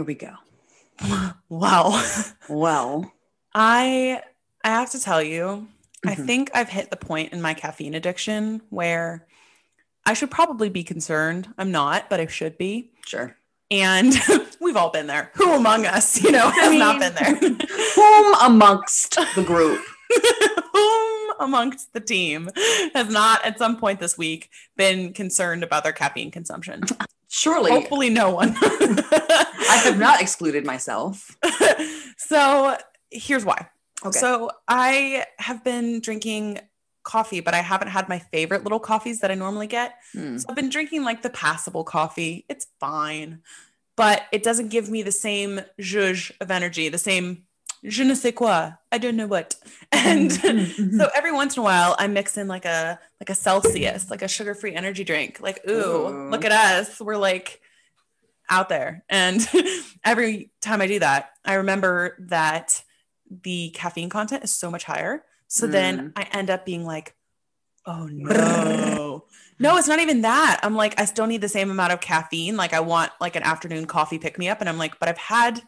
Here 0.00 0.06
we 0.06 0.14
go. 0.14 0.32
Wow. 1.50 2.02
Well, 2.48 3.12
I 3.54 4.22
I 4.64 4.68
have 4.70 4.88
to 4.92 4.98
tell 4.98 5.22
you, 5.22 5.68
I 6.06 6.14
Mhm. 6.14 6.24
think 6.24 6.50
I've 6.54 6.70
hit 6.70 6.88
the 6.88 6.96
point 6.96 7.34
in 7.34 7.42
my 7.42 7.52
caffeine 7.52 7.92
addiction 7.92 8.62
where 8.70 9.26
I 10.06 10.14
should 10.14 10.30
probably 10.30 10.70
be 10.70 10.84
concerned. 10.84 11.52
I'm 11.58 11.70
not, 11.70 12.08
but 12.08 12.18
I 12.18 12.26
should 12.28 12.56
be. 12.56 12.92
sure. 13.04 13.36
And 13.70 14.14
we've 14.60 14.74
all 14.78 14.88
been 14.88 15.06
there. 15.06 15.32
Who 15.34 15.52
among 15.52 15.84
us, 15.84 16.22
you 16.22 16.32
know, 16.32 16.48
has 16.54 16.72
not 16.78 16.96
mean- 16.98 17.12
been 17.12 17.14
there? 17.16 17.34
Whom 17.94 18.34
amongst 18.40 19.18
the 19.34 19.44
group? 19.44 19.84
Whom 20.72 21.30
amongst 21.40 21.92
the 21.92 22.00
team 22.00 22.48
has 22.94 23.10
not 23.10 23.44
at 23.44 23.58
some 23.58 23.76
point 23.76 24.00
this 24.00 24.16
week 24.16 24.48
been 24.78 25.12
concerned 25.12 25.62
about 25.62 25.84
their 25.84 25.92
caffeine 25.92 26.30
consumption? 26.30 26.84
Surely 27.32 27.70
Hopefully, 27.70 28.10
no 28.10 28.30
one. 28.30 28.56
I 28.60 29.80
have 29.84 30.00
not 30.00 30.20
excluded 30.20 30.66
myself. 30.66 31.36
so 32.16 32.76
here's 33.12 33.44
why. 33.44 33.68
Okay. 34.04 34.18
So 34.18 34.50
I 34.66 35.26
have 35.38 35.62
been 35.62 36.00
drinking 36.00 36.58
coffee, 37.04 37.38
but 37.38 37.54
I 37.54 37.58
haven't 37.58 37.86
had 37.88 38.08
my 38.08 38.18
favorite 38.18 38.64
little 38.64 38.80
coffees 38.80 39.20
that 39.20 39.30
I 39.30 39.36
normally 39.36 39.68
get. 39.68 39.94
Hmm. 40.12 40.38
So 40.38 40.46
I've 40.48 40.56
been 40.56 40.70
drinking 40.70 41.04
like 41.04 41.22
the 41.22 41.30
passable 41.30 41.84
coffee. 41.84 42.46
It's 42.48 42.66
fine, 42.80 43.42
but 43.96 44.22
it 44.32 44.42
doesn't 44.42 44.70
give 44.70 44.90
me 44.90 45.02
the 45.02 45.12
same 45.12 45.60
zhuzh 45.80 46.32
of 46.40 46.50
energy, 46.50 46.88
the 46.88 46.98
same 46.98 47.44
je 47.82 48.02
ne 48.04 48.14
sais 48.14 48.32
quoi. 48.32 48.72
I 48.92 48.98
don't 48.98 49.16
know 49.16 49.26
what. 49.26 49.56
And 49.92 50.30
Mhm. 50.30 50.96
so 50.98 51.08
every 51.14 51.32
once 51.32 51.56
in 51.56 51.60
a 51.60 51.64
while 51.64 51.96
I 51.98 52.06
mix 52.06 52.36
in 52.36 52.46
like 52.48 52.64
a 52.64 52.98
like 53.20 53.30
a 53.30 53.34
Celsius, 53.34 54.10
like 54.10 54.22
a 54.22 54.28
sugar-free 54.28 54.74
energy 54.74 55.04
drink. 55.04 55.40
Like, 55.40 55.60
ooh, 55.68 55.72
Ooh. 56.06 56.30
look 56.30 56.44
at 56.44 56.52
us. 56.52 57.00
We're 57.00 57.16
like 57.16 57.60
out 58.48 58.68
there. 58.68 59.04
And 59.08 59.46
every 60.04 60.50
time 60.60 60.80
I 60.80 60.86
do 60.86 60.98
that, 61.00 61.30
I 61.44 61.54
remember 61.54 62.16
that 62.28 62.82
the 63.30 63.70
caffeine 63.70 64.08
content 64.10 64.42
is 64.44 64.52
so 64.52 64.70
much 64.70 64.84
higher. 64.84 65.24
So 65.48 65.66
then 65.66 66.12
I 66.16 66.22
end 66.32 66.50
up 66.50 66.64
being 66.64 66.84
like, 66.84 67.14
oh 67.86 68.06
no. 68.06 69.24
No, 69.58 69.76
it's 69.76 69.88
not 69.88 69.98
even 70.00 70.22
that. 70.22 70.60
I'm 70.62 70.74
like, 70.74 70.98
I 70.98 71.04
still 71.04 71.26
need 71.26 71.40
the 71.42 71.48
same 71.48 71.70
amount 71.70 71.92
of 71.92 72.00
caffeine. 72.00 72.56
Like, 72.56 72.72
I 72.72 72.80
want 72.80 73.12
like 73.20 73.36
an 73.36 73.42
afternoon 73.42 73.86
coffee 73.86 74.18
pick 74.18 74.38
me 74.38 74.48
up. 74.48 74.60
And 74.60 74.68
I'm 74.68 74.78
like, 74.78 74.98
but 74.98 75.08
I've 75.08 75.18
had 75.18 75.60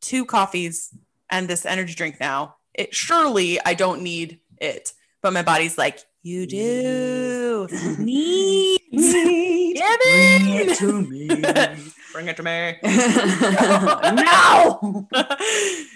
two 0.00 0.24
coffees 0.24 0.90
and 1.30 1.48
this 1.48 1.64
energy 1.66 1.94
drink 1.94 2.18
now. 2.20 2.56
It 2.74 2.94
surely 2.94 3.60
I 3.64 3.74
don't 3.74 4.02
need 4.02 4.40
it. 4.58 4.92
But 5.22 5.32
my 5.32 5.42
body's 5.42 5.76
like, 5.76 6.00
you 6.22 6.46
do. 6.46 7.66
Needs. 7.98 8.80
Give 8.90 9.98
Bring 10.02 10.48
it. 10.48 10.68
it 10.68 10.78
to 10.78 11.02
me. 11.02 11.28
Bring 12.12 12.28
it 12.28 12.36
to 12.36 12.42
me. 12.42 12.76
no. 14.22 15.08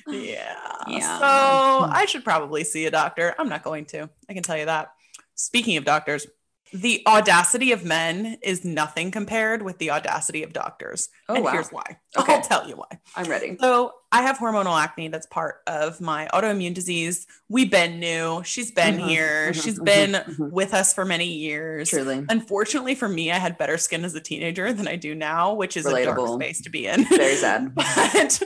yeah. 0.08 0.56
Yeah. 0.88 1.18
So 1.18 1.88
I 1.90 2.06
should 2.08 2.24
probably 2.24 2.64
see 2.64 2.86
a 2.86 2.90
doctor. 2.90 3.34
I'm 3.38 3.48
not 3.48 3.62
going 3.62 3.84
to. 3.86 4.08
I 4.28 4.34
can 4.34 4.42
tell 4.42 4.56
you 4.56 4.66
that. 4.66 4.92
Speaking 5.34 5.76
of 5.76 5.84
doctors, 5.84 6.26
the 6.74 7.04
audacity 7.06 7.70
of 7.70 7.84
men 7.84 8.36
is 8.42 8.64
nothing 8.64 9.12
compared 9.12 9.62
with 9.62 9.78
the 9.78 9.92
audacity 9.92 10.42
of 10.42 10.52
doctors. 10.52 11.08
Oh, 11.28 11.36
and 11.36 11.44
wow. 11.44 11.52
here's 11.52 11.70
why. 11.70 11.98
Okay. 12.18 12.34
I'll 12.34 12.40
tell 12.42 12.68
you 12.68 12.74
why. 12.74 12.98
I'm 13.14 13.30
ready. 13.30 13.56
So 13.60 13.92
I 14.10 14.22
have 14.22 14.38
hormonal 14.38 14.76
acne 14.76 15.06
that's 15.06 15.26
part 15.26 15.58
of 15.68 16.00
my 16.00 16.28
autoimmune 16.34 16.74
disease. 16.74 17.28
We've 17.48 17.70
been 17.70 18.00
new. 18.00 18.42
She's 18.44 18.72
been 18.72 18.96
Mhm, 18.96 19.08
here. 19.08 19.52
mhm, 19.52 19.62
She's 19.62 19.78
mhm, 19.78 19.84
been 19.84 20.12
mhm. 20.14 20.50
with 20.50 20.74
us 20.74 20.92
for 20.92 21.04
many 21.04 21.26
years. 21.26 21.90
Truly. 21.90 22.26
Unfortunately 22.28 22.96
for 22.96 23.08
me, 23.08 23.30
I 23.30 23.38
had 23.38 23.56
better 23.56 23.78
skin 23.78 24.04
as 24.04 24.16
a 24.16 24.20
teenager 24.20 24.72
than 24.72 24.88
I 24.88 24.96
do 24.96 25.14
now, 25.14 25.54
which 25.54 25.76
is 25.76 25.86
a 25.86 26.04
dark 26.04 26.28
space 26.28 26.60
to 26.62 26.70
be 26.70 26.88
in. 26.88 27.04
Very 27.04 27.36
sad. 27.36 27.72
but 27.74 28.42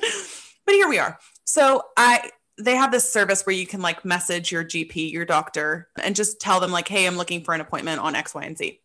but 0.67 0.75
here 0.75 0.89
we 0.89 0.99
are. 0.99 1.19
So 1.45 1.83
I 1.97 2.31
they 2.59 2.77
have 2.77 2.91
this 2.91 3.11
service 3.11 3.47
where 3.47 3.55
you 3.55 3.67
can 3.67 3.81
like 3.81 4.05
message 4.05 4.51
your 4.51 4.65
GP, 4.65 5.13
your 5.13 5.25
doctor, 5.25 5.89
and 6.03 6.17
just 6.17 6.41
tell 6.41 6.61
them 6.61 6.73
like, 6.73 6.89
hey, 6.89 7.07
I'm 7.07 7.17
looking 7.17 7.45
for 7.45 7.55
an 7.55 7.61
appointment 7.61 8.01
on 8.01 8.15
X, 8.15 8.35
Y, 8.35 8.45
and 8.45 8.59
Z. 8.59 8.81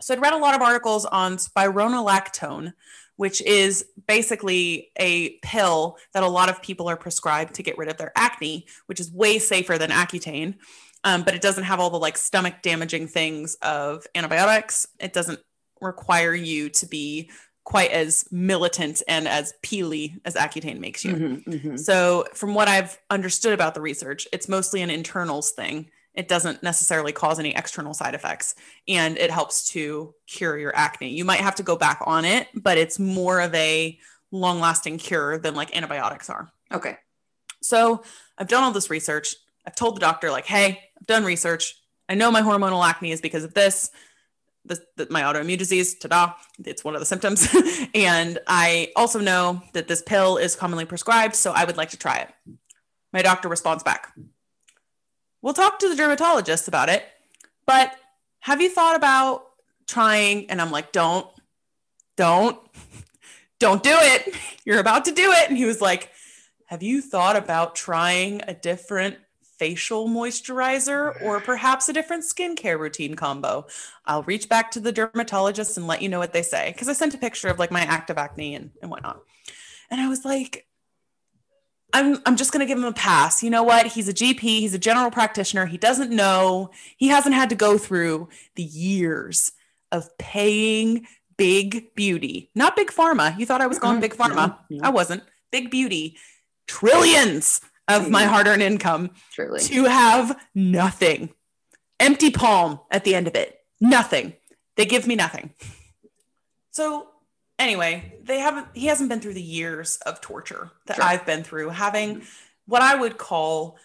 So 0.00 0.14
I'd 0.14 0.20
read 0.20 0.34
a 0.34 0.38
lot 0.38 0.54
of 0.54 0.62
articles 0.62 1.04
on 1.06 1.36
spironolactone, 1.36 2.72
which 3.16 3.40
is 3.42 3.84
basically 4.06 4.90
a 4.98 5.38
pill 5.42 5.96
that 6.12 6.22
a 6.22 6.28
lot 6.28 6.48
of 6.48 6.62
people 6.62 6.88
are 6.88 6.96
prescribed 6.96 7.54
to 7.54 7.62
get 7.62 7.78
rid 7.78 7.88
of 7.88 7.96
their 7.96 8.12
acne, 8.14 8.66
which 8.86 9.00
is 9.00 9.10
way 9.12 9.38
safer 9.38 9.76
than 9.76 9.90
Accutane. 9.90 10.54
Um, 11.04 11.22
but 11.22 11.34
it 11.34 11.40
doesn't 11.40 11.64
have 11.64 11.80
all 11.80 11.90
the 11.90 11.98
like 11.98 12.16
stomach 12.16 12.56
damaging 12.62 13.08
things 13.08 13.56
of 13.62 14.06
antibiotics. 14.14 14.86
It 15.00 15.12
doesn't 15.12 15.40
require 15.80 16.34
you 16.34 16.68
to 16.70 16.86
be 16.86 17.30
quite 17.68 17.90
as 17.90 18.24
militant 18.30 19.02
and 19.08 19.28
as 19.28 19.52
peely 19.62 20.18
as 20.24 20.34
Accutane 20.36 20.80
makes 20.80 21.04
you. 21.04 21.14
Mhm, 21.14 21.44
mhm. 21.44 21.78
So, 21.78 22.24
from 22.32 22.54
what 22.54 22.66
I've 22.66 22.98
understood 23.10 23.52
about 23.52 23.74
the 23.74 23.82
research, 23.82 24.26
it's 24.32 24.48
mostly 24.48 24.80
an 24.80 24.88
internals 24.88 25.50
thing. 25.50 25.90
It 26.14 26.28
doesn't 26.28 26.62
necessarily 26.62 27.12
cause 27.12 27.38
any 27.38 27.54
external 27.54 27.92
side 27.92 28.14
effects 28.14 28.54
and 28.88 29.18
it 29.18 29.30
helps 29.30 29.68
to 29.72 30.14
cure 30.26 30.56
your 30.56 30.74
acne. 30.74 31.10
You 31.10 31.26
might 31.26 31.40
have 31.40 31.56
to 31.56 31.62
go 31.62 31.76
back 31.76 32.00
on 32.06 32.24
it, 32.24 32.48
but 32.54 32.78
it's 32.78 32.98
more 32.98 33.38
of 33.38 33.54
a 33.54 33.98
long 34.30 34.60
lasting 34.60 34.96
cure 34.96 35.36
than 35.36 35.54
like 35.54 35.76
antibiotics 35.76 36.30
are. 36.30 36.50
Okay. 36.72 36.96
So, 37.60 38.02
I've 38.38 38.48
done 38.48 38.64
all 38.64 38.72
this 38.72 38.88
research. 38.88 39.34
I've 39.66 39.74
told 39.74 39.94
the 39.94 40.00
doctor, 40.00 40.30
like, 40.30 40.46
hey, 40.46 40.84
I've 40.98 41.06
done 41.06 41.22
research. 41.22 41.74
I 42.08 42.14
know 42.14 42.30
my 42.30 42.40
hormonal 42.40 42.82
acne 42.82 43.12
is 43.12 43.20
because 43.20 43.44
of 43.44 43.52
this. 43.52 43.90
My 45.10 45.22
autoimmune 45.22 45.58
disease, 45.58 45.94
ta-da, 45.94 46.34
it's 46.64 46.84
one 46.84 46.94
of 46.94 47.00
the 47.00 47.06
symptoms. 47.06 47.48
and 47.94 48.38
I 48.46 48.92
also 48.96 49.20
know 49.20 49.62
that 49.72 49.88
this 49.88 50.02
pill 50.02 50.36
is 50.36 50.56
commonly 50.56 50.84
prescribed, 50.84 51.34
so 51.34 51.52
I 51.52 51.64
would 51.64 51.76
like 51.76 51.90
to 51.90 51.96
try 51.96 52.16
it. 52.16 52.56
My 53.12 53.22
doctor 53.22 53.48
responds 53.48 53.82
back. 53.82 54.12
We'll 55.42 55.54
talk 55.54 55.78
to 55.78 55.88
the 55.88 55.96
dermatologist 55.96 56.68
about 56.68 56.88
it, 56.88 57.04
but 57.66 57.94
have 58.40 58.60
you 58.60 58.70
thought 58.70 58.96
about 58.96 59.44
trying? 59.86 60.50
And 60.50 60.60
I'm 60.60 60.70
like, 60.70 60.92
don't, 60.92 61.26
don't, 62.16 62.58
don't 63.58 63.82
do 63.82 63.94
it. 63.94 64.34
You're 64.64 64.80
about 64.80 65.04
to 65.06 65.12
do 65.12 65.30
it. 65.32 65.48
And 65.48 65.56
he 65.56 65.64
was 65.64 65.80
like, 65.80 66.10
have 66.66 66.82
you 66.82 67.00
thought 67.00 67.36
about 67.36 67.74
trying 67.74 68.42
a 68.46 68.52
different 68.52 69.16
facial 69.58 70.08
moisturizer 70.08 71.20
or 71.22 71.40
perhaps 71.52 71.88
a 71.88 71.92
different 71.92 72.24
skincare 72.24 72.78
routine 72.78 73.14
combo? 73.14 73.66
I'll 74.04 74.22
reach 74.22 74.48
back 74.48 74.70
to 74.72 74.80
the 74.80 74.92
dermatologist 74.92 75.76
and 75.76 75.86
let 75.86 76.02
you 76.02 76.08
know 76.08 76.18
what 76.18 76.32
they 76.32 76.42
say. 76.42 76.72
Because 76.72 76.88
I 76.88 76.92
sent 76.92 77.14
a 77.14 77.18
picture 77.18 77.48
of 77.48 77.58
like 77.58 77.70
my 77.70 77.82
active 77.82 78.18
acne 78.18 78.54
and, 78.54 78.70
and 78.82 78.90
whatnot. 78.90 79.22
And 79.90 80.00
I 80.00 80.08
was 80.08 80.24
like, 80.24 80.66
I'm, 81.92 82.18
I'm 82.26 82.36
just 82.36 82.52
going 82.52 82.60
to 82.60 82.66
give 82.66 82.78
him 82.78 82.84
a 82.84 82.92
pass. 82.92 83.42
You 83.42 83.50
know 83.50 83.62
what? 83.62 83.86
He's 83.86 84.08
a 84.08 84.14
GP, 84.14 84.40
he's 84.40 84.74
a 84.74 84.78
general 84.78 85.10
practitioner. 85.10 85.66
He 85.66 85.78
doesn't 85.78 86.10
know, 86.10 86.70
he 86.96 87.08
hasn't 87.08 87.34
had 87.34 87.48
to 87.50 87.54
go 87.54 87.78
through 87.78 88.28
the 88.56 88.62
years 88.62 89.52
of 89.90 90.16
paying 90.18 91.06
big 91.38 91.94
beauty, 91.94 92.50
not 92.54 92.76
big 92.76 92.90
pharma. 92.90 93.38
You 93.38 93.46
thought 93.46 93.62
I 93.62 93.66
was 93.66 93.78
going 93.78 93.94
mm-hmm. 93.94 94.00
big 94.02 94.14
pharma. 94.14 94.58
No, 94.68 94.78
no. 94.78 94.80
I 94.82 94.90
wasn't. 94.90 95.22
Big 95.50 95.70
beauty, 95.70 96.18
trillions 96.66 97.62
of 97.88 98.10
my 98.10 98.24
Mm. 98.24 98.28
hard 98.28 98.46
earned 98.46 98.62
income 98.62 99.10
Truly. 99.32 99.60
to 99.60 99.84
have 99.84 100.38
nothing. 100.54 101.32
Empty 101.98 102.30
palm 102.30 102.80
at 102.90 103.04
the 103.04 103.14
end 103.14 103.26
of 103.26 103.34
it. 103.34 103.60
Nothing. 103.80 104.34
They 104.76 104.86
give 104.86 105.06
me 105.06 105.16
nothing. 105.16 105.54
So 106.70 107.08
anyway, 107.58 108.14
they 108.22 108.38
haven't 108.38 108.68
he 108.74 108.86
hasn't 108.86 109.08
been 109.08 109.20
through 109.20 109.34
the 109.34 109.42
years 109.42 109.96
of 110.06 110.20
torture 110.20 110.70
that 110.86 110.96
Sure. 110.96 111.04
I've 111.04 111.26
been 111.26 111.42
through, 111.42 111.70
having 111.70 112.22
what 112.66 112.82
I 112.82 112.94
would 112.94 113.18
call 113.18 113.78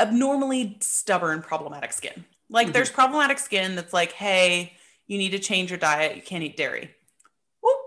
abnormally 0.00 0.78
stubborn 0.80 1.42
problematic 1.42 1.92
skin. 1.92 2.24
Like 2.48 2.68
Mhm. 2.68 2.72
there's 2.72 2.90
problematic 2.90 3.38
skin 3.38 3.76
that's 3.76 3.92
like, 3.92 4.12
hey, 4.12 4.76
you 5.06 5.18
need 5.18 5.30
to 5.30 5.38
change 5.38 5.70
your 5.70 5.78
diet, 5.78 6.16
you 6.16 6.22
can't 6.22 6.42
eat 6.42 6.56
dairy. 6.56 6.94
Whoop, 7.62 7.78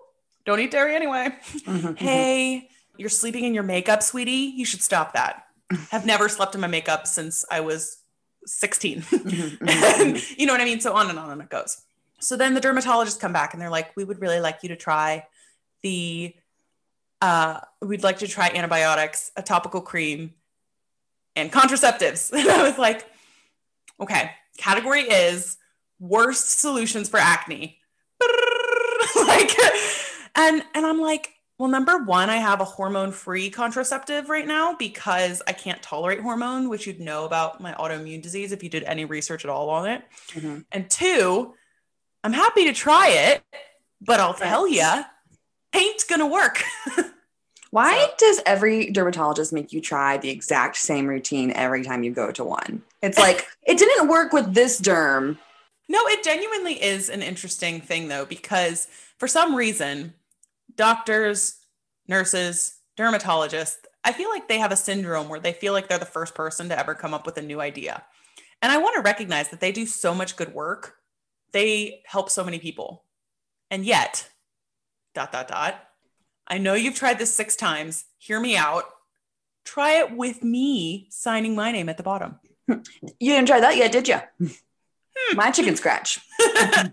don't 0.46 0.60
eat 0.60 0.72
dairy 0.72 0.96
anyway 0.96 1.36
Mhm, 1.66 1.98
hey, 1.98 2.70
you're 2.98 3.10
sleeping 3.10 3.44
in 3.44 3.54
your 3.54 3.64
makeup, 3.64 4.04
sweetie. 4.04 4.54
You 4.56 4.66
should 4.66 4.82
stop 4.82 5.14
that. 5.14 5.44
I've 5.92 6.06
never 6.06 6.30
slept 6.30 6.56
in 6.56 6.62
my 6.62 6.68
makeup 6.68 7.08
since 7.08 7.44
I 7.52 7.60
was 7.60 7.98
16. 8.46 9.02
mhm, 9.02 9.58
mhm, 9.58 10.00
And 10.02 10.40
you 10.40 10.46
know 10.46 10.54
what 10.54 10.62
I 10.62 10.66
mean? 10.66 10.80
So 10.80 10.94
on 10.94 11.10
and 11.10 11.20
on 11.20 11.30
and 11.30 11.42
it 11.42 11.50
goes. 11.50 11.82
So 12.20 12.36
then 12.36 12.54
the 12.54 12.62
dermatologists 12.62 13.20
come 13.20 13.34
back 13.34 13.54
and 13.54 13.62
they're 13.62 13.70
like, 13.70 13.96
we 13.96 14.04
would 14.04 14.22
really 14.22 14.40
like 14.40 14.60
you 14.64 14.70
to 14.70 14.76
try 14.76 15.28
the, 15.84 16.34
uh, 17.22 17.60
we'd 17.82 18.04
like 18.04 18.20
to 18.20 18.28
try 18.28 18.50
antibiotics, 18.50 19.32
a 19.36 19.44
topical 19.44 19.82
cream, 19.82 20.34
and 21.36 21.52
contraceptives. 21.52 22.32
And 22.38 22.50
I 22.50 22.64
was 22.64 22.78
like, 22.78 23.06
okay, 24.00 24.32
category 24.58 25.02
is 25.02 25.58
worst 26.00 26.60
solutions 26.60 27.10
for 27.10 27.20
acne. 27.20 27.78
like, 29.16 29.52
and 30.36 30.64
and 30.74 30.86
I'm 30.86 31.00
like, 31.00 31.34
well, 31.58 31.70
number 31.70 31.98
one, 31.98 32.30
I 32.30 32.38
have 32.38 32.62
a 32.62 32.66
hormone-free 32.66 33.50
contraceptive 33.50 34.30
right 34.30 34.46
now 34.46 34.76
because 34.76 35.42
I 35.48 35.54
can't 35.54 35.82
tolerate 35.82 36.22
hormone, 36.22 36.70
which 36.70 36.86
you'd 36.86 37.00
know 37.00 37.26
about 37.26 37.60
my 37.62 37.74
autoimmune 37.74 38.22
disease 38.22 38.52
if 38.52 38.62
you 38.64 38.70
did 38.70 38.84
any 38.84 39.06
research 39.06 39.44
at 39.44 39.50
all 39.50 39.70
on 39.70 39.88
it. 39.88 40.04
mhm. 40.34 40.66
And 40.72 40.90
two, 40.90 41.54
I'm 42.24 42.34
happy 42.34 42.66
to 42.66 42.74
try 42.74 43.10
it, 43.10 43.44
but 44.02 44.20
I'll 44.20 44.34
tell 44.36 44.68
you, 44.68 44.88
ain't 45.74 46.06
gonna 46.08 46.28
work. 46.28 46.64
Why 47.72 48.00
So- 48.00 48.14
does 48.18 48.42
every 48.46 48.92
dermatologist 48.92 49.52
make 49.52 49.74
you 49.74 49.82
try 49.82 50.18
the 50.18 50.30
exact 50.30 50.78
same 50.78 51.06
routine 51.08 51.52
every 51.52 51.84
time 51.84 52.04
you 52.04 52.12
go 52.12 52.32
to 52.32 52.44
one? 52.44 52.82
It's 53.02 53.18
like 53.18 53.46
it 53.64 53.78
didn't 53.78 54.08
work 54.08 54.32
with 54.32 54.54
this 54.54 54.80
derm. 54.80 55.38
No, 55.90 56.00
it 56.08 56.24
genuinely 56.24 56.82
is 56.82 57.10
an 57.10 57.22
interesting 57.22 57.82
thing 57.82 58.08
though, 58.08 58.26
because 58.26 58.88
for 59.18 59.28
some 59.28 59.56
reason, 59.56 60.14
doctors, 60.78 61.58
nurses, 62.08 62.78
dermatologists, 62.98 63.78
I 64.04 64.14
feel 64.14 64.30
like 64.30 64.48
they 64.48 64.60
have 64.60 64.72
a 64.72 64.78
syndrome 64.78 65.28
where 65.28 65.40
they 65.40 65.52
feel 65.52 65.74
like 65.74 65.90
they're 65.90 65.98
the 65.98 66.06
first 66.06 66.34
person 66.34 66.70
to 66.70 66.80
ever 66.80 66.96
come 66.96 67.14
up 67.14 67.26
with 67.26 67.38
a 67.38 67.42
new 67.42 67.60
idea. 67.60 68.04
And 68.62 68.72
I 68.72 68.78
want 68.78 68.96
to 68.96 69.02
recognize 69.02 69.50
that 69.50 69.60
they 69.60 69.72
do 69.72 69.86
so 69.86 70.14
much 70.14 70.38
good 70.38 70.54
work. 70.54 70.96
They 71.52 72.02
help 72.06 72.30
so 72.30 72.44
many 72.44 72.60
people. 72.60 73.04
And 73.70 73.86
yet, 73.86 74.30
dot, 75.14 75.32
dot, 75.32 75.48
dot. 75.48 75.84
I 76.48 76.58
know 76.58 76.74
you've 76.74 76.96
tried 76.96 77.20
this 77.20 77.34
six 77.34 77.56
times. 77.56 78.06
Hear 78.18 78.40
me 78.40 78.56
out. 78.56 78.86
Try 79.66 80.00
it 80.00 80.16
with 80.16 80.44
me 80.44 81.08
signing 81.10 81.54
my 81.56 81.72
name 81.72 81.90
at 81.90 81.98
the 81.98 82.04
bottom. 82.04 82.40
You 83.20 83.32
didn't 83.32 83.48
try 83.48 83.60
that 83.62 83.78
yet, 83.78 83.92
did 83.92 84.08
you? 84.08 84.18
Hmm. 84.40 85.38
My 85.38 85.52
chicken 85.52 85.76
scratch. 85.76 86.20
I 86.40 86.92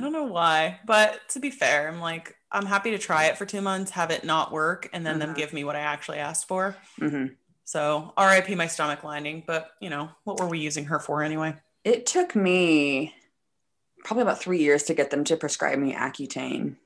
don't 0.00 0.12
know 0.12 0.24
why, 0.24 0.80
but 0.86 1.20
to 1.30 1.40
be 1.40 1.50
fair, 1.50 1.88
I'm 1.88 2.00
like, 2.00 2.34
I'm 2.56 2.66
happy 2.66 2.90
to 2.92 2.98
try 2.98 3.26
it 3.26 3.36
for 3.36 3.44
two 3.44 3.60
months, 3.60 3.90
have 3.92 4.10
it 4.10 4.24
not 4.24 4.50
work, 4.50 4.88
and 4.92 5.06
then 5.06 5.18
them 5.18 5.30
Mhm. 5.32 5.36
give 5.36 5.52
me 5.52 5.62
what 5.62 5.76
I 5.76 5.80
actually 5.80 6.18
asked 6.18 6.48
for. 6.48 6.74
hmm 6.98 7.26
So 7.64 8.12
RIP 8.16 8.56
my 8.56 8.66
stomach 8.68 9.02
lining, 9.04 9.42
but 9.46 9.72
you 9.80 9.90
know, 9.90 10.08
what 10.24 10.40
were 10.40 10.46
we 10.46 10.58
using 10.58 10.86
her 10.86 10.98
for 10.98 11.22
anyway? 11.22 11.56
It 11.84 12.06
took 12.06 12.34
me 12.34 13.14
probably 14.04 14.22
about 14.22 14.40
three 14.40 14.58
years 14.58 14.84
to 14.84 14.94
get 14.94 15.10
them 15.10 15.24
to 15.24 15.36
prescribe 15.36 15.78
me 15.78 15.92
Accutane. 15.92 16.76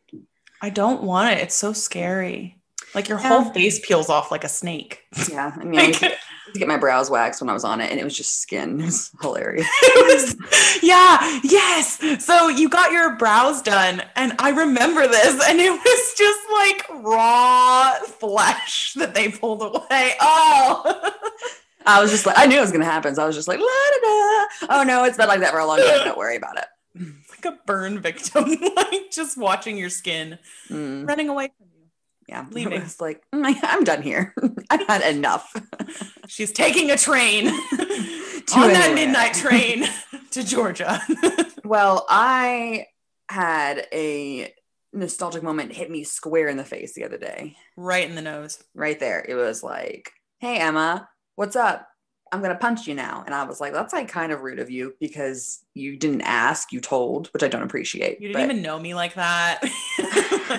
I 0.62 0.70
don't 0.70 1.02
want 1.02 1.32
it. 1.32 1.38
It's 1.38 1.55
so 1.55 1.73
scary. 1.73 2.60
Like 2.94 3.08
your 3.08 3.20
Yeah. 3.20 3.28
whole 3.28 3.52
face 3.52 3.78
peels 3.87 4.08
off 4.08 4.31
like 4.31 4.44
a 4.44 4.48
snake. 4.48 5.04
Yeah, 5.31 5.52
I 5.58 5.64
mean, 5.64 5.81
I 5.81 5.84
used 5.88 6.00
to, 6.00 6.08
to 6.10 6.58
get 6.58 6.66
my 6.69 6.76
brows 6.76 7.08
waxed 7.10 7.40
when 7.40 7.48
I 7.48 7.52
was 7.52 7.64
on 7.64 7.81
it, 7.81 7.90
and 7.90 8.00
it 8.00 8.04
was 8.04 8.16
just 8.16 8.40
skin. 8.40 8.81
It 8.81 8.84
was 8.87 9.10
hilarious. 9.20 9.66
It 9.82 10.14
was- 10.14 10.82
yeah, 10.82 11.40
yes. 11.44 11.98
So 12.25 12.48
you 12.48 12.69
got 12.69 12.90
your 12.92 13.16
brows 13.16 13.62
done, 13.62 14.02
and 14.16 14.34
I 14.38 14.50
remember 14.50 15.06
this, 15.06 15.40
and 15.48 15.60
it 15.60 15.70
was 15.70 16.14
just 16.16 16.40
like 16.52 17.04
raw 17.04 17.94
flesh 18.19 18.94
that 18.96 19.14
they 19.14 19.28
pulled 19.31 19.62
away. 19.62 20.14
Oh, 20.20 21.12
I 21.87 22.00
was 22.02 22.10
just 22.10 22.26
like, 22.26 22.37
I 22.38 22.46
knew 22.46 22.58
it 22.58 22.60
was 22.60 22.72
gonna 22.72 22.84
happen, 22.84 23.14
so 23.14 23.22
I 23.22 23.26
was 23.26 23.37
just 23.37 23.46
like, 23.48 23.58
la 23.60 23.66
da 23.66 24.00
da. 24.02 24.81
Oh 24.81 24.82
no, 24.87 25.04
it's 25.04 25.16
been 25.16 25.28
like 25.28 25.40
that 25.40 25.52
for 25.52 25.58
a 25.60 25.66
long 25.66 25.78
time. 25.78 26.04
Don't 26.04 26.19
worry 26.19 26.37
about 26.37 26.58
it. 26.58 26.64
like 27.31 27.44
a 27.54 27.58
burn 27.66 28.00
victim, 28.00 28.44
like 28.76 29.10
just 29.12 29.37
watching 29.38 29.76
your 29.76 29.90
skin 29.90 30.38
Mm, 30.69 31.06
running 31.06 31.28
away 31.28 31.50
from. 31.56 31.66
Yeah, 32.31 32.47
Leaving. 32.53 32.73
It 32.81 32.85
was 32.85 33.00
like, 33.00 33.23
mm, 33.35 33.56
I'm 33.62 33.82
done 33.85 34.03
here. 34.03 34.32
I've 34.71 34.87
had 34.87 35.15
enough. 35.15 35.53
She's 36.29 36.53
taking 36.53 36.91
a 36.93 36.97
train 36.97 37.49
on 37.49 37.55
anywhere. 37.81 38.73
that 38.73 38.93
midnight 38.94 39.35
train 39.35 39.85
to 40.31 40.44
Georgia. 40.44 41.03
Well, 41.65 42.06
I 42.09 42.87
had 43.29 43.87
a 43.93 44.53
nostalgic 44.93 45.43
moment 45.43 45.73
hit 45.73 45.91
me 45.91 46.05
square 46.05 46.49
in 46.49 46.56
the 46.56 46.65
face 46.65 46.94
the 46.94 47.05
other 47.05 47.19
day. 47.19 47.56
right 47.77 48.09
in 48.09 48.15
the 48.15 48.23
nose. 48.23 48.62
Right 48.75 48.99
there. 48.99 49.25
It 49.29 49.35
was 49.35 49.65
like, 49.65 50.12
hey, 50.38 50.59
Emma, 50.59 51.09
what's 51.35 51.56
up? 51.56 51.88
I'm 52.33 52.41
going 52.43 52.53
to 52.53 52.59
punch 52.59 52.87
you 52.87 52.94
now. 52.94 53.25
And 53.26 53.35
I 53.35 53.43
was 53.43 53.61
like, 53.61 53.73
that's 53.73 53.93
like 53.93 54.09
kind 54.09 54.31
of 54.31 54.43
rude 54.43 54.61
of 54.61 54.71
you 54.71 54.94
because 55.00 55.65
you 55.75 55.97
didn't 55.97 56.21
ask, 56.21 56.73
you 56.73 56.81
told, 56.81 57.26
which 57.33 57.43
I 57.43 57.49
don't 57.49 57.65
appreciate. 57.65 58.21
You 58.21 58.29
didn't 58.29 58.41
but 58.41 58.50
even 58.53 58.62
know 58.62 58.79
me 58.79 58.94
like 58.94 59.15
that. 59.15 59.61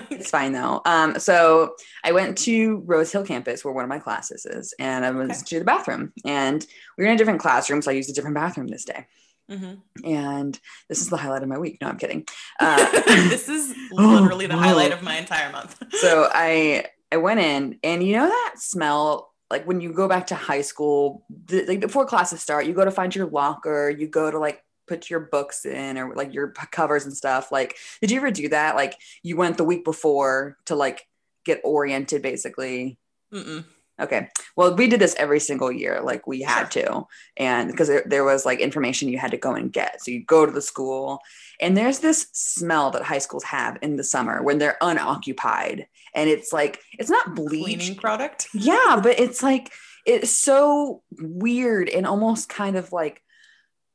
It's 0.09 0.29
fine 0.29 0.51
though. 0.53 0.81
Um, 0.85 1.19
so 1.19 1.75
I 2.03 2.11
went 2.11 2.37
to 2.39 2.77
Rose 2.85 3.11
Hill 3.11 3.25
campus 3.25 3.63
where 3.63 3.73
one 3.73 3.83
of 3.83 3.89
my 3.89 3.99
classes 3.99 4.45
is, 4.45 4.73
and 4.79 5.05
I 5.05 5.11
was 5.11 5.29
Okay. 5.29 5.41
to 5.47 5.59
the 5.59 5.65
bathroom. 5.65 6.13
And 6.25 6.65
we 6.97 7.03
were 7.03 7.09
in 7.09 7.15
a 7.15 7.17
different 7.17 7.39
classroom, 7.41 7.81
so 7.81 7.91
I 7.91 7.93
used 7.95 8.09
a 8.09 8.13
different 8.13 8.35
bathroom 8.35 8.67
this 8.67 8.85
day. 8.85 9.07
Mhm. 9.49 9.81
And 10.05 10.59
this 10.87 11.01
is 11.01 11.09
the 11.09 11.17
highlight 11.17 11.43
of 11.43 11.49
my 11.49 11.57
week. 11.57 11.79
No, 11.81 11.87
I'm 11.87 11.97
kidding. 11.97 12.25
Uh, 12.59 12.85
this 13.29 13.49
is 13.49 13.73
literally 13.91 14.45
the 14.47 14.55
highlight 14.55 14.91
of 14.91 15.01
my 15.01 15.17
entire 15.17 15.51
month. 15.51 15.75
so 15.99 16.29
I 16.33 16.85
I 17.11 17.17
went 17.17 17.39
in, 17.41 17.77
and 17.83 18.01
you 18.03 18.15
know 18.15 18.27
that 18.27 18.53
smell, 18.57 19.33
like 19.49 19.65
when 19.67 19.81
you 19.81 19.91
go 19.91 20.07
back 20.07 20.27
to 20.27 20.35
high 20.35 20.61
school, 20.61 21.25
the, 21.47 21.65
like 21.65 21.81
before 21.81 22.05
classes 22.05 22.41
start, 22.41 22.65
you 22.65 22.73
go 22.73 22.85
to 22.85 22.91
find 22.91 23.13
your 23.13 23.25
locker, 23.25 23.89
you 23.89 24.07
go 24.07 24.31
to 24.31 24.39
like 24.39 24.63
put 24.91 25.09
your 25.09 25.21
books 25.21 25.65
in 25.65 25.97
or 25.97 26.13
like 26.15 26.33
your 26.33 26.49
covers 26.71 27.05
and 27.05 27.15
stuff. 27.15 27.49
Like, 27.49 27.77
did 28.01 28.11
you 28.11 28.17
ever 28.17 28.29
do 28.29 28.49
that? 28.49 28.75
Like, 28.75 28.99
you 29.23 29.37
went 29.37 29.57
the 29.57 29.63
week 29.63 29.85
before 29.85 30.57
to 30.65 30.75
like 30.75 31.07
get 31.45 31.61
oriented, 31.63 32.21
basically. 32.21 32.97
Mm-mm. 33.33 33.63
Okay. 34.01 34.27
Well, 34.57 34.75
we 34.75 34.87
did 34.87 34.99
this 34.99 35.15
every 35.15 35.39
single 35.39 35.71
year. 35.71 36.01
Like 36.01 36.27
we 36.27 36.41
had 36.41 36.71
to. 36.71 37.05
And 37.37 37.71
because 37.71 37.87
there, 37.87 38.03
there 38.05 38.25
was 38.25 38.45
like 38.45 38.59
information 38.59 39.07
you 39.07 39.17
had 39.17 39.31
to 39.31 39.37
go 39.37 39.53
and 39.53 39.71
get. 39.71 40.03
So 40.03 40.11
you 40.11 40.25
go 40.25 40.45
to 40.45 40.51
the 40.51 40.61
school 40.61 41.19
and 41.61 41.77
there's 41.77 41.99
this 41.99 42.27
smell 42.33 42.91
that 42.91 43.03
high 43.03 43.19
schools 43.19 43.43
have 43.45 43.77
in 43.81 43.95
the 43.95 44.03
summer 44.03 44.43
when 44.43 44.57
they're 44.57 44.77
unoccupied. 44.81 45.87
And 46.13 46.29
it's 46.29 46.51
like, 46.51 46.81
it's 46.99 47.11
not 47.11 47.35
bleach. 47.35 47.77
Cleaning 47.77 47.95
product. 47.95 48.49
Yeah, 48.53 48.99
but 49.01 49.19
it's 49.19 49.41
like, 49.41 49.71
it's 50.05 50.31
so 50.31 51.03
weird 51.19 51.87
and 51.87 52.05
almost 52.05 52.49
kind 52.49 52.75
of 52.75 52.91
like 52.91 53.21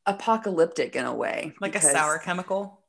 apocalyptic 0.06 0.97
in 0.97 1.05
a 1.05 1.14
way. 1.14 1.53
Like 1.61 1.75
a 1.76 1.81
sour 1.81 2.19
chemical. 2.19 2.81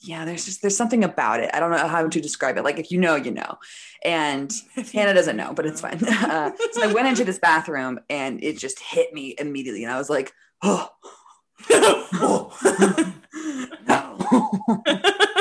Yeah, 0.00 0.24
there's 0.24 0.44
just, 0.44 0.60
there's 0.60 0.76
something 0.76 1.04
about 1.04 1.40
it. 1.40 1.50
I 1.54 1.60
don't 1.60 1.70
know 1.70 1.88
how 1.88 2.06
to 2.06 2.20
describe 2.20 2.58
it. 2.58 2.64
Like 2.64 2.78
if 2.78 2.90
you 2.90 2.98
know, 2.98 3.16
you 3.16 3.30
know. 3.30 3.58
And 4.04 4.50
Hanah 4.76 5.14
doesn't 5.14 5.36
know, 5.36 5.52
but 5.54 5.66
it's 5.66 5.80
fine. 5.80 6.00
Uh, 6.26 6.50
so 6.72 6.82
I 6.82 6.92
went 6.92 7.08
into 7.08 7.24
this 7.24 7.38
bathroom 7.38 8.00
and 8.10 8.42
it 8.42 8.58
just 8.58 8.80
hit 8.80 9.14
me 9.14 9.34
immediately. 9.38 9.84
And 9.84 9.92
I 9.92 9.98
was 9.98 10.10
like, 10.10 10.32
oh, 10.62 10.90
no. 13.88 15.32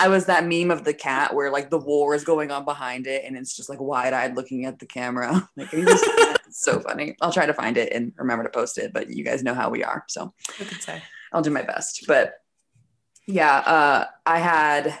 I 0.00 0.08
was 0.08 0.26
that 0.26 0.46
meme 0.46 0.70
of 0.70 0.84
the 0.84 0.94
cat 0.94 1.34
where 1.34 1.50
like 1.50 1.70
the 1.70 1.78
war 1.78 2.14
is 2.14 2.24
going 2.24 2.50
on 2.50 2.64
behind 2.64 3.06
it 3.06 3.24
and 3.24 3.36
it's 3.36 3.56
just 3.56 3.68
like 3.68 3.80
wide 3.80 4.12
eyed 4.12 4.36
looking 4.36 4.64
at 4.64 4.78
the 4.78 4.86
camera. 4.86 5.48
Like, 5.56 5.68
it's 5.72 6.48
so 6.64 6.80
funny. 6.80 7.16
I'll 7.20 7.32
try 7.32 7.46
to 7.46 7.54
find 7.54 7.76
it 7.76 7.92
and 7.92 8.12
remember 8.16 8.44
to 8.44 8.50
post 8.50 8.76
it, 8.78 8.92
but 8.92 9.08
you 9.08 9.24
guys 9.24 9.42
know 9.42 9.54
how 9.54 9.70
we 9.70 9.84
are. 9.84 10.04
So 10.08 10.34
say? 10.80 11.02
I'll 11.32 11.42
do 11.42 11.50
my 11.50 11.62
best. 11.62 12.04
But 12.08 12.34
yeah, 13.26 13.56
uh, 13.58 14.06
I 14.26 14.38
had 14.38 14.98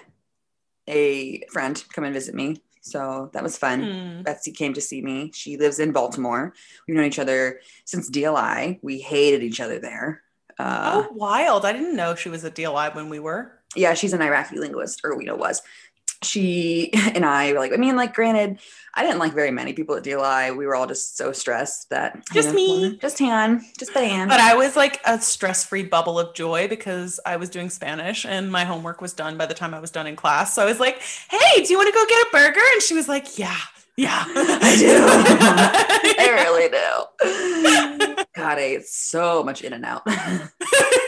a 0.88 1.42
friend 1.52 1.82
come 1.92 2.04
and 2.04 2.14
visit 2.14 2.34
me. 2.34 2.62
So 2.82 3.30
that 3.32 3.42
was 3.42 3.56
fun. 3.56 3.82
Hmm. 3.82 4.22
Betsy 4.22 4.52
came 4.52 4.74
to 4.74 4.80
see 4.80 5.00
me. 5.00 5.30
She 5.34 5.56
lives 5.56 5.78
in 5.78 5.92
Baltimore. 5.92 6.54
We've 6.86 6.96
known 6.96 7.06
each 7.06 7.18
other 7.18 7.60
since 7.86 8.10
DLI. 8.10 8.78
We 8.82 8.98
hated 8.98 9.42
each 9.42 9.60
other 9.60 9.78
there. 9.78 10.22
Uh, 10.58 11.04
oh, 11.06 11.12
wild. 11.14 11.64
I 11.64 11.72
didn't 11.72 11.96
know 11.96 12.14
she 12.14 12.28
was 12.28 12.44
a 12.44 12.50
DLI 12.50 12.94
when 12.94 13.08
we 13.08 13.18
were. 13.18 13.52
Yeah, 13.76 13.94
she's 13.94 14.12
an 14.12 14.22
Iraqi 14.22 14.58
linguist, 14.58 15.00
or 15.04 15.20
you 15.20 15.26
know 15.26 15.36
was. 15.36 15.62
She 16.22 16.90
and 17.14 17.24
I 17.24 17.52
were 17.52 17.58
like, 17.58 17.72
I 17.72 17.76
mean, 17.76 17.96
like, 17.96 18.14
granted, 18.14 18.58
I 18.94 19.02
didn't 19.02 19.18
like 19.18 19.34
very 19.34 19.50
many 19.50 19.72
people 19.74 19.94
at 19.96 20.04
DLI. 20.04 20.56
We 20.56 20.64
were 20.66 20.74
all 20.74 20.86
just 20.86 21.16
so 21.18 21.32
stressed 21.32 21.90
that 21.90 22.22
Just 22.32 22.48
Hanah- 22.50 22.54
me. 22.54 22.96
just 22.98 23.18
Han, 23.18 23.62
just 23.78 23.92
Diane. 23.92 24.28
But 24.28 24.40
I 24.40 24.54
was 24.54 24.74
like 24.76 25.00
a 25.04 25.20
stress 25.20 25.64
free 25.66 25.82
bubble 25.82 26.18
of 26.18 26.32
joy 26.34 26.66
because 26.68 27.20
I 27.26 27.36
was 27.36 27.50
doing 27.50 27.68
Spanish 27.68 28.24
and 28.24 28.50
my 28.50 28.64
homework 28.64 29.00
was 29.02 29.12
done 29.12 29.36
by 29.36 29.46
the 29.46 29.54
time 29.54 29.74
I 29.74 29.80
was 29.80 29.90
done 29.90 30.06
in 30.06 30.16
class. 30.16 30.54
So 30.54 30.62
I 30.62 30.64
was 30.66 30.80
like, 30.80 31.00
hey, 31.30 31.62
do 31.62 31.70
you 31.72 31.76
want 31.76 31.88
to 31.88 31.92
go 31.94 32.06
get 32.06 32.26
a 32.26 32.30
burger? 32.32 32.66
And 32.72 32.82
she 32.82 32.94
was 32.94 33.08
like, 33.08 33.36
yeah, 33.38 33.56
yeah. 33.96 34.24
I 34.26 34.76
do. 34.78 36.14
I 36.22 36.28
really 36.44 36.68
do. 38.16 38.24
God, 38.34 38.58
I 38.58 38.62
ate 38.62 38.86
so 38.86 39.42
much 39.42 39.62
In 39.62 39.72
and 39.74 39.84
Out. 39.84 40.02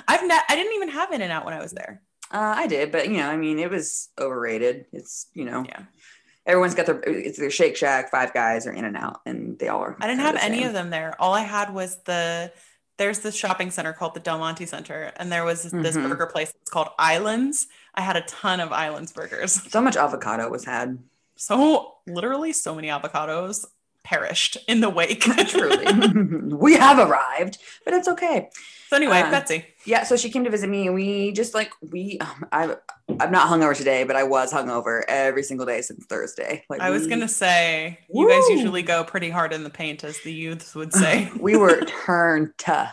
uh, 0.00 0.02
I've 0.08 0.26
not, 0.26 0.42
I 0.48 0.56
didn't 0.56 0.74
even 0.74 0.88
have 0.90 1.12
In 1.12 1.22
and 1.22 1.32
Out 1.32 1.44
when 1.44 1.54
I 1.54 1.60
was 1.60 1.72
there. 1.72 2.02
I 2.32 2.66
did, 2.68 2.92
but 2.92 3.08
you 3.08 3.16
know, 3.18 3.28
I 3.28 3.36
mean, 3.36 3.58
it 3.58 3.70
was 3.70 4.08
overrated. 4.18 4.86
It's 4.92 5.26
you 5.34 5.44
know, 5.44 5.64
Yeah. 5.68 5.82
everyone's 6.46 6.74
got 6.76 6.86
their 6.86 7.00
it's 7.04 7.38
their 7.38 7.50
Shake 7.50 7.76
Shack, 7.76 8.10
Five 8.10 8.32
Guys, 8.32 8.66
or 8.66 8.72
In 8.72 8.84
and 8.84 8.96
Out, 8.96 9.20
and 9.26 9.58
they 9.58 9.68
all 9.68 9.80
are. 9.82 9.96
I 10.00 10.06
didn't 10.06 10.20
have 10.20 10.36
any 10.36 10.58
same. 10.58 10.68
of 10.68 10.72
them 10.72 10.90
there. 10.90 11.16
All 11.20 11.34
I 11.34 11.40
had 11.42 11.74
was 11.74 11.98
the, 12.04 12.52
there's 12.98 13.18
this 13.20 13.34
shopping 13.34 13.70
center 13.72 13.92
called 13.92 14.14
the 14.14 14.20
Del 14.20 14.38
Monte 14.38 14.66
Center. 14.66 15.10
And 15.16 15.32
there 15.32 15.44
was 15.44 15.62
this, 15.64 15.96
Mhm. 15.96 16.08
burger 16.08 16.26
place 16.26 16.52
that's 16.52 16.70
called 16.70 16.90
Islands. 16.98 17.66
I 17.94 18.02
had 18.02 18.16
a 18.16 18.20
ton 18.22 18.60
of 18.60 18.70
Islands 18.72 19.10
burgers. 19.12 19.52
So 19.70 19.80
much 19.80 19.96
avocado 19.96 20.48
was 20.50 20.64
had. 20.64 20.98
So 21.36 21.94
literally 22.06 22.52
so 22.52 22.74
many 22.74 22.88
avocados 22.88 23.64
perished 24.04 24.56
in 24.68 24.80
the 24.80 24.90
wake. 24.90 25.20
Truly, 25.48 25.86
we 26.56 26.74
have 26.74 26.98
arrived, 26.98 27.58
but 27.84 27.94
it's 27.94 28.08
okay. 28.08 28.48
So 28.88 28.96
anyway, 28.96 29.20
Uh, 29.20 29.30
Betsy. 29.30 29.64
Yeah, 29.86 30.02
so 30.02 30.16
she 30.16 30.30
came 30.30 30.42
to 30.44 30.50
visit 30.50 30.68
me, 30.68 30.86
and 30.86 30.94
we 30.94 31.30
just 31.32 31.54
like 31.54 31.70
we. 31.80 32.18
Um, 32.20 32.46
I 32.52 32.76
I'm 33.20 33.30
not 33.30 33.48
hungover 33.48 33.76
today, 33.76 34.02
but 34.04 34.16
I 34.16 34.24
was 34.24 34.52
hungover 34.52 35.02
every 35.08 35.42
single 35.42 35.64
day 35.66 35.80
since 35.82 36.06
Thursday. 36.06 36.64
Like 36.68 36.80
I 36.80 36.90
was 36.90 37.04
we- 37.04 37.08
gonna 37.10 37.28
say 37.28 37.98
you 38.12 38.28
guys 38.28 38.48
usually 38.50 38.82
go 38.82 39.04
pretty 39.04 39.30
hard 39.30 39.52
in 39.52 39.62
the 39.64 39.70
paint, 39.70 40.02
as 40.04 40.18
the 40.20 40.32
youths 40.32 40.74
would 40.74 40.92
say. 40.92 41.30
we 41.40 41.56
were 41.56 41.80
turned 41.84 42.56
to 42.58 42.92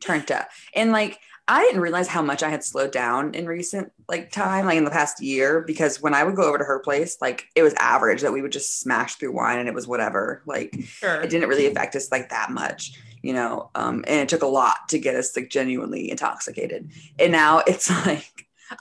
turned 0.00 0.26
to 0.28 0.46
and 0.74 0.92
like 0.92 1.18
I 1.48 1.62
didn't 1.62 1.80
realize 1.80 2.08
how 2.08 2.20
much 2.20 2.42
I 2.42 2.50
had 2.50 2.62
slowed 2.62 2.92
down 2.92 3.34
in 3.34 3.46
recent 3.46 3.90
like 4.06 4.30
time, 4.30 4.66
like 4.66 4.76
in 4.76 4.84
the 4.84 4.90
past 4.90 5.22
year, 5.22 5.62
because 5.62 6.00
when 6.00 6.12
I 6.12 6.22
would 6.22 6.36
go 6.36 6.42
over 6.46 6.58
to 6.58 6.64
her 6.64 6.78
place, 6.78 7.16
like 7.22 7.46
it 7.56 7.62
was 7.62 7.72
average 7.74 8.20
that 8.20 8.32
we 8.32 8.42
would 8.42 8.52
just 8.52 8.80
smash 8.80 9.14
through 9.14 9.32
wine 9.32 9.58
and 9.58 9.68
it 9.68 9.74
was 9.74 9.88
whatever. 9.88 10.42
Like 10.44 10.76
Sure. 10.84 11.22
it 11.22 11.30
didn't 11.30 11.48
really 11.48 11.66
affect 11.66 11.96
us 11.96 12.12
like 12.12 12.28
that 12.28 12.50
much, 12.50 12.92
you 13.22 13.32
know. 13.32 13.70
Um, 13.74 14.04
and 14.06 14.20
it 14.20 14.28
took 14.28 14.42
a 14.42 14.46
lot 14.46 14.90
to 14.90 14.98
get 14.98 15.16
us 15.16 15.34
like 15.34 15.48
genuinely 15.48 16.10
intoxicated. 16.10 16.90
And 17.18 17.32
now 17.32 17.62
it's 17.66 17.88
like 18.06 18.30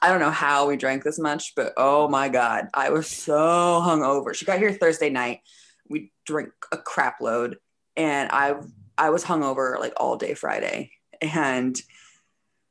I 0.01 0.09
don't 0.09 0.19
know 0.19 0.31
how 0.31 0.67
we 0.67 0.75
drank 0.75 1.03
this 1.05 1.17
much, 1.19 1.55
but 1.55 1.73
oh 1.77 2.09
my 2.09 2.27
god, 2.27 2.67
I 2.73 2.89
was 2.89 3.07
so 3.07 3.81
hungover. 3.85 4.33
She 4.33 4.43
got 4.45 4.59
here 4.59 4.73
Thursday 4.73 5.09
night. 5.09 5.39
We 5.89 6.11
drank 6.25 6.49
a 6.73 6.77
crap 6.77 7.21
load, 7.21 7.59
and 7.95 8.29
I 8.29 8.55
I 8.97 9.11
was 9.11 9.23
hungover 9.23 9.79
like 9.79 9.93
all 9.95 10.17
day 10.17 10.33
Friday, 10.33 10.91
and 11.21 11.79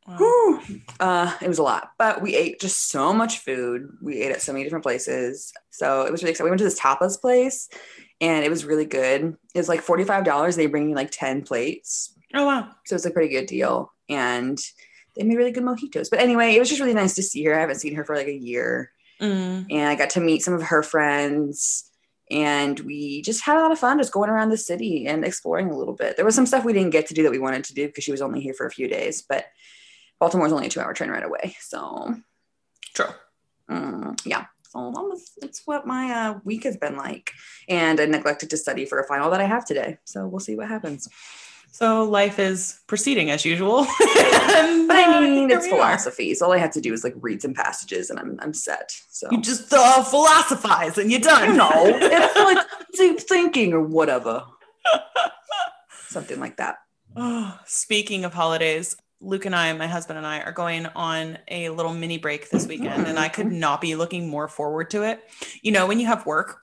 Wow. 0.08 0.60
uh, 1.00 1.34
it 1.42 1.48
was 1.48 1.58
a 1.58 1.62
lot. 1.62 1.90
But 1.98 2.22
we 2.22 2.34
ate 2.36 2.60
just 2.60 2.90
so 2.90 3.12
much 3.12 3.38
food. 3.38 3.88
We 4.00 4.22
ate 4.22 4.32
at 4.32 4.42
so 4.42 4.52
many 4.52 4.64
different 4.64 4.84
places, 4.84 5.52
so 5.70 6.02
it 6.02 6.12
was 6.12 6.22
really 6.22 6.30
exciting. 6.32 6.46
We 6.46 6.50
went 6.50 6.58
to 6.60 6.64
this 6.64 6.80
tapas 6.80 7.20
place, 7.20 7.68
and 8.20 8.44
it 8.44 8.48
was 8.50 8.64
really 8.64 8.86
good. 8.86 9.36
It 9.54 9.58
was 9.58 9.68
like 9.68 9.80
forty 9.82 10.04
five 10.04 10.24
dollars. 10.24 10.56
They 10.56 10.66
bring 10.66 10.88
you 10.90 10.94
like 10.94 11.10
ten 11.10 11.42
plates, 11.42 12.14
Oh 12.34 12.46
wow. 12.46 12.70
so 12.86 12.94
it's 12.94 13.06
a 13.06 13.10
pretty 13.10 13.28
good 13.32 13.46
deal. 13.46 13.92
And 14.08 14.58
they 15.16 15.24
made 15.24 15.36
really 15.36 15.50
good 15.52 15.64
mojitos. 15.64 16.10
But 16.10 16.20
anyway, 16.20 16.54
it 16.54 16.58
was 16.60 16.68
just 16.68 16.80
really 16.80 16.94
nice 16.94 17.14
to 17.16 17.22
see 17.22 17.42
her. 17.44 17.54
I 17.56 17.60
haven't 17.60 17.76
seen 17.80 17.94
her 17.96 18.04
for 18.04 18.16
like 18.16 18.28
a 18.28 18.32
year 18.32 18.90
Mm. 19.18 19.64
and 19.70 19.88
I 19.88 19.94
got 19.94 20.10
to 20.10 20.20
meet 20.20 20.42
some 20.42 20.52
of 20.52 20.60
her 20.64 20.82
friends. 20.82 21.90
And 22.30 22.78
we 22.80 23.22
just 23.22 23.42
had 23.42 23.56
a 23.56 23.62
lot 23.62 23.72
of 23.72 23.78
fun 23.78 23.96
just 23.98 24.12
going 24.12 24.28
around 24.28 24.50
the 24.50 24.58
city 24.58 25.06
and 25.06 25.24
exploring 25.24 25.70
a 25.70 25.76
little 25.78 25.94
bit. 25.94 26.16
There 26.16 26.24
was 26.24 26.34
some 26.34 26.44
stuff 26.44 26.64
we 26.66 26.74
didn't 26.74 26.90
get 26.90 27.06
to 27.06 27.14
do 27.14 27.22
that 27.22 27.30
we 27.30 27.38
wanted 27.38 27.64
to 27.64 27.74
do 27.74 27.86
because 27.86 28.04
she 28.04 28.10
was 28.10 28.20
only 28.20 28.42
here 28.42 28.52
for 28.52 28.66
a 28.66 28.70
few 28.70 28.88
days, 28.88 29.22
but 29.22 29.46
Baltimore's 30.20 30.52
only 30.52 30.66
a 30.66 30.70
two 30.70 30.80
hour 30.80 30.94
train 30.94 31.10
ride 31.10 31.24
away. 31.24 31.56
So, 31.60 32.14
True. 32.94 33.06
mm, 33.70 34.20
yeah. 34.26 34.46
So 34.70 34.90
that 34.94 35.02
was, 35.02 35.30
that's 35.40 35.62
what 35.66 35.86
my 35.86 36.10
uh, 36.10 36.38
week 36.44 36.64
has 36.64 36.76
been 36.76 36.96
like. 36.96 37.32
And 37.68 38.00
I 38.00 38.06
neglected 38.06 38.50
to 38.50 38.56
study 38.56 38.84
for 38.84 38.98
a 38.98 39.06
final 39.06 39.30
that 39.30 39.40
I 39.40 39.44
have 39.44 39.64
today. 39.64 39.98
So 40.04 40.26
we'll 40.26 40.40
see 40.40 40.56
what 40.56 40.68
happens. 40.68 41.08
So 41.72 42.04
life 42.04 42.38
is 42.38 42.80
proceeding 42.86 43.30
as 43.30 43.44
usual. 43.44 43.86
But 44.88 44.96
I 44.96 45.20
mean, 45.20 45.50
it's 45.50 45.66
we 45.66 45.72
are. 45.72 45.76
philosophy. 45.76 46.34
So 46.34 46.46
all 46.46 46.52
I 46.52 46.58
have 46.58 46.70
to 46.72 46.80
do 46.80 46.92
is 46.92 47.04
like 47.04 47.14
read 47.20 47.42
some 47.42 47.52
passages 47.54 48.08
and 48.08 48.18
I'm, 48.18 48.38
I'm 48.40 48.54
set. 48.54 48.92
So, 49.10 49.28
You 49.30 49.40
just 49.42 49.72
uh, 49.72 50.02
philosophize 50.02 50.96
and 50.96 51.10
you're 51.10 51.20
done. 51.20 51.50
you 51.50 51.56
know, 51.56 51.70
it's 51.74 52.36
like 52.36 52.66
deep 52.94 53.20
thinking 53.20 53.72
or 53.74 53.82
whatever. 53.82 54.44
Something 56.08 56.40
like 56.40 56.56
that. 56.56 56.76
Oh, 57.16 57.58
speaking 57.66 58.24
of 58.24 58.32
holidays, 58.32 58.96
Luke 59.20 59.46
and 59.46 59.54
I, 59.54 59.72
my 59.72 59.86
husband 59.86 60.18
and 60.18 60.26
I, 60.26 60.40
are 60.40 60.52
going 60.52 60.86
on 60.86 61.38
a 61.48 61.70
little 61.70 61.94
mini 61.94 62.18
break 62.18 62.50
this 62.50 62.66
weekend, 62.66 63.06
and 63.06 63.18
I 63.18 63.28
could 63.28 63.50
not 63.50 63.80
be 63.80 63.94
looking 63.94 64.28
more 64.28 64.48
forward 64.48 64.90
to 64.90 65.02
it. 65.02 65.20
You 65.62 65.72
know, 65.72 65.86
when 65.86 65.98
you 66.00 66.06
have 66.06 66.26
work 66.26 66.60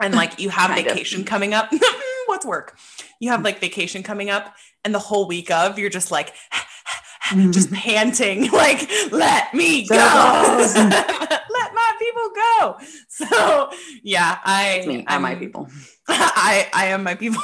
and 0.00 0.14
like 0.14 0.38
you 0.38 0.48
have 0.48 0.70
Kind 0.74 0.86
of. 0.86 0.92
vacation 0.92 1.24
coming 1.24 1.54
up, 1.54 1.70
what's 2.26 2.46
work? 2.46 2.76
You 3.20 3.30
have 3.30 3.42
like 3.42 3.60
vacation 3.60 4.02
coming 4.02 4.30
up, 4.30 4.54
and 4.84 4.94
the 4.94 5.00
whole 5.00 5.26
week 5.26 5.50
of 5.50 5.78
you're 5.78 5.90
just 5.90 6.10
like, 6.10 6.34
just 7.50 7.68
mm-hmm. 7.68 7.74
panting, 7.74 8.50
like, 8.52 8.88
let 9.10 9.52
me 9.52 9.86
go, 9.86 9.96
let 9.96 11.74
my 11.74 11.92
people 11.98 12.30
go. 12.34 12.76
So, 13.08 13.70
yeah, 14.02 14.38
I, 14.44 14.74
It's 14.78 14.86
me, 14.86 15.04
I'm 15.08 15.22
my 15.22 15.30
I'm- 15.30 15.38
people. 15.38 15.68
I 16.08 16.68
I 16.72 16.86
am 16.86 17.02
my 17.02 17.14
people. 17.14 17.42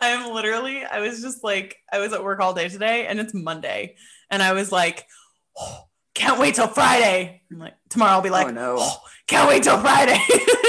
I 0.00 0.08
am 0.08 0.34
literally. 0.34 0.84
I 0.84 1.00
was 1.00 1.22
just 1.22 1.42
like 1.44 1.76
I 1.92 1.98
was 1.98 2.12
at 2.12 2.22
work 2.22 2.40
all 2.40 2.54
day 2.54 2.68
today, 2.68 3.06
and 3.06 3.18
it's 3.20 3.34
Monday, 3.34 3.96
and 4.30 4.42
I 4.42 4.52
was 4.52 4.72
like, 4.72 5.06
"Oh, 5.58 5.84
can't 6.14 6.40
wait 6.40 6.54
till 6.56 6.66
Friday. 6.68 7.42
I'm 7.50 7.58
like 7.58 7.74
tomorrow 7.88 8.12
I'll 8.12 8.22
be 8.22 8.28
oh, 8.28 8.32
like, 8.32 8.48
oh 8.48 8.50
no. 8.50 8.76
"Oh, 8.78 8.96
can't 9.26 9.48
wait 9.48 9.62
till 9.62 9.78
Friday. 9.78 10.18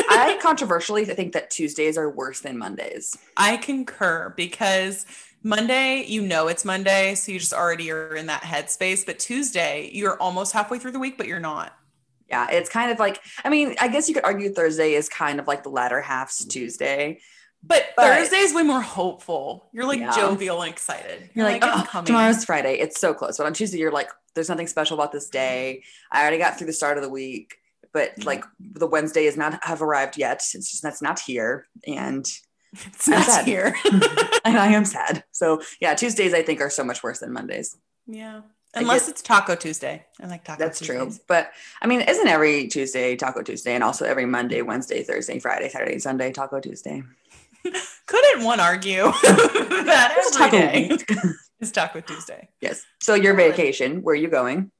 I 0.09 0.37
controversially 0.41 1.05
think 1.05 1.33
that 1.33 1.49
Tuesdays 1.49 1.97
are 1.97 2.09
worse 2.09 2.41
than 2.41 2.57
Mondays. 2.57 3.17
I 3.37 3.57
concur 3.57 4.33
because 4.35 5.05
Monday, 5.43 6.05
you 6.07 6.21
know 6.21 6.47
it's 6.47 6.65
Monday, 6.65 7.15
so 7.15 7.31
you 7.31 7.39
just 7.39 7.53
already 7.53 7.91
are 7.91 8.15
in 8.15 8.27
that 8.27 8.41
headspace. 8.43 9.05
But 9.05 9.19
Tuesday, 9.19 9.89
you're 9.93 10.21
almost 10.21 10.53
halfway 10.53 10.79
through 10.79 10.91
the 10.91 10.99
week, 10.99 11.17
but 11.17 11.27
you're 11.27 11.39
not. 11.39 11.73
Yeah, 12.29 12.47
it's 12.51 12.69
kind 12.69 12.91
of 12.91 12.99
like 12.99 13.19
I 13.43 13.49
mean, 13.49 13.75
I 13.79 13.87
guess 13.87 14.07
you 14.07 14.13
could 14.13 14.25
argue 14.25 14.53
Thursday 14.53 14.93
is 14.93 15.09
kind 15.09 15.39
of 15.39 15.47
like 15.47 15.63
the 15.63 15.69
latter 15.69 16.01
half's 16.01 16.45
Tuesday. 16.45 17.19
But, 17.61 17.87
But- 17.95 18.05
Thursday's 18.17 18.53
way 18.53 18.63
more 18.63 18.81
hopeful. 18.81 19.69
You're 19.73 19.85
like 19.85 19.99
Yeah. 19.99 20.15
jovial 20.15 20.61
and 20.61 20.71
excited. 20.71 21.29
You're 21.33 21.45
like, 21.45 21.63
it's 21.63 21.89
oh, 21.95 22.01
tomorrow's 22.03 22.45
Friday. 22.45 22.75
It's 22.79 22.99
so 22.99 23.13
close. 23.13 23.37
But 23.37 23.47
on 23.47 23.53
Tuesday, 23.53 23.77
you're 23.79 23.91
like, 23.91 24.09
there's 24.35 24.49
nothing 24.49 24.67
special 24.67 24.95
about 24.97 25.11
this 25.11 25.27
day. 25.29 25.83
I 26.11 26.21
already 26.21 26.37
got 26.37 26.57
through 26.57 26.67
the 26.67 26.73
start 26.73 26.97
of 26.97 27.03
the 27.03 27.09
week, 27.09 27.57
but 27.91 28.13
Yeah. 28.17 28.25
like 28.25 28.45
the 28.59 28.87
Wednesday 28.87 29.25
is 29.25 29.35
not 29.35 29.59
have 29.63 29.81
arrived 29.81 30.17
yet. 30.17 30.37
It's 30.53 30.71
just 30.71 30.81
that's 30.81 31.01
not 31.01 31.19
here, 31.19 31.67
and 31.85 32.25
It's 32.85 33.07
I'm 33.07 33.15
not 33.15 33.25
sad. 33.25 33.45
here. 33.45 33.75
and 34.45 34.57
I 34.57 34.67
am 34.67 34.85
sad. 34.85 35.23
So 35.31 35.61
yeah, 35.81 35.95
Tuesdays 35.95 36.33
I 36.33 36.43
think 36.43 36.61
are 36.61 36.69
so 36.69 36.83
much 36.83 37.03
worse 37.03 37.19
than 37.19 37.33
Mondays. 37.33 37.75
yeah. 38.07 38.41
Unless 38.75 39.05
get- 39.07 39.09
it's 39.13 39.21
Taco 39.23 39.55
Tuesday. 39.55 40.05
I 40.21 40.27
like 40.27 40.43
Taco 40.43 40.59
That's 40.63 40.79
true. 40.79 41.11
But 41.27 41.49
I 41.81 41.87
mean, 41.87 42.01
isn't 42.01 42.27
every 42.27 42.67
Tuesday 42.67 43.15
Taco 43.15 43.41
Tuesday 43.41 43.73
and 43.73 43.83
also 43.83 44.05
every 44.05 44.27
Monday, 44.27 44.61
Wednesday, 44.61 45.01
Thursday, 45.01 45.39
Friday, 45.39 45.69
Saturday, 45.69 45.97
Sunday 45.97 46.31
Taco 46.31 46.59
Tuesday? 46.59 47.01
Couldn't 48.05 48.43
one 48.43 48.59
argue 48.59 49.03
that 49.23 50.13
It's 50.17 50.35
every 50.35 50.49
Taco 50.51 50.57
day 50.57 50.97
is 51.59 51.71
Taco 51.73 52.01
Tuesday? 52.01 52.49
yes. 52.61 52.83
So 53.01 53.13
your 53.15 53.33
vacation, 53.35 54.01
where 54.01 54.13
are 54.13 54.17
you 54.17 54.29
going? 54.29 54.71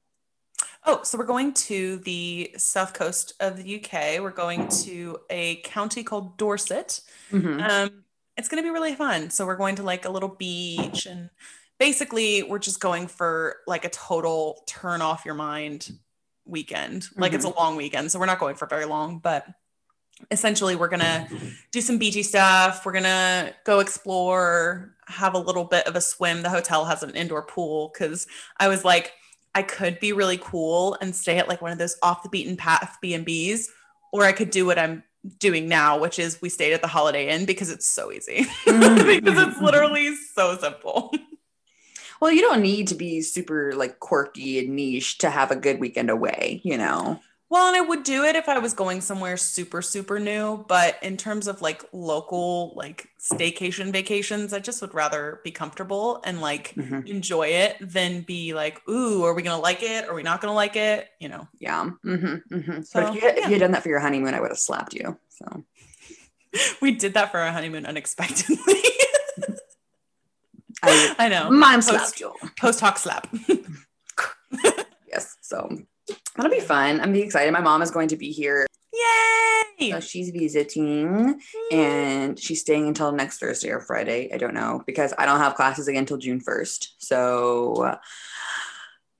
Oh, 0.86 1.02
so 1.02 1.18
we're 1.18 1.26
going 1.26 1.52
to 1.54 1.98
the 1.98 2.54
south 2.56 2.94
coast 2.94 3.34
of 3.38 3.62
the 3.62 3.76
UK. 3.76 4.20
We're 4.22 4.30
going 4.30 4.66
to 4.84 5.18
a 5.28 5.56
county 5.56 6.02
called 6.02 6.38
Dorset. 6.38 7.00
Mhm. 7.30 7.60
Um, 7.68 8.04
it's 8.36 8.48
going 8.48 8.62
to 8.62 8.66
be 8.66 8.72
really 8.72 8.94
fun. 8.94 9.28
So 9.28 9.44
we're 9.44 9.56
going 9.56 9.76
to 9.76 9.82
like 9.82 10.06
a 10.06 10.10
little 10.10 10.30
beach 10.30 11.04
and 11.04 11.28
basically 11.78 12.42
we're 12.42 12.58
just 12.58 12.80
going 12.80 13.08
for 13.08 13.56
like 13.66 13.84
a 13.84 13.90
total 13.90 14.62
turn 14.66 15.02
off 15.02 15.26
your 15.26 15.34
mind 15.34 15.92
weekend. 16.46 17.08
Like 17.16 17.34
it's 17.34 17.44
a 17.44 17.54
long 17.54 17.76
weekend, 17.76 18.10
so 18.10 18.18
we're 18.18 18.26
not 18.26 18.38
going 18.40 18.54
for 18.56 18.66
very 18.66 18.86
long, 18.86 19.18
but 19.18 19.46
essentially 20.30 20.76
we're 20.76 20.88
going 20.88 21.00
to 21.00 21.28
do 21.72 21.80
some 21.80 21.98
beachy 21.98 22.22
stuff. 22.22 22.84
We're 22.84 22.92
going 22.92 23.04
to 23.04 23.54
go 23.64 23.80
explore, 23.80 24.94
have 25.06 25.34
a 25.34 25.38
little 25.38 25.64
bit 25.64 25.86
of 25.86 25.96
a 25.96 26.00
swim. 26.00 26.42
The 26.42 26.50
hotel 26.50 26.84
has 26.84 27.02
an 27.02 27.10
indoor 27.10 27.42
pool 27.42 27.90
cuz 27.90 28.26
I 28.58 28.68
was 28.68 28.84
like 28.84 29.12
I 29.54 29.62
could 29.62 29.98
be 29.98 30.12
really 30.12 30.38
cool 30.38 30.96
and 31.00 31.14
stay 31.14 31.38
at 31.38 31.48
like 31.48 31.60
one 31.60 31.72
of 31.72 31.78
those 31.78 31.96
off 32.02 32.22
the 32.22 32.28
beaten 32.28 32.56
path 32.56 32.98
B&Bs 33.02 33.66
or 34.12 34.24
I 34.24 34.32
could 34.32 34.50
do 34.50 34.64
what 34.64 34.78
I'm 34.78 35.02
doing 35.38 35.68
now, 35.68 35.98
which 35.98 36.18
is 36.18 36.40
we 36.40 36.48
stayed 36.48 36.72
at 36.72 36.82
the 36.82 36.88
Holiday 36.88 37.28
Inn 37.28 37.44
because 37.44 37.70
it's 37.70 37.86
so 37.86 38.12
easy. 38.12 38.46
because 38.64 38.66
it's 38.66 39.16
mm-hmm. 39.16 39.64
literally 39.64 40.14
so 40.16 40.56
simple. 40.56 41.12
Well, 42.20 42.30
you 42.30 42.42
don't 42.42 42.60
need 42.60 42.88
to 42.88 42.94
be 42.94 43.22
super 43.22 43.72
like 43.74 43.98
quirky 43.98 44.58
and 44.58 44.76
niche 44.76 45.18
to 45.18 45.30
have 45.30 45.50
a 45.50 45.56
good 45.56 45.80
weekend 45.80 46.10
away, 46.10 46.60
you 46.64 46.76
know. 46.76 47.20
Well, 47.50 47.66
and 47.66 47.76
I 47.76 47.80
would 47.80 48.04
do 48.04 48.22
it 48.24 48.36
if 48.36 48.48
I 48.48 48.58
was 48.58 48.74
going 48.74 49.00
somewhere 49.00 49.36
super, 49.36 49.82
super 49.82 50.20
new. 50.20 50.64
But 50.68 50.98
in 51.02 51.16
terms 51.16 51.48
of 51.48 51.60
like 51.60 51.82
local, 51.92 52.72
like 52.76 53.08
staycation 53.18 53.92
vacations, 53.92 54.52
I 54.52 54.60
just 54.60 54.80
would 54.82 54.94
rather 54.94 55.40
be 55.42 55.50
comfortable 55.50 56.20
and 56.24 56.40
like 56.40 56.74
Mhm. 56.76 57.08
enjoy 57.08 57.48
it 57.48 57.76
than 57.80 58.20
be 58.20 58.54
like, 58.54 58.80
ooh, 58.88 59.24
are 59.24 59.34
we 59.34 59.42
going 59.42 59.56
to 59.56 59.60
like 59.60 59.82
it? 59.82 60.08
Are 60.08 60.14
we 60.14 60.22
not 60.22 60.40
going 60.40 60.50
to 60.52 60.54
like 60.54 60.76
it? 60.76 61.08
You 61.18 61.28
know, 61.28 61.48
Yeah. 61.58 61.90
Mm-hmm, 62.06 62.54
mm-hmm. 62.54 62.82
So, 62.82 63.00
but 63.00 63.08
if 63.08 63.14
you, 63.16 63.20
had, 63.28 63.38
if 63.38 63.44
you 63.46 63.50
had 63.54 63.60
done 63.60 63.72
that 63.72 63.82
for 63.82 63.88
your 63.88 63.98
honeymoon, 64.00 64.32
I 64.34 64.40
would 64.40 64.50
have 64.52 64.58
slapped 64.58 64.94
you. 64.94 65.18
So 65.30 65.64
we 66.80 66.92
did 66.92 67.14
that 67.14 67.32
for 67.32 67.40
our 67.40 67.50
honeymoon 67.50 67.84
unexpectedly. 67.84 68.56
I 70.84 71.14
I 71.18 71.28
know. 71.28 71.50
mom 71.50 71.74
Post- 71.80 71.88
slapped 71.88 72.20
you. 72.20 72.32
Post 72.60 72.78
hoc 72.80 72.96
slap. 72.98 73.26
Yes. 75.08 75.36
So 75.40 75.76
that'll 76.36 76.50
be 76.50 76.60
fun. 76.60 77.00
I'm 77.00 77.14
excited. 77.14 77.52
My 77.52 77.60
mom 77.60 77.82
is 77.82 77.90
going 77.90 78.08
to 78.08 78.16
be 78.16 78.30
here. 78.32 78.66
Yay! 78.92 79.90
So 79.92 80.00
she's 80.00 80.30
visiting 80.30 81.40
and 81.72 82.38
she's 82.38 82.60
staying 82.60 82.86
until 82.86 83.12
next 83.12 83.38
Thursday 83.38 83.70
or 83.70 83.80
Friday. 83.80 84.30
I 84.32 84.36
don't 84.36 84.54
know 84.54 84.82
because 84.86 85.14
I 85.16 85.24
don't 85.26 85.38
have 85.38 85.54
classes 85.54 85.88
again 85.88 86.00
until 86.00 86.18
June 86.18 86.40
1st. 86.40 86.88
So 86.98 87.96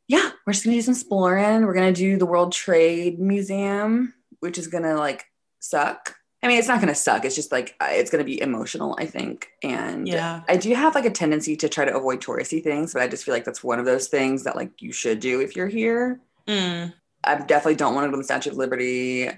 yeah, 0.08 0.30
we're 0.46 0.52
just 0.52 0.64
gonna 0.64 0.76
do 0.76 0.82
some 0.82 0.92
exploring. 0.94 1.64
We're 1.64 1.74
gonna 1.74 1.92
do 1.92 2.16
the 2.16 2.26
World 2.26 2.52
Trade 2.52 3.18
Museum, 3.20 4.12
which 4.40 4.58
is 4.58 4.66
gonna 4.66 4.96
like 4.96 5.24
suck. 5.60 6.16
I 6.42 6.48
mean, 6.48 6.58
it's 6.58 6.68
not 6.68 6.80
gonna 6.80 6.94
suck. 6.94 7.24
It's 7.24 7.36
just 7.36 7.52
like 7.52 7.76
uh, 7.80 7.88
it's 7.90 8.10
gonna 8.10 8.24
be 8.24 8.40
emotional, 8.40 8.96
I 8.98 9.06
think. 9.06 9.48
And 9.62 10.08
Yeah. 10.08 10.42
I 10.48 10.56
do 10.56 10.74
have 10.74 10.94
like 10.94 11.04
a 11.04 11.10
tendency 11.10 11.54
to 11.56 11.68
try 11.68 11.84
to 11.84 11.96
avoid 11.96 12.20
touristy 12.20 12.62
things, 12.62 12.92
but 12.92 13.02
I 13.02 13.08
just 13.08 13.24
feel 13.24 13.34
like 13.34 13.44
that's 13.44 13.62
one 13.64 13.78
of 13.78 13.86
those 13.86 14.08
things 14.08 14.44
that 14.44 14.56
like 14.56 14.72
you 14.82 14.92
should 14.92 15.20
do 15.20 15.40
if 15.40 15.54
you're 15.54 15.68
here. 15.68 16.20
Mm. 16.46 16.92
I 17.24 17.34
definitely 17.36 17.76
don't 17.76 17.94
want 17.94 18.06
to 18.06 18.08
go 18.08 18.12
to 18.12 18.18
the 18.18 18.24
Statue 18.24 18.50
of 18.50 18.56
Liberty. 18.56 19.28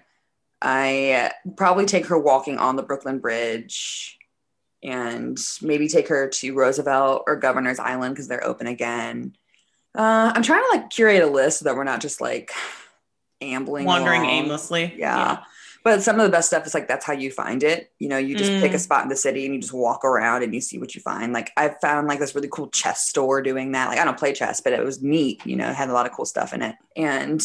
I 0.60 1.32
probably 1.56 1.86
take 1.86 2.06
her 2.06 2.18
walking 2.18 2.58
on 2.58 2.76
the 2.76 2.82
Brooklyn 2.82 3.18
Bridge. 3.18 4.18
and 4.84 5.38
maybe 5.60 5.86
take 5.88 6.08
her 6.08 6.28
to 6.28 6.54
Roosevelt 6.54 7.22
or 7.28 7.36
Governor's 7.36 7.78
Island 7.78 8.14
because 8.14 8.26
they're 8.28 8.44
open 8.44 8.66
again. 8.66 9.36
Uh, 9.96 10.32
I'm 10.34 10.42
trying 10.42 10.62
to 10.62 10.78
like 10.78 10.90
curate 10.90 11.22
a 11.22 11.26
list 11.26 11.60
so 11.60 11.64
that 11.66 11.76
we're 11.76 11.84
not 11.84 12.00
just 12.00 12.20
like 12.20 12.50
ambling, 13.40 13.84
Wandering 13.86 14.22
along. 14.22 14.32
aimlessly. 14.32 14.94
Yeah. 14.96 15.44
But 15.84 16.02
some 16.02 16.18
of 16.18 16.22
the 16.24 16.30
best 16.30 16.48
stuff 16.48 16.64
is 16.66 16.74
like 16.74 16.86
that's 16.86 17.04
how 17.04 17.12
you 17.12 17.30
find 17.30 17.62
it. 17.64 17.92
You 17.98 18.08
know, 18.08 18.16
you 18.18 18.36
just 18.36 18.52
pick 18.52 18.72
a 18.72 18.76
Mm. 18.76 18.80
spot 18.80 19.02
in 19.02 19.08
the 19.08 19.16
city 19.16 19.44
and 19.46 19.54
you 19.54 19.60
just 19.60 19.72
walk 19.72 20.04
around 20.04 20.42
and 20.44 20.54
you 20.54 20.60
see 20.60 20.78
what 20.78 20.94
you 20.94 21.00
find. 21.00 21.32
Like 21.32 21.50
I 21.56 21.74
found 21.82 22.06
like 22.08 22.20
this 22.20 22.34
really 22.34 22.48
cool 22.48 22.68
chess 22.68 23.08
store 23.08 23.42
doing 23.42 23.72
that. 23.72 23.88
Like 23.88 23.98
I 23.98 24.04
don't 24.04 24.18
play 24.18 24.32
chess, 24.32 24.60
but 24.60 24.72
it 24.72 24.84
was 24.84 25.02
neat. 25.02 25.44
You 25.44 25.56
know, 25.56 25.68
it 25.70 25.74
had 25.74 25.90
a 25.90 25.92
lot 25.92 26.06
of 26.06 26.12
cool 26.12 26.24
stuff 26.24 26.52
in 26.52 26.62
it. 26.62 26.76
And 26.96 27.42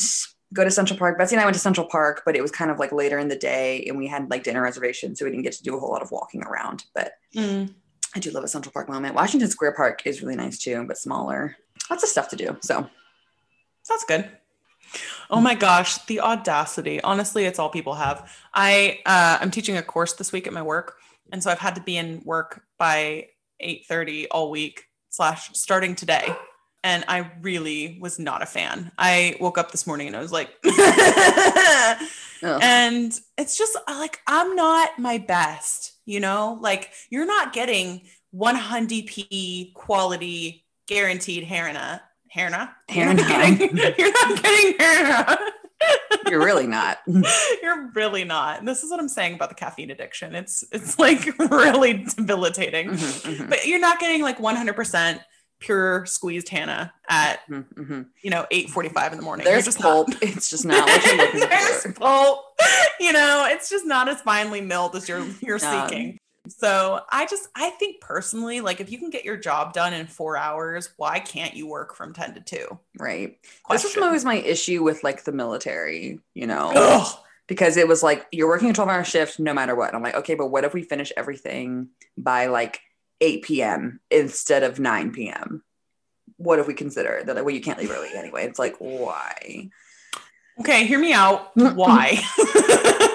go 0.54 0.64
to 0.64 0.72
Central 0.72 0.98
Park. 1.00 1.18
Betsy 1.18 1.36
and 1.36 1.42
I 1.42 1.46
went 1.46 1.56
to 1.56 1.60
Central 1.60 1.88
Park, 1.88 2.22
but 2.26 2.36
it 2.36 2.42
was 2.42 2.52
kind 2.52 2.70
of 2.72 2.78
like 2.80 2.92
later 2.92 3.18
in 3.18 3.28
the 3.28 3.36
day 3.36 3.84
and 3.88 3.98
we 3.98 4.08
had 4.08 4.30
like 4.30 4.44
dinner 4.44 4.62
reservations, 4.62 5.18
so 5.20 5.26
we 5.26 5.32
didn't 5.32 5.44
get 5.44 5.54
to 5.54 5.64
do 5.64 5.76
a 5.76 5.80
whole 5.80 5.90
lot 5.92 6.02
of 6.04 6.12
walking 6.12 6.44
around. 6.44 6.86
But 6.94 7.14
Mm. 7.36 7.74
I 8.16 8.20
do 8.20 8.32
love 8.32 8.44
a 8.44 8.48
Central 8.48 8.72
Park 8.72 8.88
moment. 8.88 9.16
Washington 9.16 9.50
Square 9.50 9.74
Park 9.74 10.04
is 10.06 10.22
really 10.22 10.36
nice 10.36 10.58
too, 10.58 10.86
but 10.88 10.98
smaller. 10.98 11.56
Lots 11.90 12.04
of 12.04 12.10
stuff 12.10 12.30
to 12.30 12.36
do. 12.36 12.58
So 12.62 12.88
That's 13.90 14.04
good. 14.06 14.30
Oh 15.30 15.42
my 15.42 15.56
gosh, 15.56 15.98
the 16.06 16.22
audacity. 16.22 17.02
Honestly, 17.02 17.46
it's 17.46 17.60
all 17.60 17.70
people 17.70 17.96
have. 17.96 18.32
I 18.54 19.00
uh, 19.06 19.38
I'm 19.42 19.52
teaching 19.52 19.78
a 19.78 19.84
course 19.84 20.14
this 20.14 20.32
week 20.32 20.48
at 20.48 20.54
my 20.54 20.62
work, 20.62 20.98
and 21.32 21.44
so 21.44 21.52
I've 21.52 21.60
had 21.60 21.76
to 21.76 21.82
be 21.82 21.98
in 21.98 22.22
work 22.24 22.64
by 22.78 23.28
8:30 23.62 24.28
all 24.32 24.50
week 24.50 24.86
slash 25.10 25.50
starting 25.54 25.96
today. 25.96 26.34
And 26.84 27.04
I 27.08 27.32
really 27.42 27.98
was 28.00 28.20
not 28.20 28.42
a 28.42 28.46
fan. 28.46 28.92
I 28.98 29.36
woke 29.42 29.58
up 29.58 29.72
this 29.72 29.86
morning 29.88 30.08
and 30.08 30.16
I 30.16 30.22
was 30.22 30.32
like, 30.32 30.50
ugh. 30.66 32.60
and 32.62 33.20
it's 33.38 33.58
just 33.58 33.78
like 33.88 34.22
I'm 34.28 34.56
not 34.56 34.98
my 34.98 35.18
best, 35.18 35.94
you 36.06 36.20
know. 36.20 36.58
Like 36.62 36.92
you're 37.10 37.26
not 37.26 37.52
getting 37.52 38.04
100p 38.34 39.74
quality 39.74 40.66
guaranteed 40.88 41.44
Herna. 42.38 42.70
Herna. 42.90 42.90
You're 42.96 43.14
not 43.14 43.28
getting. 43.28 43.78
You're 43.98 44.12
not 44.14 44.44
getting 44.44 44.78
Herna. 44.78 45.38
you're 46.30 46.44
really 46.44 46.66
not. 46.68 46.98
You're 47.62 47.92
really 47.94 48.24
not. 48.24 48.66
This 48.66 48.84
is 48.84 48.90
what 48.90 49.00
I'm 49.00 49.08
saying 49.10 49.36
about 49.36 49.50
the 49.50 49.56
caffeine 49.56 49.92
addiction. 49.92 50.34
It's 50.36 50.64
it's 50.72 50.98
like 50.98 51.38
really 51.38 52.06
debilitating. 52.16 52.90
Mhm, 52.90 53.36
mhm, 53.38 53.50
But 53.50 53.66
you're 53.68 53.80
not 53.80 54.00
getting 54.00 54.22
like 54.22 54.40
100% 54.40 55.20
pure 55.60 56.06
squeezed 56.06 56.48
Hanah 56.50 56.92
at 57.10 57.40
mhm, 57.50 57.66
mhm. 57.76 58.06
you 58.24 58.30
know 58.32 58.46
8:45 58.52 59.12
in 59.12 59.18
the 59.18 59.24
morning. 59.24 59.44
There's 59.46 59.66
just 59.66 59.80
pulp. 59.80 60.10
Not. 60.10 60.24
It's 60.24 60.50
just 60.50 60.66
not 60.66 60.88
what 60.88 61.06
you're 61.06 61.18
looking 61.18 61.40
There's 61.42 61.84
for. 61.84 61.94
pulp. 61.94 62.44
You 63.00 63.14
know, 63.14 63.48
it's 63.50 63.70
just 63.70 63.86
not 63.86 64.08
as 64.10 64.20
finely 64.22 64.62
milled 64.62 64.96
as 64.96 65.08
you're 65.08 65.26
you're 65.42 65.60
No. 65.60 65.88
seeking. 65.88 66.18
So 66.50 67.02
I 67.10 67.26
just 67.26 67.50
I 67.56 67.70
think 67.72 68.02
personally, 68.02 68.62
like 68.62 68.80
if 68.80 68.92
you 68.92 68.98
can 68.98 69.10
get 69.10 69.26
your 69.26 69.38
job 69.38 69.74
done 69.74 69.94
in 69.94 70.08
four 70.08 70.38
hours, 70.38 70.90
why 70.98 71.20
can't 71.20 71.56
you 71.56 71.68
work 71.68 71.96
from 71.96 72.14
10 72.14 72.36
to 72.36 72.42
2? 72.42 72.80
Right. 73.00 73.38
This 73.42 73.52
Question. 73.64 74.02
was 74.02 74.08
always 74.08 74.26
my 74.26 74.36
issue 74.36 74.84
with 74.84 75.04
like 75.04 75.24
the 75.24 75.32
military, 75.32 76.20
you 76.34 76.48
know, 76.48 76.72
Ugh. 76.76 77.18
because 77.48 77.78
it 77.78 77.88
was 77.88 78.04
like 78.04 78.26
you're 78.32 78.48
working 78.48 78.70
a 78.70 78.74
12 78.74 78.90
hour 78.90 79.04
shift 79.04 79.40
no 79.40 79.54
matter 79.54 79.76
what. 79.76 79.94
I'm 79.94 80.04
like, 80.04 80.16
okay, 80.16 80.36
but 80.36 80.48
what 80.48 80.64
if 80.64 80.74
we 80.74 80.84
finish 80.84 81.12
everything 81.18 81.90
by 82.18 82.48
like 82.48 82.80
8 83.22 83.44
p.m. 83.44 84.00
instead 84.12 84.64
of 84.64 84.80
9 84.80 85.12
p.m.? 85.12 85.64
What 86.38 86.60
if 86.60 86.68
we 86.68 86.74
consider 86.74 87.24
that? 87.26 87.36
Like, 87.36 87.46
well, 87.46 87.56
you 87.56 87.62
can't 87.62 87.80
leave 87.80 87.92
early 87.92 88.10
anyway. 88.16 88.46
It's 88.46 88.60
like, 88.60 88.76
why? 88.80 89.70
Okay, 90.60 90.86
hear 90.88 91.00
me 91.00 91.14
out. 91.14 91.52
Why? 91.56 92.20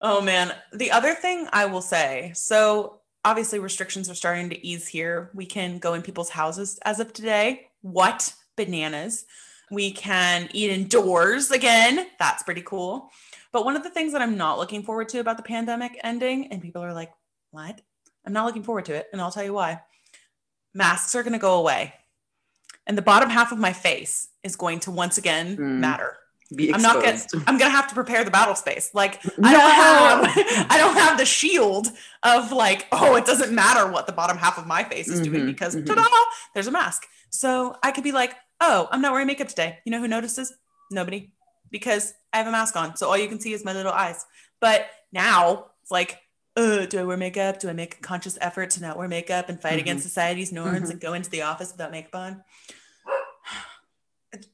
oh 0.00 0.20
man. 0.20 0.52
The 0.72 0.90
other 0.90 1.14
thing 1.14 1.48
I 1.52 1.66
will 1.66 1.82
say 1.82 2.32
so 2.34 3.00
obviously, 3.24 3.58
restrictions 3.58 4.08
are 4.08 4.14
starting 4.14 4.48
to 4.50 4.66
ease 4.66 4.86
here. 4.86 5.30
We 5.34 5.46
can 5.46 5.78
go 5.78 5.94
in 5.94 6.02
people's 6.02 6.30
houses 6.30 6.78
as 6.84 7.00
of 7.00 7.12
today. 7.12 7.66
What? 7.82 8.32
Bananas. 8.56 9.26
We 9.70 9.90
can 9.90 10.48
eat 10.52 10.70
indoors 10.70 11.50
again. 11.50 12.06
That's 12.20 12.44
pretty 12.44 12.62
cool. 12.62 13.10
But 13.52 13.64
one 13.64 13.74
of 13.74 13.82
the 13.82 13.90
things 13.90 14.12
that 14.12 14.22
I'm 14.22 14.36
not 14.36 14.58
looking 14.58 14.84
forward 14.84 15.08
to 15.08 15.18
about 15.18 15.38
the 15.38 15.42
pandemic 15.42 15.98
ending, 16.04 16.52
and 16.52 16.62
people 16.62 16.82
are 16.82 16.94
like, 16.94 17.10
what? 17.50 17.80
I'm 18.24 18.32
not 18.32 18.46
looking 18.46 18.62
forward 18.62 18.84
to 18.86 18.94
it. 18.94 19.08
And 19.12 19.20
I'll 19.20 19.32
tell 19.32 19.44
you 19.44 19.54
why. 19.54 19.80
Masks 20.72 21.14
are 21.16 21.22
going 21.24 21.32
to 21.32 21.38
go 21.38 21.58
away. 21.58 21.94
And 22.86 22.96
the 22.96 23.02
bottom 23.02 23.28
half 23.28 23.50
of 23.50 23.58
my 23.58 23.72
face 23.72 24.28
is 24.44 24.54
going 24.54 24.78
to 24.80 24.92
once 24.92 25.18
again 25.18 25.56
Mm. 25.56 25.78
matter. 25.80 26.16
Be 26.54 26.72
I'm 26.72 26.80
not 26.80 27.02
gonna. 27.02 27.18
I'm 27.48 27.58
gonna 27.58 27.70
have 27.70 27.88
to 27.88 27.94
prepare 27.94 28.22
the 28.24 28.30
battle 28.30 28.54
space. 28.54 28.90
Like 28.94 29.20
I 29.42 29.52
don't 29.52 29.70
have. 30.36 30.66
I 30.70 30.78
don't 30.78 30.94
have 30.96 31.18
the 31.18 31.26
shield 31.26 31.88
of 32.22 32.52
like. 32.52 32.86
Oh, 32.92 33.16
it 33.16 33.26
doesn't 33.26 33.52
matter 33.52 33.90
what 33.90 34.06
the 34.06 34.12
bottom 34.12 34.36
half 34.36 34.56
of 34.56 34.66
my 34.66 34.84
face 34.84 35.08
is 35.08 35.20
doing 35.20 35.40
Mhm, 35.42 35.46
because 35.46 35.74
mhm. 35.74 35.84
ta-da, 35.86 36.04
there's 36.54 36.68
a 36.68 36.70
mask. 36.70 37.06
So 37.30 37.76
I 37.82 37.90
could 37.90 38.04
be 38.04 38.12
like, 38.12 38.34
oh, 38.60 38.88
I'm 38.92 39.00
not 39.02 39.10
wearing 39.12 39.26
makeup 39.26 39.48
today. 39.48 39.78
You 39.84 39.90
know 39.90 39.98
who 39.98 40.06
notices? 40.06 40.52
Nobody, 40.90 41.32
because 41.70 42.14
I 42.32 42.36
have 42.38 42.46
a 42.46 42.52
mask 42.52 42.76
on. 42.76 42.96
So 42.96 43.08
all 43.08 43.18
you 43.18 43.26
can 43.28 43.40
see 43.40 43.52
is 43.52 43.64
my 43.64 43.72
little 43.72 43.92
eyes. 43.92 44.24
But 44.60 44.86
now 45.12 45.66
it's 45.82 45.90
like. 45.90 46.18
Uh, 46.58 46.86
do 46.86 46.98
I 46.98 47.04
wear 47.04 47.18
makeup? 47.18 47.60
Do 47.60 47.68
I 47.68 47.74
make 47.74 47.96
a 47.98 48.00
conscious 48.00 48.38
effort 48.40 48.70
to 48.70 48.80
not 48.80 48.96
wear 48.96 49.08
makeup 49.08 49.50
and 49.50 49.60
fight 49.60 49.74
Mhm. 49.76 49.80
against 49.80 50.04
society's 50.04 50.52
norms 50.52 50.88
Mhm. 50.88 50.92
and 50.92 51.00
go 51.02 51.12
into 51.12 51.28
the 51.28 51.42
office 51.42 51.70
without 51.70 51.90
makeup 51.90 52.14
on? 52.14 52.44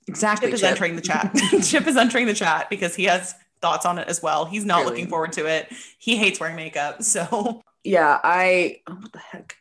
Exactly. 0.06 0.48
Chip 0.48 0.54
is 0.54 0.60
Chip. 0.60 0.70
entering 0.70 0.96
the 0.96 1.02
chat. 1.02 1.34
Chip 1.62 1.86
is 1.86 1.96
entering 1.96 2.26
the 2.26 2.34
chat 2.34 2.68
because 2.70 2.94
he 2.94 3.04
has 3.04 3.34
thoughts 3.60 3.86
on 3.86 3.98
it 3.98 4.08
as 4.08 4.22
well. 4.22 4.44
He's 4.44 4.64
not 4.64 4.80
Really? 4.80 4.90
looking 4.90 5.08
forward 5.08 5.32
to 5.34 5.46
it. 5.46 5.72
He 5.98 6.16
hates 6.16 6.40
wearing 6.40 6.56
makeup. 6.56 7.02
So 7.02 7.62
Yeah, 7.84 8.18
I. 8.22 8.80
Oh, 8.88 8.94
what 8.94 9.12
the 9.12 9.18
heck? 9.18 9.56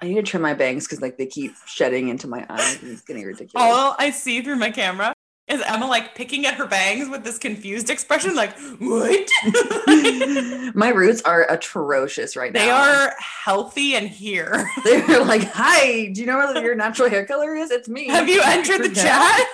I 0.00 0.06
need 0.06 0.14
to 0.14 0.22
trim 0.22 0.42
my 0.42 0.54
bangs 0.54 0.86
because 0.86 1.02
like 1.02 1.18
they 1.18 1.26
keep 1.26 1.54
shedding 1.66 2.08
into 2.08 2.28
my 2.28 2.46
eyes 2.48 2.80
and 2.82 2.92
it's 2.92 3.02
getting 3.02 3.24
ridiculous. 3.24 3.54
all 3.56 3.96
I 3.98 4.10
see 4.10 4.40
through 4.42 4.56
my 4.56 4.70
camera 4.70 5.12
is 5.48 5.62
Emma 5.66 5.86
like 5.86 6.14
picking 6.14 6.44
at 6.46 6.54
her 6.54 6.66
bangs 6.66 7.08
with 7.08 7.24
this 7.24 7.38
confused 7.38 7.88
expression, 7.88 8.34
like, 8.34 8.56
what? 8.78 9.28
my 10.74 10.90
roots 10.90 11.22
are 11.22 11.50
atrocious 11.50 12.36
right 12.36 12.52
they 12.52 12.66
now. 12.66 12.68
They 12.68 12.70
are 12.70 13.14
healthy 13.18 13.94
and 13.94 14.08
here. 14.08 14.68
They're 14.84 15.24
like, 15.24 15.44
hi, 15.44 16.10
do 16.12 16.20
you 16.20 16.26
know 16.26 16.36
where 16.36 16.62
your 16.62 16.74
natural 16.74 17.08
hair 17.08 17.24
color 17.24 17.54
is? 17.54 17.70
It's 17.70 17.88
me. 17.88 18.08
Have 18.08 18.28
you 18.28 18.42
entered 18.44 18.82
the 18.82 18.94
chat? 18.94 19.46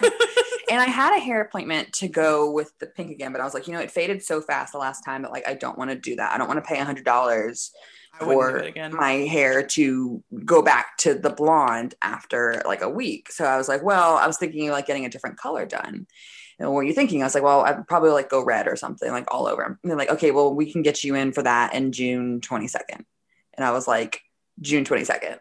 and 0.68 0.80
I 0.80 0.86
had 0.86 1.16
a 1.16 1.20
hair 1.20 1.40
appointment 1.40 1.92
to 1.94 2.08
go 2.08 2.50
with 2.50 2.76
the 2.80 2.86
pink 2.86 3.12
again, 3.12 3.32
but 3.32 3.40
I 3.40 3.44
was 3.44 3.54
like, 3.54 3.68
you 3.68 3.72
know, 3.72 3.80
it 3.80 3.90
faded 3.90 4.22
so 4.22 4.40
fast 4.40 4.72
the 4.72 4.78
last 4.78 5.02
time 5.02 5.22
that 5.22 5.30
like 5.30 5.46
I 5.46 5.54
don't 5.54 5.78
want 5.78 5.90
to 5.90 5.96
do 5.96 6.16
that. 6.16 6.32
I 6.32 6.38
don't 6.38 6.48
want 6.48 6.62
to 6.62 6.68
pay 6.68 6.80
a 6.80 6.84
hundred 6.84 7.04
dollars 7.04 7.24
I 7.24 7.28
wouldn't 7.30 7.72
do 7.72 8.02
for 8.18 8.64
my 8.92 9.12
hair 9.12 9.62
to 9.62 10.22
go 10.44 10.62
back 10.62 10.96
to 10.98 11.14
the 11.14 11.30
blonde 11.30 11.94
after 12.02 12.62
like 12.64 12.82
a 12.82 12.88
week. 12.88 13.30
So 13.30 13.44
I 13.44 13.56
was 13.56 13.68
like, 13.68 13.82
well, 13.82 14.16
I 14.16 14.26
was 14.26 14.38
thinking 14.38 14.70
like 14.70 14.86
getting 14.86 15.04
a 15.04 15.10
different 15.10 15.36
color 15.36 15.66
done. 15.66 16.06
And 16.58 16.68
what 16.68 16.76
were 16.76 16.82
you 16.84 16.92
thinking? 16.92 17.22
I 17.22 17.26
was 17.26 17.34
like, 17.34 17.42
well, 17.42 17.62
I'd 17.62 17.86
probably 17.88 18.10
like 18.10 18.30
go 18.30 18.44
red 18.44 18.68
or 18.68 18.76
something 18.76 19.10
like 19.10 19.32
all 19.32 19.46
over. 19.48 19.62
And 19.62 19.76
they're 19.82 19.98
like, 19.98 20.10
okay, 20.10 20.30
well, 20.30 20.54
we 20.54 20.70
can 20.70 20.82
get 20.82 21.02
you 21.02 21.14
in 21.14 21.32
for 21.32 21.42
that 21.42 21.74
in 21.74 21.92
June 21.92 22.40
22nd. 22.40 23.04
And 23.54 23.64
I 23.64 23.72
was 23.72 23.88
like, 23.88 24.20
June 24.60 24.84
22nd. 24.84 25.38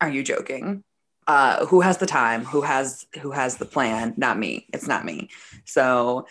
Are 0.00 0.10
you 0.10 0.22
joking? 0.22 0.84
Uh, 1.26 1.64
who 1.66 1.80
has 1.80 1.98
the 1.98 2.06
time? 2.06 2.44
Who 2.44 2.62
has 2.62 3.06
who 3.20 3.30
has 3.30 3.56
the 3.56 3.66
plan? 3.66 4.14
Not 4.16 4.38
me. 4.38 4.66
It's 4.72 4.88
not 4.88 5.04
me. 5.04 5.28
So 5.64 6.26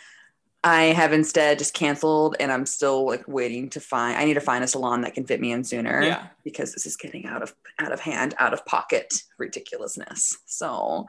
I 0.64 0.84
have 0.86 1.14
instead 1.14 1.58
just 1.58 1.74
canceled 1.74 2.36
and 2.40 2.52
I'm 2.52 2.66
still 2.66 3.06
like 3.06 3.26
waiting 3.28 3.70
to 3.70 3.80
find 3.80 4.18
I 4.18 4.26
need 4.26 4.34
to 4.34 4.42
find 4.42 4.62
a 4.62 4.68
salon 4.68 5.02
that 5.02 5.14
can 5.14 5.26
fit 5.26 5.40
me 5.40 5.54
in 5.54 5.64
sooner 5.64 6.02
yeah. 6.04 6.28
because 6.44 6.74
this 6.74 6.86
is 6.86 6.98
getting 6.98 7.26
out 7.26 7.42
of 7.42 7.56
out 7.80 7.94
of 7.94 8.02
hand, 8.02 8.36
out 8.40 8.54
of 8.54 8.66
pocket 8.66 9.24
ridiculousness. 9.38 10.38
So 10.46 11.06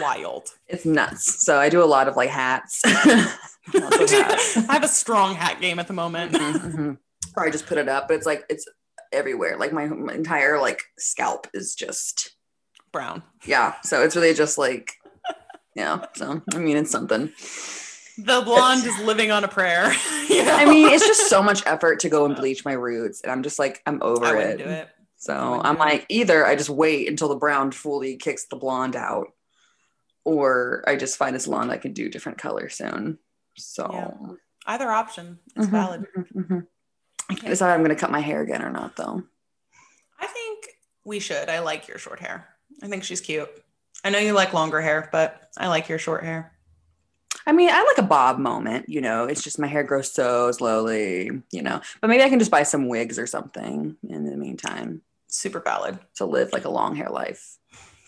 Wild. 0.00 0.50
it's 0.68 0.84
nuts. 0.86 1.44
So 1.44 1.58
I 1.58 1.68
do 1.68 1.82
a 1.82 1.84
lot 1.84 2.06
of 2.06 2.16
like 2.16 2.30
hats. 2.30 2.82
Of 3.74 4.10
hats. 4.10 4.56
I 4.56 4.72
have 4.72 4.82
a 4.82 4.88
strong 4.88 5.36
hat 5.36 5.60
game 5.60 5.78
at 5.78 5.86
the 5.86 5.92
moment. 5.92 6.32
Mhm, 6.32 6.74
mhm. 6.74 6.98
Or 7.36 7.46
I 7.46 7.50
just 7.50 7.66
put 7.66 7.78
it 7.78 7.88
up, 7.88 8.08
but 8.08 8.14
it's 8.14 8.26
like 8.26 8.44
it's 8.48 8.66
everywhere. 9.12 9.56
Like 9.56 9.72
my, 9.72 9.86
my 9.86 10.14
entire 10.14 10.60
like 10.60 10.82
scalp 10.98 11.46
is 11.54 11.76
just 11.76 12.34
Brown. 12.92 13.22
yeah. 13.46 13.74
So 13.84 14.02
it's 14.02 14.16
really 14.16 14.34
just 14.34 14.58
like 14.58 14.94
yeah. 15.76 16.06
So 16.14 16.42
I 16.52 16.58
mean 16.58 16.76
it's 16.76 16.90
something. 16.90 17.32
The 18.18 18.42
blonde 18.42 18.84
is 18.84 18.98
living 19.00 19.30
on 19.30 19.42
a 19.44 19.48
prayer. 19.48 19.92
you 20.28 20.44
know? 20.44 20.54
I 20.54 20.64
mean 20.66 20.88
it's 20.88 21.06
just 21.06 21.28
so 21.28 21.42
much 21.42 21.62
effort 21.66 22.00
to 22.00 22.08
go 22.08 22.24
and 22.26 22.36
bleach 22.36 22.64
my 22.64 22.72
roots, 22.74 23.20
and 23.22 23.32
I'm 23.32 23.42
just 23.42 23.58
like 23.58 23.82
I'm 23.86 24.02
over 24.02 24.26
I 24.26 24.30
it. 24.32 24.36
wouldn't 24.36 24.58
do 24.58 24.64
it. 24.64 24.88
So 25.16 25.60
I'm 25.62 25.78
like, 25.78 26.04
either 26.08 26.44
I 26.44 26.56
just 26.56 26.68
wait 26.70 27.08
until 27.08 27.28
the 27.28 27.36
brown 27.36 27.70
fully 27.70 28.16
kicks 28.16 28.46
the 28.46 28.56
blonde 28.56 28.96
out, 28.96 29.28
or 30.24 30.82
I 30.86 30.96
just 30.96 31.16
find 31.16 31.36
a 31.36 31.40
salon 31.40 31.68
that 31.68 31.80
can 31.82 31.92
do 31.92 32.08
different 32.08 32.38
color 32.38 32.68
soon. 32.68 33.18
So 33.56 34.36
Either 34.66 34.90
option 34.90 35.38
is 35.56 35.66
Mhm, 35.66 35.70
valid. 35.70 36.06
mhm, 36.16 36.26
mhm. 36.34 36.66
I 37.30 37.34
can't 37.34 37.50
decide 37.50 37.72
I'm 37.72 37.80
going 37.84 37.90
to 37.94 38.00
cut 38.00 38.10
my 38.10 38.20
hair 38.20 38.42
again 38.42 38.62
or 38.62 38.70
not, 38.70 38.96
though. 38.96 39.22
I 40.20 40.26
think 40.26 40.68
we 41.04 41.18
should. 41.18 41.48
I 41.48 41.60
like 41.60 41.88
your 41.88 41.98
short 41.98 42.20
hair. 42.20 42.48
I 42.82 42.88
think 42.88 43.02
she's 43.04 43.20
cute. 43.20 43.48
I 44.04 44.10
know 44.10 44.18
you 44.18 44.32
like 44.34 44.52
longer 44.52 44.80
hair, 44.80 45.08
but 45.12 45.50
I 45.56 45.68
like 45.68 45.88
your 45.88 45.98
short 45.98 46.22
hair. 46.24 46.52
I 47.46 47.52
mean, 47.52 47.70
I 47.70 47.82
like 47.82 47.98
a 47.98 48.02
bob 48.08 48.38
moment, 48.38 48.88
you 48.88 49.00
know. 49.00 49.24
It's 49.24 49.42
just 49.42 49.58
my 49.58 49.66
hair 49.66 49.82
grows 49.82 50.12
so 50.12 50.52
slowly, 50.52 51.30
you 51.50 51.62
know. 51.62 51.80
But 52.00 52.08
maybe 52.08 52.22
I 52.22 52.28
can 52.28 52.38
just 52.38 52.50
buy 52.50 52.62
some 52.62 52.88
wigs 52.88 53.18
or 53.18 53.26
something 53.26 53.96
in 54.08 54.24
the 54.24 54.36
meantime. 54.36 55.02
Super 55.28 55.60
valid. 55.60 55.98
to 56.16 56.24
live 56.26 56.52
like 56.52 56.64
a 56.66 56.70
long 56.70 56.94
hair 56.94 57.08
life. 57.08 57.56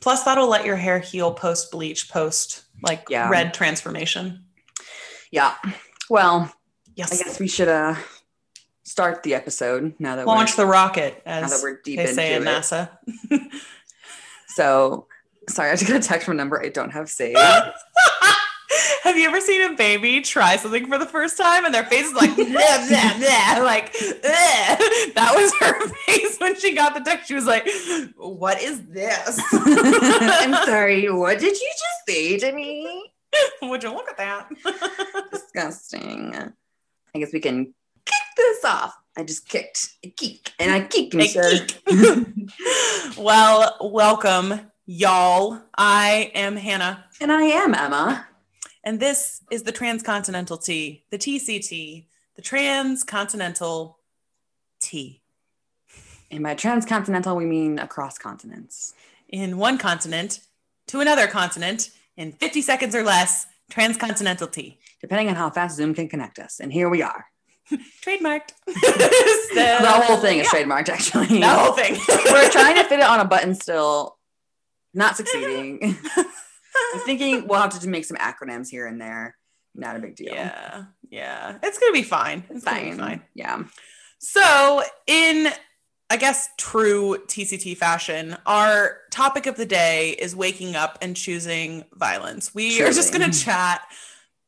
Plus, 0.02 0.22
that'll 0.24 0.48
let 0.48 0.64
your 0.66 0.76
hair 0.76 0.98
heal 0.98 1.32
post 1.32 1.70
bleach, 1.72 2.08
post 2.10 2.64
like 2.82 3.06
Yeah. 3.08 3.28
red 3.30 3.54
transformation. 3.54 4.44
Yeah. 5.30 5.54
Well, 6.10 6.52
Yes. 6.94 7.12
I 7.18 7.24
guess 7.24 7.40
we 7.40 7.48
should 7.48 7.66
uh 7.68 7.96
start 8.84 9.22
the 9.24 9.34
episode 9.34 9.94
now 9.98 10.14
that 10.16 10.26
Launch 10.26 10.56
we're 10.56 10.64
the 10.64 10.70
rocket, 10.70 11.22
now 11.26 11.48
that 11.48 11.60
we're 11.62 11.80
deep 11.80 11.96
they 11.96 12.02
into 12.02 12.14
say 12.14 12.34
in 12.34 12.42
it. 12.42 12.46
NASA. 12.46 12.90
So 14.48 15.06
sorry, 15.48 15.70
I 15.70 15.74
just 15.76 15.88
got 15.88 15.96
a 15.96 16.00
text 16.06 16.26
from 16.26 16.34
a 16.34 16.36
number 16.36 16.62
I 16.62 16.68
don't 16.68 16.90
have 16.90 17.08
saved. 17.10 17.38
Have 19.04 19.18
you 19.18 19.28
ever 19.28 19.38
seen 19.38 19.60
a 19.70 19.74
baby 19.76 20.22
try 20.22 20.56
something 20.56 20.86
for 20.88 20.96
the 20.96 21.04
first 21.04 21.36
time 21.36 21.66
and 21.66 21.74
their 21.74 21.84
face 21.84 22.06
is 22.06 22.14
like, 22.14 22.34
blah, 22.36 22.44
blah, 22.46 23.18
blah, 23.18 23.62
like, 23.62 23.94
"Ugh." 23.94 24.78
that 25.14 25.32
was 25.36 25.52
her 25.60 25.88
face 26.06 26.38
when 26.38 26.58
she 26.58 26.74
got 26.74 26.94
the 26.94 27.00
text. 27.00 27.28
She 27.28 27.34
was 27.34 27.44
like, 27.44 27.68
what 28.16 28.62
is 28.62 28.80
this? 28.86 29.38
I'm 29.52 30.54
sorry, 30.64 31.10
what 31.10 31.38
did 31.38 31.54
you 31.54 31.70
just 31.70 32.06
say 32.08 32.38
to 32.38 32.52
me? 32.52 33.10
Would 33.60 33.82
you 33.82 33.90
look 33.92 34.08
at 34.08 34.16
that? 34.16 34.48
Disgusting. 35.30 36.34
I 37.14 37.18
guess 37.18 37.32
we 37.34 37.40
can 37.40 37.74
kick 38.06 38.22
this 38.38 38.64
off. 38.64 38.96
I 39.18 39.24
just 39.24 39.46
kicked 39.46 39.86
a 40.02 40.08
geek 40.08 40.54
and 40.58 40.72
I 40.72 40.80
kicked 40.80 41.12
sir. 41.30 41.66
geek. 41.86 42.50
well, 43.18 43.76
welcome, 43.82 44.60
y'all. 44.86 45.60
I 45.76 46.30
am 46.34 46.56
Hanah, 46.56 47.04
And 47.20 47.30
I 47.30 47.42
am 47.42 47.74
Emma. 47.74 48.28
And 48.84 49.00
this 49.00 49.42
is 49.50 49.62
the 49.62 49.72
Transcontinental 49.72 50.58
Tea, 50.58 51.04
the 51.10 51.18
TCT, 51.18 52.04
the 52.36 52.42
Transcontinental 52.42 53.98
Tea. 54.80 55.22
And 56.30 56.42
by 56.42 56.54
transcontinental, 56.54 57.36
we 57.36 57.46
mean 57.46 57.78
across 57.78 58.18
continents. 58.18 58.94
in 59.28 59.56
one 59.56 59.78
continent 59.78 60.40
to 60.86 61.00
another 61.00 61.26
continent 61.26 61.90
in 62.16 62.32
50 62.32 62.62
seconds 62.62 62.94
or 62.94 63.02
less, 63.02 63.46
transcontinental 63.70 64.46
tea. 64.46 64.78
Depending 65.00 65.28
on 65.28 65.34
how 65.34 65.50
fast 65.50 65.76
Zoom 65.76 65.94
can 65.94 66.08
connect 66.08 66.38
us. 66.38 66.60
And 66.60 66.72
here 66.72 66.88
we 66.88 67.02
are. 67.02 67.26
Trademarked. 68.02 68.52
the 68.66 70.02
whole 70.04 70.18
thing 70.18 70.38
is 70.38 70.48
trademarked, 70.48 70.88
actually. 70.88 71.40
The 71.40 71.48
whole 71.48 71.72
thing. 71.72 71.98
We're 72.30 72.50
trying 72.50 72.76
to 72.76 72.84
fit 72.84 73.00
it 73.00 73.06
on 73.06 73.20
a 73.20 73.24
button 73.24 73.54
still, 73.54 74.18
not 74.92 75.16
succeeding. 75.16 75.96
I'm 76.94 77.00
thinking 77.00 77.46
we'll 77.46 77.60
have 77.60 77.78
to 77.78 77.88
make 77.88 78.04
some 78.04 78.16
acronyms 78.16 78.68
here 78.68 78.86
and 78.86 79.00
there. 79.00 79.36
Not 79.74 79.96
a 79.96 79.98
big 79.98 80.16
deal. 80.16 80.32
Yeah, 80.34 80.84
yeah. 81.10 81.58
It's 81.62 81.78
gonna 81.78 81.92
be 81.92 82.02
fine. 82.02 82.44
It's 82.50 82.64
gonna 82.64 82.80
be 82.80 82.90
Fine. 82.90 82.98
fine. 82.98 83.22
Yeah. 83.34 83.62
So, 84.18 84.82
in 85.06 85.48
I 86.10 86.16
guess 86.16 86.48
true 86.58 87.18
TCT 87.26 87.76
fashion, 87.76 88.36
our 88.46 88.98
topic 89.10 89.46
of 89.46 89.56
the 89.56 89.66
day 89.66 90.10
is 90.10 90.36
waking 90.36 90.76
up 90.76 90.98
and 91.02 91.16
choosing 91.16 91.84
violence. 91.94 92.54
We 92.54 92.80
are 92.82 92.92
just 92.92 93.12
going 93.12 93.28
to 93.28 93.36
chat 93.36 93.80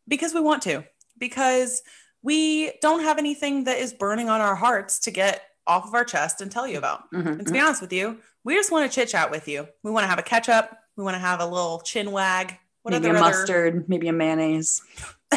because 0.07 0.35
we 0.35 0.41
want 0.41 0.63
to, 0.65 0.85
because 1.19 1.83
we 2.23 2.73
don't 2.83 3.01
have 3.03 3.19
anything 3.19 3.65
that 3.65 3.79
is 3.79 3.93
burning 3.95 4.29
on 4.29 4.41
our 4.43 4.55
hearts 4.55 4.99
to 5.01 5.11
get 5.11 5.43
off 5.67 5.87
of 5.89 5.95
our 5.95 6.05
chest 6.05 6.41
and 6.43 6.53
tell 6.53 6.69
you 6.69 6.77
about. 6.79 7.11
Mhm, 7.13 7.39
And 7.39 7.47
to 7.47 7.53
be 7.53 7.59
honest 7.59 7.81
with 7.81 7.93
you, 7.93 8.19
we 8.45 8.55
just 8.55 8.71
want 8.71 8.89
to 8.89 8.95
chit 8.95 9.09
chat 9.09 9.31
with 9.31 9.49
you. 9.49 9.67
We 9.83 9.91
want 9.91 10.05
to 10.05 10.09
have 10.09 10.19
a 10.19 10.23
catch 10.23 10.49
up. 10.51 10.79
We 10.97 11.05
want 11.05 11.15
to 11.15 11.19
have 11.21 11.41
a 11.41 11.47
little 11.47 11.81
chin 11.81 12.11
wag. 12.13 12.57
What 12.83 12.93
maybe 12.93 13.07
a 13.09 13.11
other 13.11 13.21
mustard, 13.21 13.89
maybe 13.89 14.09
a 14.09 14.13
mayonnaise. 14.13 14.81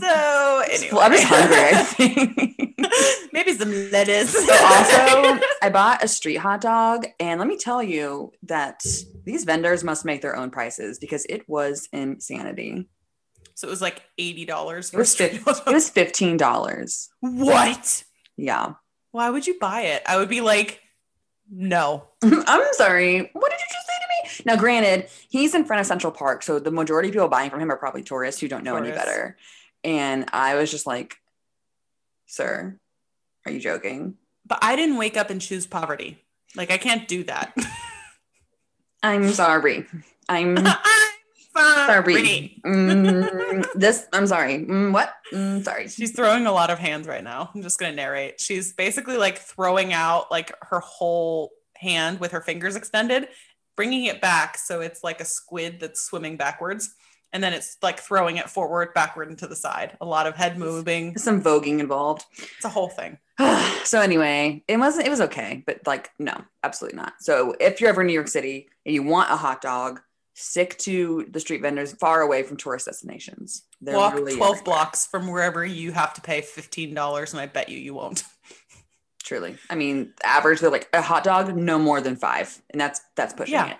So 0.00 0.62
anyway, 0.70 0.88
Well, 0.92 1.00
I'm 1.00 1.12
just 1.12 1.24
hungry, 1.24 1.56
I 1.58 1.82
think. 1.84 2.72
Maybe 3.32 3.52
some 3.52 3.70
lettuce. 3.90 4.32
So 4.32 4.40
also, 4.64 5.40
I 5.62 5.68
bought 5.70 6.02
a 6.02 6.08
street 6.08 6.36
hot 6.36 6.60
dog, 6.60 7.06
and 7.18 7.38
let 7.38 7.46
me 7.48 7.58
tell 7.58 7.82
you 7.82 8.32
that 8.44 8.80
these 9.24 9.44
vendors 9.44 9.84
must 9.84 10.04
make 10.04 10.22
their 10.22 10.36
own 10.36 10.50
prices 10.50 10.98
because 10.98 11.26
it 11.28 11.46
was 11.48 11.88
insanity. 11.92 12.88
so 13.54 13.66
it 13.68 13.70
was 13.70 13.82
like 13.82 14.02
eighty 14.18 14.44
dollars. 14.46 14.92
It 14.94 14.96
was 14.96 15.20
it 15.20 15.44
was 15.44 15.90
fifteen 15.90 16.36
dollars. 16.36 17.10
what? 17.20 18.04
Yeah, 18.36 18.74
Why 19.12 19.28
would 19.28 19.46
you 19.46 19.58
buy 19.58 19.82
it? 19.82 20.02
I 20.06 20.16
would 20.16 20.30
be 20.30 20.40
like, 20.40 20.80
no. 21.50 22.04
I'm 22.22 22.72
sorry. 22.72 23.30
What 23.32 23.50
did 23.50 23.60
you 23.60 23.66
just 23.72 23.86
say 23.86 23.92
to 24.00 24.40
me? 24.40 24.42
Now, 24.46 24.56
granted, 24.56 25.08
he's 25.28 25.54
in 25.54 25.64
front 25.64 25.80
of 25.80 25.86
Central 25.86 26.12
Park, 26.12 26.42
so 26.42 26.58
the 26.58 26.70
majority 26.70 27.08
of 27.08 27.14
people 27.14 27.28
buying 27.28 27.50
from 27.50 27.60
him 27.60 27.70
are 27.70 27.76
probably 27.76 28.02
tourists 28.02 28.40
who 28.40 28.48
don't 28.48 28.64
know 28.64 28.76
any 28.76 28.90
better. 28.90 29.36
And 29.82 30.28
I 30.32 30.54
was 30.54 30.70
just 30.70 30.86
like, 30.86 31.16
"Sir, 32.26 32.78
are 33.44 33.52
you 33.52 33.60
joking?" 33.60 34.14
But 34.46 34.58
I 34.62 34.76
didn't 34.76 34.96
wake 34.96 35.16
up 35.16 35.30
and 35.30 35.40
choose 35.40 35.66
poverty. 35.66 36.24
Like 36.54 36.70
I 36.70 36.78
can't 36.78 37.08
do 37.08 37.24
that. 37.24 37.56
I'm 39.02 39.30
sorry. 39.30 39.86
I'm 40.28 40.58
I'm 40.58 40.76
sorry. 41.86 42.60
Mm, 42.64 43.66
this. 43.74 44.06
I'm 44.12 44.26
sorry. 44.26 44.64
Mm, 44.64 44.92
what? 44.92 45.14
Mm, 45.32 45.64
sorry. 45.64 45.88
She's 45.88 46.12
throwing 46.12 46.46
a 46.46 46.52
lot 46.52 46.70
of 46.70 46.78
hands 46.78 47.06
right 47.06 47.24
now. 47.24 47.50
I'm 47.54 47.62
just 47.62 47.78
gonna 47.78 47.94
narrate. 47.94 48.40
She's 48.40 48.72
basically 48.72 49.16
like 49.16 49.38
throwing 49.38 49.92
out 49.92 50.30
like 50.30 50.52
her 50.62 50.80
whole 50.80 51.50
hand 51.76 52.20
with 52.20 52.32
her 52.32 52.40
fingers 52.40 52.76
extended, 52.76 53.28
bringing 53.76 54.04
it 54.04 54.20
back 54.20 54.58
so 54.58 54.80
it's 54.80 55.02
like 55.02 55.20
a 55.20 55.24
squid 55.24 55.80
that's 55.80 56.00
swimming 56.00 56.36
backwards, 56.36 56.94
and 57.32 57.42
then 57.42 57.52
it's 57.52 57.76
like 57.82 58.00
throwing 58.00 58.36
it 58.36 58.50
forward, 58.50 58.92
backward, 58.94 59.28
and 59.28 59.38
to 59.38 59.46
the 59.46 59.56
side. 59.56 59.96
A 60.00 60.06
lot 60.06 60.26
of 60.26 60.36
head 60.36 60.58
moving. 60.58 61.12
There's 61.12 61.22
some 61.22 61.42
voguing 61.42 61.80
involved. 61.80 62.24
It's 62.38 62.64
a 62.64 62.68
whole 62.68 62.88
thing. 62.88 63.18
so 63.84 64.00
anyway, 64.00 64.62
it 64.68 64.76
wasn't. 64.76 65.06
It 65.06 65.10
was 65.10 65.20
okay, 65.22 65.62
but 65.66 65.86
like, 65.86 66.10
no, 66.18 66.34
absolutely 66.62 66.98
not. 66.98 67.14
So 67.20 67.54
if 67.60 67.80
you're 67.80 67.90
ever 67.90 68.02
in 68.02 68.08
New 68.08 68.12
York 68.12 68.28
City 68.28 68.68
and 68.84 68.94
you 68.94 69.02
want 69.02 69.30
a 69.30 69.36
hot 69.36 69.60
dog, 69.60 70.00
stick 70.40 70.78
to 70.78 71.26
the 71.30 71.40
street 71.40 71.62
vendors 71.62 71.92
far 71.92 72.20
away 72.22 72.42
from 72.42 72.56
tourist 72.56 72.86
destinations. 72.86 73.62
They're 73.80 73.96
Walk 73.96 74.14
really 74.14 74.34
12 74.36 74.50
everywhere. 74.56 74.64
blocks 74.64 75.06
from 75.06 75.30
wherever 75.30 75.64
you 75.64 75.92
have 75.92 76.14
to 76.14 76.20
pay 76.20 76.40
$15, 76.40 77.32
and 77.32 77.40
I 77.40 77.46
bet 77.46 77.68
you 77.68 77.78
you 77.78 77.94
won't. 77.94 78.24
Truly, 79.22 79.56
I 79.68 79.74
mean, 79.74 80.14
average 80.24 80.60
they're 80.60 80.70
like 80.70 80.88
a 80.92 81.02
hot 81.02 81.22
dog, 81.24 81.54
no 81.54 81.78
more 81.78 82.00
than 82.00 82.16
five, 82.16 82.60
and 82.70 82.80
that's 82.80 83.00
that's 83.16 83.32
pushing 83.34 83.54
Yeah. 83.54 83.72
it. 83.72 83.76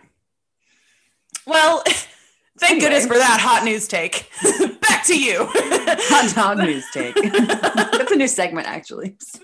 Well, 1.47 1.83
thank 2.59 2.73
Anyway. 2.73 2.81
goodness 2.81 3.07
for 3.07 3.17
that 3.19 3.41
hot 3.41 3.65
news 3.65 3.89
take. 3.89 4.31
Back 4.81 5.05
to 5.07 5.19
you. 5.19 5.47
Hot 5.51 6.35
dog 6.35 6.59
news 6.59 6.85
take. 6.93 7.15
that's 7.15 8.13
a 8.13 8.17
new 8.17 8.29
segment, 8.29 8.69
actually. 8.69 9.17
So. 9.21 9.41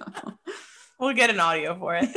we'll 1.00 1.14
get 1.14 1.30
an 1.30 1.40
audio 1.40 1.76
for 1.78 1.96
it. 2.00 2.08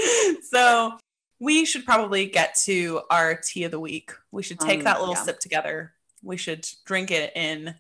So 0.44 0.98
we 1.40 1.66
should 1.66 1.86
probably 1.86 2.26
get 2.28 2.56
to 2.66 3.02
our 3.10 3.36
tea 3.36 3.64
of 3.64 3.72
the 3.72 3.80
week. 3.80 4.12
We 4.32 4.44
should 4.44 4.60
take 4.60 4.80
Um, 4.80 4.84
that 4.86 5.00
little 5.00 5.16
yeah. 5.16 5.24
sip 5.24 5.40
together. 5.40 5.94
We 6.22 6.38
should 6.38 6.68
drink 6.86 7.12
it 7.12 7.32
in 7.36 7.76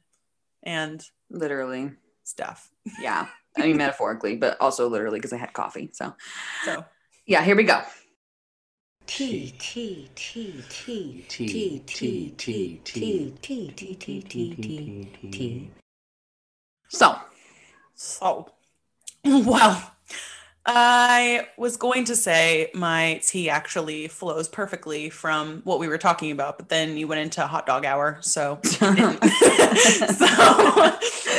and 0.63 1.05
Literally, 1.29 1.91
stuff. 2.23 2.69
yeah. 2.99 3.27
I 3.57 3.63
mean, 3.67 3.77
metaphorically, 3.77 4.35
but 4.37 4.59
also 4.61 4.87
literally 4.87 5.19
because 5.19 5.33
I 5.33 5.37
had 5.37 5.53
coffee. 5.53 5.89
So, 5.93 6.15
So 6.63 6.85
yeah, 7.25 7.43
here 7.43 7.55
we 7.55 7.63
go. 7.63 7.81
T 9.05 9.53
T 9.59 10.09
T 10.15 10.63
T 10.69 11.25
T, 11.27 11.45
T 11.47 11.79
T, 11.85 12.33
T 12.37 12.81
T, 12.83 12.83
T 12.85 13.37
T 13.41 13.71
T 13.71 13.95
T 13.95 14.21
T 14.21 14.53
T 14.53 15.29
T 15.31 15.71
So, 16.89 17.19
So, 17.95 18.51
well, 19.25 19.91
I 20.71 21.47
was 21.57 21.77
going 21.77 22.05
to 22.05 22.15
say 22.15 22.69
my 22.75 23.19
tea 23.23 23.49
actually 23.49 24.07
flows 24.07 24.47
perfectly 24.47 25.09
from 25.09 25.61
what 25.63 25.79
we 25.79 25.87
were 25.87 25.97
talking 25.97 26.29
about, 26.29 26.59
but 26.59 26.69
then 26.69 26.95
you 26.95 27.07
went 27.07 27.21
into 27.21 27.41
hot 27.47 27.65
dog 27.65 27.85
hour. 27.85 28.19
So, 28.21 28.59
so 28.63 28.85
what 28.85 29.19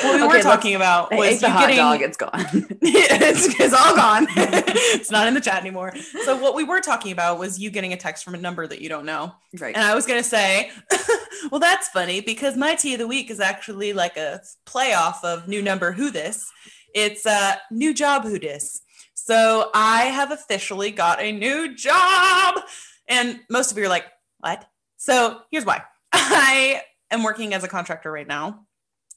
we 0.02 0.20
Okay, 0.20 0.26
were 0.26 0.42
talking 0.42 0.74
about 0.74 1.14
was 1.14 1.40
the 1.40 1.48
hot 1.48 1.60
getting, 1.60 1.76
dog. 1.76 2.02
It's 2.02 2.16
gone. 2.16 2.30
it's, 2.82 3.60
it's 3.60 3.72
all 3.72 3.94
gone. 3.94 4.26
it's 4.30 5.12
not 5.12 5.28
in 5.28 5.34
the 5.34 5.40
chat 5.40 5.60
anymore. 5.60 5.94
So, 6.24 6.36
what 6.36 6.56
we 6.56 6.64
were 6.64 6.80
talking 6.80 7.12
about 7.12 7.38
was 7.38 7.56
you 7.56 7.70
getting 7.70 7.92
a 7.92 7.96
text 7.96 8.24
from 8.24 8.34
a 8.34 8.38
number 8.38 8.66
that 8.66 8.80
you 8.80 8.88
don't 8.88 9.06
know. 9.06 9.32
right. 9.60 9.76
And 9.76 9.84
I 9.84 9.94
was 9.94 10.06
going 10.06 10.20
to 10.20 10.28
say, 10.28 10.72
well, 11.52 11.60
that's 11.60 11.86
funny 11.88 12.20
because 12.20 12.56
my 12.56 12.74
tea 12.74 12.94
of 12.94 12.98
the 12.98 13.06
week 13.06 13.30
is 13.30 13.38
actually 13.38 13.92
like 13.92 14.16
a 14.16 14.40
playoff 14.66 15.22
of 15.22 15.46
new 15.46 15.62
number 15.62 15.92
who 15.92 16.10
this. 16.10 16.50
It's 16.94 17.26
uh, 17.26 17.54
new 17.70 17.94
job 17.94 18.24
who 18.24 18.40
dis. 18.40 18.82
So 19.30 19.70
I 19.72 20.06
have 20.06 20.32
officially 20.32 20.90
got 20.90 21.20
a 21.20 21.30
new 21.30 21.76
job. 21.76 22.64
And 23.06 23.38
most 23.48 23.70
of 23.70 23.78
you 23.78 23.84
are 23.84 23.88
like, 23.88 24.06
what? 24.40 24.68
So 24.96 25.42
here's 25.52 25.64
why 25.64 25.84
I 26.12 26.82
am 27.12 27.22
working 27.22 27.54
as 27.54 27.62
a 27.62 27.68
contractor 27.68 28.10
right 28.10 28.26
now, 28.26 28.66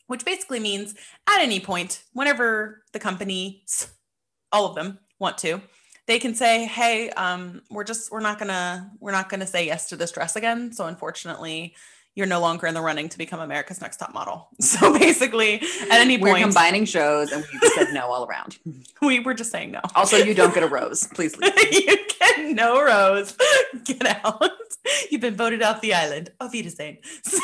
which 0.06 0.24
basically 0.24 0.60
means 0.60 0.94
at 1.28 1.42
any 1.42 1.60
point, 1.60 2.04
whenever 2.14 2.84
the 2.94 3.00
company, 3.00 3.66
all 4.52 4.68
of 4.68 4.76
them 4.76 5.00
want 5.18 5.40
to, 5.40 5.62
they 6.06 6.20
can 6.20 6.36
say 6.36 6.66
hey 6.66 7.10
um, 7.12 7.64
we're 7.72 7.84
just 7.84 8.12
we're 8.12 8.20
not 8.20 8.38
gonna 8.38 8.92
we're 9.00 9.14
not 9.14 9.30
gonna 9.30 9.48
say 9.48 9.66
yes 9.66 9.88
to 9.90 9.96
this 9.96 10.12
dress 10.12 10.36
again 10.36 10.74
so 10.74 10.86
unfortunately 10.86 11.74
you're 12.16 12.28
no 12.28 12.40
longer 12.40 12.68
in 12.68 12.74
the 12.74 12.82
running 12.82 13.10
to 13.10 13.18
become 13.18 13.40
America's 13.40 13.82
Next 13.82 13.98
Top 13.98 14.14
Model. 14.14 14.48
So 14.60 14.98
basically, 14.98 15.56
at 15.56 16.00
any 16.00 16.18
point, 16.18 16.34
We're 16.34 16.40
combining 16.40 16.86
shows 16.86 17.32
and 17.32 17.44
we 17.62 17.70
said 17.70 17.94
no 17.94 18.12
all 18.12 18.26
around. 18.26 18.58
we 19.02 19.20
were 19.20 19.34
just 19.34 19.52
saying 19.52 19.72
no. 19.72 19.82
Also, 19.94 20.18
you 20.18 20.34
don't 20.34 20.54
get 20.54 20.64
a 20.64 20.68
rose. 20.68 21.08
Please 21.14 21.38
leave. 21.38 21.54
you 21.72 21.98
get 22.20 22.52
no 22.52 22.82
rose. 22.84 23.38
Get 23.84 24.06
out. 24.26 24.42
You've 25.12 25.22
been 25.22 25.36
voted 25.36 25.62
off 25.62 25.82
the 25.82 25.94
island. 25.94 26.32
Auf 26.40 26.54
Wiedersehen. 26.54 26.98
So 27.24 27.40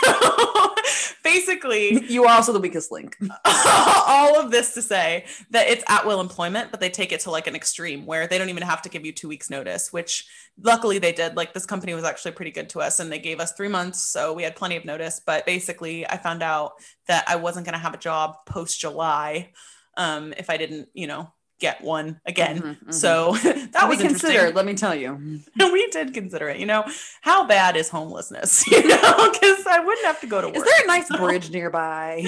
basically, 1.24 2.06
You 2.06 2.26
are 2.26 2.36
also 2.36 2.54
the 2.54 2.60
weakest 2.60 2.92
link. 2.92 3.18
all 3.46 4.40
of 4.40 4.52
this 4.52 4.74
to 4.74 4.82
say 4.82 5.26
that 5.52 5.68
it's 5.68 5.84
at 5.88 6.06
will 6.06 6.22
employment, 6.22 6.72
but 6.72 6.80
they 6.80 6.90
take 6.90 7.12
it 7.12 7.22
to 7.22 7.32
like 7.32 7.48
an 7.48 7.56
extreme 7.56 8.06
where 8.06 8.28
they 8.28 8.38
don't 8.38 8.50
even 8.50 8.64
have 8.64 8.82
to 8.84 8.90
give 8.90 9.06
you 9.06 9.12
two 9.12 9.28
weeks 9.28 9.50
notice, 9.50 9.92
which 9.92 10.28
luckily 10.62 11.00
they 11.00 11.12
did. 11.12 11.36
Like 11.36 11.54
this 11.54 11.66
company 11.66 11.94
was 11.94 12.04
actually 12.04 12.32
pretty 12.32 12.52
good 12.52 12.70
to 12.70 12.82
us 12.82 13.00
and 13.00 13.12
they 13.12 13.20
gave 13.20 13.40
us 13.40 13.54
three 13.54 13.68
months. 13.68 14.02
So 14.02 14.34
we 14.34 14.44
had 14.44 14.56
plenty 14.56 14.76
of 14.76 14.86
notice. 14.86 15.22
But 15.26 15.46
basically, 15.46 16.08
I 16.08 16.18
found 16.18 16.44
out 16.44 16.74
that 17.08 17.26
I 17.28 17.36
wasn't 17.36 17.66
going 17.66 17.74
to 17.74 17.80
have 17.80 17.94
a 17.94 17.98
job 17.98 18.36
post 18.46 18.80
July 18.80 19.52
um, 19.98 20.34
if 20.38 20.50
I 20.50 20.58
didn't, 20.58 20.90
you 20.94 21.08
know, 21.08 21.32
get 21.60 21.82
one 21.84 22.20
again. 22.26 22.62
Mhm, 22.62 22.86
mhm. 22.86 22.94
So 22.94 23.34
that 23.44 23.84
we 23.90 23.96
was 23.96 24.02
considered, 24.02 24.56
let 24.56 24.66
me 24.66 24.74
tell 24.74 24.96
you. 24.96 25.40
we 25.60 25.88
did 25.92 26.14
consider 26.14 26.50
it. 26.50 26.58
You 26.60 26.66
know, 26.66 26.86
how 27.22 27.46
bad 27.46 27.76
is 27.76 27.90
homelessness? 27.90 28.66
You 28.72 28.88
know, 28.88 29.32
because 29.32 29.66
I 29.68 29.80
wouldn't 29.80 30.06
have 30.06 30.22
to 30.22 30.28
go 30.28 30.42
to 30.42 30.48
work. 30.48 30.56
Is 30.56 30.64
there 30.64 30.84
a 30.84 30.88
nice 30.88 31.08
So- 31.08 31.18
bridge 31.18 31.50
nearby? 31.52 32.24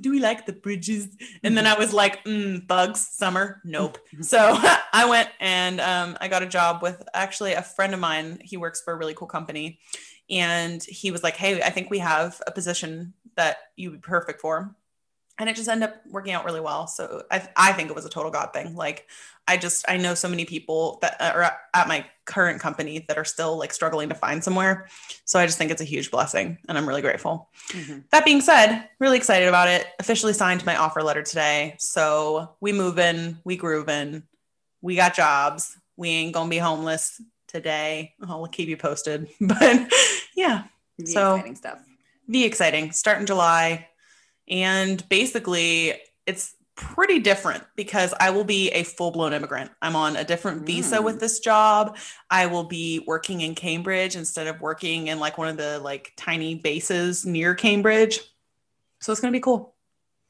Do 0.00 0.10
we 0.10 0.18
like 0.18 0.46
the 0.46 0.52
bridges? 0.52 1.08
And 1.42 1.56
then 1.56 1.66
I 1.66 1.78
was 1.78 1.92
like, 1.92 2.24
mm, 2.24 2.66
bugs, 2.66 3.06
summer, 3.06 3.60
nope. 3.64 3.98
Mm-hmm. 4.14 4.22
So 4.22 4.38
I 4.92 5.06
went 5.08 5.28
and 5.40 5.80
um, 5.80 6.16
I 6.20 6.28
got 6.28 6.42
a 6.42 6.46
job 6.46 6.82
with 6.82 7.02
actually 7.12 7.52
a 7.52 7.62
friend 7.62 7.92
of 7.92 8.00
mine. 8.00 8.38
He 8.42 8.56
works 8.56 8.80
for 8.82 8.92
a 8.94 8.96
really 8.96 9.14
cool 9.14 9.28
company. 9.28 9.78
And 10.30 10.82
he 10.84 11.10
was 11.10 11.22
like, 11.22 11.36
hey, 11.36 11.60
I 11.60 11.70
think 11.70 11.90
we 11.90 11.98
have 11.98 12.40
a 12.46 12.52
position 12.52 13.12
that 13.36 13.58
you'd 13.76 13.92
be 13.92 13.98
perfect 13.98 14.40
for. 14.40 14.74
And 15.40 15.48
it 15.48 15.56
just 15.56 15.68
ended 15.68 15.88
up 15.88 15.96
working 16.06 16.32
out 16.32 16.44
really 16.44 16.60
well. 16.60 16.86
So 16.86 17.24
I, 17.30 17.48
I 17.56 17.72
think 17.72 17.88
it 17.90 17.96
was 17.96 18.04
a 18.04 18.10
total 18.10 18.30
God 18.30 18.52
thing. 18.52 18.76
Like, 18.76 19.08
I 19.48 19.56
just, 19.56 19.84
I 19.88 19.96
know 19.96 20.14
so 20.14 20.28
many 20.28 20.44
people 20.44 20.98
that 21.02 21.16
are 21.20 21.50
at 21.74 21.88
my 21.88 22.06
current 22.26 22.60
company 22.60 23.04
that 23.08 23.18
are 23.18 23.24
still 23.24 23.56
like 23.58 23.72
struggling 23.72 24.08
to 24.10 24.14
find 24.14 24.44
somewhere. 24.44 24.86
So 25.24 25.40
I 25.40 25.46
just 25.46 25.58
think 25.58 25.72
it's 25.72 25.80
a 25.80 25.84
huge 25.84 26.10
blessing 26.12 26.58
and 26.68 26.78
I'm 26.78 26.86
really 26.86 27.02
grateful. 27.02 27.48
Mhm. 27.70 28.04
That 28.12 28.24
being 28.24 28.40
said, 28.42 28.86
really 29.00 29.16
excited 29.16 29.48
about 29.48 29.66
it. 29.66 29.86
Officially 29.98 30.34
signed 30.34 30.64
my 30.66 30.76
offer 30.76 31.02
letter 31.02 31.22
today. 31.22 31.74
So 31.78 32.54
we 32.60 32.72
moving, 32.72 33.38
we 33.44 33.56
grooving, 33.56 34.22
we 34.82 34.94
got 34.94 35.14
jobs. 35.14 35.76
We 35.96 36.10
ain't 36.10 36.32
gonna 36.34 36.48
be 36.50 36.58
homeless 36.58 37.20
today. 37.48 38.14
I'll 38.28 38.46
keep 38.46 38.68
you 38.68 38.76
posted. 38.76 39.26
But 39.40 39.90
yeah, 40.36 40.64
The 40.98 41.06
So- 41.06 41.34
exciting 41.34 41.56
stuff. 41.56 41.78
be 42.30 42.44
exciting. 42.44 42.92
Start 42.92 43.18
in 43.18 43.26
July. 43.26 43.88
And 44.50 45.08
basically, 45.08 45.94
it's 46.26 46.54
pretty 46.76 47.18
different 47.18 47.62
because 47.76 48.14
I 48.18 48.30
will 48.30 48.44
be 48.44 48.70
a 48.70 48.82
full 48.84 49.10
blown 49.10 49.32
immigrant. 49.32 49.70
I'm 49.82 49.94
on 49.94 50.16
a 50.16 50.24
different 50.24 50.66
visa 50.66 50.96
Mm. 50.98 51.04
with 51.04 51.20
this 51.20 51.38
job. 51.38 51.96
I 52.30 52.46
will 52.46 52.64
be 52.64 53.04
working 53.06 53.42
in 53.42 53.54
Cambridge 53.54 54.16
instead 54.16 54.46
of 54.46 54.60
working 54.60 55.08
in 55.08 55.20
like 55.20 55.36
one 55.38 55.48
of 55.48 55.56
the 55.58 55.78
like 55.78 56.12
tiny 56.16 56.54
bases 56.54 57.26
near 57.26 57.54
Cambridge. 57.54 58.20
So 59.00 59.12
it's 59.12 59.20
going 59.20 59.32
to 59.32 59.36
be 59.36 59.42
cool. 59.42 59.74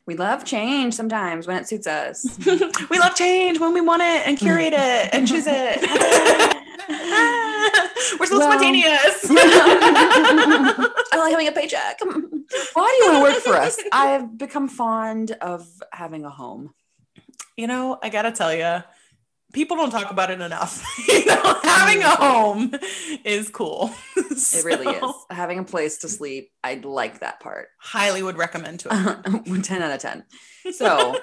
We 0.07 0.17
love 0.17 0.45
change 0.45 0.95
sometimes 0.95 1.47
when 1.47 1.57
it 1.57 1.69
suits 1.69 1.87
us. 1.87 2.27
we 2.91 2.99
love 2.99 3.15
change 3.15 3.61
when 3.61 3.73
we 3.73 3.81
want 3.81 4.03
it 4.03 4.27
and 4.27 4.37
curate 4.37 4.73
it 4.75 5.11
and 5.15 5.29
choose 5.29 5.45
it. 5.47 5.79
We're 8.19 8.27
so 8.27 8.39
Well- 8.39 8.51
spontaneous. 8.53 9.27
I 9.31 11.17
like 11.19 11.31
having 11.33 11.49
a 11.49 11.53
paycheck. 11.53 12.01
Why 12.75 12.99
do 12.99 13.05
you 13.05 13.13
want 13.13 13.17
to 13.17 13.23
work 13.23 13.43
for 13.43 13.55
us? 13.57 13.79
I've 13.93 14.37
become 14.39 14.69
fond 14.69 15.33
of 15.41 15.67
having 15.93 16.25
a 16.25 16.31
home. 16.31 16.75
you 17.57 17.67
know, 17.67 17.99
I 18.03 18.09
gotta 18.09 18.33
tell 18.33 18.55
you, 18.55 18.83
people 19.53 19.77
don't 19.77 19.91
talk 19.91 20.11
about 20.11 20.31
it 20.31 20.41
enough. 20.41 20.85
you 21.09 21.27
know, 21.27 21.61
having 21.63 22.03
a 22.03 22.09
home 22.11 22.73
is 23.25 23.49
cool. 23.51 23.93
It 24.17 24.65
really 24.65 24.87
is. 24.87 25.15
Having 25.31 25.59
a 25.61 25.65
place 25.65 25.99
to 25.99 26.09
sleep, 26.09 26.51
I'd 26.65 26.85
like 26.85 27.21
that 27.21 27.41
part. 27.41 27.69
Highly 27.79 28.23
would 28.23 28.39
recommend 28.39 28.81
to 28.81 28.89
it. 28.91 29.63
10 29.65 29.83
out 29.83 29.93
of 29.93 30.01
10. 30.01 30.25
So, 30.73 31.17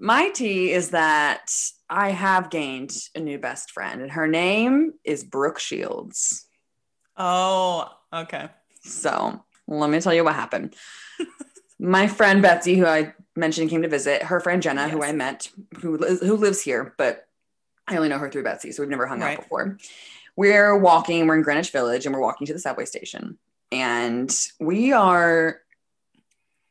my 0.00 0.30
tea 0.30 0.72
is 0.72 0.90
that 0.90 1.50
I 1.88 2.10
have 2.10 2.50
gained 2.50 2.92
a 3.14 3.20
new 3.20 3.38
best 3.38 3.70
friend, 3.70 4.00
and 4.00 4.10
her 4.12 4.26
name 4.26 4.94
is 5.04 5.24
Brooke 5.24 5.58
Shields. 5.58 6.46
oh, 7.16 7.88
okay. 8.12 8.48
So, 8.82 9.44
let 9.68 9.90
me 9.90 10.00
tell 10.00 10.14
you 10.14 10.24
what 10.24 10.34
happened. 10.34 10.74
my 11.78 12.06
friend 12.06 12.40
Betsy, 12.42 12.76
who 12.76 12.86
I 12.86 13.14
mentioned 13.36 13.68
came 13.70 13.82
to 13.82 13.88
visit, 13.88 14.22
her 14.22 14.40
friend 14.40 14.62
Jenna, 14.62 14.88
who 14.88 15.02
I 15.02 15.12
met, 15.12 15.50
who, 15.80 15.96
who 15.98 16.36
lives 16.36 16.60
here, 16.62 16.94
but 16.96 17.26
I 17.86 17.96
only 17.96 18.08
know 18.08 18.18
her 18.18 18.30
through 18.30 18.44
Betsy, 18.44 18.72
so 18.72 18.82
we've 18.82 18.90
never 18.90 19.06
hung 19.06 19.20
Right. 19.20 19.36
out 19.36 19.42
before. 19.44 19.78
We're 20.36 20.76
walking, 20.78 21.26
we're 21.26 21.36
in 21.36 21.42
Greenwich 21.42 21.70
Village, 21.72 22.06
and 22.06 22.14
we're 22.14 22.22
walking 22.22 22.46
to 22.46 22.52
the 22.54 22.58
subway 22.58 22.86
station. 22.86 23.38
And 23.70 24.34
we 24.58 24.92
are 24.92 25.60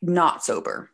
not 0.02 0.44
sober. 0.44 0.89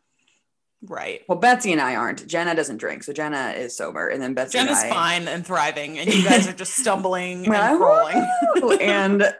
Right. 0.82 1.22
Well, 1.28 1.38
Betsy 1.38 1.72
and 1.72 1.80
I 1.80 1.96
aren't. 1.96 2.26
Jenna 2.26 2.54
doesn't 2.54 2.76
drink, 2.76 3.02
so 3.02 3.12
Jenna 3.12 3.54
is 3.56 3.76
sober, 3.76 4.08
and 4.08 4.22
then 4.22 4.34
Betsy 4.34 4.58
Jenna's 4.58 4.82
and 4.82 4.92
I, 4.92 4.94
fine 4.94 5.28
and 5.28 5.46
thriving, 5.46 5.98
and 5.98 6.12
you 6.12 6.22
guys 6.22 6.46
are 6.46 6.52
just 6.52 6.74
stumbling 6.76 7.46
and 7.46 7.78
crawling. 7.78 8.26
And 8.80 9.34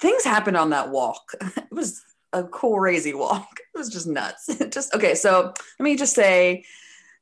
things 0.00 0.24
happened 0.24 0.56
on 0.56 0.70
that 0.70 0.90
walk. 0.90 1.32
It 1.56 1.74
was 1.74 2.02
a 2.32 2.44
crazy 2.44 3.12
walk. 3.12 3.48
It 3.74 3.78
was 3.78 3.90
just 3.90 4.06
nuts. 4.06 4.48
just 4.70 4.94
okay. 4.94 5.14
So 5.14 5.52
let 5.78 5.84
me 5.84 5.96
just 5.96 6.14
say 6.14 6.64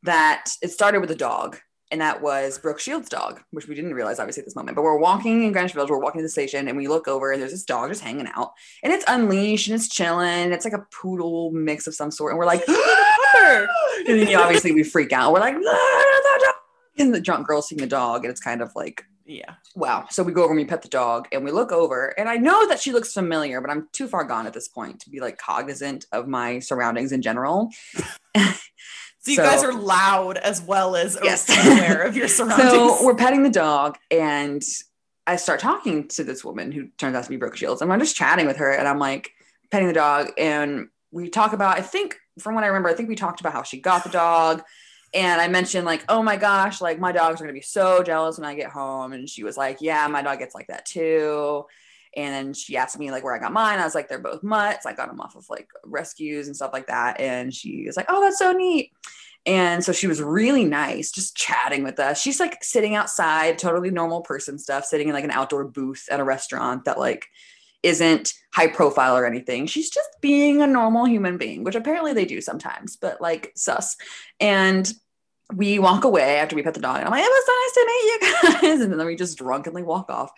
that 0.05 0.51
it 0.63 0.71
started 0.71 1.01
with 1.01 1.11
a 1.11 1.17
dog, 1.17 1.59
and 1.91 2.01
that 2.01 2.23
was 2.23 2.59
Brooke 2.59 2.79
Shields' 2.79 3.09
dog, 3.09 3.41
which 3.51 3.67
we 3.67 3.75
didn't 3.75 3.95
realize 3.95 4.21
obviously 4.21 4.43
at 4.43 4.47
this 4.47 4.55
moment. 4.55 4.77
But 4.77 4.83
we're 4.83 4.99
walking 4.99 5.43
in 5.45 5.53
Greenwich 5.53 5.73
Village. 5.73 5.91
We're 5.91 5.99
walking 5.99 6.21
to 6.21 6.25
the 6.25 6.29
station, 6.29 6.69
and 6.69 6.77
we 6.77 6.87
look 6.89 7.09
over, 7.09 7.33
and 7.33 7.41
there's 7.41 7.53
this 7.53 7.65
dog 7.65 7.91
just 7.91 8.03
hanging 8.03 8.29
out, 8.33 8.53
and 8.83 8.93
it's 8.93 9.05
unleashed 9.09 9.69
and 9.69 9.75
it's 9.77 9.89
chilling. 9.89 10.53
It's 10.53 10.65
like 10.65 10.75
a 10.75 10.87
poodle 10.93 11.51
mix 11.53 11.87
of 11.87 11.95
some 11.95 12.11
sort, 12.11 12.33
and 12.33 12.39
we're 12.39 12.47
like. 12.47 12.65
And 14.07 14.21
then 14.21 14.29
you 14.29 14.39
obviously 14.39 14.73
we 14.73 14.83
freak 14.83 15.13
out. 15.13 15.33
We're 15.33 15.41
like, 15.41 15.55
"Ah, 15.55 15.59
the 15.61 16.45
dog!" 16.45 16.55
and 16.99 17.15
the 17.15 17.21
drunk 17.21 17.47
girl's 17.47 17.69
seeing 17.69 17.81
the 17.81 17.87
dog, 17.87 18.25
and 18.25 18.31
it's 18.31 18.41
kind 18.41 18.61
of 18.63 18.71
like, 18.77 19.05
Yeah. 19.25 19.55
wow. 19.75 20.07
So 20.11 20.23
we 20.23 20.33
go 20.33 20.43
over 20.45 20.53
and 20.53 20.59
we 20.61 20.65
pet 20.65 20.83
the 20.83 20.89
dog, 20.89 21.27
and 21.33 21.45
we 21.45 21.51
look 21.51 21.73
over, 21.73 22.09
and 22.19 22.29
I 22.29 22.37
know 22.37 22.69
that 22.69 22.81
she 22.81 22.93
looks 22.93 23.13
familiar, 23.13 23.61
but 23.61 23.71
I'm 23.71 23.89
too 23.93 24.07
far 24.09 24.25
gone 24.25 24.47
at 24.47 24.53
this 24.53 24.69
point 24.69 25.01
to 25.01 25.11
be 25.11 25.21
like 25.21 25.39
cognizant 25.39 26.07
of 26.13 26.29
my 26.29 26.59
surroundings 26.59 27.13
in 27.13 27.23
general. 27.23 27.71
So 29.21 29.31
you 29.31 29.39
guys 29.39 29.65
are 29.65 29.73
loud 29.73 30.37
as 30.37 30.61
well 30.61 30.97
as 30.97 31.17
Yes. 31.23 31.49
aware 31.67 32.03
of 32.03 32.15
your 32.15 32.29
surroundings. 32.29 32.71
So 32.71 33.03
we're 33.07 33.15
petting 33.15 33.43
the 33.43 33.49
dog, 33.49 33.97
and 34.11 34.63
I 35.27 35.37
start 35.37 35.61
talking 35.61 36.09
to 36.09 36.25
this 36.25 36.45
woman 36.45 36.71
who 36.73 36.89
turns 36.99 37.17
out 37.17 37.25
to 37.25 37.31
be 37.31 37.39
Brooke 37.39 37.57
Shields, 37.57 37.81
and 37.81 37.91
I'm 37.91 38.01
just 38.01 38.17
chatting 38.17 38.47
with 38.47 38.59
her, 38.59 38.71
and 38.71 38.87
I'm 38.87 38.99
like 38.99 39.31
petting 39.71 39.89
the 39.89 39.95
dog, 39.95 40.29
and 40.37 40.89
we 41.11 41.31
talk 41.31 41.55
about. 41.55 41.79
I 41.79 41.81
think 41.81 42.19
from 42.39 42.55
what 42.55 42.65
I 42.65 42.69
remember, 42.69 42.89
I 42.89 42.95
think 42.95 43.09
we 43.09 43.17
talked 43.17 43.41
about 43.41 43.53
how 43.53 43.63
she 43.63 43.81
got 43.81 44.05
the 44.05 44.11
dog, 44.11 44.63
and 45.13 45.41
I 45.41 45.49
mentioned 45.49 45.87
like, 45.87 46.05
oh 46.09 46.23
my 46.23 46.37
gosh, 46.37 46.81
like 46.81 46.99
my 46.99 47.13
dogs 47.13 47.41
are 47.41 47.45
gonna 47.45 47.53
be 47.53 47.61
so 47.61 48.03
jealous 48.03 48.39
when 48.39 48.49
I 48.49 48.55
get 48.55 48.71
home, 48.71 49.13
and 49.13 49.29
she 49.29 49.45
was 49.45 49.57
like, 49.57 49.79
yeah, 49.81 50.07
my 50.09 50.23
dog 50.23 50.39
gets 50.39 50.55
like 50.55 50.67
that 50.69 50.87
too. 50.87 51.65
And 52.17 52.57
she 52.57 52.77
asked 52.77 52.97
me 52.97 53.11
like 53.11 53.25
where 53.25 53.35
I 53.35 53.41
got 53.41 53.53
mine. 53.53 53.81
I 53.81 53.85
was 53.85 53.95
like, 53.95 54.09
they're 54.09 54.21
both 54.21 54.45
mutts. 54.45 54.87
I 54.87 54.93
got 54.93 55.09
them 55.09 55.21
off 55.21 55.35
of 55.35 55.51
like 55.51 55.69
rescues 55.85 56.47
and 56.47 56.55
stuff 56.55 56.73
like 56.73 56.87
that. 56.87 57.19
And 57.21 57.53
she 57.53 57.85
was 57.87 57.97
like, 57.97 58.07
oh, 58.09 58.21
that's 58.21 58.39
so 58.39 58.53
neat. 58.53 58.93
And 59.47 59.85
so 59.85 59.93
she 59.93 60.07
was 60.07 60.23
really 60.23 60.65
nice, 60.65 61.11
just 61.11 61.37
chatting 61.37 61.83
with 61.83 61.99
us. 61.99 62.21
She's 62.21 62.41
like 62.41 62.63
sitting 62.63 62.95
outside, 62.95 63.59
totally 63.59 63.91
normal 63.91 64.23
person 64.23 64.59
stuff, 64.59 64.85
sitting 64.85 65.09
in 65.09 65.15
like 65.15 65.25
an 65.25 65.31
outdoor 65.31 65.65
booth 65.65 66.07
at 66.11 66.21
a 66.21 66.25
restaurant 66.25 66.85
that 66.85 66.99
like 66.99 67.27
isn't 67.85 68.33
high 68.53 68.67
profile 68.67 69.17
or 69.17 69.27
anything. 69.27 69.67
She's 69.67 69.91
just 69.91 70.09
being 70.21 70.63
a 70.63 70.67
normal 70.67 71.05
human 71.05 71.37
being, 71.37 71.65
which 71.65 71.75
apparently 71.75 72.13
they 72.13 72.25
do 72.25 72.41
sometimes, 72.41 72.97
but 72.97 73.21
like 73.21 73.53
sus. 73.55 73.97
And 74.41 74.91
we 75.53 75.79
walk 75.79 76.05
away 76.05 76.39
after 76.39 76.57
we 76.57 76.63
pet 76.63 76.75
the 76.75 76.81
dog, 76.81 76.97
and 76.97 77.05
I'm 77.05 77.11
like, 77.11 77.23
it 77.23 77.29
was 77.29 77.47
so 77.47 77.53
nice 77.53 77.73
to 77.75 77.87
meet 77.87 78.05
you 78.05 78.19
guys. 78.21 78.81
And 78.91 78.99
then 78.99 79.07
we 79.07 79.17
just 79.17 79.39
drunkenly 79.39 79.83
walk 79.83 80.11
off. 80.11 80.31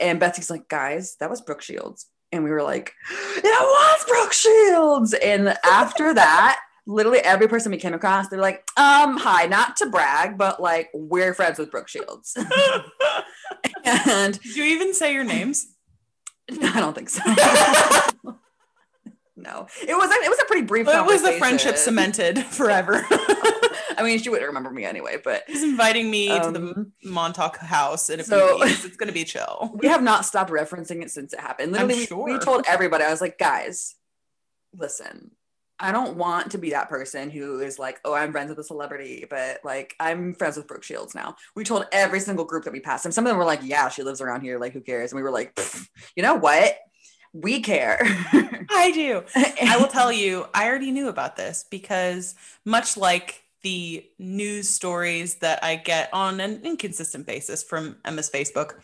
And 0.00 0.18
Betsy's 0.18 0.50
like, 0.50 0.68
guys, 0.68 1.16
that 1.20 1.28
was 1.28 1.40
Brooke 1.40 1.62
Shields. 1.62 2.06
And 2.32 2.44
we 2.44 2.50
were 2.50 2.62
like, 2.62 2.94
it 3.36 3.44
was 3.44 4.04
Brooke 4.06 4.32
Shields. 4.32 5.12
And 5.14 5.56
after 5.64 6.14
that, 6.14 6.60
literally 6.86 7.18
every 7.18 7.48
person 7.48 7.70
we 7.70 7.78
came 7.78 7.94
across, 7.94 8.28
they're 8.28 8.40
like, 8.40 8.64
um, 8.76 9.18
hi, 9.18 9.46
not 9.46 9.76
to 9.76 9.90
brag, 9.90 10.38
but 10.38 10.60
like 10.60 10.88
we're 10.94 11.34
friends 11.34 11.58
with 11.58 11.70
Brooke 11.70 11.88
Shields. 11.88 12.36
and 13.84 14.40
Did 14.40 14.56
you 14.56 14.64
even 14.64 14.94
say 14.94 15.12
your 15.12 15.24
names? 15.24 15.74
I 16.62 16.80
don't 16.80 16.94
think 16.94 17.10
so. 17.10 17.22
no, 19.36 19.66
it 19.86 19.96
was 19.96 20.10
a, 20.10 20.14
it 20.24 20.28
was 20.30 20.38
a 20.40 20.44
pretty 20.46 20.66
brief. 20.66 20.86
But 20.86 20.96
it 20.96 21.06
was 21.06 21.22
the 21.22 21.32
friendship 21.32 21.76
cemented 21.76 22.38
forever. 22.44 23.04
I 23.10 24.02
mean, 24.02 24.18
she 24.20 24.30
wouldn't 24.30 24.46
remember 24.46 24.70
me 24.70 24.84
anyway, 24.84 25.16
but 25.22 25.42
He's 25.46 25.62
inviting 25.62 26.10
me 26.10 26.28
to 26.28 26.50
the 26.52 26.60
um, 26.60 26.92
Montauk 27.04 27.56
house 27.58 28.10
in 28.10 28.20
a 28.20 28.24
so- 28.24 28.56
few 28.58 28.66
weeks. 28.66 28.84
It's 28.84 28.96
gonna 28.96 29.12
be 29.12 29.24
chill. 29.24 29.72
we 29.74 29.88
have 29.88 30.02
not 30.02 30.24
stopped 30.24 30.50
referencing 30.50 31.02
it 31.02 31.10
since 31.10 31.32
it 31.32 31.40
happened. 31.40 31.72
Literally, 31.72 32.06
we, 32.10 32.34
we 32.34 32.38
told 32.38 32.64
everybody, 32.68 33.04
I 33.04 33.10
was 33.10 33.20
like, 33.20 33.38
guys, 33.38 33.94
listen, 34.72 35.32
I 35.80 35.92
don't 35.92 36.16
want 36.16 36.52
to 36.52 36.58
be 36.58 36.70
that 36.70 36.88
person 36.88 37.30
who 37.30 37.60
is 37.60 37.78
like, 37.78 38.00
oh, 38.04 38.14
I'm 38.14 38.32
friends 38.32 38.48
with 38.50 38.58
a 38.58 38.64
celebrity, 38.64 39.26
but 39.28 39.60
like 39.64 39.94
I'm 40.00 40.34
friends 40.34 40.56
with 40.56 40.66
Brooke 40.66 40.82
Shields 40.82 41.14
now. 41.14 41.36
We 41.54 41.64
told 41.64 41.86
every 41.92 42.20
single 42.20 42.44
group 42.44 42.64
that 42.64 42.72
we 42.72 42.80
passed, 42.80 43.04
and 43.04 43.14
some 43.14 43.24
of 43.24 43.30
them 43.30 43.38
were 43.38 43.44
like, 43.44 43.60
yeah, 43.62 43.88
she 43.88 44.02
lives 44.02 44.20
around 44.20 44.42
here, 44.42 44.58
like 44.58 44.72
who 44.72 44.80
cares? 44.80 45.12
And 45.12 45.16
we 45.16 45.22
were 45.22 45.30
like, 45.30 45.58
you 46.16 46.22
know 46.22 46.34
what? 46.34 46.78
We 47.32 47.60
care. 47.60 47.98
I 48.70 48.90
do. 48.92 49.22
I 49.36 49.76
will 49.78 49.88
tell 49.88 50.10
you, 50.22 50.46
I 50.54 50.66
already 50.66 50.90
knew 50.90 51.08
about 51.08 51.36
this 51.36 51.64
because 51.70 52.34
much 52.64 52.96
like 52.96 53.42
the 53.62 54.04
news 54.18 54.68
stories 54.68 55.36
that 55.36 55.62
I 55.62 55.76
get 55.76 56.10
on 56.12 56.40
an 56.40 56.60
inconsistent 56.64 57.26
basis 57.26 57.62
from 57.62 57.96
Emma's 58.04 58.30
Facebook, 58.30 58.74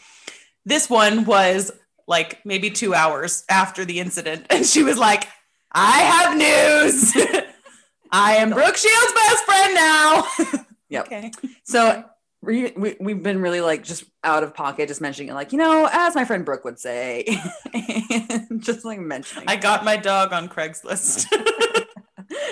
this 0.65 0.91
one 0.91 1.25
was 1.25 1.73
like 2.07 2.45
maybe 2.45 2.71
two 2.71 2.95
hours 2.95 3.45
after 3.49 3.85
the 3.85 4.01
incident. 4.01 4.47
And 4.51 4.67
she 4.67 4.83
was 4.83 4.99
like, 4.99 5.29
I 5.75 5.99
have 6.01 6.37
news. 6.39 7.15
I 8.13 8.37
am 8.37 8.51
Brooke 8.51 8.77
Shields' 8.77 9.13
best 9.13 9.45
friend 9.45 9.75
now. 9.75 10.65
Yep. 10.91 11.07
Okay. 11.07 11.33
So 11.65 12.05
we, 12.41 12.71
we, 12.77 12.95
we've 13.01 13.23
been 13.23 13.41
really 13.41 13.61
like 13.61 13.83
just 13.83 14.05
out 14.23 14.45
of 14.45 14.55
pocket, 14.55 14.87
just 14.87 15.01
mentioning 15.01 15.31
it, 15.31 15.35
like, 15.35 15.51
you 15.51 15.59
know, 15.59 15.89
as 15.91 16.15
my 16.15 16.25
friend 16.25 16.45
Brooke 16.45 16.63
would 16.65 16.79
say, 16.79 17.25
and 17.73 18.63
just 18.63 18.85
like 18.85 19.01
mentioning. 19.01 19.45
I 19.49 19.57
got 19.57 19.85
my 19.85 19.97
dog 19.97 20.33
on 20.33 20.49
Craigslist. 20.49 21.27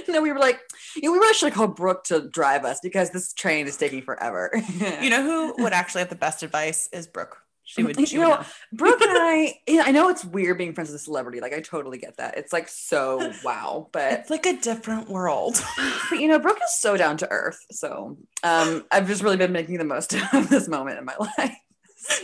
no, 0.08 0.22
we 0.22 0.32
were 0.32 0.40
like, 0.40 0.60
you 0.96 1.02
know, 1.02 1.12
we 1.12 1.18
really 1.18 1.34
should 1.34 1.52
called 1.52 1.76
Brooke 1.76 2.02
to 2.04 2.28
drive 2.28 2.64
us 2.64 2.80
because 2.82 3.10
this 3.10 3.32
train 3.32 3.68
is 3.68 3.76
taking 3.76 4.02
forever. 4.02 4.50
you 5.00 5.10
know 5.10 5.22
who 5.22 5.62
would 5.62 5.74
actually 5.74 6.00
have 6.00 6.08
the 6.08 6.16
best 6.16 6.42
advice 6.42 6.88
is 6.92 7.06
Brooke. 7.06 7.41
She 7.64 7.82
would, 7.84 7.96
You 7.98 8.06
she 8.06 8.16
know, 8.18 8.28
know. 8.30 8.44
Brooke 8.72 9.00
and 9.00 9.10
i 9.12 9.54
i 9.68 9.92
know 9.92 10.08
it's 10.08 10.24
weird 10.24 10.58
being 10.58 10.74
friends 10.74 10.90
with 10.90 11.00
a 11.00 11.04
celebrity. 11.04 11.40
Like, 11.40 11.54
I 11.54 11.60
totally 11.60 11.98
get 11.98 12.16
that. 12.16 12.36
It's 12.36 12.52
like 12.52 12.68
so 12.68 13.32
wow, 13.44 13.88
but 13.92 14.12
It's 14.14 14.30
like 14.30 14.46
a 14.46 14.56
different 14.56 15.08
world. 15.08 15.62
but 16.10 16.18
you 16.18 16.28
know, 16.28 16.38
Brooke 16.38 16.58
is 16.62 16.78
so 16.80 16.96
down 16.96 17.16
to 17.18 17.30
earth. 17.30 17.64
So 17.70 18.18
um, 18.42 18.84
I've 18.90 19.06
just 19.06 19.22
really 19.22 19.36
been 19.36 19.52
making 19.52 19.78
the 19.78 19.84
most 19.84 20.12
of 20.14 20.48
this 20.48 20.68
moment 20.68 20.98
in 20.98 21.04
my 21.04 21.16
life. 21.38 21.56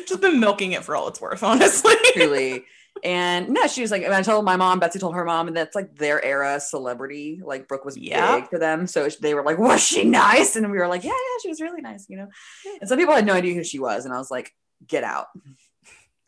Just 0.08 0.20
been 0.20 0.40
milking 0.40 0.72
it 0.72 0.82
for 0.84 0.96
all 0.96 1.06
it's 1.08 1.20
worth, 1.20 1.42
honestly. 1.42 1.94
truly. 2.12 2.64
And 3.04 3.50
no, 3.50 3.68
she 3.68 3.80
was 3.80 3.92
like, 3.92 4.02
and 4.02 4.12
I 4.12 4.22
told 4.22 4.44
my 4.44 4.56
mom, 4.56 4.80
Betsy 4.80 4.98
told 4.98 5.14
her 5.14 5.24
mom, 5.24 5.46
and 5.46 5.56
that's 5.56 5.76
like 5.76 5.94
their 5.94 6.22
era 6.24 6.58
celebrity. 6.58 7.40
Like 7.44 7.68
Brooke 7.68 7.84
was 7.84 7.96
Yeah. 7.96 8.40
big 8.40 8.50
for 8.50 8.58
them. 8.58 8.88
So 8.88 9.08
they 9.20 9.34
were 9.34 9.44
like, 9.44 9.56
was 9.56 9.80
she 9.80 10.02
nice? 10.02 10.56
And 10.56 10.68
we 10.68 10.78
were 10.78 10.88
like, 10.88 11.04
yeah, 11.04 11.10
yeah, 11.10 11.38
she 11.42 11.48
was 11.48 11.60
really 11.60 11.80
nice, 11.80 12.06
you 12.08 12.16
know? 12.16 12.26
And 12.80 12.88
some 12.88 12.98
people 12.98 13.14
had 13.14 13.24
no 13.24 13.34
idea 13.34 13.54
who 13.54 13.62
she 13.62 13.78
was. 13.78 14.04
And 14.04 14.12
I 14.12 14.18
was 14.18 14.32
like, 14.32 14.52
get 14.86 15.04
out. 15.04 15.26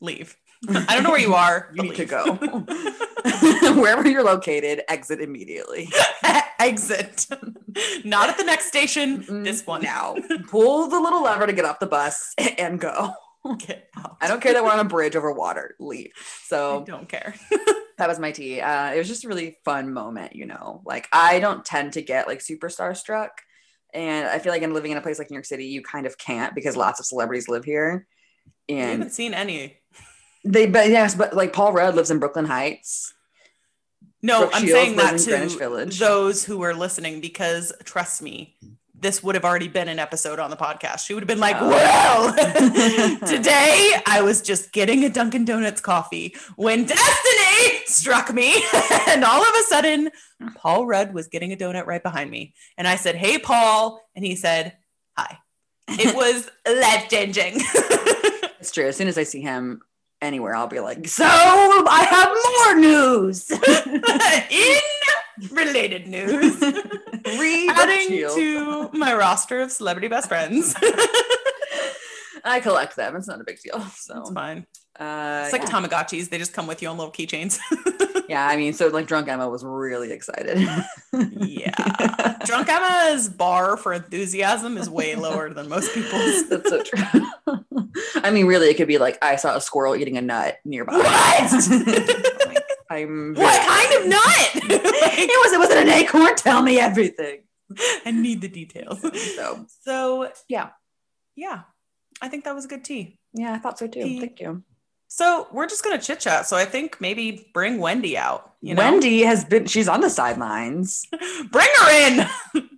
Leave. 0.00 0.36
I 0.68 0.94
don't 0.94 1.02
know 1.02 1.10
where 1.10 1.20
you 1.20 1.34
are. 1.34 1.70
You 1.74 1.82
need 1.82 1.96
to 1.96 2.04
go. 2.04 2.34
Wherever 3.80 4.08
you're 4.08 4.24
located, 4.24 4.82
exit 4.88 5.20
immediately. 5.20 5.88
Exit. 6.58 7.26
Not 8.04 8.28
at 8.28 8.36
the 8.36 8.44
next 8.44 8.66
station. 8.66 9.22
Mm-mm. 9.22 9.44
This 9.44 9.66
one. 9.66 9.82
Now, 9.82 10.16
pull 10.48 10.88
the 10.88 11.00
little 11.00 11.22
lever 11.22 11.46
to 11.46 11.52
get 11.52 11.64
off 11.64 11.78
the 11.78 11.86
bus 11.86 12.34
and 12.58 12.78
go. 12.78 13.12
Get 13.58 13.88
out. 13.96 14.18
I 14.20 14.28
don't 14.28 14.42
care 14.42 14.52
that 14.52 14.62
we're 14.62 14.70
on 14.70 14.80
a 14.80 14.84
bridge 14.84 15.16
over 15.16 15.32
water. 15.32 15.74
Leave. 15.80 16.12
So 16.44 16.82
I 16.82 16.84
don't 16.84 17.08
care. 17.08 17.34
that 17.96 18.08
was 18.08 18.18
my 18.18 18.32
tea. 18.32 18.60
Uh, 18.60 18.92
it 18.92 18.98
was 18.98 19.08
just 19.08 19.24
a 19.24 19.28
really 19.28 19.56
fun 19.64 19.94
moment, 19.94 20.34
you 20.34 20.44
know. 20.44 20.82
Like 20.84 21.08
I 21.12 21.40
don't 21.40 21.64
tend 21.64 21.94
to 21.94 22.02
get 22.02 22.26
like 22.26 22.40
superstar 22.40 22.94
struck, 22.94 23.30
and 23.94 24.28
I 24.28 24.38
feel 24.40 24.52
like 24.52 24.62
in 24.62 24.74
living 24.74 24.92
in 24.92 24.98
a 24.98 25.00
place 25.00 25.18
like 25.18 25.30
New 25.30 25.36
York 25.36 25.46
City, 25.46 25.66
you 25.66 25.82
kind 25.82 26.06
of 26.06 26.18
can't 26.18 26.54
because 26.54 26.76
lots 26.76 27.00
of 27.00 27.06
celebrities 27.06 27.48
live 27.48 27.64
here, 27.64 28.06
I 28.78 28.82
and 28.82 28.90
haven't 28.92 29.10
seen 29.12 29.34
any. 29.34 29.76
they. 30.44 30.66
But 30.66 30.88
yes, 30.90 31.14
but 31.14 31.34
like 31.34 31.52
Paul 31.52 31.72
Rudd 31.72 31.94
lives 31.94 32.10
in 32.10 32.18
Brooklyn 32.18 32.46
Heights. 32.46 33.12
No, 34.22 34.40
Brooke 34.40 34.50
I'm 34.54 34.62
Shields 34.62 34.72
saying 34.74 34.96
that 34.96 35.12
lives 35.12 35.28
in 35.28 35.48
Greenwich 35.56 35.98
to 35.98 36.04
those 36.04 36.44
who 36.44 36.62
are 36.62 36.74
listening 36.74 37.20
because 37.22 37.72
trust 37.84 38.20
me, 38.20 38.54
this 38.94 39.22
would 39.22 39.34
have 39.34 39.46
already 39.46 39.68
been 39.68 39.88
an 39.88 39.98
episode 39.98 40.38
on 40.38 40.50
the 40.50 40.58
podcast. 40.58 41.06
She 41.06 41.14
would 41.14 41.22
have 41.22 41.28
been 41.28 41.40
like, 41.40 41.56
Oh. 41.58 41.70
"Well, 41.70 42.34
today 43.26 43.94
I 44.06 44.20
was 44.22 44.42
just 44.42 44.72
getting 44.72 45.04
a 45.04 45.08
Dunkin' 45.08 45.46
Donuts 45.46 45.80
coffee 45.80 46.36
when 46.56 46.84
destiny 46.84 47.78
struck 47.86 48.30
me, 48.34 48.62
and 49.08 49.24
all 49.24 49.42
of 49.42 49.54
a 49.54 49.62
sudden, 49.62 50.10
Paul 50.54 50.84
Rudd 50.86 51.14
was 51.14 51.28
getting 51.28 51.50
a 51.54 51.56
donut 51.56 51.86
right 51.86 52.02
behind 52.02 52.30
me, 52.30 52.52
and 52.76 52.86
I 52.86 52.96
said, 52.96 53.14
"Hey, 53.14 53.38
Paul," 53.38 54.02
and 54.14 54.22
he 54.22 54.36
said, 54.36 54.76
"Hi." 55.16 55.38
It 55.88 56.14
was 56.22 56.48
life 56.66 57.08
changing. 57.08 57.62
It's 58.60 58.70
true. 58.70 58.86
As 58.86 58.96
soon 58.96 59.08
as 59.08 59.16
I 59.18 59.24
see 59.24 59.40
him 59.40 59.80
anywhere, 60.20 60.54
I'll 60.54 60.66
be 60.66 60.80
like, 60.80 61.08
"So 61.08 61.24
I 61.26 62.04
have 62.10 62.28
more 62.74 62.80
news." 62.80 63.50
In 64.50 65.56
related 65.56 66.06
news. 66.06 66.62
Adding 66.62 68.28
to 68.34 68.90
my 68.92 69.14
roster 69.14 69.60
of 69.60 69.72
celebrity 69.72 70.08
best 70.08 70.28
friends. 70.28 70.74
I 72.44 72.60
collect 72.60 72.96
them. 72.96 73.16
It's 73.16 73.28
not 73.28 73.40
a 73.40 73.44
big 73.44 73.58
deal. 73.60 73.80
So 73.96 74.14
That's 74.14 74.30
fine. 74.30 74.66
Uh, 75.00 75.42
It's 75.44 75.52
like 75.52 75.62
yeah. 75.62 75.68
Tamagotchis; 75.68 76.28
they 76.28 76.38
just 76.38 76.52
come 76.52 76.66
with 76.66 76.82
you 76.82 76.88
on 76.88 76.98
little 76.98 77.12
keychains. 77.12 77.58
yeah, 78.28 78.46
I 78.46 78.56
mean, 78.56 78.72
so 78.74 78.88
like 78.88 79.06
drunk 79.06 79.28
Emma 79.28 79.48
was 79.48 79.64
really 79.64 80.12
excited. 80.12 80.58
yeah, 81.12 82.36
Drunk 82.44 82.68
Emma's 82.70 83.28
bar 83.28 83.76
for 83.76 83.92
enthusiasm 83.92 84.76
is 84.76 84.88
way 84.90 85.14
lower 85.14 85.52
than 85.52 85.68
most 85.68 85.92
people's. 85.94 86.48
That's 86.48 86.68
so 86.68 86.82
true. 86.82 87.24
I 88.22 88.30
mean, 88.30 88.46
really, 88.46 88.68
it 88.68 88.76
could 88.76 88.88
be 88.88 88.98
like 88.98 89.18
I 89.22 89.36
saw 89.36 89.56
a 89.56 89.60
squirrel 89.60 89.96
eating 89.96 90.16
a 90.18 90.22
nut 90.22 90.58
nearby. 90.64 90.92
What? 90.98 91.52
Like, 92.46 92.64
I'm 92.90 93.34
What 93.34 93.66
kind 93.68 94.02
of 94.02 94.08
nut? 94.08 94.50
It 94.54 95.44
was. 95.44 95.52
It 95.52 95.58
was 95.58 95.70
an 95.70 95.88
acorn. 95.88 96.34
Tell 96.36 96.60
me 96.62 96.78
everything. 96.78 97.42
I 98.04 98.10
need 98.10 98.40
the 98.40 98.48
details. 98.48 99.00
So 99.36 99.66
So 99.82 100.30
Yeah. 100.48 100.70
yeah, 101.36 101.62
I 102.20 102.28
think 102.28 102.44
that 102.44 102.54
was 102.54 102.64
a 102.64 102.68
good 102.68 102.84
tea. 102.84 103.18
yeah, 103.32 103.52
I 103.54 103.58
thought 103.58 103.78
so 103.78 103.86
too. 103.86 104.00
He- 104.02 104.18
Thank 104.20 104.40
you. 104.40 104.64
So 105.12 105.48
we're 105.50 105.66
just 105.66 105.82
gonna 105.82 105.98
chit 105.98 106.20
chat. 106.20 106.46
So 106.46 106.56
I 106.56 106.64
think 106.64 107.00
maybe 107.00 107.50
bring 107.52 107.78
Wendy 107.78 108.16
out. 108.16 108.54
You 108.62 108.74
know, 108.74 108.82
Wendy 108.82 109.22
has 109.22 109.44
been. 109.44 109.66
She's 109.66 109.88
on 109.88 110.00
the 110.00 110.08
sidelines. 110.08 111.04
bring 111.50 111.68
her 111.82 111.90
in. 111.90 112.28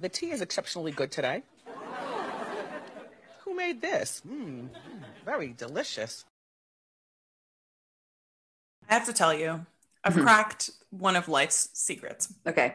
The 0.00 0.08
tea 0.10 0.32
is 0.32 0.42
exceptionally 0.42 0.90
good 0.92 1.10
today. 1.10 1.44
Who 3.44 3.54
made 3.54 3.80
this? 3.80 4.20
Mmm, 4.28 4.68
very 5.24 5.54
delicious. 5.56 6.26
I 8.90 8.94
have 8.94 9.06
to 9.06 9.14
tell 9.14 9.32
you, 9.32 9.64
I've 10.02 10.12
Mhm. 10.14 10.22
cracked 10.22 10.70
one 10.90 11.16
of 11.16 11.26
life's 11.28 11.70
secrets. 11.72 12.34
Okay. 12.46 12.74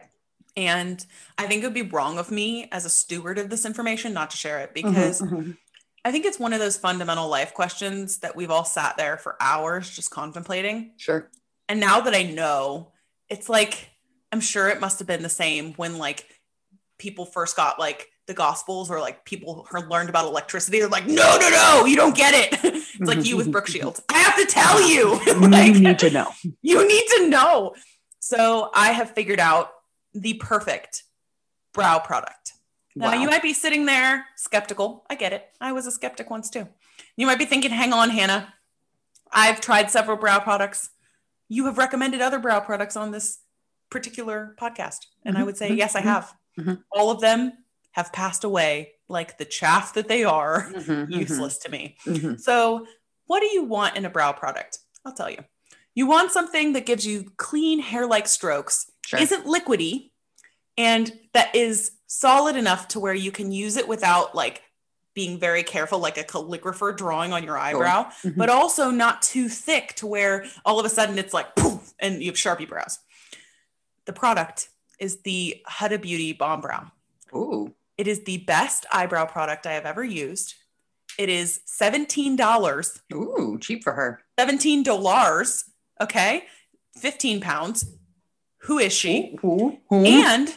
And 0.56 1.04
I 1.38 1.46
think 1.46 1.62
it 1.62 1.66
would 1.66 1.74
be 1.74 1.82
wrong 1.82 2.18
of 2.18 2.32
me 2.32 2.68
as 2.72 2.84
a 2.84 2.90
steward 2.90 3.38
of 3.38 3.48
this 3.48 3.64
information 3.64 4.12
not 4.12 4.30
to 4.32 4.36
share 4.36 4.58
it 4.60 4.74
because 4.74 5.20
Mhm. 5.20 5.56
I 6.04 6.12
think 6.12 6.24
it's 6.24 6.38
one 6.38 6.52
of 6.52 6.60
those 6.60 6.76
fundamental 6.76 7.28
life 7.28 7.52
questions 7.54 8.18
that 8.18 8.34
we've 8.34 8.50
all 8.50 8.64
sat 8.64 8.96
there 8.96 9.18
for 9.18 9.36
hours 9.40 9.90
just 9.90 10.10
contemplating. 10.10 10.92
sure. 10.96 11.30
And 11.68 11.78
now 11.78 12.00
that 12.00 12.14
I 12.14 12.24
know, 12.24 12.90
it's 13.28 13.48
like, 13.48 13.90
I'm 14.32 14.40
sure 14.40 14.68
it 14.68 14.80
must 14.80 14.98
have 14.98 15.06
been 15.06 15.22
the 15.22 15.28
same 15.28 15.72
when 15.74 15.98
like 15.98 16.26
people 16.98 17.24
first 17.24 17.56
got 17.56 17.78
like 17.78 18.08
the 18.26 18.34
gospels 18.34 18.90
or 18.90 19.00
like 19.00 19.24
people 19.24 19.66
learned 19.88 20.08
about 20.08 20.24
electricity. 20.26 20.78
They're 20.78 20.88
like, 20.88 21.06
no, 21.06 21.38
no, 21.38 21.50
no, 21.50 21.84
you 21.84 21.96
don't 21.96 22.16
get 22.16 22.34
it. 22.34 22.60
it's 22.64 23.00
like 23.00 23.24
you 23.24 23.36
with 23.36 23.50
Brooke 23.52 23.66
Shields. 23.66 24.00
I 24.08 24.18
have 24.18 24.36
to 24.36 24.46
tell 24.46 24.88
you. 24.88 25.20
like, 25.48 25.74
you 25.74 25.80
need 25.80 25.98
to 26.00 26.10
know. 26.10 26.28
you 26.62 26.86
need 26.86 27.04
to 27.18 27.28
know. 27.28 27.74
So 28.20 28.70
I 28.74 28.92
have 28.92 29.10
figured 29.10 29.40
out 29.40 29.70
the 30.14 30.34
perfect 30.34 31.04
brow 31.72 31.98
product. 31.98 32.49
Now 32.96 33.08
Wow. 33.12 33.14
you 33.20 33.26
might 33.28 33.42
be 33.42 33.52
sitting 33.54 33.86
there 33.86 34.26
skeptical. 34.36 35.06
I 35.08 35.14
get 35.14 35.32
it. 35.32 35.48
I 35.60 35.72
was 35.72 35.86
a 35.86 35.90
skeptic 35.92 36.28
once 36.30 36.50
too. 36.50 36.68
You 37.16 37.26
might 37.26 37.38
be 37.38 37.44
thinking, 37.46 37.70
hang 37.70 37.92
on, 37.92 38.10
Hannah. 38.10 38.54
I've 39.32 39.60
tried 39.60 39.90
several 39.90 40.16
brow 40.16 40.40
products. 40.40 40.90
You 41.48 41.66
have 41.66 41.78
recommended 41.78 42.20
other 42.20 42.38
brow 42.38 42.60
products 42.60 42.96
on 42.96 43.10
this 43.12 43.38
particular 43.90 44.56
podcast. 44.60 45.06
And 45.24 45.36
I 45.38 45.42
Mhm, 45.42 45.46
would 45.46 45.56
say, 45.56 45.70
mhm, 45.70 45.76
yes, 45.78 45.94
I 45.94 46.00
mhm, 46.00 46.04
have. 46.04 46.34
mhm. 46.58 46.82
All 46.92 47.10
of 47.10 47.20
them 47.20 47.52
have 47.92 48.12
passed 48.12 48.44
away 48.44 48.92
like 49.08 49.38
the 49.38 49.44
chaff 49.44 49.94
that 49.94 50.08
they 50.08 50.24
are, 50.24 50.70
Mhm, 50.72 51.06
mhm, 51.08 51.10
useless 51.12 51.58
to 51.58 51.70
me. 51.70 51.96
So, 52.38 52.86
what 53.26 53.40
do 53.40 53.46
you 53.46 53.64
want 53.64 53.96
in 53.96 54.04
a 54.04 54.10
brow 54.10 54.32
product? 54.32 54.78
I'll 55.04 55.12
tell 55.12 55.30
you. 55.30 55.44
You 55.94 56.06
want 56.06 56.30
something 56.30 56.72
that 56.74 56.86
gives 56.86 57.04
you 57.06 57.32
clean 57.36 57.80
hair 57.80 58.06
like 58.06 58.26
strokes, 58.28 58.90
Sure. 59.04 59.18
isn't 59.20 59.44
liquidy, 59.46 60.09
and 60.78 61.12
that 61.34 61.54
is 61.54 61.92
solid 62.06 62.56
enough 62.56 62.88
to 62.88 63.00
where 63.00 63.14
you 63.14 63.30
can 63.30 63.52
use 63.52 63.76
it 63.76 63.86
without 63.88 64.34
like 64.34 64.62
being 65.14 65.38
very 65.38 65.62
careful, 65.62 65.98
like 65.98 66.16
a 66.18 66.22
calligrapher 66.24 66.96
drawing 66.96 67.32
on 67.32 67.42
your 67.42 67.58
eyebrow, 67.58 68.10
Mhm. 68.24 68.36
but 68.36 68.48
also 68.48 68.90
not 68.90 69.22
too 69.22 69.48
thick 69.48 69.94
to 69.96 70.06
where 70.06 70.46
all 70.64 70.78
of 70.78 70.86
a 70.86 70.88
sudden 70.88 71.18
it's 71.18 71.34
like 71.34 71.54
poof 71.56 71.92
and 71.98 72.22
you 72.22 72.30
have 72.30 72.36
Sharpie 72.36 72.68
brows. 72.68 73.00
The 74.06 74.12
product 74.12 74.68
is 74.98 75.22
the 75.22 75.62
Huda 75.68 76.00
Beauty 76.00 76.32
Balm 76.32 76.60
Brow. 76.60 76.92
Ooh. 77.34 77.74
It 77.98 78.06
is 78.08 78.22
the 78.24 78.38
best 78.38 78.86
eyebrow 78.92 79.26
product 79.26 79.66
I 79.66 79.72
have 79.72 79.84
ever 79.84 80.04
used. 80.04 80.54
It 81.18 81.28
is 81.28 81.60
$17. 81.66 83.02
Ooh, 83.12 83.58
cheap 83.60 83.82
for 83.82 83.92
her. 83.92 84.22
$17. 84.38 85.64
Okay. 86.00 86.46
15 86.98 87.40
pounds. 87.40 87.84
Who 88.64 88.78
is 88.78 88.92
she? 88.92 89.36
Ooh, 89.44 89.78
ooh. 89.92 90.04
And 90.04 90.48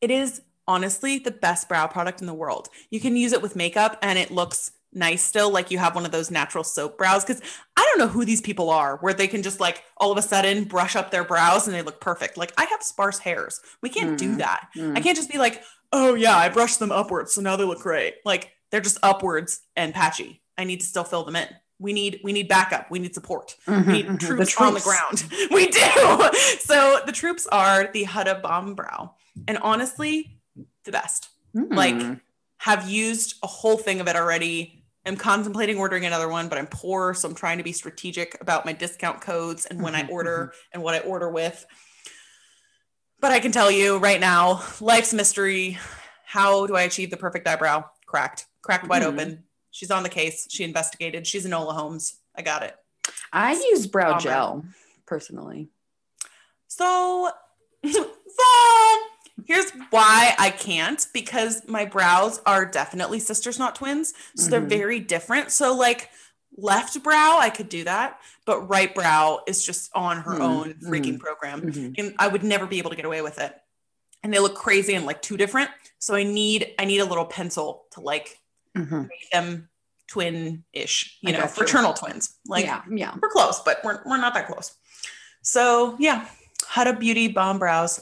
it 0.00 0.10
is 0.10 0.42
honestly 0.66 1.18
the 1.18 1.30
best 1.30 1.68
brow 1.68 1.86
product 1.86 2.20
in 2.20 2.26
the 2.26 2.34
world. 2.34 2.68
You 2.90 3.00
can 3.00 3.16
use 3.16 3.32
it 3.32 3.42
with 3.42 3.56
makeup 3.56 3.98
and 4.02 4.18
it 4.18 4.30
looks 4.30 4.70
nice 4.92 5.22
still, 5.24 5.50
like 5.50 5.70
you 5.70 5.78
have 5.78 5.94
one 5.94 6.06
of 6.06 6.12
those 6.12 6.30
natural 6.30 6.64
soap 6.64 6.96
brows. 6.96 7.24
Cause 7.24 7.42
I 7.76 7.82
don't 7.88 7.98
know 7.98 8.12
who 8.12 8.24
these 8.24 8.40
people 8.40 8.70
are 8.70 8.96
where 8.98 9.12
they 9.12 9.26
can 9.26 9.42
just 9.42 9.60
like 9.60 9.82
all 9.98 10.12
of 10.12 10.18
a 10.18 10.22
sudden 10.22 10.64
brush 10.64 10.96
up 10.96 11.10
their 11.10 11.24
brows 11.24 11.66
and 11.66 11.74
they 11.74 11.82
look 11.82 12.00
perfect. 12.00 12.36
Like 12.36 12.52
I 12.56 12.64
have 12.64 12.82
sparse 12.82 13.18
hairs. 13.18 13.60
We 13.82 13.88
can't 13.90 14.16
do 14.18 14.34
Mm. 14.34 14.38
that. 14.38 14.68
Mm. 14.76 14.96
I 14.96 15.00
can't 15.00 15.16
just 15.16 15.30
be 15.30 15.38
like, 15.38 15.62
oh 15.92 16.14
yeah, 16.14 16.36
I 16.36 16.48
brushed 16.48 16.78
them 16.78 16.92
upwards. 16.92 17.34
So 17.34 17.40
now 17.40 17.56
they 17.56 17.64
look 17.64 17.80
great. 17.80 18.14
Like 18.24 18.52
they're 18.70 18.80
just 18.80 18.98
upwards 19.02 19.60
and 19.76 19.92
patchy. 19.92 20.42
I 20.56 20.64
need 20.64 20.80
to 20.80 20.86
still 20.86 21.04
fill 21.04 21.24
them 21.24 21.36
in. 21.36 21.48
We 21.78 21.92
need 21.92 22.20
we 22.22 22.32
need 22.32 22.48
backup. 22.48 22.90
We 22.90 22.98
need 23.00 23.14
support. 23.14 23.56
Mhm, 23.66 23.86
We 23.86 23.92
need 23.92 24.06
mhm. 24.06 24.20
troops, 24.20 24.56
on 24.60 24.74
the 24.74 24.80
ground. 24.80 25.24
We 25.50 25.66
do. 25.66 25.80
So 26.60 27.00
the 27.04 27.12
troops 27.12 27.46
are 27.48 27.90
the 27.92 28.04
Huda 28.04 28.40
Balm 28.42 28.74
Brow. 28.74 29.14
And 29.48 29.58
honestly, 29.58 30.38
the 30.84 30.92
best. 30.92 31.28
Mm. 31.54 31.74
Like, 31.74 32.20
have 32.58 32.88
used 32.88 33.36
a 33.42 33.46
whole 33.46 33.76
thing 33.76 34.00
of 34.00 34.08
it 34.08 34.16
already. 34.16 34.84
I'm 35.04 35.16
contemplating 35.16 35.76
ordering 35.78 36.06
another 36.06 36.28
one, 36.28 36.48
but 36.48 36.56
I'm 36.58 36.66
poor. 36.68 37.12
So 37.14 37.28
I'm 37.28 37.34
trying 37.34 37.58
to 37.58 37.64
be 37.64 37.72
strategic 37.72 38.40
about 38.40 38.64
my 38.64 38.72
discount 38.72 39.20
codes 39.20 39.66
and 39.66 39.82
when 39.82 39.94
I 39.94 40.04
Mhm, 40.04 40.10
order 40.10 40.52
and 40.72 40.82
what 40.82 40.94
I 40.94 41.00
order 41.00 41.28
with. 41.28 41.66
But 43.20 43.32
I 43.32 43.40
can 43.40 43.52
tell 43.52 43.70
you 43.70 43.98
right 43.98 44.20
now, 44.20 44.62
life's 44.80 45.12
mystery. 45.12 45.78
How 46.24 46.66
do 46.66 46.74
I 46.76 46.82
achieve 46.82 47.10
the 47.10 47.16
perfect 47.16 47.46
eyebrow? 47.46 47.84
Cracked, 48.06 48.46
cracked 48.62 48.88
wide 48.88 49.02
Mhm. 49.02 49.06
open. 49.06 49.44
She's 49.74 49.90
on 49.90 50.04
the 50.04 50.08
case. 50.08 50.46
She 50.48 50.62
investigated. 50.62 51.26
She's 51.26 51.44
Enola 51.44 51.72
Holmes. 51.74 52.20
I 52.36 52.42
got 52.42 52.62
it. 52.62 52.76
I 53.32 53.54
use 53.54 53.88
brow 53.88 54.10
Bomber. 54.10 54.22
gel 54.22 54.64
personally. 55.04 55.68
So, 56.68 57.28
so 57.84 58.04
here's 59.46 59.70
why 59.90 60.36
I 60.38 60.50
can't 60.50 61.04
because 61.12 61.66
my 61.66 61.84
brows 61.86 62.40
are 62.46 62.64
definitely 62.64 63.18
sisters, 63.18 63.58
not 63.58 63.74
twins. 63.74 64.14
So 64.36 64.48
they're 64.48 64.60
Mhm. 64.60 64.68
very 64.68 65.00
different. 65.00 65.50
So, 65.50 65.74
like 65.74 66.08
left 66.56 67.02
brow, 67.02 67.38
I 67.40 67.50
could 67.50 67.68
do 67.68 67.82
that, 67.82 68.20
but 68.46 68.68
right 68.68 68.94
brow 68.94 69.40
is 69.48 69.66
just 69.66 69.90
on 69.92 70.18
her 70.18 70.36
Mhm, 70.36 70.40
own 70.40 70.74
freaking 70.74 71.14
mhm. 71.16 71.20
program. 71.20 71.94
And 71.98 72.14
I 72.20 72.28
would 72.28 72.44
never 72.44 72.66
be 72.66 72.78
able 72.78 72.90
to 72.90 72.96
get 72.96 73.04
away 73.06 73.22
with 73.22 73.40
it. 73.40 73.52
And 74.22 74.32
they 74.32 74.38
look 74.38 74.54
crazy 74.54 74.94
and 74.94 75.04
like 75.04 75.20
two 75.20 75.36
different. 75.36 75.70
So 75.98 76.14
I 76.14 76.22
need 76.22 76.74
I 76.78 76.84
need 76.84 77.00
a 77.00 77.04
little 77.04 77.26
pencil 77.26 77.86
to 77.90 78.00
like 78.00 78.38
Mhm. 78.76 79.08
make 79.08 79.30
them 79.32 79.68
twin-ish, 80.08 81.18
you 81.22 81.28
I 81.30 81.32
know, 81.32 81.38
got 81.40 81.48
you. 81.50 81.54
fraternal 81.54 81.92
twins. 81.92 82.36
Like 82.46 82.64
yeah, 82.64 82.82
yeah. 82.90 83.14
we're 83.20 83.28
close, 83.30 83.60
but 83.60 83.80
we're, 83.84 84.00
we're 84.04 84.16
not 84.18 84.34
that 84.34 84.46
close. 84.46 84.72
So 85.42 85.96
yeah, 85.98 86.26
Huda 86.72 86.98
Beauty 86.98 87.28
Balm 87.28 87.58
Brows. 87.58 88.00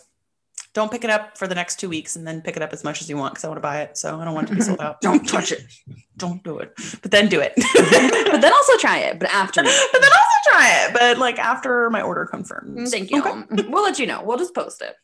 Don't 0.74 0.90
pick 0.90 1.04
it 1.04 1.10
up 1.10 1.36
for 1.36 1.46
the 1.46 1.54
next 1.54 1.78
two 1.78 1.88
weeks 1.90 2.16
and 2.16 2.26
then 2.26 2.40
pick 2.40 2.56
it 2.56 2.62
up 2.62 2.72
as 2.72 2.82
much 2.82 3.02
as 3.02 3.08
you 3.10 3.16
want 3.18 3.34
because 3.34 3.44
I 3.44 3.48
want 3.48 3.58
to 3.58 3.62
buy 3.62 3.82
it. 3.82 3.98
So 3.98 4.18
I 4.18 4.24
don't 4.24 4.32
want 4.32 4.46
it 4.48 4.52
to 4.52 4.56
be 4.56 4.62
sold 4.62 4.80
out. 4.86 5.02
Don't 5.02 5.28
touch 5.28 5.52
it. 5.52 5.66
Don't 6.16 6.42
do 6.42 6.58
it. 6.60 6.72
But 7.02 7.10
then 7.10 7.28
do 7.28 7.40
it. 7.40 7.52
but 7.56 8.40
then 8.40 8.52
also 8.52 8.76
try 8.78 8.98
it. 9.00 9.18
But 9.18 9.28
after 9.30 9.62
but 9.62 9.70
then 9.92 10.02
also 10.10 10.50
try 10.50 10.86
it. 10.86 10.92
But 10.94 11.18
like 11.18 11.38
after 11.38 11.90
my 11.90 12.00
order 12.00 12.24
confirms. 12.24 12.90
Thank 12.90 13.10
you. 13.10 13.20
Okay. 13.20 13.64
We'll 13.68 13.82
let 13.82 13.98
you 13.98 14.06
know. 14.06 14.22
We'll 14.24 14.38
just 14.38 14.54
post 14.54 14.80
it. 14.80 14.94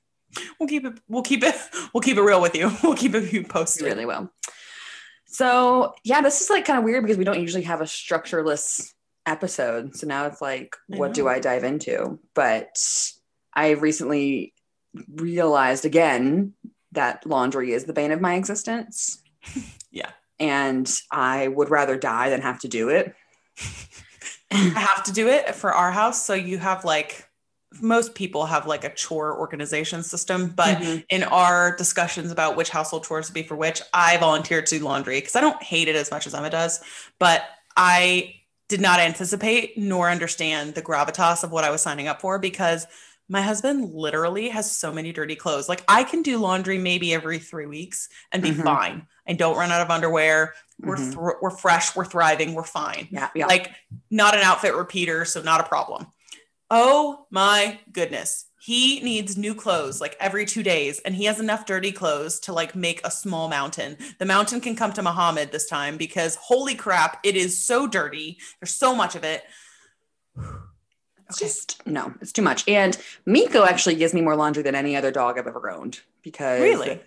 We'll 0.58 0.68
keep 0.70 0.86
it. 0.86 1.00
We'll 1.06 1.22
keep 1.22 1.42
it. 1.44 1.54
We'll 1.92 2.00
keep 2.02 2.16
it 2.16 2.22
real 2.22 2.40
with 2.40 2.54
you. 2.56 2.70
We'll 2.82 2.96
keep 2.96 3.14
it 3.14 3.30
you 3.30 3.44
posted. 3.44 3.84
really 3.86 4.06
will. 4.06 4.30
So 5.30 5.94
yeah, 6.04 6.22
this 6.22 6.40
is 6.40 6.50
like 6.50 6.64
kind 6.64 6.78
of 6.78 6.84
weird 6.84 7.04
because 7.04 7.18
we 7.18 7.24
don't 7.24 7.40
usually 7.40 7.64
have 7.64 7.80
a 7.80 7.86
structureless 7.86 8.94
episode. 9.26 9.94
So 9.94 10.06
now 10.06 10.26
it's 10.26 10.40
like, 10.40 10.74
I 10.92 10.96
what 10.96 11.12
do. 11.14 11.28
I 11.28 11.38
dive 11.38 11.64
into? 11.64 12.18
But 12.34 12.78
I 13.54 13.70
recently 13.72 14.54
realized 15.14 15.84
again 15.84 16.54
that 16.92 17.26
laundry 17.26 17.72
is 17.72 17.84
the 17.84 17.92
bane 17.92 18.10
of 18.10 18.20
my 18.20 18.34
existence. 18.34 19.22
Yeah. 19.90 20.10
And 20.38 20.88
I 21.10 21.48
would 21.48 21.70
rather 21.70 21.96
die 21.96 22.28
than 22.28 22.42
have 22.42 22.60
to 22.60 22.68
do 22.68 22.90
it. 22.90 23.14
I 24.50 24.56
have 24.56 25.02
to 25.04 25.12
do 25.12 25.28
it 25.28 25.54
for 25.54 25.72
our 25.72 25.90
house. 25.90 26.26
So 26.26 26.34
you 26.34 26.58
have 26.58 26.84
like 26.84 27.27
most 27.80 28.14
people 28.14 28.46
have 28.46 28.66
like 28.66 28.84
a 28.84 28.94
chore 28.94 29.38
organization 29.38 30.02
system, 30.02 30.48
but 30.56 30.78
Mhm. 30.78 31.04
in 31.10 31.22
our 31.24 31.76
discussions 31.76 32.32
about 32.32 32.56
which 32.56 32.70
household 32.70 33.04
chores 33.04 33.26
to 33.26 33.32
be 33.32 33.42
for 33.42 33.56
which, 33.56 33.82
I 33.92 34.16
volunteered 34.16 34.66
to 34.66 34.78
do 34.78 34.84
laundry 34.84 35.20
because 35.20 35.36
I 35.36 35.40
don't 35.40 35.62
hate 35.62 35.88
it 35.88 35.96
as 35.96 36.10
much 36.10 36.26
as 36.26 36.34
Emma 36.34 36.50
does, 36.50 36.80
but 37.18 37.44
I 37.76 38.34
did 38.68 38.80
not 38.80 39.00
anticipate 39.00 39.76
nor 39.78 40.10
understand 40.10 40.74
the 40.74 40.82
gravitas 40.82 41.44
of 41.44 41.52
what 41.52 41.64
I 41.64 41.70
was 41.70 41.82
signing 41.82 42.08
up 42.08 42.20
for 42.20 42.38
because 42.38 42.86
my 43.28 43.42
husband 43.42 43.92
literally 43.92 44.48
has 44.48 44.70
so 44.74 44.90
many 44.90 45.12
dirty 45.12 45.36
clothes. 45.36 45.68
Like 45.68 45.84
I 45.88 46.04
can 46.04 46.22
do 46.22 46.38
laundry 46.38 46.78
maybe 46.78 47.12
every 47.12 47.38
three 47.38 47.66
weeks 47.66 48.08
and 48.32 48.42
be 48.42 48.50
Mhm. 48.52 48.64
fine. 48.64 49.06
I 49.28 49.34
don't 49.34 49.56
run 49.56 49.70
out 49.70 49.82
of 49.82 49.90
underwear. 49.90 50.54
We're 50.80 50.96
Mhm. 50.96 51.12
thr- 51.12 51.38
we're 51.42 51.50
fresh. 51.50 51.94
We're 51.94 52.06
thriving. 52.06 52.54
We're 52.54 52.62
fine 52.64 53.08
Yeah, 53.10 53.28
yeah. 53.34 53.46
like 53.46 53.70
not 54.10 54.34
an 54.34 54.40
outfit 54.40 54.74
repeater, 54.74 55.26
so 55.26 55.42
not 55.42 55.60
a 55.60 55.64
problem. 55.64 56.06
Oh 56.70 57.26
my 57.30 57.80
goodness. 57.92 58.46
He 58.60 59.00
needs 59.00 59.38
new 59.38 59.54
clothes 59.54 60.00
like 60.00 60.16
every 60.20 60.44
two 60.44 60.62
days, 60.62 60.98
and 61.00 61.14
he 61.14 61.24
has 61.24 61.40
enough 61.40 61.64
dirty 61.64 61.92
clothes 61.92 62.40
to 62.40 62.52
like 62.52 62.74
make 62.74 63.00
a 63.04 63.10
small 63.10 63.48
mountain. 63.48 63.96
The 64.18 64.26
mountain 64.26 64.60
can 64.60 64.76
come 64.76 64.92
to 64.92 65.02
Muhammad 65.02 65.52
this 65.52 65.68
time 65.68 65.96
because 65.96 66.34
holy 66.34 66.74
crap, 66.74 67.20
it 67.24 67.36
is 67.36 67.58
so 67.64 67.86
dirty. 67.86 68.38
There's 68.60 68.74
so 68.74 68.94
much 68.94 69.14
of 69.14 69.24
it. 69.24 69.44
It's 71.28 71.38
just 71.38 71.86
no, 71.86 72.12
it's 72.20 72.32
too 72.32 72.42
much. 72.42 72.68
And 72.68 72.98
Miko 73.26 73.64
actually 73.64 73.94
gives 73.94 74.12
me 74.12 74.22
more 74.22 74.36
laundry 74.36 74.62
than 74.62 74.74
any 74.74 74.96
other 74.96 75.10
dog 75.10 75.38
I've 75.38 75.46
ever 75.46 75.70
owned 75.70 76.00
because 76.22 76.60
Really? 76.60 77.00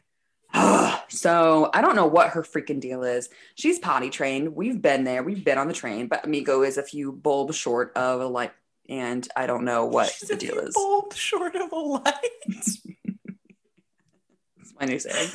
so 1.09 1.69
I 1.73 1.81
don't 1.81 1.95
know 1.95 2.05
what 2.05 2.29
her 2.29 2.43
freaking 2.43 2.79
deal 2.79 3.03
is. 3.03 3.29
She's 3.55 3.79
potty 3.79 4.09
trained. 4.09 4.55
We've 4.55 4.81
been 4.81 5.03
there. 5.03 5.23
We've 5.23 5.43
been 5.43 5.57
on 5.57 5.67
the 5.67 5.73
train, 5.73 6.07
but 6.07 6.27
Miko 6.27 6.63
is 6.63 6.77
a 6.77 6.83
few 6.83 7.11
bulbs 7.11 7.55
short 7.55 7.93
of 7.95 8.21
a 8.21 8.27
light, 8.27 8.51
and 8.89 9.27
I 9.35 9.45
don't 9.47 9.63
know 9.65 9.85
what 9.85 10.09
She's 10.11 10.29
the 10.29 10.35
deal 10.35 10.57
is. 10.59 10.73
bulbs 10.73 11.17
short 11.17 11.55
of 11.55 11.71
a 11.71 11.75
light. 11.75 12.15
It's 14.59 14.73
my 14.79 14.85
new 14.85 14.99
saying. 14.99 15.29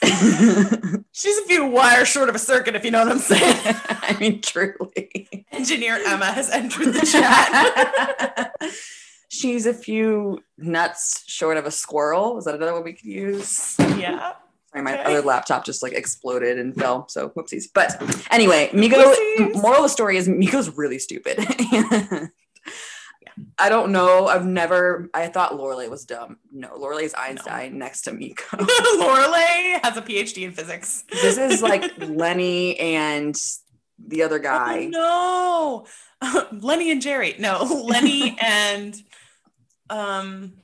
She's 1.12 1.38
a 1.38 1.42
few 1.46 1.66
wires 1.66 2.08
short 2.08 2.28
of 2.28 2.34
a 2.34 2.38
circuit, 2.38 2.74
if 2.76 2.84
you 2.84 2.90
know 2.92 3.00
what 3.04 3.10
I'm 3.12 3.18
saying. 3.18 3.56
I 4.00 4.16
mean, 4.20 4.40
truly. 4.40 5.28
Engineer 5.52 5.98
Emma 6.06 6.26
has 6.26 6.48
entered 6.50 6.92
the 6.92 7.04
chat. 7.04 8.52
She's 9.28 9.66
a 9.66 9.74
few 9.74 10.38
nuts 10.56 11.24
short 11.26 11.56
of 11.56 11.66
a 11.66 11.70
squirrel. 11.72 12.38
Is 12.38 12.44
that 12.44 12.54
another 12.54 12.72
one 12.74 12.84
we 12.84 12.92
could 12.92 13.06
use? 13.06 13.74
yeah. 13.78 14.34
Sorry, 14.72 14.82
my 14.84 14.94
Okay. 15.00 15.04
other 15.04 15.22
laptop 15.22 15.64
just 15.64 15.82
like 15.82 15.92
exploded 15.94 16.58
and 16.58 16.74
fell. 16.74 17.08
So 17.08 17.30
whoopsies. 17.30 17.64
But 17.72 18.00
anyway, 18.30 18.70
Miko. 18.72 18.96
Whoopsies. 18.96 19.62
Moral 19.62 19.76
of 19.78 19.82
the 19.84 19.88
story 19.88 20.16
is 20.16 20.28
Miko's 20.28 20.76
really 20.76 20.98
stupid. 20.98 21.38
I 23.56 23.68
don't 23.68 23.92
know. 23.92 24.26
I've 24.26 24.44
never. 24.46 25.08
I 25.14 25.28
thought 25.28 25.52
Lorelai 25.52 25.88
was 25.88 26.04
dumb. 26.04 26.38
No, 26.52 26.70
Lorelai 26.76 27.02
is 27.04 27.14
Einstein 27.14 27.78
next 27.78 28.02
to 28.02 28.12
Miko. 28.12 28.56
Lorelei 28.98 29.78
has 29.82 29.96
a 29.96 30.02
PhD 30.02 30.42
in 30.44 30.52
physics. 30.52 31.04
this 31.10 31.38
is 31.38 31.62
like 31.62 31.92
Lenny 31.98 32.78
and 32.78 33.40
the 34.04 34.22
other 34.24 34.38
guy. 34.40 34.90
Oh, 34.94 35.86
no. 36.22 36.48
Lenny 36.52 36.90
and 36.90 37.00
Jerry. 37.00 37.36
No, 37.38 37.62
Lenny 37.62 38.36
and 38.40 38.96
um 39.88 40.54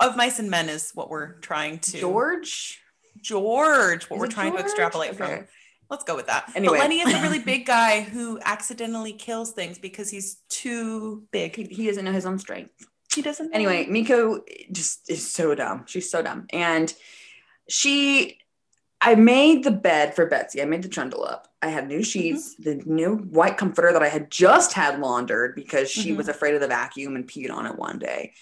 of 0.00 0.16
mice 0.16 0.38
and 0.38 0.50
men 0.50 0.68
is 0.70 0.90
what 0.94 1.10
we're 1.10 1.34
trying 1.40 1.78
to 1.80 2.00
George. 2.00 2.81
George, 3.22 4.04
what 4.10 4.16
Is 4.16 4.20
we're 4.20 4.26
trying 4.26 4.52
to 4.52 4.58
extrapolate 4.58 5.10
Okay. 5.20 5.36
from. 5.36 5.46
Let's 5.90 6.04
go 6.04 6.16
with 6.16 6.26
that. 6.26 6.50
Anyway. 6.54 6.78
But 6.78 6.84
Lenny 6.84 7.00
is 7.00 7.12
a 7.14 7.20
really 7.22 7.38
big 7.52 7.66
guy 7.66 8.00
who 8.00 8.38
accidentally 8.44 9.12
kills 9.12 9.52
things 9.52 9.78
because 9.78 10.10
he's 10.10 10.36
too 10.48 11.24
big. 11.32 11.54
He, 11.54 11.64
he 11.64 11.86
doesn't 11.86 12.04
know 12.04 12.12
his 12.12 12.24
own 12.26 12.38
strength. 12.38 12.70
He 13.14 13.20
doesn't. 13.20 13.50
know. 13.50 13.54
anyway, 13.54 13.86
Miko 13.86 14.40
just 14.70 15.10
is 15.10 15.30
so 15.30 15.54
dumb. 15.54 15.84
She's 15.86 16.10
so 16.10 16.22
dumb. 16.22 16.46
And 16.50 16.92
she, 17.68 18.38
I 19.02 19.16
made 19.16 19.64
the 19.64 19.70
bed 19.70 20.14
for 20.16 20.24
Betsy. 20.26 20.62
I 20.62 20.64
made 20.64 20.82
the 20.82 20.88
trundle 20.88 21.24
up. 21.24 21.48
I 21.60 21.68
had 21.68 21.88
new 21.88 22.02
sheets, 22.02 22.54
the 22.56 22.76
new 22.86 23.16
white 23.16 23.58
comforter 23.58 23.92
that 23.92 24.02
I 24.02 24.08
had 24.08 24.30
just 24.30 24.72
had 24.72 24.98
laundered 24.98 25.54
because 25.54 25.90
she 25.90 26.12
Mhm. 26.12 26.16
was 26.16 26.28
afraid 26.28 26.54
of 26.54 26.60
the 26.60 26.68
vacuum 26.68 27.16
and 27.16 27.28
peed 27.28 27.52
on 27.52 27.66
it 27.66 27.76
one 27.78 27.98
day. 27.98 28.32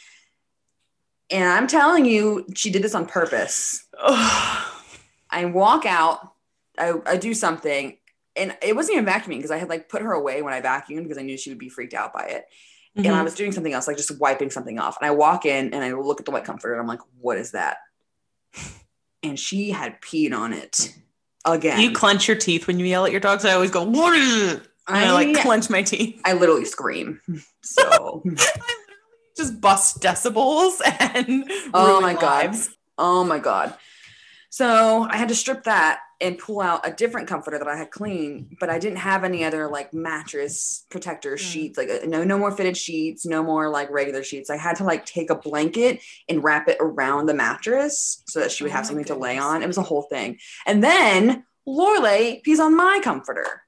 And 1.31 1.45
I'm 1.49 1.67
telling 1.67 2.05
you, 2.05 2.47
she 2.57 2.71
did 2.71 2.83
this 2.83 2.95
on 2.95 3.07
purpose. 3.07 3.85
I 5.33 5.45
walk 5.45 5.87
out, 5.87 6.33
I, 6.79 6.95
I 7.07 7.17
do 7.17 7.35
something, 7.35 7.97
and 8.37 8.57
it 8.63 8.75
wasn't 8.75 8.99
even 8.99 9.07
vacuuming 9.13 9.37
because 9.39 9.51
I 9.51 9.59
had 9.59 9.69
like 9.69 9.89
put 9.89 10.03
her 10.03 10.13
away 10.13 10.43
when 10.43 10.53
I 10.53 10.61
vacuumed 10.61 11.05
because 11.05 11.19
I 11.19 11.23
knew 11.23 11.37
she 11.37 11.51
would 11.51 11.59
be 11.59 11.69
freaked 11.69 11.95
out 11.95 12.13
by 12.13 12.25
it. 12.27 12.45
and 12.97 13.07
I 13.07 13.21
Mhm. 13.21 13.25
was 13.25 13.35
doing 13.37 13.53
something 13.53 13.73
else, 13.73 13.87
like 13.87 13.97
just 13.97 14.19
wiping 14.19 14.51
something 14.51 14.79
off. 14.81 14.97
And 15.01 15.07
I 15.07 15.13
walk 15.13 15.47
in 15.47 15.73
and 15.73 15.85
I 15.85 15.93
look 15.93 16.19
at 16.19 16.27
the 16.27 16.33
white 16.33 16.45
comforter 16.45 16.75
and 16.75 16.81
I'm 16.83 16.89
like, 16.89 16.99
what 17.21 17.39
is 17.39 17.53
that? 17.53 17.77
And 19.23 19.39
she 19.39 19.71
had 19.71 20.01
peed 20.01 20.35
on 20.35 20.53
it 20.53 20.93
again. 21.45 21.79
you 21.81 21.93
clench 21.93 22.27
your 22.27 22.37
teeth 22.37 22.67
when 22.67 22.81
you 22.81 22.87
yell 22.87 23.05
at 23.07 23.13
your 23.13 23.21
dogs. 23.21 23.45
I 23.45 23.53
always 23.53 23.71
go, 23.71 23.85
"What 23.85 24.17
is 24.17 24.55
it?" 24.55 24.63
And 24.89 24.97
I, 24.97 25.13
like 25.13 25.41
clench 25.43 25.71
my 25.71 25.83
teeth. 25.83 26.21
I 26.25 26.33
literally 26.33 26.65
scream. 26.65 27.21
So, 27.63 28.23
I 28.27 28.75
just 29.37 29.61
bust 29.61 30.01
decibels 30.01 30.81
and 31.01 31.45
Oh 31.75 32.01
my 32.01 32.15
God. 32.15 32.57
oh 32.99 33.25
my 33.25 33.39
God. 33.39 33.75
So 34.53 35.07
I 35.09 35.17
had 35.17 35.29
to 35.29 35.35
strip 35.35 35.65
that 35.65 36.01
and 36.21 36.37
pull 36.37 36.61
out 36.61 36.87
a 36.87 36.93
different 36.93 37.29
comforter 37.29 37.57
that 37.59 37.69
I 37.69 37.77
had 37.77 37.91
clean, 37.93 38.57
but 38.59 38.69
I 38.69 38.79
didn't 38.81 38.99
have 38.99 39.23
any 39.25 39.45
other 39.45 39.69
like 39.69 39.95
mattress 39.95 40.85
protector 40.91 41.37
Mm. 41.37 41.39
sheets, 41.39 41.79
like 41.79 41.89
uh, 41.89 42.01
no, 42.07 42.25
no 42.25 42.37
more 42.37 42.51
fitted 42.51 42.77
sheets, 42.77 43.25
no 43.25 43.43
more 43.43 43.71
like 43.71 43.89
regular 43.91 44.23
sheets. 44.25 44.51
I 44.51 44.57
had 44.57 44.77
to 44.77 44.85
like 44.85 45.07
take 45.07 45.31
a 45.31 45.37
blanket 45.37 46.01
and 46.29 46.43
wrap 46.45 46.69
it 46.69 46.77
around 46.81 47.27
the 47.27 47.35
mattress 47.35 48.23
so 48.27 48.41
that 48.41 48.51
she 48.51 48.65
would 48.65 48.73
Oh 48.73 48.77
have 48.77 48.87
something 48.87 49.05
to 49.07 49.15
lay 49.15 49.39
on. 49.39 49.63
It 49.63 49.67
was 49.69 49.79
a 49.79 49.83
whole 49.83 50.03
thing. 50.03 50.39
And 50.67 50.83
then 50.83 51.45
Lorelei 51.65 52.41
pees 52.43 52.59
on 52.61 52.77
my 52.77 53.01
comforter. 53.03 53.63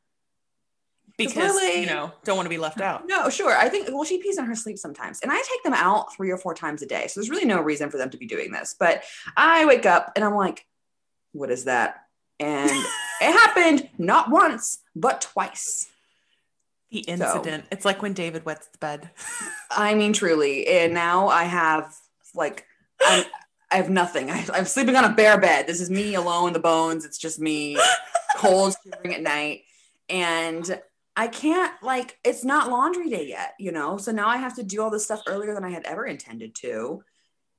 Because 1.17 1.61
you 1.63 1.87
know 1.87 2.13
don't 2.25 2.37
want 2.37 2.47
to 2.47 2.51
be 2.51 2.59
left 2.59 2.81
out. 2.81 3.07
No, 3.07 3.29
sure. 3.29 3.57
I 3.57 3.69
think 3.69 3.89
well, 3.89 4.05
she 4.05 4.19
pees 4.19 4.39
in 4.39 4.45
her 4.45 4.55
sleep 4.55 4.79
sometimes, 4.79 5.21
and 5.21 5.31
I 5.31 5.37
take 5.37 5.63
them 5.65 5.75
out 5.75 6.15
three 6.15 6.31
or 6.31 6.39
four 6.39 6.55
times 6.55 6.83
a 6.83 6.87
day. 6.87 7.07
So 7.07 7.21
there's 7.21 7.31
really 7.31 7.45
no 7.45 7.61
reason 7.61 7.91
for 7.91 7.99
them 7.99 8.11
to 8.11 8.17
be 8.17 8.27
doing 8.27 8.53
this. 8.53 8.75
But 8.79 9.03
I 9.37 9.67
wake 9.67 9.87
up 9.87 10.13
and 10.17 10.25
I'm 10.25 10.35
like, 10.35 10.67
"What 11.33 11.51
is 11.51 11.65
that?" 11.65 12.03
And 12.41 12.71
it 13.21 13.33
happened 13.33 13.89
not 13.99 14.31
once 14.31 14.79
but 14.95 15.21
twice. 15.21 15.89
The 16.91 17.01
incident. 17.01 17.65
It's 17.73 17.87
like 17.87 18.03
when 18.03 18.13
David 18.13 18.45
wets 18.45 18.67
the 18.67 18.79
bed. 18.79 19.11
I 19.71 19.95
mean, 19.95 20.13
truly. 20.13 20.67
And 20.67 20.93
now 20.93 21.29
I 21.29 21.45
have 21.45 21.95
like, 22.35 22.67
I'm, 23.01 23.25
I 23.71 23.77
have 23.77 23.89
nothing. 23.89 24.31
I, 24.31 24.47
I'm 24.53 24.67
sleeping 24.67 24.97
on 24.97 25.05
a 25.05 25.15
bare 25.15 25.41
bed. 25.41 25.67
This 25.67 25.81
is 25.81 25.89
me 25.89 26.15
alone 26.15 26.53
the 26.53 26.59
bones. 26.59 27.07
It's 27.07 27.17
just 27.17 27.41
me, 27.41 27.79
cold, 28.37 28.75
shivering 28.85 29.15
at 29.15 29.23
night, 29.23 29.63
and 30.11 30.81
I 31.17 31.29
can't 31.29 31.73
like. 31.83 32.19
It's 32.25 32.45
not 32.45 32.71
laundry 32.71 33.09
day 33.11 33.27
yet, 33.29 33.55
you 33.59 33.71
know. 33.73 33.99
So 33.99 34.13
now 34.13 34.29
I 34.29 34.39
have 34.39 34.57
to 34.57 34.63
do 34.63 34.83
all 34.83 34.91
this 34.91 35.05
stuff 35.05 35.21
earlier 35.27 35.55
than 35.55 35.65
I 35.65 35.71
had 35.71 35.85
ever 35.85 36.07
intended 36.07 36.55
to. 36.57 37.03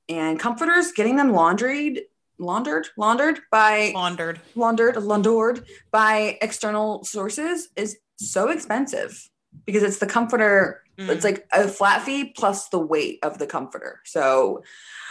And 0.10 0.40
comforters, 0.40 0.92
getting 0.92 1.16
them 1.16 1.32
laundried, 1.34 2.02
laundered, 2.40 2.88
laundered 2.98 3.40
by 3.52 3.92
Laundered. 3.94 4.42
laundered, 4.56 4.98
laundered 4.98 5.66
by 5.92 6.38
external 6.42 7.04
sources 7.04 7.70
is 7.76 7.98
so 8.18 8.50
expensive 8.50 9.30
because 9.66 9.84
it's 9.84 10.00
the 10.00 10.08
comforter 10.08 10.80
Mm. 10.96 11.10
it's 11.10 11.24
like 11.24 11.48
a 11.52 11.68
flat 11.68 12.04
fee 12.04 12.26
plus 12.38 12.70
the 12.70 12.78
weight 12.78 13.18
of 13.24 13.40
the 13.40 13.48
comforter. 13.48 14.00
So 14.06 14.62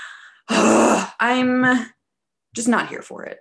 I'm 0.49 1.65
just 2.55 2.69
not 2.69 2.89
here 2.89 3.03
for 3.03 3.25
it. 3.25 3.39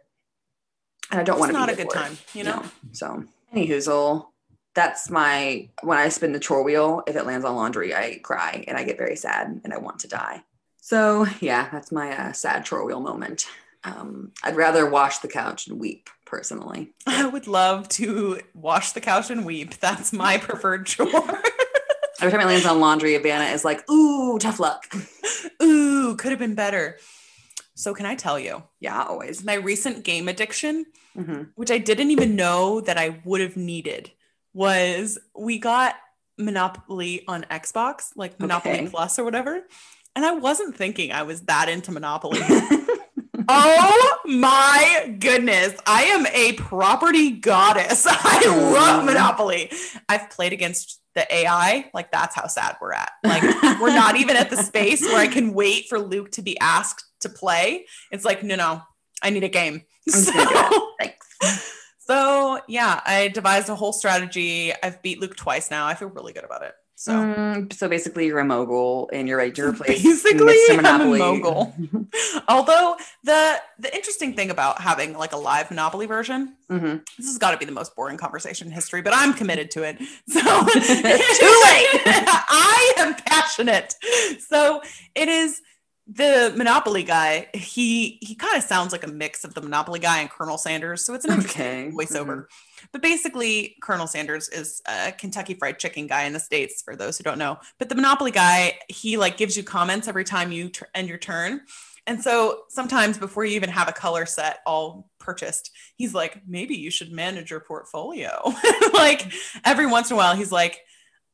And 1.11 1.19
I 1.19 1.23
don't 1.23 1.39
want 1.39 1.51
to 1.51 1.57
not 1.57 1.67
be 1.67 1.73
a 1.73 1.75
good 1.75 1.91
for 1.91 1.97
it. 1.97 2.01
time, 2.01 2.17
you 2.33 2.43
know. 2.43 2.61
No. 2.61 2.65
So 2.93 3.23
any 3.51 3.67
hoozle, 3.67 4.27
that's 4.73 5.09
my 5.09 5.69
when 5.83 5.97
I 5.97 6.09
spin 6.09 6.31
the 6.31 6.39
chore 6.39 6.63
wheel, 6.63 7.03
if 7.07 7.15
it 7.15 7.25
lands 7.25 7.45
on 7.45 7.55
laundry, 7.55 7.93
I 7.93 8.19
cry 8.23 8.63
and 8.67 8.77
I 8.77 8.83
get 8.83 8.97
very 8.97 9.15
sad 9.15 9.61
and 9.63 9.73
I 9.73 9.77
want 9.77 9.99
to 9.99 10.07
die. 10.07 10.43
So 10.81 11.25
yeah, 11.39 11.69
that's 11.71 11.91
my 11.91 12.17
uh, 12.17 12.31
sad 12.33 12.65
chore 12.65 12.85
wheel 12.85 12.99
moment. 13.01 13.47
Um, 13.83 14.31
I'd 14.43 14.55
rather 14.55 14.89
wash 14.89 15.19
the 15.19 15.27
couch 15.27 15.67
and 15.67 15.79
weep 15.79 16.09
personally. 16.25 16.93
I 17.07 17.25
would 17.25 17.47
love 17.47 17.89
to 17.89 18.39
wash 18.53 18.91
the 18.91 19.01
couch 19.01 19.29
and 19.31 19.45
weep. 19.45 19.75
That's 19.79 20.13
my 20.13 20.37
preferred 20.37 20.85
chore. 20.85 21.07
Every 22.21 22.31
time 22.31 22.41
it 22.41 22.45
lands 22.45 22.65
on 22.67 22.79
laundry, 22.79 23.13
Ivana 23.17 23.51
is 23.53 23.65
like, 23.65 23.89
"Ooh, 23.89 24.37
tough 24.37 24.59
luck." 24.59 24.85
Ooh, 25.63 26.15
could 26.15 26.29
have 26.31 26.39
been 26.39 26.53
better. 26.55 26.97
So 27.73 27.95
can 27.95 28.05
I 28.05 28.13
tell 28.15 28.37
you, 28.39 28.61
Yeah, 28.79 29.03
always. 29.03 29.43
my 29.43 29.55
recent 29.55 30.03
game 30.03 30.27
addiction, 30.27 30.85
hmm 31.15 31.43
which 31.55 31.71
I 31.71 31.79
didn't 31.79 32.11
even 32.11 32.35
know 32.35 32.79
that 32.81 32.97
I 32.97 33.21
would 33.25 33.41
have 33.41 33.57
needed, 33.57 34.11
was 34.53 35.17
we 35.37 35.57
got 35.59 35.95
Monopoly 36.37 37.23
on 37.27 37.43
Xbox, 37.49 38.09
like 38.15 38.39
Monopoly 38.39 38.75
Okay. 38.79 38.87
Plus 38.87 39.19
or 39.19 39.23
whatever. 39.23 39.61
And 40.15 40.25
I 40.25 40.31
wasn't 40.31 40.75
thinking 40.75 41.11
I 41.11 41.23
was 41.23 41.41
that 41.43 41.69
into 41.69 41.91
Monopoly. 41.91 42.41
Oh 43.53 44.17
my 44.25 45.15
goodness. 45.19 45.73
I 45.85 46.03
am 46.03 46.25
a 46.27 46.53
property 46.53 47.31
goddess. 47.31 48.05
I 48.09 48.45
love 48.71 49.01
Mm. 49.03 49.05
Monopoly. 49.07 49.71
I've 50.07 50.29
played 50.29 50.53
against 50.53 51.01
the 51.15 51.33
AI. 51.33 51.89
Like, 51.93 52.11
that's 52.11 52.35
how 52.35 52.47
sad 52.47 52.77
we're 52.79 52.93
at. 52.93 53.11
Like, 53.25 53.41
we're 53.81 53.93
not 53.95 54.15
even 54.15 54.35
at 54.37 54.49
the 54.51 54.57
space 54.57 55.01
where 55.01 55.17
I 55.17 55.27
can 55.27 55.53
wait 55.53 55.87
for 55.89 55.99
Luke 55.99 56.31
to 56.33 56.41
be 56.41 56.57
asked 56.59 57.03
to 57.21 57.29
play. 57.29 57.85
It's 58.11 58.23
like, 58.23 58.43
no, 58.43 58.55
no, 58.55 58.81
I 59.23 59.31
need 59.31 59.43
a 59.43 59.49
game. 59.49 59.73
I'm 60.07 60.13
just 60.13 60.31
gonna 60.33 60.49
do. 60.69 60.75
So, 60.75 60.87
Thanks. 60.99 61.20
So, 62.11 62.59
yeah, 62.67 63.01
I 63.05 63.29
devised 63.29 63.69
a 63.69 63.75
whole 63.75 63.93
strategy. 63.93 64.73
I've 64.83 65.01
beat 65.01 65.21
Luke 65.21 65.35
twice 65.37 65.71
now. 65.71 65.87
I 65.87 65.93
feel 65.95 66.09
really 66.09 66.33
good 66.33 66.43
about 66.43 66.63
it. 66.63 66.73
So, 66.95 67.13
Mm, 67.13 67.73
so 67.73 67.89
basically, 67.89 68.27
you're 68.27 68.37
a 68.39 68.45
mogul 68.45 69.09
and 69.11 69.27
you're 69.27 69.37
ready 69.43 69.51
to 69.53 69.63
replace 69.69 70.03
Basically, 70.03 70.53
Mr. 70.69 70.85
I'm 70.85 71.01
a 71.01 71.05
mogul. 71.17 71.73
although 72.47 72.95
the 73.23 73.59
the 73.79 73.95
interesting 73.95 74.35
thing 74.35 74.51
about 74.51 74.79
having 74.81 75.17
like 75.17 75.31
a 75.33 75.37
live 75.37 75.71
Monopoly 75.71 76.05
version 76.05 76.55
Mhm. 76.69 77.03
this 77.17 77.25
has 77.25 77.37
got 77.39 77.51
to 77.51 77.57
be 77.57 77.65
the 77.65 77.71
most 77.71 77.95
boring 77.95 78.17
conversation 78.17 78.67
in 78.67 78.73
history, 78.73 79.01
but 79.01 79.13
I'm 79.15 79.33
committed 79.33 79.71
to 79.71 79.83
it. 79.83 79.97
So 80.27 80.41
Too 80.41 81.61
late. 81.65 82.01
I 82.05 82.93
am 82.99 83.15
passionate. 83.15 83.95
So 84.47 84.81
it 85.15 85.27
is 85.27 85.59
the 86.13 86.53
Monopoly 86.57 87.03
guy. 87.03 87.47
He 87.53 88.17
he 88.21 88.35
kind 88.35 88.57
of 88.57 88.63
sounds 88.63 88.91
like 88.91 89.05
a 89.05 89.07
mix 89.09 89.43
of 89.43 89.53
the 89.53 89.61
Monopoly 89.61 89.99
guy 89.99 90.19
and 90.19 90.29
Colonel 90.29 90.57
Sanders. 90.57 91.05
So 91.05 91.13
it's 91.13 91.25
an 91.25 91.31
interesting 91.31 91.61
Okay. 91.61 91.87
Mm-hmm. 91.87 91.97
voiceover. 91.99 92.45
But 92.91 93.01
basically, 93.01 93.77
Colonel 93.81 94.07
Sanders 94.07 94.49
is 94.49 94.81
a 94.87 95.11
Kentucky 95.13 95.53
Fried 95.53 95.79
Chicken 95.79 96.07
guy 96.07 96.23
in 96.23 96.33
the 96.33 96.39
states. 96.39 96.81
For 96.81 96.95
those 96.95 97.17
who 97.17 97.23
don't 97.23 97.37
know, 97.37 97.59
but 97.79 97.89
the 97.89 97.95
Monopoly 97.95 98.31
guy, 98.31 98.79
he 98.89 99.17
like 99.17 99.37
gives 99.37 99.55
you 99.55 99.63
comments 99.63 100.07
every 100.07 100.23
time 100.25 100.51
you 100.51 100.69
t- 100.69 100.85
end 100.93 101.07
your 101.07 101.17
turn. 101.17 101.61
And 102.07 102.21
so 102.21 102.63
sometimes 102.69 103.17
before 103.19 103.45
you 103.45 103.55
even 103.55 103.69
have 103.69 103.87
a 103.87 103.93
color 103.93 104.25
set 104.25 104.59
all 104.65 105.07
purchased, 105.19 105.69
he's 105.95 106.15
like, 106.15 106.41
maybe 106.47 106.75
you 106.75 106.89
should 106.89 107.11
manage 107.11 107.51
your 107.51 107.59
portfolio. 107.59 108.51
like 108.93 109.31
every 109.63 109.85
once 109.85 110.09
in 110.09 110.15
a 110.15 110.17
while, 110.17 110.35
he's 110.35 110.51
like, 110.51 110.79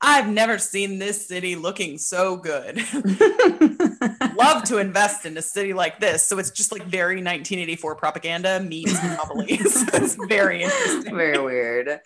I've 0.01 0.27
never 0.29 0.59
seen 0.59 0.99
this 0.99 1.25
city 1.25 1.55
looking 1.55 1.97
so 1.97 2.35
good. 2.35 2.77
Love 4.37 4.63
to 4.65 4.77
invest 4.77 5.25
in 5.25 5.35
a 5.37 5.41
city 5.41 5.73
like 5.73 5.99
this. 5.99 6.23
So 6.23 6.37
it's 6.39 6.51
just 6.51 6.71
like 6.71 6.83
very 6.83 7.15
1984 7.15 7.95
propaganda 7.95 8.59
meets 8.59 9.01
Monopoly. 9.03 9.57
so 9.57 9.85
it's 9.93 10.15
very 10.27 10.63
interesting. 10.63 11.15
Very 11.15 11.39
weird. 11.39 11.99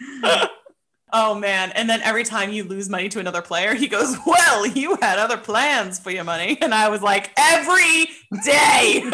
Oh 1.13 1.35
man. 1.35 1.71
And 1.71 1.89
then 1.89 2.01
every 2.01 2.23
time 2.23 2.51
you 2.51 2.63
lose 2.63 2.89
money 2.89 3.09
to 3.09 3.19
another 3.19 3.41
player, 3.41 3.73
he 3.73 3.87
goes, 3.87 4.15
Well, 4.25 4.65
you 4.65 4.97
had 5.01 5.19
other 5.19 5.37
plans 5.37 5.99
for 5.99 6.11
your 6.11 6.23
money. 6.23 6.57
And 6.61 6.73
I 6.73 6.89
was 6.89 7.01
like, 7.01 7.31
Every 7.37 8.07
day. 8.43 9.03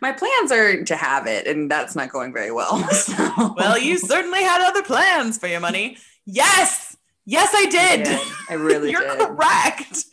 My 0.00 0.12
plans 0.12 0.52
are 0.52 0.84
to 0.84 0.96
have 0.96 1.26
it, 1.26 1.48
and 1.48 1.68
that's 1.68 1.96
not 1.96 2.10
going 2.10 2.32
very 2.32 2.52
well. 2.52 2.78
So. 2.92 3.54
well, 3.56 3.78
you 3.78 3.98
certainly 3.98 4.42
had 4.42 4.60
other 4.60 4.82
plans 4.82 5.38
for 5.38 5.46
your 5.46 5.60
money. 5.60 5.96
Yes. 6.26 6.87
Yes, 7.30 7.50
I 7.54 7.66
did. 7.66 8.04
did. 8.04 8.20
I 8.48 8.54
really 8.54 8.90
You're 8.92 9.02
did. 9.02 9.18
correct. 9.18 10.04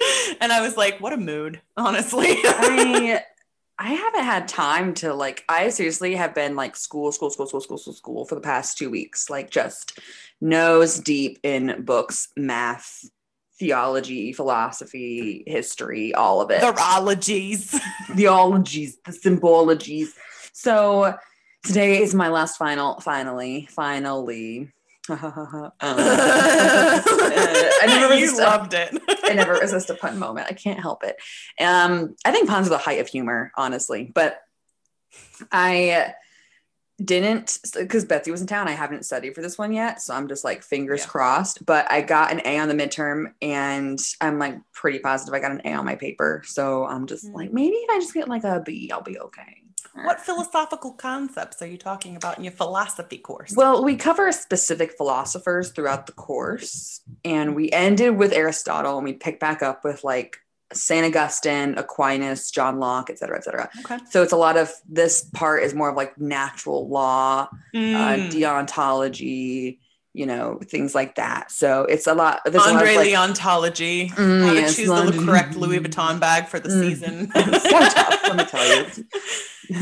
And 0.42 0.52
I 0.52 0.60
was 0.62 0.76
like, 0.76 1.00
What 1.00 1.14
a 1.14 1.18
mood, 1.18 1.62
honestly. 1.78 2.28
I 2.44 3.24
I 3.80 3.90
haven't 3.94 4.24
had 4.24 4.48
time 4.50 4.94
to 4.96 5.14
like 5.14 5.46
I 5.48 5.70
seriously 5.70 6.16
have 6.16 6.36
been 6.36 6.56
like 6.58 6.76
school, 6.76 7.14
school, 7.14 7.30
school, 7.30 7.48
school, 7.48 7.62
school, 7.62 7.78
school, 7.78 7.94
school 7.94 8.26
for 8.26 8.36
the 8.36 8.42
past 8.42 8.78
two 8.78 8.90
weeks. 8.90 9.30
Like 9.30 9.50
just 9.50 9.98
nose 10.42 11.00
deep 11.00 11.40
in 11.44 11.84
books, 11.86 12.28
math, 12.36 13.06
theology, 13.60 14.34
philosophy, 14.34 15.44
history, 15.48 16.14
all 16.14 16.42
of 16.42 16.52
it. 16.52 16.60
the 16.60 16.78
ologies. 16.82 17.74
the 18.16 18.28
ologies, 18.28 18.98
the 19.06 19.14
symbologies. 19.14 20.10
So 20.52 21.16
today 21.64 22.02
is 22.02 22.14
my 22.14 22.28
last 22.28 22.58
final, 22.58 23.00
finally, 23.00 23.68
finally. 23.72 24.74
Uh, 25.10 25.70
I 25.82 27.84
never 27.88 28.16
you 28.16 28.22
resist- 28.26 28.42
loved 28.42 28.74
it. 28.74 28.90
I 29.24 29.34
never 29.34 29.54
resist 29.54 29.90
a 29.90 29.96
pun 29.96 30.20
moment. 30.20 30.48
I 30.50 30.54
can't 30.54 30.80
help 30.80 31.04
it. 31.04 31.16
Um, 31.64 32.16
I 32.26 32.32
think 32.32 32.50
puns 32.50 32.68
are 32.68 32.72
the 32.72 32.78
height 32.78 33.00
of 33.00 33.08
humor, 33.08 33.52
honestly. 33.56 34.12
But 34.14 34.40
I 35.52 36.14
didn't 37.04 37.58
because 37.78 38.06
Betsy 38.06 38.32
was 38.32 38.42
in 38.42 38.48
town. 38.48 38.68
I 38.68 38.72
haven't 38.72 39.06
studied 39.06 39.36
for 39.36 39.42
this 39.42 39.58
one 39.58 39.74
yet, 39.74 40.02
so 40.02 40.14
I'm 40.16 40.28
just 40.28 40.44
like 40.44 40.64
fingers 40.64 41.02
Yeah. 41.02 41.08
crossed. 41.08 41.66
But 41.66 41.90
I 41.92 42.02
got 42.02 42.32
an 42.32 42.42
A 42.46 42.58
on 42.60 42.68
the 42.70 42.74
midterm, 42.74 43.34
and 43.42 44.00
I'm 44.22 44.40
like 44.40 44.56
pretty 44.74 45.00
positive 45.00 45.34
I 45.34 45.40
got 45.40 45.52
an 45.52 45.62
A 45.66 45.74
on 45.74 45.86
my 45.86 45.96
paper. 45.96 46.42
So 46.46 46.86
I'm 46.86 47.06
just 47.06 47.26
Mm. 47.28 47.34
like, 47.36 47.54
maybe 47.54 47.76
if 47.76 47.90
I 47.90 48.00
just 48.00 48.14
get 48.14 48.28
like 48.30 48.44
a 48.44 48.62
B, 48.66 48.90
I'll 48.94 49.02
be 49.02 49.20
okay. 49.20 49.62
What 50.04 50.20
philosophical 50.20 50.92
concepts 50.94 51.62
are 51.62 51.68
you 51.68 51.78
talking 51.78 52.16
about 52.16 52.38
in 52.38 52.44
your 52.44 52.54
philosophy 52.54 53.18
course? 53.18 53.54
Well, 53.56 53.84
we 53.84 53.96
cover 53.96 54.32
specific 54.32 54.94
philosophers 54.98 55.72
throughout 55.72 56.06
the 56.06 56.12
course, 56.12 57.02
and 57.24 57.56
we 57.56 57.72
ended 57.72 58.18
with 58.18 58.34
Aristotle, 58.34 58.98
and 58.98 59.06
we 59.06 59.14
pick 59.14 59.40
back 59.40 59.64
up 59.64 59.84
with 59.84 60.04
like 60.04 60.38
Saint 60.74 61.06
Augustine, 61.06 61.78
Aquinas, 61.78 62.52
John 62.52 62.80
Locke, 62.80 63.10
et 63.10 63.20
cetera, 63.20 63.38
et 63.38 63.44
cetera. 63.44 63.70
okay. 63.86 63.98
So 64.10 64.24
it's 64.24 64.34
a 64.34 64.38
lot 64.38 64.58
of 64.58 64.72
this 64.90 65.24
part 65.34 65.64
is 65.64 65.74
more 65.74 65.90
of 65.90 65.96
like 65.96 66.18
natural 66.20 66.90
law, 66.90 67.48
uh, 67.52 67.56
Mm. 67.76 68.32
deontology, 68.32 69.80
you 70.16 70.26
know, 70.26 70.60
things 70.64 70.96
like 70.96 71.16
that. 71.16 71.52
So 71.52 71.84
it's 71.84 72.08
a 72.08 72.14
lot. 72.14 72.42
There's 72.46 72.56
a 72.56 72.60
lot 72.60 72.76
Andre 72.76 72.92
of, 72.92 72.96
like, 72.98 73.10
Leontology. 73.10 74.10
Mm, 74.12 74.46
How 74.46 74.54
to 74.54 74.60
yes, 74.62 74.76
choose 74.76 74.88
the 74.88 75.24
correct 75.26 75.56
Louis 75.56 75.80
Vuitton 75.80 76.20
bag 76.20 76.48
for 76.48 76.60
the 76.60 76.70
Mm. 76.70 76.80
season. 76.82 77.32
so 77.34 77.80
tough, 77.90 78.20
let 78.24 78.36
me 78.38 78.46
tell 78.46 78.66
you. 78.86 78.86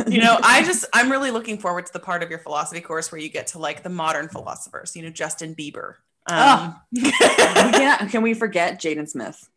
you 0.13 0.19
know, 0.19 0.37
I 0.41 0.63
just 0.63 0.85
I'm 0.93 1.11
really 1.11 1.31
looking 1.31 1.57
forward 1.59 1.85
to 1.85 1.93
the 1.93 1.99
part 1.99 2.23
of 2.23 2.29
your 2.29 2.39
philosophy 2.39 2.81
course 2.81 3.11
where 3.11 3.21
you 3.21 3.29
get 3.29 3.47
to 3.47 3.59
like 3.59 3.83
the 3.83 3.89
modern 3.89 4.27
philosophers. 4.27 4.95
You 4.95 5.03
know, 5.03 5.09
Justin 5.09 5.55
Bieber. 5.55 5.95
Um, 6.29 6.75
we 6.91 7.11
cannot, 7.11 8.09
can 8.09 8.21
we 8.23 8.33
forget 8.33 8.79
Jaden 8.81 9.07
Smith? 9.09 9.47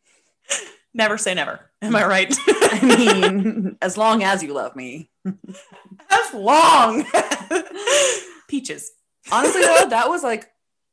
never 0.95 1.17
say 1.19 1.35
never. 1.35 1.61
Am 1.83 1.95
I 1.95 2.07
right? 2.07 2.35
I 2.49 2.81
mean, 2.83 3.77
as 3.83 3.97
long 3.97 4.23
as 4.25 4.43
you 4.43 4.53
love 4.55 4.75
me. 4.75 5.11
That's 6.09 6.35
long. 6.35 7.05
Peaches. 8.49 8.91
Honestly, 9.31 9.61
though, 9.61 9.87
that 9.91 10.09
was 10.09 10.23
like 10.23 10.49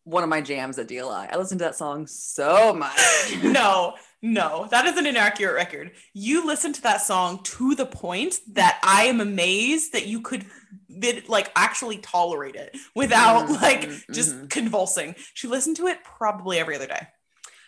one 0.06 0.24
of 0.24 0.30
my 0.30 0.42
jams 0.42 0.78
at 0.80 0.88
DLI. 0.88 1.32
I 1.32 1.38
listened 1.38 1.60
to 1.60 1.66
that 1.66 1.76
song 1.76 2.08
so 2.08 2.74
much. 2.74 2.92
No, 3.44 3.94
no, 4.22 4.68
that 4.72 4.86
is 4.86 4.98
an 4.98 5.06
inaccurate 5.06 5.54
record. 5.54 5.92
You 6.14 6.46
listen 6.46 6.72
to 6.74 6.82
that 6.84 7.02
song 7.02 7.42
to 7.44 7.76
the 7.76 7.86
point 7.86 8.40
that 8.54 8.80
I 8.84 9.04
am 9.06 9.20
amazed 9.22 9.94
that 9.94 10.06
you 10.08 10.22
could 10.22 10.46
like 11.28 11.52
actually 11.56 11.98
tolerate 11.98 12.56
it 12.56 12.76
without 12.96 13.48
Mhm, 13.48 13.62
like 13.62 13.82
mhm, 13.82 14.14
just 14.14 14.50
convulsing. 14.50 15.16
She 15.34 15.48
listened 15.48 15.76
to 15.78 15.88
it 15.88 16.04
probably 16.04 16.60
every 16.60 16.76
other 16.76 16.88
day. 16.88 17.08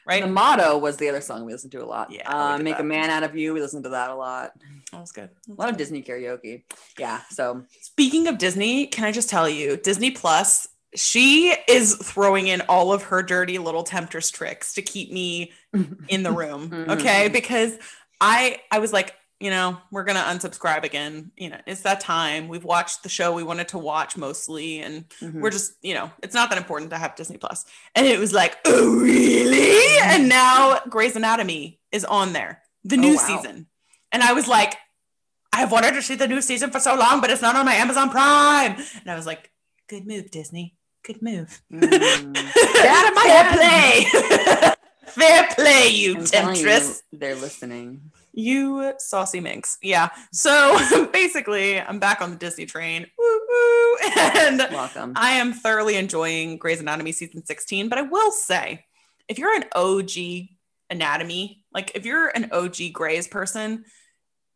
Right? 0.08 0.22
The 0.24 0.30
motto 0.30 0.78
was 0.78 0.98
the 0.98 1.10
other 1.10 1.20
song 1.22 1.46
we 1.46 1.52
listened 1.52 1.72
to 1.72 1.84
a 1.84 1.86
lot. 1.86 2.12
Yeah, 2.12 2.30
uh, 2.32 2.58
Make 2.60 2.76
that. 2.76 2.82
a 2.82 2.84
Man 2.84 3.10
Out 3.10 3.24
of 3.24 3.36
You. 3.36 3.54
We 3.56 3.62
listened 3.62 3.84
to 3.86 3.90
that 3.90 4.12
a 4.12 4.16
lot. 4.16 4.52
that 4.92 5.02
was 5.02 5.12
good. 5.12 5.30
A 5.50 5.54
lot 5.54 5.70
of 5.70 5.78
Disney 5.78 6.04
karaoke. 6.04 6.64
Yeah. 7.00 7.22
So 7.32 7.64
Speaking 7.82 8.28
of 8.28 8.38
Disney, 8.38 8.86
can 8.86 9.04
I 9.04 9.12
just 9.12 9.30
tell 9.30 9.50
you, 9.50 9.78
Disney 9.78 10.12
Plus, 10.12 10.68
she 10.96 11.56
is 11.68 11.96
throwing 11.96 12.48
in 12.48 12.62
all 12.62 12.92
of 12.94 13.04
her 13.04 13.22
dirty 13.24 13.58
little 13.58 13.84
temptress 13.84 14.32
tricks 14.32 14.74
to 14.74 14.82
keep 14.82 15.12
me 15.12 15.52
in 16.08 16.24
the 16.24 16.32
room. 16.32 16.70
Mhm. 16.70 17.00
Okay. 17.00 17.30
Because 17.30 17.78
I 18.22 18.60
I 18.72 18.80
was 18.80 18.94
like, 18.94 19.16
you 19.42 19.50
know, 19.50 19.78
we're 19.92 20.06
gonna 20.06 20.22
unsubscribe 20.22 20.84
again. 20.84 21.32
You 21.36 21.50
know, 21.50 21.58
it's 21.68 21.82
that 21.82 22.00
time. 22.00 22.48
We've 22.48 22.64
watched 22.64 23.04
the 23.04 23.10
show 23.10 23.34
we 23.34 23.44
wanted 23.44 23.68
to 23.70 23.78
watch 23.78 24.16
mostly, 24.16 24.80
and 24.80 25.08
Mhm. 25.22 25.42
we're 25.42 25.50
just, 25.52 25.74
you 25.82 25.94
know, 25.94 26.10
it's 26.24 26.34
not 26.34 26.50
that 26.50 26.58
important 26.58 26.92
to 26.92 26.98
have 26.98 27.16
Disney 27.16 27.38
Plus. 27.38 27.66
And 27.94 28.06
it 28.08 28.18
was 28.20 28.32
like, 28.32 28.58
oh 28.66 28.96
really? 29.02 29.98
And 30.04 30.30
now 30.30 30.80
Grey's 30.90 31.16
Anatomy 31.18 31.80
is 31.92 32.06
on 32.06 32.32
there, 32.34 32.62
the 32.86 32.96
Oh, 32.96 33.00
new 33.00 33.16
wow. 33.18 33.28
season. 33.28 33.68
And 34.12 34.24
I 34.24 34.32
was 34.34 34.48
like, 34.48 34.78
I've 35.52 35.72
wanted 35.72 35.94
to 35.96 36.02
see 36.02 36.16
the 36.16 36.28
new 36.28 36.42
season 36.42 36.72
for 36.72 36.80
so 36.80 36.96
long, 36.96 37.20
but 37.22 37.30
it's 37.30 37.42
not 37.42 37.56
on 37.56 37.66
my 37.66 37.76
Amazon 37.76 38.10
Prime. 38.10 38.76
And 39.02 39.10
I 39.12 39.16
was 39.16 39.26
like, 39.26 39.52
good 39.90 40.06
move, 40.08 40.32
Disney. 40.32 40.75
Good 41.06 41.22
move. 41.22 41.62
Mm. 41.72 41.82
Get 42.34 42.86
out 42.86 43.08
of 43.10 43.16
my 43.16 43.24
Fair 43.24 43.52
play. 43.54 44.74
Fair 45.06 45.48
play, 45.52 45.88
you 45.90 46.18
I'm 46.18 46.26
telling 46.26 46.56
you, 46.56 46.66
temptress. 46.66 47.04
they're 47.14 47.36
listening. 47.36 48.12
You 48.34 48.94
saucy 48.98 49.40
minx. 49.40 49.78
Yeah. 49.84 50.10
So 50.34 51.08
basically, 51.14 51.80
I'm 51.80 52.00
back 52.00 52.22
on 52.22 52.32
the 52.32 52.36
Disney 52.38 52.66
train. 52.66 53.06
Woo 53.18 53.40
woo. 53.48 53.98
And 54.18 54.58
Welcome. 54.72 55.14
I 55.16 55.32
am 55.34 55.54
thoroughly 55.54 55.96
enjoying 55.96 56.58
Grey's 56.58 56.82
Anatomy 56.82 57.12
season 57.12 57.46
16. 57.46 57.88
But 57.88 58.00
I 58.00 58.02
will 58.02 58.32
say, 58.32 58.84
if 59.30 59.38
you're 59.38 59.56
an 59.56 59.66
OG 59.76 60.48
anatomy, 60.90 61.64
like 61.72 61.92
if 61.96 62.06
you're 62.06 62.28
an 62.30 62.50
OG 62.52 62.94
Grey's 62.94 63.28
person, 63.28 63.86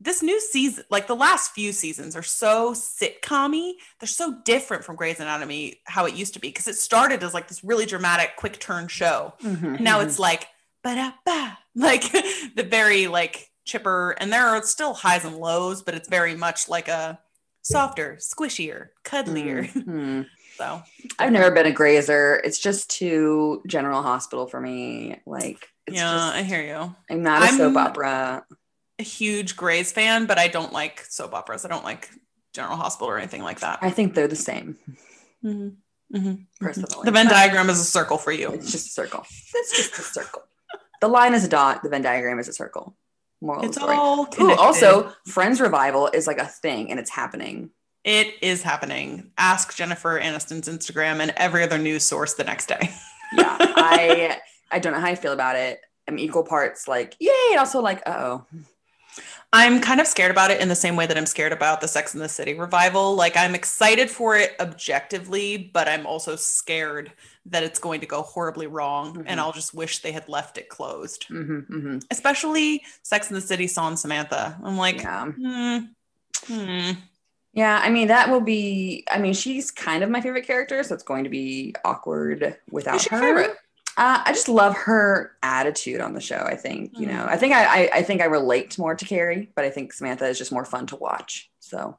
this 0.01 0.23
new 0.23 0.39
season, 0.39 0.83
like 0.89 1.07
the 1.07 1.15
last 1.15 1.51
few 1.51 1.71
seasons, 1.73 2.15
are 2.15 2.23
so 2.23 2.73
sitcom 2.73 3.73
They're 3.99 4.07
so 4.07 4.37
different 4.45 4.83
from 4.85 4.95
Grey's 4.95 5.19
Anatomy, 5.19 5.81
how 5.85 6.05
it 6.05 6.15
used 6.15 6.33
to 6.35 6.39
be, 6.39 6.49
because 6.49 6.67
it 6.67 6.75
started 6.75 7.21
as 7.23 7.33
like 7.33 7.47
this 7.47 7.63
really 7.63 7.85
dramatic, 7.85 8.31
quick 8.37 8.59
turn 8.59 8.87
show. 8.87 9.33
Mhm. 9.41 9.75
And 9.75 9.81
now 9.81 9.99
it's 9.99 10.17
like, 10.19 10.47
ba 10.83 11.13
ba, 11.25 11.57
like 11.75 12.03
the 12.55 12.63
very 12.69 13.07
like 13.07 13.49
chipper, 13.65 14.11
and 14.19 14.31
there 14.31 14.47
are 14.47 14.63
still 14.63 14.93
highs 14.93 15.25
and 15.25 15.35
lows, 15.37 15.81
but 15.81 15.95
it's 15.95 16.07
very 16.09 16.35
much 16.35 16.69
like 16.69 16.87
a 16.87 17.19
softer, 17.61 18.17
squishier, 18.19 18.89
cuddlier. 19.03 19.69
Mhm. 19.73 20.25
So 20.57 20.81
I've 21.17 21.31
never 21.31 21.51
been 21.51 21.67
a 21.67 21.71
grazer. 21.71 22.41
It's 22.43 22.59
just 22.59 22.89
too 22.89 23.61
General 23.65 24.01
Hospital 24.01 24.45
for 24.45 24.59
me. 24.59 25.21
Like, 25.25 25.69
it's 25.87 25.95
yeah, 25.95 26.11
just, 26.11 26.35
I 26.35 26.41
hear 26.43 26.61
you. 26.61 26.93
I'm 27.09 27.23
not 27.23 27.41
a 27.43 27.45
I'm- 27.45 27.55
soap 27.57 27.77
opera. 27.77 28.43
A 28.99 29.03
huge 29.03 29.55
Grey's 29.55 29.91
fan, 29.91 30.25
but 30.25 30.37
I 30.37 30.47
don't 30.49 30.73
like 30.73 31.05
soap 31.09 31.33
operas. 31.33 31.63
I 31.65 31.69
don't 31.69 31.85
like 31.85 32.09
General 32.53 32.75
Hospital 32.75 33.07
or 33.09 33.17
anything 33.17 33.41
like 33.43 33.61
that. 33.61 33.79
I 33.81 33.89
think 33.91 34.13
they're 34.13 34.27
the 34.27 34.35
same, 34.35 34.77
Mhm. 35.43 35.77
Mhm. 36.13 36.45
personally. 36.59 37.05
The 37.05 37.11
Venn 37.11 37.27
diagram 37.27 37.69
is 37.69 37.79
a 37.79 37.83
circle 37.85 38.17
for 38.17 38.31
you. 38.31 38.51
It's 38.51 38.71
just 38.71 38.87
a 38.87 38.91
circle. 38.91 39.25
It's 39.53 39.75
just 39.77 39.97
a 39.99 40.01
circle. 40.01 40.43
The 41.01 41.07
line 41.07 41.33
is 41.33 41.45
a 41.45 41.47
dot. 41.47 41.81
The 41.81 41.89
Venn 41.89 42.01
diagram 42.01 42.39
is 42.39 42.47
a 42.49 42.53
circle. 42.53 42.97
Moral 43.41 43.63
It's 43.63 43.77
story. 43.77 43.95
all 43.95 44.27
Ooh, 44.41 44.53
also, 44.55 45.13
Friends 45.25 45.61
revival 45.61 46.07
is 46.07 46.27
like 46.27 46.39
a 46.39 46.45
thing, 46.45 46.91
and 46.91 46.99
it's 46.99 47.09
happening. 47.11 47.69
It 48.03 48.33
is 48.41 48.63
happening. 48.63 49.31
Ask 49.37 49.75
Jennifer 49.75 50.19
Aniston's 50.19 50.67
Instagram 50.67 51.21
and 51.21 51.31
every 51.37 51.63
other 51.63 51.77
news 51.77 52.03
source 52.03 52.33
the 52.33 52.43
next 52.43 52.65
day. 52.67 52.91
Yeah, 53.33 53.55
I 53.59 54.39
I 54.71 54.79
don't 54.79 54.91
know 54.91 54.99
how 54.99 55.07
I 55.07 55.15
feel 55.15 55.31
about 55.31 55.55
it. 55.55 55.79
I'm 56.07 56.17
equal 56.19 56.43
parts 56.43 56.85
like 56.87 57.15
yay, 57.19 57.31
and 57.51 57.59
also 57.59 57.79
like 57.81 58.01
oh, 58.07 58.43
I'm 59.51 59.81
kind 59.81 59.99
of 59.99 60.07
scared 60.07 60.31
about 60.31 60.51
it 60.51 60.61
in 60.61 60.67
the 60.69 60.75
same 60.75 60.95
way 60.95 61.05
that 61.07 61.17
I'm 61.17 61.25
scared 61.25 61.51
about 61.51 61.81
the 61.81 61.87
Sex 61.87 62.13
and 62.13 62.21
the 62.21 62.29
City 62.29 62.53
revival. 62.53 63.15
Like 63.15 63.35
I'm 63.35 63.55
excited 63.55 64.09
for 64.09 64.35
it 64.37 64.55
objectively, 64.59 65.71
but 65.73 65.87
I'm 65.87 66.05
also 66.05 66.35
scared 66.35 67.11
that 67.47 67.63
it's 67.63 67.79
going 67.79 67.99
to 68.01 68.05
go 68.05 68.21
horribly 68.21 68.67
wrong 68.67 69.15
Mhm. 69.15 69.23
and 69.25 69.39
I'll 69.39 69.51
just 69.51 69.73
wish 69.73 69.99
they 69.99 70.11
had 70.11 70.29
left 70.29 70.57
it 70.57 70.69
closed. 70.69 71.23
hmm 71.29 71.59
hmm 71.61 71.97
Especially 72.11 72.83
Sex 73.03 73.27
and 73.29 73.37
the 73.37 73.41
City 73.41 73.65
Saw 73.67 73.87
and 73.87 73.97
Samantha. 73.97 74.59
I'm 74.63 74.77
like, 74.77 75.01
yeah. 75.01 75.25
hmm, 75.25 75.77
hmm. 76.47 76.91
Yeah, 77.53 77.79
I 77.83 77.89
mean 77.89 78.09
that 78.09 78.29
will 78.29 78.41
be. 78.41 79.03
I 79.09 79.17
mean, 79.17 79.33
she's 79.33 79.71
kind 79.71 80.03
of 80.03 80.09
my 80.11 80.21
favorite 80.21 80.45
character, 80.45 80.83
so 80.83 80.93
it's 80.93 81.03
going 81.03 81.23
to 81.23 81.29
be 81.31 81.73
awkward 81.83 82.57
without 82.69 83.03
her. 83.07 83.19
favorite? 83.19 83.57
Uh, 83.99 84.23
I 84.25 84.31
just 84.31 84.47
love 84.47 84.75
her 84.75 85.33
attitude 85.43 85.99
on 85.99 86.13
the 86.13 86.21
show. 86.21 86.37
I 86.37 86.55
think 86.55 86.97
you 86.97 87.05
know. 87.05 87.25
I 87.29 87.35
think 87.35 87.53
I, 87.53 87.65
I 87.83 87.89
I 87.95 88.03
think 88.03 88.21
I 88.21 88.25
relate 88.25 88.77
more 88.79 88.95
to 88.95 89.05
Carrie, 89.05 89.49
but 89.55 89.65
I 89.65 89.69
think 89.69 89.91
Samantha 89.91 90.25
is 90.27 90.37
just 90.37 90.53
more 90.53 90.63
fun 90.63 90.87
to 90.87 90.95
watch. 90.95 91.51
So 91.59 91.97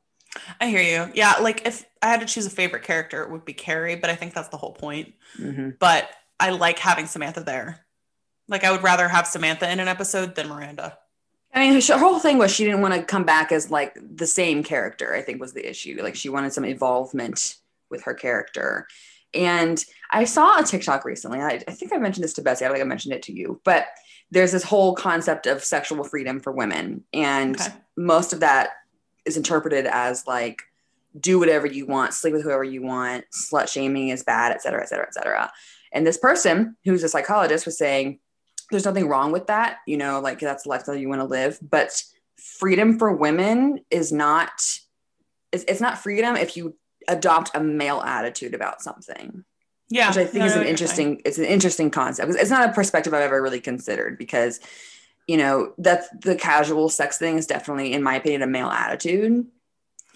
I 0.60 0.68
hear 0.68 0.80
you. 0.80 1.12
Yeah, 1.14 1.34
like 1.42 1.66
if 1.66 1.84
I 2.00 2.08
had 2.08 2.20
to 2.20 2.26
choose 2.26 2.46
a 2.46 2.50
favorite 2.50 2.84
character, 2.84 3.22
it 3.22 3.30
would 3.30 3.44
be 3.44 3.52
Carrie, 3.52 3.96
but 3.96 4.08
I 4.08 4.16
think 4.16 4.32
that's 4.32 4.48
the 4.48 4.56
whole 4.56 4.72
point. 4.72 5.12
mhm. 5.38 5.78
But 5.78 6.08
I 6.40 6.50
like 6.50 6.78
having 6.78 7.04
Samantha 7.06 7.40
there. 7.40 7.84
Like 8.48 8.64
I 8.64 8.72
would 8.72 8.82
rather 8.82 9.06
have 9.08 9.26
Samantha 9.26 9.70
in 9.70 9.78
an 9.78 9.88
episode 9.88 10.34
than 10.36 10.48
Miranda. 10.48 10.96
I 11.52 11.68
mean, 11.68 11.80
her 11.82 11.98
whole 11.98 12.18
thing 12.20 12.38
was 12.38 12.50
she 12.50 12.64
didn't 12.64 12.80
want 12.80 12.94
to 12.94 13.02
come 13.02 13.24
back 13.24 13.52
as 13.52 13.70
like 13.70 13.98
the 14.00 14.26
same 14.26 14.62
character. 14.62 15.14
I 15.14 15.20
think 15.20 15.40
was 15.40 15.52
the 15.52 15.68
issue. 15.68 16.00
Like 16.02 16.16
she 16.16 16.28
wanted 16.30 16.52
some 16.54 16.64
involvement 16.64 17.56
with 17.90 18.04
her 18.04 18.14
character. 18.14 18.86
And 19.34 19.82
I 20.10 20.24
saw 20.24 20.58
a 20.58 20.64
TikTok 20.64 21.04
recently. 21.04 21.40
I, 21.40 21.62
I 21.68 21.72
think 21.72 21.92
I 21.92 21.98
mentioned 21.98 22.24
this 22.24 22.32
to 22.34 22.42
Bessie. 22.42 22.64
I 22.64 22.68
don't 22.68 22.76
think 22.76 22.84
I 22.84 22.88
mentioned 22.88 23.14
it 23.14 23.22
to 23.24 23.32
you, 23.32 23.60
but 23.64 23.86
there's 24.30 24.52
this 24.52 24.62
whole 24.64 24.94
concept 24.94 25.46
of 25.46 25.62
sexual 25.64 26.04
freedom 26.04 26.40
for 26.40 26.52
women, 26.52 27.04
and 27.12 27.60
Okay. 27.60 27.72
most 27.96 28.32
of 28.32 28.40
that 28.40 28.70
is 29.24 29.36
interpreted 29.36 29.86
as 29.86 30.26
like 30.26 30.62
do 31.18 31.38
whatever 31.40 31.66
you 31.66 31.86
want, 31.86 32.14
sleep 32.14 32.32
with 32.32 32.44
whoever 32.44 32.62
you 32.62 32.82
want, 32.82 33.24
slut 33.32 33.68
shaming 33.68 34.08
is 34.10 34.22
bad, 34.22 34.52
et 34.52 34.62
cetera, 34.62 34.80
et 34.82 34.88
cetera, 34.88 35.06
et 35.06 35.14
cetera. 35.14 35.52
And 35.92 36.06
this 36.06 36.16
person 36.16 36.76
who's 36.84 37.02
a 37.02 37.08
psychologist 37.08 37.66
was 37.66 37.76
saying 37.76 38.20
there's 38.70 38.84
nothing 38.84 39.08
wrong 39.08 39.32
with 39.32 39.48
that, 39.48 39.78
you 39.86 39.96
know, 39.96 40.20
like 40.20 40.38
that's 40.38 40.62
the 40.62 40.68
lifestyle 40.68 40.94
you 40.94 41.08
want 41.08 41.20
to 41.20 41.26
live, 41.26 41.58
but 41.60 42.00
freedom 42.36 42.98
for 42.98 43.12
women 43.12 43.80
is 43.90 44.12
not 44.12 44.52
it's, 45.52 45.64
it's 45.64 45.80
not 45.80 45.98
freedom 45.98 46.36
if 46.36 46.56
you 46.56 46.76
adopt 47.10 47.50
a 47.54 47.60
male 47.60 48.00
attitude 48.00 48.54
about 48.54 48.80
something 48.82 49.44
Yeah. 49.88 50.08
which 50.08 50.18
I 50.18 50.24
think 50.24 50.40
no, 50.40 50.46
is 50.46 50.52
an 50.52 50.58
what 50.58 50.64
you're 50.64 50.70
interesting 50.70 51.22
it's 51.24 51.38
an 51.38 51.44
interesting 51.44 51.90
concept. 51.90 52.32
It's 52.34 52.50
not 52.50 52.68
a 52.68 52.72
perspective 52.72 53.12
I've 53.14 53.22
ever 53.22 53.42
really 53.42 53.60
considered 53.60 54.16
because 54.18 54.60
you 55.26 55.36
know 55.36 55.74
that's 55.78 56.08
the 56.22 56.34
casual 56.36 56.88
sex 56.88 57.18
thing 57.18 57.36
is 57.38 57.46
definitely 57.46 57.92
in 57.92 58.02
my 58.02 58.14
opinion 58.16 58.42
a 58.42 58.46
male 58.46 58.68
attitude 58.68 59.46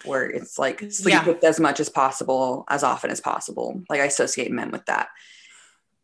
where 0.03 0.25
it's 0.29 0.59
like 0.59 0.79
sleep 0.91 1.13
Yeah. 1.13 1.25
with 1.25 1.43
as 1.43 1.59
much 1.59 1.79
as 1.79 1.89
possible 1.89 2.65
as 2.69 2.83
often 2.83 3.09
as 3.11 3.21
possible. 3.21 3.81
Like 3.89 4.01
I 4.01 4.05
associate 4.05 4.51
men 4.51 4.71
with 4.71 4.85
that. 4.85 5.07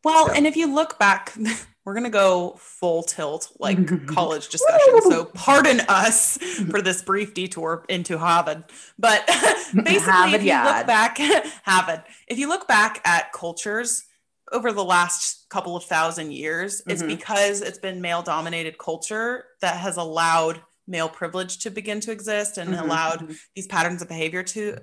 Well, 0.04 0.28
So- 0.28 0.34
and 0.34 0.48
if 0.48 0.56
you 0.56 0.74
look 0.74 0.98
back, 1.00 1.34
we're 1.86 1.94
gonna 1.96 2.10
go 2.10 2.56
full 2.60 3.02
tilt 3.04 3.52
like 3.60 3.78
college 4.08 4.50
discussion. 4.50 5.02
So 5.04 5.26
pardon 5.26 5.80
us 5.82 6.38
for 6.70 6.82
this 6.82 7.02
brief 7.02 7.34
detour 7.34 7.86
into 7.90 8.18
Harvard. 8.18 8.66
But 9.00 9.26
basically, 9.74 10.00
Harvard 10.00 10.34
if 10.36 10.42
you 10.44 10.50
yard. 10.50 10.78
look 10.78 10.88
back, 10.88 11.18
Harvard, 11.66 12.04
if 12.28 12.38
you 12.38 12.48
look 12.48 12.68
back 12.68 13.02
at 13.06 13.32
cultures 13.34 14.04
over 14.52 14.72
the 14.74 14.84
last 14.84 15.48
couple 15.50 15.76
of 15.78 15.84
thousand 15.86 16.34
years, 16.34 16.82
it's 16.88 17.02
Mhm. 17.02 17.08
because 17.08 17.62
it's 17.62 17.80
been 17.80 18.02
male 18.02 18.22
dominated 18.22 18.78
culture 18.78 19.46
that 19.62 19.78
has 19.78 19.98
allowed 19.98 20.62
male 20.88 21.08
privilege 21.08 21.60
to 21.60 21.72
begin 21.72 22.00
to 22.02 22.12
exist 22.12 22.58
and 22.58 22.74
Mhm, 22.74 22.82
allowed 22.82 23.20
mhm. 23.22 23.38
these 23.56 23.66
patterns 23.68 24.02
of 24.02 24.08
behavior 24.10 24.44
to 24.44 24.78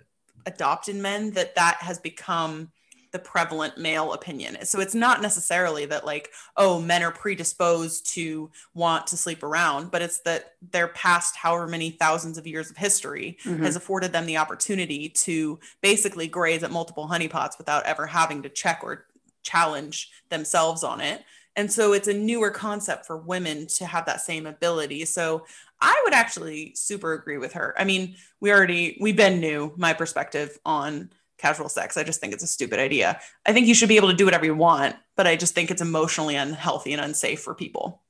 adopt 0.47 0.89
in 0.89 1.03
men 1.03 1.33
that 1.33 1.55
that 1.57 1.77
has 1.83 1.99
become 1.99 2.73
the 3.11 3.19
prevalent 3.19 3.79
male 3.79 4.13
opinion. 4.13 4.59
So 4.65 4.81
it's 4.81 4.95
not 4.95 5.23
necessarily 5.23 5.87
that 5.87 6.05
like 6.05 6.31
oh 6.57 6.81
men 6.81 7.03
are 7.03 7.11
predisposed 7.11 8.13
to 8.15 8.51
want 8.75 9.07
to 9.09 9.17
sleep 9.17 9.43
around, 9.43 9.91
but 9.91 10.03
it's 10.03 10.21
that 10.21 10.55
their 10.73 10.89
past 10.89 11.37
however 11.37 11.67
many 11.67 11.91
thousands 11.91 12.39
of 12.39 12.47
years 12.47 12.71
of 12.71 12.77
history 12.77 13.39
Mhm. 13.45 13.61
has 13.61 13.77
afforded 13.77 14.13
them 14.13 14.27
the 14.27 14.37
opportunity 14.37 15.09
to 15.09 15.59
basically 15.81 16.29
graze 16.29 16.63
at 16.63 16.71
multiple 16.71 17.09
honeypots 17.09 17.59
without 17.59 17.85
ever 17.85 18.07
having 18.07 18.43
to 18.43 18.49
check 18.49 18.81
or 18.83 19.07
challenge 19.43 20.11
themselves 20.29 20.85
on 20.85 21.01
it. 21.01 21.25
And 21.57 21.73
so 21.73 21.93
it's 21.93 22.07
a 22.07 22.15
newer 22.15 22.51
concept 22.51 23.07
for 23.07 23.17
women 23.17 23.67
to 23.79 23.87
have 23.87 24.07
that 24.07 24.21
same 24.21 24.47
ability. 24.47 25.05
So 25.07 25.45
I 25.81 26.01
would 26.05 26.13
actually 26.15 26.73
super 26.77 27.15
agree 27.15 27.39
with 27.39 27.55
her. 27.55 27.75
I 27.79 27.85
mean, 27.85 28.17
we 28.41 28.53
already 28.53 28.97
we've 29.01 29.17
been 29.17 29.41
knew 29.41 29.73
my 29.77 29.93
perspective 29.93 30.59
on 30.65 31.11
casual 31.39 31.69
sex. 31.69 31.97
I 31.97 32.05
just 32.05 32.21
think 32.21 32.33
it's 32.33 32.45
a 32.45 32.49
stupid 32.49 32.79
idea. 32.79 33.21
I 33.47 33.53
think 33.53 33.67
you 33.67 33.75
should 33.75 33.89
be 33.89 33.97
able 33.97 34.09
to 34.09 34.15
do 34.17 34.25
whatever 34.25 34.45
you 34.45 34.55
want, 34.55 34.97
but 35.17 35.27
I 35.27 35.37
just 35.37 35.55
think 35.55 35.71
it's 35.71 35.83
emotionally 35.83 36.37
unhealthy 36.37 36.93
and 36.93 37.03
unsafe 37.03 37.41
for 37.41 37.55
people. 37.55 38.03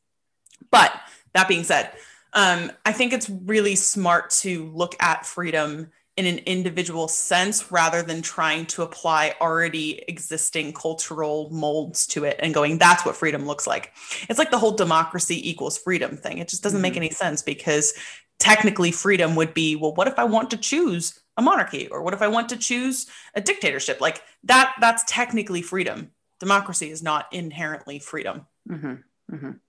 But 0.71 0.93
that 1.35 1.49
being 1.49 1.65
said, 1.65 1.93
um, 2.33 2.73
I 2.85 2.93
think 2.93 3.13
it's 3.13 3.31
really 3.31 3.75
smart 3.75 4.31
to 4.31 4.71
look 4.75 4.97
at 5.01 5.25
freedom 5.25 5.91
in 6.17 6.27
an 6.27 6.39
individual 6.39 7.07
sense 7.07 7.71
rather 7.71 8.03
than 8.03 8.21
trying 8.21 8.67
to 8.67 8.83
apply 8.83 9.37
already 9.41 10.03
existing 10.09 10.73
cultural 10.73 11.49
molds 11.53 12.09
to 12.09 12.25
it 12.25 12.41
and 12.41 12.53
going, 12.53 12.77
that's 12.77 13.07
what 13.07 13.15
freedom 13.15 13.47
looks 13.47 13.69
like. 13.69 13.93
It's 14.29 14.39
like 14.39 14.51
the 14.51 14.59
whole 14.59 14.73
democracy 14.73 15.49
equals 15.49 15.79
freedom 15.79 16.17
thing. 16.17 16.39
It 16.39 16.49
just 16.49 16.63
doesn't 16.65 16.83
make 16.83 16.95
Mhm. 16.95 16.97
any 16.97 17.11
sense 17.11 17.41
because 17.41 17.95
technically 18.41 18.91
freedom 18.91 19.37
would 19.37 19.55
be, 19.55 19.77
well, 19.77 19.95
what 19.95 20.09
if 20.09 20.19
I 20.19 20.25
want 20.25 20.51
to 20.51 20.57
choose 20.57 21.18
a 21.39 21.43
monarchy 21.43 21.89
or 21.89 22.03
what 22.03 22.13
if 22.13 22.21
I 22.21 22.29
want 22.29 22.51
to 22.51 22.57
choose 22.59 23.07
a 23.35 23.41
dictatorship? 23.41 24.01
Like 24.03 24.21
that, 24.45 24.75
that's 24.81 25.05
technically 25.07 25.63
freedom. 25.63 26.11
Democracy 26.41 26.91
is 26.91 27.03
not 27.03 27.27
inherently 27.33 27.99
freedom. 27.99 28.47
Mhm, 28.69 29.03
mhm. 29.33 29.61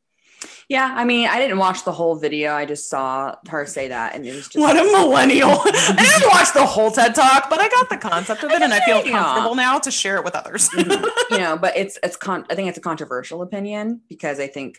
Yeah, 0.69 0.93
I 0.95 1.03
mean, 1.03 1.27
I 1.27 1.37
didn't 1.39 1.57
watch 1.57 1.83
the 1.83 1.91
whole 1.91 2.15
video. 2.15 2.53
I 2.53 2.65
just 2.65 2.89
saw 2.89 3.35
her 3.49 3.65
say 3.65 3.89
that, 3.89 4.15
and 4.15 4.25
it 4.25 4.33
was 4.33 4.47
just 4.47 4.57
What 4.57 4.77
a 4.77 4.83
millennial. 4.83 5.49
I 5.65 5.95
didn't 5.97 6.29
watch 6.31 6.53
the 6.53 6.65
whole 6.65 6.91
TED 6.91 7.13
talk, 7.13 7.49
but 7.49 7.59
I 7.59 7.67
got 7.69 7.89
the 7.89 7.97
concept 7.97 8.43
of 8.43 8.51
it 8.51 8.61
and 8.61 8.73
I 8.73 8.79
feel 8.81 9.01
comfortable 9.03 9.55
now 9.55 9.79
to 9.79 9.91
share 9.91 10.15
it 10.17 10.23
with 10.23 10.35
others. 10.35 10.69
Mhm. 10.73 11.05
you 11.31 11.37
know, 11.39 11.57
but 11.57 11.75
it's 11.75 11.99
it's 12.03 12.15
con- 12.15 12.45
I 12.49 12.55
think 12.55 12.69
it's 12.69 12.77
a 12.77 12.81
controversial 12.81 13.41
opinion 13.41 14.01
because 14.07 14.39
I 14.39 14.47
think, 14.47 14.77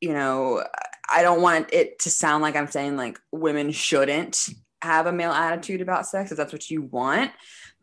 you 0.00 0.12
know, 0.12 0.64
I 1.12 1.22
don't 1.22 1.40
want 1.42 1.72
it 1.72 2.00
to 2.00 2.10
sound 2.10 2.42
like 2.42 2.56
I'm 2.56 2.68
saying 2.68 2.96
like 2.96 3.20
women 3.30 3.70
shouldn't 3.70 4.48
have 4.82 5.06
a 5.06 5.12
male 5.12 5.32
attitude 5.32 5.80
about 5.80 6.06
sex 6.06 6.30
if 6.30 6.36
that's 6.36 6.52
what 6.52 6.70
you 6.70 6.82
want, 6.82 7.32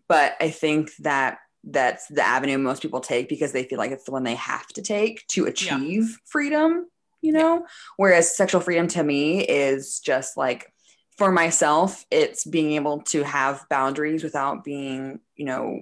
but 0.07 0.35
I 0.39 0.49
think 0.49 0.95
that 0.99 1.39
that's 1.63 2.07
the 2.07 2.25
avenue 2.25 2.57
most 2.57 2.81
people 2.81 3.01
take 3.01 3.27
because 3.29 3.51
they 3.51 3.63
feel 3.63 3.77
like 3.77 3.91
it's 3.91 4.05
the 4.05 4.11
one 4.11 4.23
they 4.23 4.35
have 4.35 4.67
to 4.67 4.81
take 4.81 5.25
to 5.27 5.45
achieve 5.45 6.17
freedom, 6.25 6.87
you 7.21 7.33
know? 7.33 7.65
Whereas 7.97 8.35
sexual 8.35 8.61
freedom 8.61 8.87
to 8.89 9.03
me 9.03 9.41
is 9.41 9.99
just 9.99 10.37
like 10.37 10.71
for 11.17 11.31
myself, 11.31 12.05
it's 12.11 12.45
being 12.45 12.73
able 12.73 13.01
to 13.01 13.23
have 13.23 13.65
boundaries 13.69 14.23
without 14.23 14.63
being, 14.63 15.19
you 15.35 15.45
know, 15.45 15.81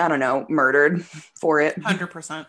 I 0.00 0.08
don't 0.08 0.20
know, 0.20 0.46
murdered 0.48 1.04
for 1.40 1.60
it. 1.60 1.80
100%. 1.80 2.46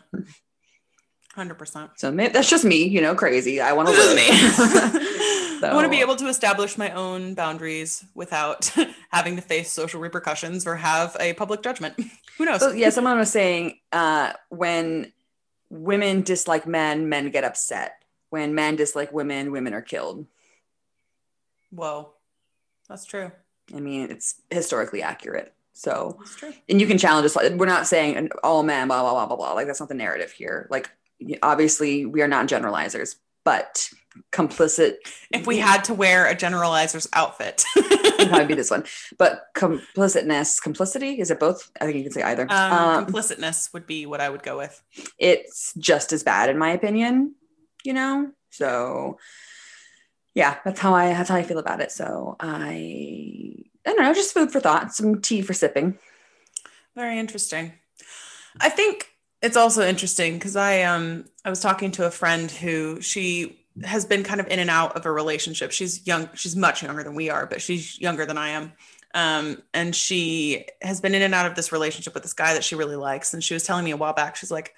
100%. 1.35 1.89
So 1.97 2.11
maybe 2.11 2.33
that's 2.33 2.49
just 2.49 2.63
me, 2.63 2.83
you 2.87 3.01
know, 3.01 3.15
crazy. 3.15 3.59
I 3.59 3.73
want 3.73 3.89
to 3.89 3.93
live. 3.95 5.29
me. 5.69 5.71
I 5.71 5.75
want 5.75 5.85
to 5.85 5.89
be 5.89 6.01
able 6.01 6.15
to 6.17 6.27
establish 6.27 6.77
my 6.77 6.91
own 6.91 7.33
boundaries 7.33 8.05
without 8.13 8.71
having 9.11 9.35
to 9.35 9.41
face 9.41 9.71
social 9.71 9.99
repercussions 9.99 10.67
or 10.67 10.75
have 10.75 11.15
a 11.19 11.33
public 11.33 11.61
judgment. 11.61 11.95
Who 12.37 12.45
knows? 12.45 12.59
So 12.59 12.71
yeah, 12.71 12.89
someone 12.89 13.17
was 13.17 13.31
saying 13.31 13.79
uh, 13.91 14.33
when 14.49 15.11
women 15.69 16.21
dislike 16.21 16.67
men, 16.67 17.09
men 17.09 17.29
get 17.31 17.43
upset. 17.43 18.03
When 18.29 18.55
men 18.55 18.75
dislike 18.75 19.11
women, 19.11 19.51
women 19.51 19.73
are 19.73 19.81
killed. 19.81 20.25
Whoa. 21.71 22.13
That's 22.87 23.05
true. 23.05 23.31
I 23.73 23.79
mean, 23.79 24.11
it's 24.11 24.35
historically 24.49 25.01
accurate. 25.01 25.53
So, 25.73 26.17
That's 26.19 26.35
true. 26.35 26.53
and 26.69 26.79
you 26.79 26.85
can 26.85 26.99
challenge 26.99 27.25
us. 27.25 27.35
We're 27.35 27.65
not 27.65 27.87
saying 27.87 28.29
all 28.43 28.61
men, 28.61 28.87
blah 28.87 29.01
blah 29.01 29.11
blah 29.13 29.25
blah 29.25 29.35
blah. 29.35 29.53
Like 29.53 29.65
that's 29.65 29.79
not 29.79 29.89
the 29.89 29.95
narrative 29.95 30.31
here. 30.31 30.67
Like 30.69 30.89
obviously, 31.41 32.05
we 32.05 32.21
are 32.21 32.27
not 32.27 32.47
generalizers, 32.47 33.15
but 33.43 33.89
complicit. 34.31 34.95
If 35.31 35.47
we 35.47 35.57
had 35.57 35.83
to 35.85 35.93
wear 35.93 36.27
a 36.27 36.35
generalizer's 36.35 37.07
outfit, 37.13 37.63
it'd 37.75 38.29
probably 38.29 38.45
be 38.47 38.53
this 38.55 38.71
one. 38.71 38.83
But 39.17 39.47
complicitness, 39.55 40.61
complicity 40.61 41.19
is 41.19 41.31
it 41.31 41.39
both? 41.39 41.71
I 41.79 41.85
think 41.85 41.97
you 41.97 42.03
can 42.03 42.11
say 42.11 42.23
either. 42.23 42.43
um, 42.51 42.71
Um, 42.73 43.05
complicitness 43.05 43.73
would 43.73 43.85
be 43.87 44.05
what 44.05 44.21
I 44.21 44.29
would 44.29 44.43
go 44.43 44.57
with. 44.57 44.81
it's 45.17 45.73
just 45.77 46.13
as 46.13 46.23
bad 46.23 46.49
in 46.49 46.57
my 46.57 46.69
opinion 46.71 47.35
you 47.83 47.91
know 47.93 48.31
so 48.49 49.17
yeah 50.35 50.55
that's 50.63 50.79
how 50.79 50.93
i 50.93 51.07
that's 51.13 51.27
how 51.29 51.35
i 51.35 51.43
feel 51.43 51.57
about 51.59 51.81
it 51.81 51.91
so 51.91 52.35
i 52.39 53.53
i 53.85 53.89
don't 53.91 53.99
know 54.01 54.13
just 54.13 54.33
food 54.33 54.51
for 54.51 54.61
thought 54.61 54.93
some 54.93 55.19
tea 55.21 55.41
for 55.41 55.53
sipping 55.53 55.97
Very 56.95 57.19
interesting. 57.19 57.73
I 58.61 58.69
think 58.69 59.09
it's 59.41 59.57
also 59.57 59.85
interesting 59.85 60.35
because 60.35 60.55
I 60.55 60.83
um 60.83 61.25
I 61.43 61.49
was 61.49 61.59
talking 61.59 61.91
to 61.93 62.05
a 62.05 62.11
friend 62.11 62.49
who 62.51 63.01
she 63.01 63.62
has 63.83 64.05
been 64.05 64.23
kind 64.23 64.39
of 64.39 64.47
in 64.47 64.59
and 64.59 64.69
out 64.69 64.95
of 64.95 65.05
a 65.05 65.11
relationship. 65.11 65.71
She's 65.71 66.05
young, 66.05 66.29
she's 66.35 66.55
much 66.55 66.83
younger 66.83 67.03
than 67.03 67.15
we 67.15 67.29
are, 67.29 67.45
but 67.45 67.61
she's 67.61 67.99
younger 67.99 68.25
than 68.25 68.37
I 68.37 68.49
am. 68.49 68.73
Um, 69.15 69.61
and 69.73 69.95
she 69.95 70.65
has 70.81 71.01
been 71.01 71.15
in 71.15 71.21
and 71.21 71.35
out 71.35 71.45
of 71.45 71.55
this 71.55 71.71
relationship 71.71 72.13
with 72.13 72.23
this 72.23 72.33
guy 72.33 72.53
that 72.53 72.63
she 72.63 72.75
really 72.75 72.95
likes. 72.95 73.33
And 73.33 73.43
she 73.43 73.53
was 73.53 73.63
telling 73.63 73.85
me 73.85 73.91
a 73.91 73.97
while 73.97 74.13
back, 74.13 74.35
she's 74.35 74.51
like, 74.51 74.73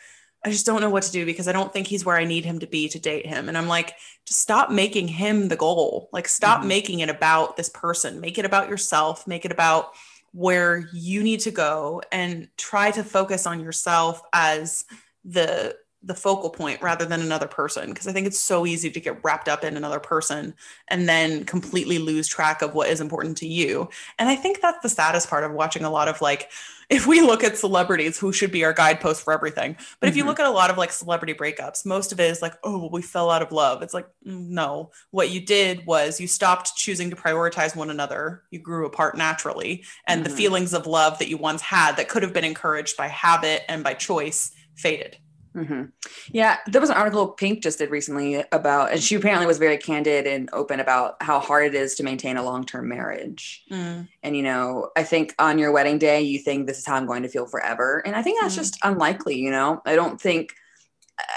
I 0.46 0.52
just 0.52 0.66
don't 0.66 0.82
know 0.82 0.90
what 0.90 1.04
to 1.04 1.12
do 1.12 1.26
because 1.26 1.48
I 1.48 1.54
don't 1.54 1.74
think 1.74 1.88
he's 1.88 2.06
where 2.06 2.18
I 2.18 2.26
need 2.26 2.46
him 2.46 2.60
to 2.60 2.68
be 2.68 2.88
to 2.90 3.00
date 3.00 3.26
him. 3.26 3.50
And 3.50 3.58
I'm 3.58 3.68
like, 3.68 3.96
just 4.26 4.42
stop 4.42 4.70
making 4.70 5.08
him 5.08 5.48
the 5.48 5.56
goal. 5.56 6.10
Like, 6.12 6.28
stop 6.28 6.62
Mhm. 6.62 6.68
making 6.68 7.00
it 7.00 7.10
about 7.10 7.58
this 7.58 7.70
person. 7.70 8.20
Make 8.22 8.38
it 8.38 8.46
about 8.46 8.70
yourself. 8.70 9.26
Make 9.26 9.46
it 9.46 9.52
about 9.52 9.94
where 10.34 10.88
you 10.94 11.24
need 11.24 11.40
to 11.42 11.52
go 11.52 12.02
and 12.12 12.50
try 12.58 12.92
to 12.92 13.04
focus 13.04 13.48
on 13.48 13.60
yourself 13.62 14.22
as 14.34 14.86
the 15.24 15.76
the 16.06 16.14
focal 16.14 16.50
point 16.50 16.82
rather 16.82 17.04
than 17.06 17.22
another 17.22 17.48
person 17.48 17.90
because 17.90 18.08
i 18.08 18.14
think 18.14 18.28
it's 18.28 18.40
so 18.40 18.66
easy 18.66 18.92
to 18.92 19.00
get 19.00 19.20
wrapped 19.24 19.50
up 19.50 19.64
in 19.64 19.76
another 19.76 20.00
person 20.00 20.54
and 20.90 21.10
then 21.10 21.44
completely 21.46 21.98
lose 21.98 22.28
track 22.28 22.62
of 22.62 22.76
what 22.76 22.90
is 22.90 23.02
important 23.02 23.38
to 23.38 23.48
you. 23.48 23.90
And 24.20 24.30
i 24.30 24.36
think 24.36 24.62
that's 24.62 24.82
the 24.84 24.90
saddest 24.90 25.30
part 25.30 25.44
of 25.44 25.52
watching 25.52 25.84
a 25.84 25.90
lot 25.90 26.08
of 26.08 26.22
like 26.22 26.52
if 26.90 27.08
we 27.08 27.20
look 27.22 27.44
at 27.44 27.58
celebrities 27.58 28.20
who 28.20 28.32
should 28.32 28.52
be 28.52 28.64
our 28.64 28.72
guidepost 28.74 29.24
for 29.24 29.34
everything? 29.34 29.76
But 30.00 30.08
if 30.10 30.16
you 30.16 30.24
Mhm. 30.24 30.28
look 30.28 30.40
at 30.40 30.46
a 30.46 30.52
lot 30.52 30.70
of 30.70 30.78
like 30.78 30.92
celebrity 30.92 31.34
breakups 31.34 31.86
most 31.86 32.12
of 32.12 32.20
it 32.20 32.30
is 32.30 32.42
like 32.42 32.54
oh 32.64 32.78
well, 32.78 32.90
we 32.92 33.02
fell 33.02 33.32
out 33.32 33.42
of 33.42 33.52
love. 33.52 33.82
It's 33.82 33.94
like 33.94 34.06
mm, 34.28 34.48
no. 34.50 34.92
What 35.12 35.30
you 35.32 35.42
did 35.42 35.86
was 35.88 36.20
you 36.20 36.28
stopped 36.28 36.76
choosing 36.76 37.10
to 37.10 37.16
prioritize 37.16 37.76
one 37.76 37.90
another. 37.90 38.44
You 38.52 38.60
grew 38.60 38.86
apart 38.86 39.18
naturally. 39.18 39.84
And 40.08 40.24
the 40.24 40.30
Mhm. 40.30 40.34
feelings 40.38 40.74
of 40.74 40.86
love 40.88 41.18
that 41.20 41.30
you 41.30 41.38
once 41.38 41.62
had 41.62 41.98
that 41.98 42.10
could 42.10 42.24
have 42.24 42.34
been 42.34 42.44
encouraged 42.46 42.98
by 42.98 43.08
habit 43.08 43.64
and 43.70 43.84
by 43.84 43.94
choice 43.96 44.52
faded 44.76 45.18
hmm 45.56 45.84
yeah 46.32 46.58
there 46.68 46.82
was 46.82 46.90
an 46.90 46.98
article 46.98 47.28
pink 47.30 47.64
just 47.64 47.78
did 47.80 47.90
recently 47.90 48.44
about 48.52 48.92
and 48.92 49.02
she 49.02 49.16
apparently 49.16 49.48
was 49.48 49.58
very 49.58 49.78
candid 49.78 50.28
and 50.28 50.50
open 50.52 50.80
about 50.80 51.16
how 51.22 51.40
hard 51.40 51.66
it 51.68 51.76
is 51.76 51.96
to 51.96 52.04
maintain 52.04 52.36
a 52.38 52.44
long-term 52.44 52.88
marriage. 52.90 53.64
Mm, 53.72 54.08
and 54.24 54.36
you 54.36 54.44
know 54.44 54.90
i 54.96 55.04
think 55.04 55.34
on 55.40 55.58
your 55.58 55.72
wedding 55.72 55.98
day 55.98 56.22
you 56.22 56.40
think 56.40 56.68
this 56.68 56.78
is 56.80 56.86
how 56.86 56.96
i'm 56.96 57.06
going 57.06 57.24
to 57.24 57.30
feel 57.30 57.46
forever. 57.48 58.02
And 58.06 58.16
i 58.16 58.22
think 58.22 58.42
that's 58.42 58.54
Mhm. 58.56 58.58
just 58.58 58.78
unlikely 58.84 59.38
you 59.38 59.50
know? 59.52 59.82
I 59.86 59.96
don't 59.96 60.20
think 60.20 60.54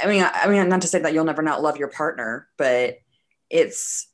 i 0.02 0.06
mean 0.08 0.26
i 0.32 0.48
mean 0.48 0.68
not 0.68 0.82
to 0.82 0.88
say 0.88 0.98
that 0.98 1.12
you'll 1.12 1.24
never 1.24 1.42
not 1.42 1.62
love 1.62 1.76
your 1.76 1.88
partner 1.88 2.48
but 2.56 2.98
it's 3.50 4.08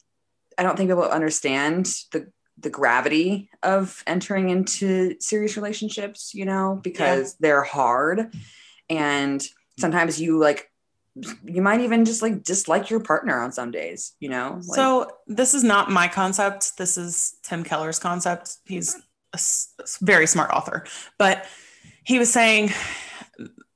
i 0.58 0.62
don't 0.62 0.76
think 0.76 0.90
people 0.90 1.02
understand 1.04 1.86
the 2.12 2.30
the 2.58 2.70
gravity 2.70 3.50
of 3.62 4.02
entering 4.06 4.48
into 4.50 5.16
serious 5.20 5.56
relationships 5.56 6.32
you 6.34 6.44
know 6.44 6.78
because 6.82 7.34
they're 7.40 7.62
hard. 7.64 8.32
And 8.90 9.42
sometimes 9.78 10.20
you 10.20 10.38
like 10.38 10.70
you 11.44 11.62
might 11.62 11.80
even 11.80 12.04
just 12.04 12.22
like 12.22 12.42
dislike 12.42 12.90
your 12.90 13.00
partner 13.00 13.40
on 13.40 13.52
some 13.52 13.70
days 13.70 14.14
you 14.18 14.28
know? 14.28 14.60
Like, 14.66 14.76
so 14.76 15.10
this 15.26 15.54
is 15.54 15.62
not 15.62 15.90
my 15.90 16.08
concept. 16.08 16.76
This 16.76 16.96
is 16.98 17.36
tim 17.42 17.62
keller's 17.64 17.98
concept. 17.98 18.56
He's 18.64 18.96
a 19.32 19.38
very 20.00 20.26
smart 20.26 20.50
author. 20.50 20.84
But 21.18 21.46
he 22.04 22.18
was 22.18 22.32
saying 22.32 22.70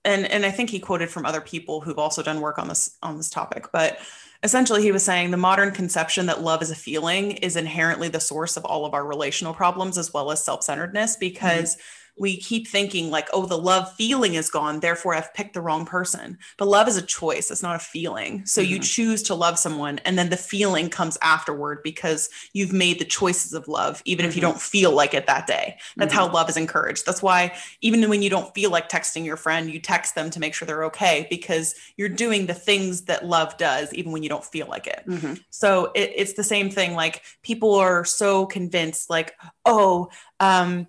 and 0.04 0.26
and 0.26 0.44
I 0.44 0.50
think 0.50 0.70
he 0.70 0.80
quoted 0.80 1.10
from 1.10 1.26
other 1.26 1.40
people 1.40 1.80
who've 1.80 1.98
also 1.98 2.22
done 2.22 2.40
work 2.40 2.58
on 2.58 2.68
this 2.68 2.96
on 3.02 3.16
this 3.16 3.30
topic, 3.30 3.66
but 3.72 3.98
essentially 4.42 4.82
he 4.82 4.92
was 4.92 5.02
saying 5.02 5.30
the 5.30 5.36
modern 5.36 5.72
conception 5.72 6.26
that 6.26 6.42
love 6.42 6.62
is 6.62 6.70
a 6.70 6.76
feeling 6.76 7.32
is 7.32 7.56
inherently 7.56 8.08
the 8.08 8.20
source 8.20 8.56
of 8.56 8.64
all 8.64 8.86
of 8.86 8.94
our 8.94 9.04
relational 9.04 9.52
problems 9.52 9.98
as 9.98 10.14
well 10.14 10.30
as 10.30 10.44
self-centeredness 10.44 11.14
mm-hmm. 11.14 11.20
because 11.20 11.76
we 12.18 12.36
keep 12.36 12.66
thinking 12.66 13.10
like 13.10 13.28
oh 13.32 13.46
the 13.46 13.56
love 13.58 13.92
feeling 13.94 14.34
is 14.34 14.50
gone 14.50 14.80
therefore 14.80 15.14
i've 15.14 15.32
picked 15.34 15.54
the 15.54 15.60
wrong 15.60 15.84
person 15.86 16.36
but 16.56 16.68
love 16.68 16.88
is 16.88 16.96
a 16.96 17.02
choice 17.02 17.50
it's 17.50 17.62
not 17.62 17.76
a 17.76 17.78
feeling 17.78 18.44
so 18.46 18.60
you 18.60 18.78
Mhm. 18.78 18.82
choose 18.94 19.22
to 19.24 19.34
love 19.34 19.58
someone 19.58 19.98
and 20.04 20.18
then 20.18 20.30
the 20.30 20.36
feeling 20.36 20.88
comes 20.90 21.16
afterward 21.22 21.82
because 21.82 22.28
you've 22.52 22.72
made 22.72 22.98
the 22.98 23.04
choices 23.04 23.52
of 23.52 23.68
love 23.68 24.02
even 24.04 24.24
if 24.26 24.34
you 24.36 24.40
Mhm. 24.40 24.46
don't 24.48 24.60
feel 24.60 24.90
like 24.92 25.14
it 25.14 25.26
that 25.26 25.46
day 25.46 25.76
that's 25.96 26.12
Mhm. 26.12 26.16
how 26.16 26.32
love 26.32 26.48
is 26.48 26.56
encouraged 26.56 27.06
that's 27.06 27.22
why 27.22 27.54
even 27.80 28.08
when 28.08 28.22
you 28.22 28.30
don't 28.30 28.54
feel 28.54 28.70
like 28.70 28.88
texting 28.88 29.24
your 29.24 29.36
friend 29.36 29.70
you 29.72 29.80
text 29.80 30.14
them 30.14 30.30
to 30.30 30.40
make 30.40 30.54
sure 30.54 30.66
they're 30.66 30.84
okay 30.84 31.26
because 31.30 31.74
you're 31.96 32.08
doing 32.08 32.46
the 32.46 32.54
things 32.54 33.02
that 33.02 33.26
love 33.26 33.56
does 33.56 33.92
even 33.94 34.12
when 34.12 34.22
you 34.22 34.28
don't 34.28 34.44
feel 34.44 34.66
like 34.66 34.86
it 34.86 35.02
Mhm. 35.06 35.40
so 35.50 35.90
it, 35.94 36.12
it's 36.16 36.32
the 36.34 36.44
same 36.44 36.70
thing 36.70 36.94
like 36.94 37.22
people 37.42 37.74
are 37.74 38.04
so 38.04 38.46
convinced 38.46 39.10
like 39.10 39.34
oh 39.64 40.08
um 40.40 40.86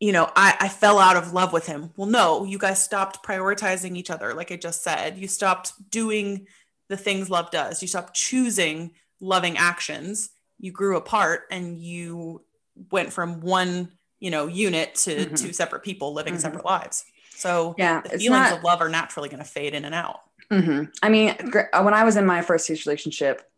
you 0.00 0.12
know 0.12 0.30
I, 0.34 0.56
I 0.60 0.68
fell 0.68 0.98
out 0.98 1.16
of 1.16 1.32
love 1.32 1.52
with 1.52 1.66
him. 1.66 1.90
Well 1.96 2.08
no 2.08 2.44
you 2.44 2.58
guys 2.58 2.82
stopped 2.82 3.24
prioritizing 3.24 3.96
each 3.96 4.10
other 4.10 4.34
like 4.34 4.50
i 4.50 4.56
just 4.56 4.82
said. 4.82 5.18
You 5.18 5.28
stopped 5.28 5.72
doing 5.90 6.46
the 6.88 6.96
things 6.96 7.30
love 7.30 7.50
does. 7.50 7.80
You 7.82 7.88
stopped 7.88 8.14
choosing 8.14 8.92
loving 9.20 9.56
actions. 9.56 10.30
You 10.58 10.72
grew 10.72 10.96
apart 10.96 11.42
and 11.50 11.78
you 11.78 12.42
went 12.90 13.12
from 13.12 13.40
one 13.40 13.92
you 14.18 14.30
know 14.30 14.46
unit 14.46 14.94
to 14.96 15.26
Mhm. 15.26 15.38
two 15.40 15.52
separate 15.52 15.82
people 15.82 16.12
living 16.14 16.34
Mhm. 16.34 16.40
separate 16.40 16.64
lives. 16.64 17.04
So 17.36 17.74
Yeah, 17.78 18.00
the 18.02 18.10
feelings 18.18 18.30
not- 18.50 18.58
of 18.58 18.64
love 18.64 18.80
are 18.82 18.88
naturally 18.88 19.28
going 19.28 19.42
to 19.42 19.48
fade 19.48 19.74
in 19.74 19.84
and 19.84 19.94
out. 19.94 20.20
Hmm 20.50 20.84
I 21.02 21.08
mean, 21.10 21.34
when 21.52 21.94
I 21.94 22.04
was 22.04 22.16
in 22.16 22.26
my 22.26 22.42
first 22.42 22.66
serious 22.66 22.84
relationship, 22.86 23.48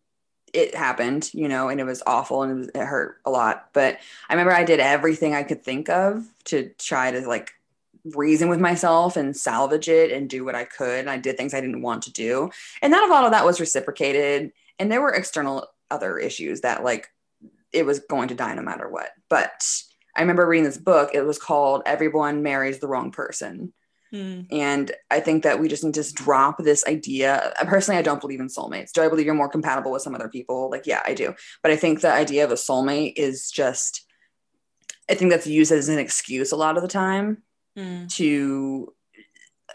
it 0.53 0.75
happened, 0.75 1.33
you 1.33 1.49
know, 1.49 1.69
and 1.69 1.81
it 1.81 1.85
was 1.85 2.03
awful 2.07 2.43
and 2.43 2.53
it, 2.53 2.55
was, 2.55 2.69
it 2.69 2.87
hurt 2.87 3.19
a 3.25 3.31
lot. 3.31 3.69
But 3.73 3.99
I 4.29 4.35
remember 4.35 4.53
I 4.53 4.65
did 4.65 4.81
everything 4.81 5.35
I 5.35 5.43
could 5.43 5.65
think 5.65 5.89
of 5.89 6.27
to 6.45 6.71
try 6.79 7.11
to 7.11 7.27
like 7.27 7.53
reason 8.05 8.49
with 8.49 8.61
myself 8.61 9.17
and 9.17 9.37
salvage 9.37 9.89
it 9.89 10.11
and 10.11 10.29
do 10.29 10.45
what 10.45 10.55
I 10.55 10.65
could. 10.65 11.01
And 11.01 11.11
I 11.11 11.17
did 11.17 11.37
things 11.37 11.55
I 11.55 11.61
didn't 11.61 11.83
want 11.83 12.03
to 12.05 12.13
do. 12.13 12.51
And 12.83 12.91
not 12.91 13.09
a 13.09 13.13
lot 13.13 13.25
of 13.25 13.31
that 13.31 13.45
was 13.45 13.61
reciprocated. 13.61 14.53
And 14.79 14.91
there 14.91 15.01
were 15.01 15.15
external 15.15 15.69
other 15.91 16.19
issues 16.19 16.63
that 16.63 16.85
like 16.85 17.11
it 17.73 17.87
was 17.87 18.01
going 18.01 18.29
to 18.29 18.35
die 18.35 18.55
no 18.55 18.63
matter 18.63 18.89
what. 18.89 19.11
But 19.29 19.65
I 20.15 20.21
remember 20.21 20.47
reading 20.47 20.65
this 20.65 20.79
book. 20.79 21.11
It 21.15 21.23
was 21.23 21.39
called 21.39 21.83
Everyone 21.87 22.43
Marries 22.43 22.79
the 22.79 22.89
Wrong 22.89 23.11
Person. 23.11 23.73
Hmm. 24.13 24.43
And 24.51 24.93
I 25.11 25.21
think 25.21 25.43
that 25.43 25.59
we 25.59 25.69
just 25.69 25.83
need 25.83 25.95
to 25.95 26.01
just 26.01 26.15
drop 26.15 26.59
this 26.59 26.85
idea. 26.87 27.53
Personally, 27.65 27.99
I 27.99 28.03
don't 28.03 28.21
believe 28.21 28.41
in 28.41 28.49
soulmates. 28.49 28.93
Do 28.93 29.03
I 29.03 29.09
believe 29.09 29.25
you're 29.25 29.35
more 29.35 29.49
compatible 29.49 29.91
with 29.91 30.03
some 30.03 30.15
other 30.15 30.29
people? 30.29 30.71
Like, 30.71 30.87
yeah, 30.87 31.03
I 31.07 31.15
do. 31.15 31.35
But 31.63 31.73
I 31.73 31.77
think 31.77 32.01
the 32.01 32.13
idea 32.13 32.45
of 32.45 32.51
a 32.51 32.57
soulmate 32.57 33.15
is 33.17 33.51
just, 33.51 34.05
I 35.11 35.15
think 35.15 35.31
that's 35.31 35.47
used 35.47 35.73
as 35.73 35.89
an 35.89 35.99
excuse 35.99 36.53
a 36.53 36.57
lot 36.57 36.77
of 36.77 36.83
the 36.83 36.89
time 36.89 37.43
Hmm. 37.75 38.07
to 38.09 38.93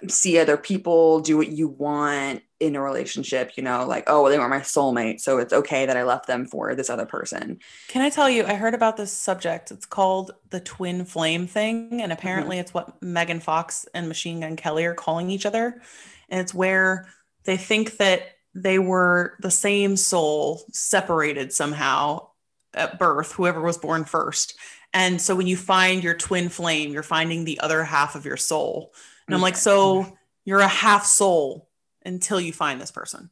see 0.08 0.38
other 0.38 0.58
people 0.58 1.22
do 1.22 1.36
what 1.36 1.50
you 1.50 1.68
want 1.68 2.44
in 2.60 2.76
a 2.76 2.82
relationship, 2.82 3.52
you 3.56 3.64
know, 3.64 3.86
like, 3.86 4.06
oh, 4.08 4.24
well, 4.24 4.32
they 4.32 4.38
weren't 4.38 4.50
my 4.50 4.60
soulmate. 4.60 5.20
So 5.20 5.38
it's 5.38 5.54
okay 5.54 5.86
that 5.86 5.98
I 5.98 6.04
left 6.04 6.26
them 6.26 6.46
for 6.46 6.74
this 6.74 6.90
other 6.90 7.06
person. 7.06 7.60
Can 7.88 8.02
I 8.02 8.10
tell 8.10 8.30
you, 8.30 8.46
I 8.46 8.56
heard 8.56 8.74
about 8.74 8.98
this 8.98 9.12
subject. 9.12 9.70
It's 9.72 9.86
called 9.86 10.32
the 10.50 10.60
twin 10.60 11.06
flame 11.06 11.46
thing. 11.46 12.02
And 12.02 12.12
apparently, 12.12 12.56
mm-hmm. 12.56 12.62
it's 12.62 12.74
what 12.74 13.02
Megan 13.02 13.40
Fox 13.40 13.86
and 13.94 14.08
Machine 14.08 14.40
Gun 14.40 14.56
Kelly 14.56 14.86
are 14.86 14.96
calling 14.96 15.30
each 15.30 15.46
other. 15.46 15.82
And 16.30 16.42
it's 16.42 16.54
where 16.54 17.08
they 17.44 17.58
think 17.58 17.98
that 17.98 18.24
they 18.56 18.80
were 18.80 19.36
the 19.40 19.52
same 19.52 19.96
soul 19.96 20.64
separated 20.72 21.54
somehow 21.54 22.28
at 22.74 22.98
birth, 22.98 23.34
whoever 23.34 23.62
was 23.62 23.78
born 23.78 24.04
first. 24.04 24.58
And 24.94 25.22
so 25.22 25.36
when 25.36 25.48
you 25.48 25.58
find 25.58 26.04
your 26.04 26.16
twin 26.16 26.50
flame, 26.50 26.92
you're 26.92 27.04
finding 27.04 27.44
the 27.44 27.60
other 27.60 27.84
half 27.84 28.16
of 28.16 28.26
your 28.26 28.38
soul. 28.38 28.94
And 29.28 29.36
I'm 29.36 29.42
like, 29.42 29.54
mm-hmm. 29.54 29.62
so 29.62 30.18
you're 30.44 30.60
a 30.60 30.68
half 30.68 31.06
soul 31.06 31.67
until 32.08 32.40
you 32.40 32.54
find 32.54 32.82
this 32.82 32.92
person. 32.92 33.30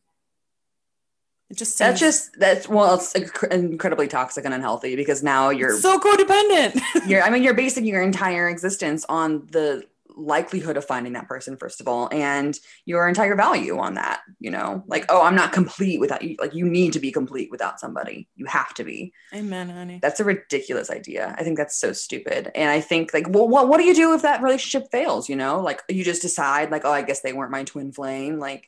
It 1.50 1.58
just 1.58 1.78
That's 1.78 2.00
just, 2.00 2.40
that's, 2.40 2.68
well, 2.68 2.96
it's 2.96 3.14
inc- 3.14 3.52
incredibly 3.52 4.08
toxic 4.08 4.46
and 4.46 4.54
unhealthy 4.54 4.96
because 4.96 5.22
now 5.22 5.50
you're 5.50 5.78
so 5.78 6.00
codependent. 6.00 6.82
you're 7.08 7.22
i 7.22 7.30
mean 7.30 7.44
you're 7.44 7.54
basing 7.54 7.86
your 7.86 8.02
entire 8.02 8.50
existence 8.50 9.06
on 9.10 9.48
the 9.52 9.86
likelihood 10.16 10.78
of 10.78 10.86
finding 10.86 11.14
that 11.14 11.28
person 11.28 11.58
first 11.58 11.82
of 11.82 11.88
all 11.88 12.10
and 12.12 12.60
your 12.86 13.08
entire 13.08 13.36
value 13.36 13.78
on 13.78 13.96
that 13.96 14.22
you 14.40 14.52
know? 14.52 14.84
Like 14.88 15.06
oh 15.10 15.22
i'm 15.22 15.36
not 15.36 15.52
complete 15.52 16.00
without 16.00 16.22
you 16.22 16.36
like 16.40 16.54
you 16.54 16.66
need 16.66 16.94
to 16.94 17.00
be 17.00 17.12
complete 17.12 17.52
without 17.52 17.80
somebody. 17.80 18.28
You 18.36 18.46
have 18.46 18.74
to 18.76 18.84
be. 18.84 19.14
Amen, 19.34 19.70
honey. 19.70 20.00
that's 20.02 20.20
a 20.20 20.24
ridiculous 20.24 20.90
idea. 20.90 21.36
I 21.38 21.44
think 21.44 21.58
that's 21.58 21.78
so 21.78 21.94
stupid. 21.94 22.52
And 22.56 22.70
i 22.70 22.82
think 22.82 23.14
like 23.14 23.30
well 23.30 23.48
what, 23.48 23.68
what 23.68 23.78
do 23.78 23.84
you 23.86 23.96
do 23.96 24.14
if 24.14 24.22
that 24.22 24.42
relationship 24.42 24.90
fails 24.92 25.30
you 25.30 25.36
know? 25.36 25.60
Like 25.60 25.82
you 25.90 26.04
just 26.04 26.22
decide 26.22 26.72
like 26.72 26.86
oh 26.86 26.92
i 26.92 27.02
guess 27.02 27.22
they 27.22 27.34
weren't 27.34 27.52
my 27.52 27.64
twin 27.64 27.92
flame 27.92 28.40
like 28.40 28.68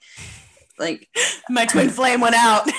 like 0.79 1.07
My 1.49 1.65
twin 1.65 1.89
flame 1.89 2.21
went 2.21 2.35
out. 2.35 2.67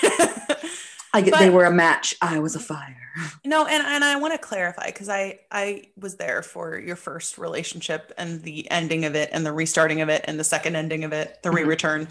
i 1.15 1.23
get 1.23 1.39
they 1.39 1.51
were 1.51 1.65
a 1.65 1.71
match. 1.71 2.15
I 2.21 2.39
was 2.39 2.55
a 2.55 2.61
fire 2.61 3.08
no, 3.45 3.67
and, 3.67 3.83
and 3.87 4.05
I 4.05 4.17
want 4.17 4.33
to 4.35 4.39
clarify 4.39 4.87
because 4.87 5.09
I 5.09 5.41
I 5.51 5.85
was 5.97 6.17
there 6.17 6.43
for 6.43 6.79
your 6.79 6.97
first 6.97 7.39
relationship 7.39 8.13
and 8.19 8.43
the 8.43 8.71
ending 8.71 9.05
of 9.05 9.15
it 9.15 9.31
and 9.33 9.45
the 9.45 9.53
restarting 9.53 10.01
of 10.01 10.09
it 10.09 10.25
and 10.27 10.39
the 10.39 10.45
second 10.45 10.77
ending 10.77 11.05
of 11.05 11.13
it, 11.13 11.43
the 11.43 11.51
Mhm. 11.51 11.55
re-return. 11.55 12.09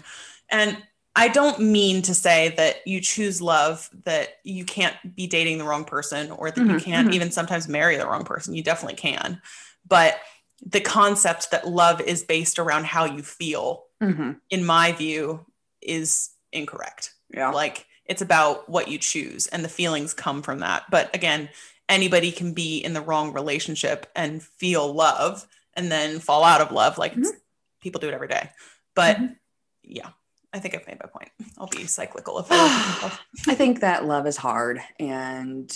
And 0.50 0.82
I 1.16 1.28
don't 1.28 1.58
mean 1.60 2.02
to 2.02 2.14
say 2.14 2.54
that 2.56 2.86
you 2.86 3.00
choose 3.00 3.42
love 3.42 3.90
that 4.04 4.38
you 4.44 4.64
can't 4.64 4.94
be 5.16 5.26
dating 5.26 5.58
the 5.58 5.64
wrong 5.64 5.84
person 5.84 6.30
or 6.30 6.50
that 6.50 6.58
you 6.60 6.74
Mhm, 6.74 6.80
can't 6.82 7.08
mhm. 7.08 7.14
even 7.14 7.30
sometimes 7.32 7.66
marry 7.68 7.96
the 7.96 8.06
wrong 8.06 8.24
person. 8.24 8.54
You 8.54 8.62
definitely 8.62 8.96
can. 8.96 9.40
But 9.86 10.16
the 10.64 10.80
concept 10.80 11.50
that 11.50 11.66
love 11.68 12.00
is 12.00 12.22
based 12.24 12.58
around 12.58 12.86
how 12.86 13.04
you 13.04 13.22
feel, 13.22 13.84
Mhm. 14.02 14.40
in 14.50 14.64
my 14.64 14.92
view, 14.92 15.44
is 15.82 16.30
incorrect. 16.52 17.14
yeah 17.30 17.50
like 17.50 17.84
it's 18.08 18.22
about 18.22 18.68
what 18.68 18.88
you 18.88 18.98
choose 18.98 19.46
and 19.48 19.64
the 19.64 19.68
feelings 19.68 20.14
come 20.14 20.42
from 20.42 20.60
that 20.60 20.84
but 20.90 21.14
again 21.14 21.48
anybody 21.88 22.30
can 22.32 22.52
be 22.54 22.78
in 22.78 22.92
the 22.94 23.00
wrong 23.00 23.32
relationship 23.32 24.06
and 24.16 24.42
feel 24.42 24.92
love 24.92 25.46
and 25.74 25.90
then 25.92 26.18
fall 26.18 26.42
out 26.44 26.60
of 26.60 26.72
love 26.72 26.98
like 26.98 27.12
it's- 27.12 27.32
people 27.80 28.00
do 28.00 28.08
it 28.08 28.14
every 28.14 28.28
day 28.28 28.50
but 28.94 29.16
Mhm. 29.18 29.36
yeah 29.84 30.08
i 30.52 30.58
think 30.58 30.74
i've 30.74 30.86
made 30.86 30.98
my 31.00 31.08
point 31.08 31.30
i'll 31.58 31.68
be 31.68 31.86
cyclical 31.86 32.38
if 32.40 32.46
I. 32.50 33.18
I 33.48 33.54
think 33.54 33.80
that 33.80 34.04
love 34.06 34.26
is 34.26 34.36
hard. 34.36 34.80
And 34.98 35.70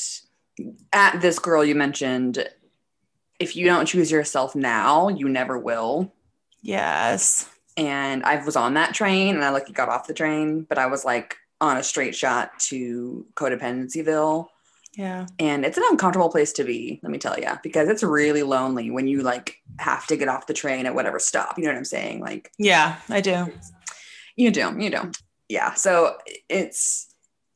at 0.92 1.20
this 1.20 1.38
girl 1.38 1.64
you 1.64 1.74
mentioned, 1.74 2.46
if 3.38 3.56
you 3.56 3.64
don't 3.66 3.86
choose 3.86 4.10
yourself 4.10 4.54
now, 4.54 5.08
you 5.08 5.28
never 5.28 5.58
will. 5.58 6.12
yes 6.60 7.48
And 7.76 8.22
I 8.24 8.44
was 8.44 8.56
on 8.56 8.74
that 8.74 8.94
train 8.94 9.34
and 9.34 9.44
I 9.44 9.50
like 9.50 9.72
got 9.72 9.88
off 9.88 10.06
the 10.06 10.14
train, 10.14 10.64
but 10.68 10.78
I 10.78 10.86
was 10.86 11.04
like 11.04 11.36
on 11.62 11.78
a 11.78 11.82
straight 11.82 12.14
shot 12.14 12.58
to 12.58 13.24
codependencyville. 13.34 14.48
yeah 14.96 15.26
And 15.38 15.64
it's 15.64 15.78
an 15.78 15.84
uncomfortable 15.90 16.28
place 16.28 16.52
to 16.54 16.64
be, 16.64 17.00
let 17.02 17.10
me 17.10 17.18
tell 17.18 17.38
you, 17.38 17.48
because 17.62 17.88
it's 17.88 18.02
really 18.02 18.42
lonely 18.42 18.90
when 18.90 19.06
you 19.06 19.22
like 19.22 19.56
have 19.78 20.06
to 20.08 20.16
get 20.16 20.28
off 20.28 20.46
the 20.46 20.52
train 20.54 20.84
at 20.86 20.94
whatever 20.94 21.18
stop. 21.18 21.56
You 21.56 21.64
know 21.64 21.70
what 21.70 21.78
I'm 21.78 21.84
saying? 21.84 22.20
Like 22.20 22.52
yeah 22.58 22.96
i 23.08 23.20
do 23.22 23.50
You 24.36 24.50
do, 24.50 24.74
you 24.78 24.90
do. 24.90 25.10
Yeah. 25.48 25.74
So 25.74 26.16
it's, 26.48 27.08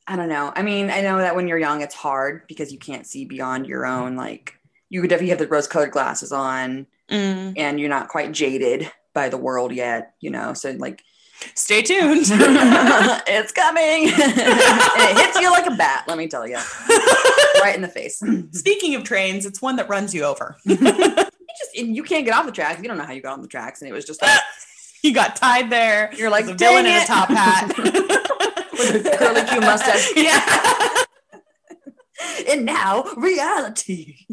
I 0.07 0.15
don't 0.17 0.29
know. 0.29 0.53
I 0.55 0.63
mean, 0.63 0.91
I 0.91 1.01
know 1.01 1.19
that 1.19 1.35
when 1.35 1.49
you're 1.49 1.59
young, 1.59 1.81
it's 1.83 1.95
hard 1.95 2.47
because 2.47 2.71
you 2.73 2.79
can't 2.79 3.07
see 3.07 3.25
beyond 3.25 3.67
your 3.67 3.85
own, 3.87 4.15
like, 4.15 4.55
you 4.89 5.01
could 5.01 5.11
definitely 5.11 5.31
have 5.31 5.39
the 5.41 5.49
rose 5.49 5.67
colored 5.69 5.91
glasses 5.93 6.33
on 6.33 6.87
Mm. 7.11 7.55
and 7.57 7.79
you're 7.79 7.89
not 7.89 8.09
quite 8.09 8.33
jaded 8.33 8.91
by 9.15 9.29
the 9.29 9.39
world 9.39 9.73
yet, 9.73 10.15
you 10.21 10.31
know? 10.31 10.55
So, 10.55 10.73
like, 10.73 11.03
stay 11.55 11.83
tuned 11.83 12.27
it's 12.31 13.53
coming. 13.53 14.05
it 14.09 15.17
hits 15.17 15.41
you 15.41 15.51
like 15.51 15.67
a 15.67 15.75
bat, 15.77 16.05
let 16.09 16.19
me 16.19 16.27
tell 16.29 16.47
you, 16.47 16.57
right 17.61 17.75
in 17.75 17.83
the 17.83 17.89
face. 17.89 18.23
speaking 18.53 18.95
of 18.95 19.05
trains 19.05 19.45
it's 19.47 19.61
one 19.63 19.77
that 19.77 19.89
runs 19.89 20.15
you 20.15 20.25
over 20.25 20.57
you 20.65 20.77
just, 20.77 21.77
and 21.79 21.95
you 21.97 22.03
can't 22.03 22.25
get 22.25 22.35
off 22.35 22.47
the 22.47 22.53
tracks. 22.53 22.81
You 22.81 22.89
don't 22.89 22.99
know 22.99 23.05
how 23.05 23.13
you 23.13 23.23
got 23.23 23.35
on 23.35 23.43
the 23.43 23.49
tracks. 23.49 23.81
And 23.83 23.91
it 23.91 23.95
was 23.95 24.05
just 24.05 24.21
like, 24.23 24.39
you 25.03 25.13
got 25.15 25.37
tied 25.37 25.71
there 25.71 26.11
you're 26.17 26.31
like, 26.31 26.47
There's 26.47 26.55
a 26.61 26.65
villain 26.65 26.85
"Dang 26.85 26.97
in 26.97 27.03
a 27.03 27.07
top 27.07 27.29
hat 27.29 27.69
With 27.79 29.07
a 29.07 29.17
curly 29.17 29.43
Q 29.45 29.61
mustache. 29.61 30.13
yeah 30.17 31.05
and 32.49 32.65
now 32.65 33.03
reality. 33.17 34.27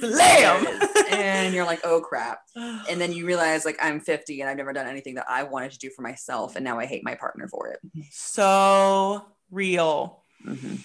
Slam. 0.00 0.66
and 1.10 1.54
you're 1.54 1.64
like, 1.64 1.80
oh 1.84 2.00
crap. 2.00 2.40
And 2.88 3.00
then 3.00 3.12
you 3.12 3.24
realize 3.26 3.64
like 3.64 3.78
I'm 3.80 4.00
50 4.00 4.40
and 4.40 4.50
I've 4.50 4.56
never 4.56 4.72
done 4.72 4.86
anything 4.86 5.14
that 5.14 5.26
I 5.28 5.42
wanted 5.44 5.72
to 5.72 5.78
do 5.78 5.90
for 5.90 6.02
myself, 6.02 6.56
and 6.56 6.64
now 6.64 6.78
I 6.78 6.86
hate 6.86 7.02
my 7.04 7.14
partner 7.14 7.48
for 7.48 7.68
it. 7.68 7.78
so 8.10 9.24
real. 9.50 10.22
Mhm. 10.44 10.84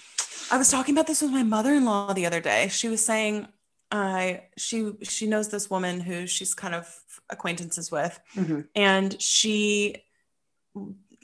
I 0.52 0.56
was 0.58 0.70
talking 0.70 0.94
about 0.94 1.06
this 1.06 1.22
with 1.22 1.30
my 1.30 1.42
mother-in-law 1.42 2.12
the 2.14 2.26
other 2.26 2.40
day. 2.40 2.68
She 2.68 2.88
was 2.88 3.04
saying 3.04 3.46
I 3.92 4.44
she 4.56 4.92
she 5.02 5.26
knows 5.26 5.48
this 5.48 5.68
woman 5.70 6.00
who 6.00 6.26
she's 6.26 6.54
kind 6.54 6.74
of 6.74 6.86
acquaintances 7.28 7.90
with 7.90 8.18
Mhm. 8.36 8.66
and 8.74 9.20
she 9.20 9.96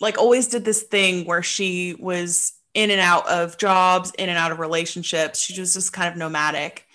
like 0.00 0.18
always 0.18 0.48
did 0.48 0.64
this 0.64 0.82
thing 0.82 1.24
where 1.26 1.42
she 1.42 1.94
was 1.98 2.52
in 2.74 2.90
and 2.90 3.00
out 3.00 3.26
of 3.28 3.56
jobs 3.58 4.12
in 4.18 4.28
and 4.28 4.36
out 4.38 4.52
of 4.52 4.58
relationships 4.58 5.40
she 5.40 5.58
was 5.60 5.74
just 5.74 5.92
kind 5.92 6.08
of 6.10 6.16
nomadic 6.16 6.85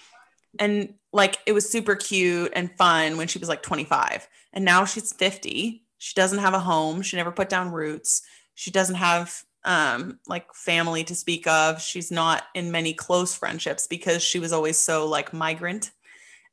and 0.60 0.93
like 1.14 1.38
it 1.45 1.54
was 1.54 1.70
super 1.70 1.95
cute 1.95 2.52
and 2.56 2.76
fun 2.78 3.18
when 3.18 3.28
she 3.28 3.39
was 3.39 3.49
like 3.49 3.64
25 3.64 4.28
and 4.54 4.66
now 4.66 4.86
she's 4.86 5.14
50 5.14 5.84
she 6.02 6.16
doesn't 6.16 6.39
have 6.39 6.56
a 6.56 6.60
home. 6.60 7.04
She 7.04 7.16
never 7.16 7.32
put 7.32 7.47
down 7.47 7.72
roots. 7.72 8.24
She 8.56 8.72
doesn't 8.72 8.95
have 8.95 9.43
um 9.64 10.18
like 10.28 10.52
family 10.56 11.04
to 11.04 11.14
speak 11.14 11.45
of. 11.45 11.80
She's 11.80 12.10
not 12.10 12.41
in 12.56 12.72
many 12.72 12.95
close 12.95 13.36
friendships 13.36 13.86
because 13.86 14.24
she 14.24 14.39
was 14.39 14.52
always 14.52 14.78
so 14.78 15.08
like 15.08 15.32
migrant. 15.32 15.91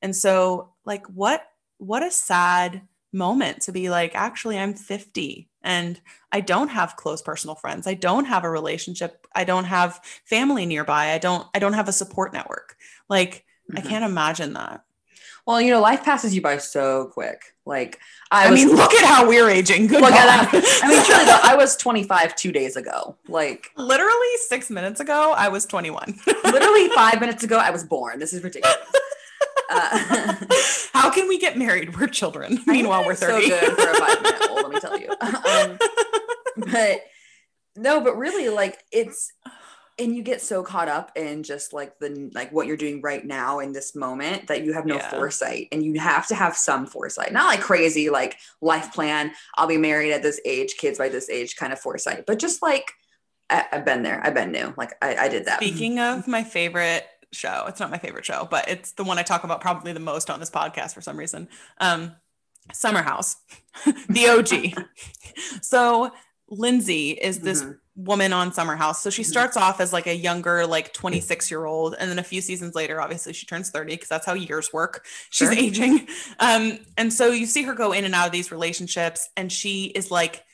And 0.02 0.14
so 0.14 0.74
like 0.84 1.06
what 1.06 1.48
what 1.78 2.02
a 2.02 2.10
sad 2.10 2.82
moment 3.10 3.62
to 3.62 3.72
be 3.72 3.88
like 3.88 4.14
actually 4.14 4.58
I'm 4.58 4.74
50 4.74 5.48
and 5.62 5.98
I 6.30 6.42
don't 6.42 6.68
have 6.68 6.96
close 6.96 7.22
personal 7.22 7.56
friends. 7.56 7.86
I 7.86 7.94
don't 7.94 8.26
have 8.26 8.44
a 8.44 8.50
relationship. 8.50 9.26
I 9.34 9.44
don't 9.44 9.64
have 9.64 10.04
family 10.26 10.66
nearby. 10.66 11.12
I 11.12 11.18
don't 11.18 11.46
I 11.54 11.58
don't 11.58 11.72
have 11.72 11.88
a 11.88 11.92
support 11.92 12.34
network. 12.34 12.76
Like 13.08 13.46
I 13.76 13.80
Mhm. 13.80 13.88
can't 13.88 14.04
imagine 14.04 14.52
that 14.54 14.82
Well, 15.46 15.60
you 15.62 15.70
know, 15.70 15.80
life 15.80 16.04
passes 16.04 16.34
you 16.34 16.42
by 16.42 16.58
so 16.58 17.06
quick. 17.12 17.54
Like 17.64 17.98
I, 18.30 18.46
I, 18.48 18.50
was, 18.50 18.64
mean 18.64 18.76
look 18.76 18.92
at 18.92 19.04
how 19.06 19.26
we're 19.28 19.48
aging 19.48 19.86
good 19.86 20.00
look 20.02 20.12
at 20.12 20.26
that. 20.52 20.80
I 20.82 20.88
mean, 20.88 21.02
truly 21.04 21.24
though, 21.24 21.40
I 21.42 21.54
was 21.56 21.76
25 21.76 22.34
two 22.36 22.52
days 22.52 22.76
ago. 22.76 23.16
Like 23.28 23.70
literally 23.76 24.28
6 24.48 24.70
minutes 24.70 25.00
ago 25.00 25.32
I 25.36 25.48
was 25.48 25.64
21 25.66 26.18
literally 26.44 26.88
five 26.90 27.20
minutes 27.20 27.44
ago, 27.44 27.56
I 27.58 27.70
was 27.70 27.84
born. 27.84 28.18
This 28.18 28.32
is 28.32 28.42
ridiculous. 28.42 28.76
Uh, 29.70 30.34
how 30.94 31.10
can 31.10 31.28
we 31.28 31.38
get 31.38 31.58
married 31.58 31.94
we're 31.98 32.06
children 32.06 32.58
meanwhile 32.66 33.04
we're 33.04 33.14
30 33.14 33.50
So 33.50 33.60
good 33.60 33.72
for 33.76 33.90
a 33.90 33.94
five 33.96 34.22
minute 34.22 34.46
old, 34.48 34.62
let 34.62 34.70
me 34.72 34.80
tell 34.80 34.98
you. 34.98 35.10
Um, 35.20 35.78
but 36.72 37.00
no, 37.76 38.00
but 38.00 38.16
really, 38.16 38.48
like 38.48 38.78
it's, 38.90 39.30
and 39.98 40.14
you 40.14 40.22
get 40.22 40.40
so 40.40 40.62
caught 40.62 40.88
up 40.88 41.12
in 41.16 41.42
just 41.42 41.72
like 41.72 41.98
the 41.98 42.30
like 42.34 42.50
what 42.52 42.66
you're 42.66 42.76
doing 42.76 43.00
right 43.02 43.24
now 43.24 43.58
in 43.58 43.72
this 43.72 43.94
moment 43.94 44.46
that 44.48 44.64
you 44.64 44.72
have 44.72 44.86
no 44.86 44.96
Yeah. 44.96 45.10
foresight, 45.10 45.68
and 45.72 45.84
you 45.84 45.98
have 45.98 46.26
to 46.28 46.34
have 46.34 46.56
some 46.56 46.86
foresight. 46.86 47.32
Not 47.32 47.46
like 47.46 47.60
crazy, 47.60 48.08
like 48.10 48.36
life 48.60 48.92
plan. 48.92 49.32
I'll 49.56 49.66
be 49.66 49.76
married 49.78 50.12
at 50.12 50.22
this 50.22 50.40
age, 50.44 50.76
kids 50.76 50.98
by 50.98 51.08
this 51.08 51.28
age, 51.28 51.56
kind 51.56 51.72
of 51.72 51.78
foresight, 51.80 52.26
but 52.26 52.38
just 52.38 52.62
like 52.62 52.92
I, 53.50 53.64
I've 53.72 53.84
been 53.84 54.02
there. 54.02 54.20
I've 54.24 54.34
been 54.34 54.52
new. 54.52 54.74
Like 54.76 54.92
I, 55.02 55.16
I 55.16 55.28
did 55.28 55.46
that. 55.46 55.60
Speaking 55.60 55.98
of 55.98 56.28
my 56.28 56.44
favorite 56.44 57.06
show, 57.32 57.64
it's 57.68 57.80
not 57.80 57.90
my 57.90 57.98
favorite 57.98 58.24
show, 58.24 58.46
but 58.50 58.68
it's 58.68 58.92
the 58.92 59.04
one 59.04 59.18
I 59.18 59.22
talk 59.22 59.44
about 59.44 59.60
probably 59.60 59.92
the 59.92 60.00
most 60.00 60.30
on 60.30 60.38
this 60.40 60.50
podcast 60.50 60.94
for 60.94 61.00
some 61.00 61.16
reason. 61.18 61.48
Um, 61.78 62.14
Summer 62.72 63.00
House, 63.02 63.36
the 64.08 64.28
OG. 64.28 64.84
so 65.62 66.10
Lindsay 66.50 67.10
is 67.12 67.40
this 67.40 67.62
Mhm. 67.62 67.78
Woman 67.98 68.32
on 68.32 68.52
Summer 68.52 68.76
House. 68.76 69.02
So 69.02 69.10
she 69.10 69.22
Mhm. 69.22 69.26
starts 69.26 69.56
off 69.56 69.80
as 69.80 69.92
like 69.92 70.06
a 70.06 70.14
younger, 70.14 70.66
like 70.66 70.92
26 70.92 71.50
year 71.50 71.64
old. 71.64 71.96
And 71.98 72.08
then 72.08 72.18
a 72.18 72.22
few 72.22 72.40
seasons 72.40 72.74
later, 72.76 73.00
obviously 73.00 73.32
she 73.32 73.44
turns 73.44 73.70
30 73.70 73.94
because 73.94 74.08
that's 74.08 74.24
how 74.24 74.34
years 74.34 74.72
work. 74.72 75.04
She's 75.30 75.48
Sure. 75.48 75.58
aging. 75.58 76.08
Um, 76.38 76.78
and 76.96 77.12
so 77.12 77.32
you 77.32 77.44
see 77.46 77.64
her 77.64 77.74
go 77.74 77.92
in 77.92 78.04
and 78.04 78.14
out 78.14 78.26
of 78.26 78.32
these 78.32 78.52
relationships 78.52 79.28
and 79.36 79.50
she 79.52 79.86
is 79.86 80.10
like 80.10 80.44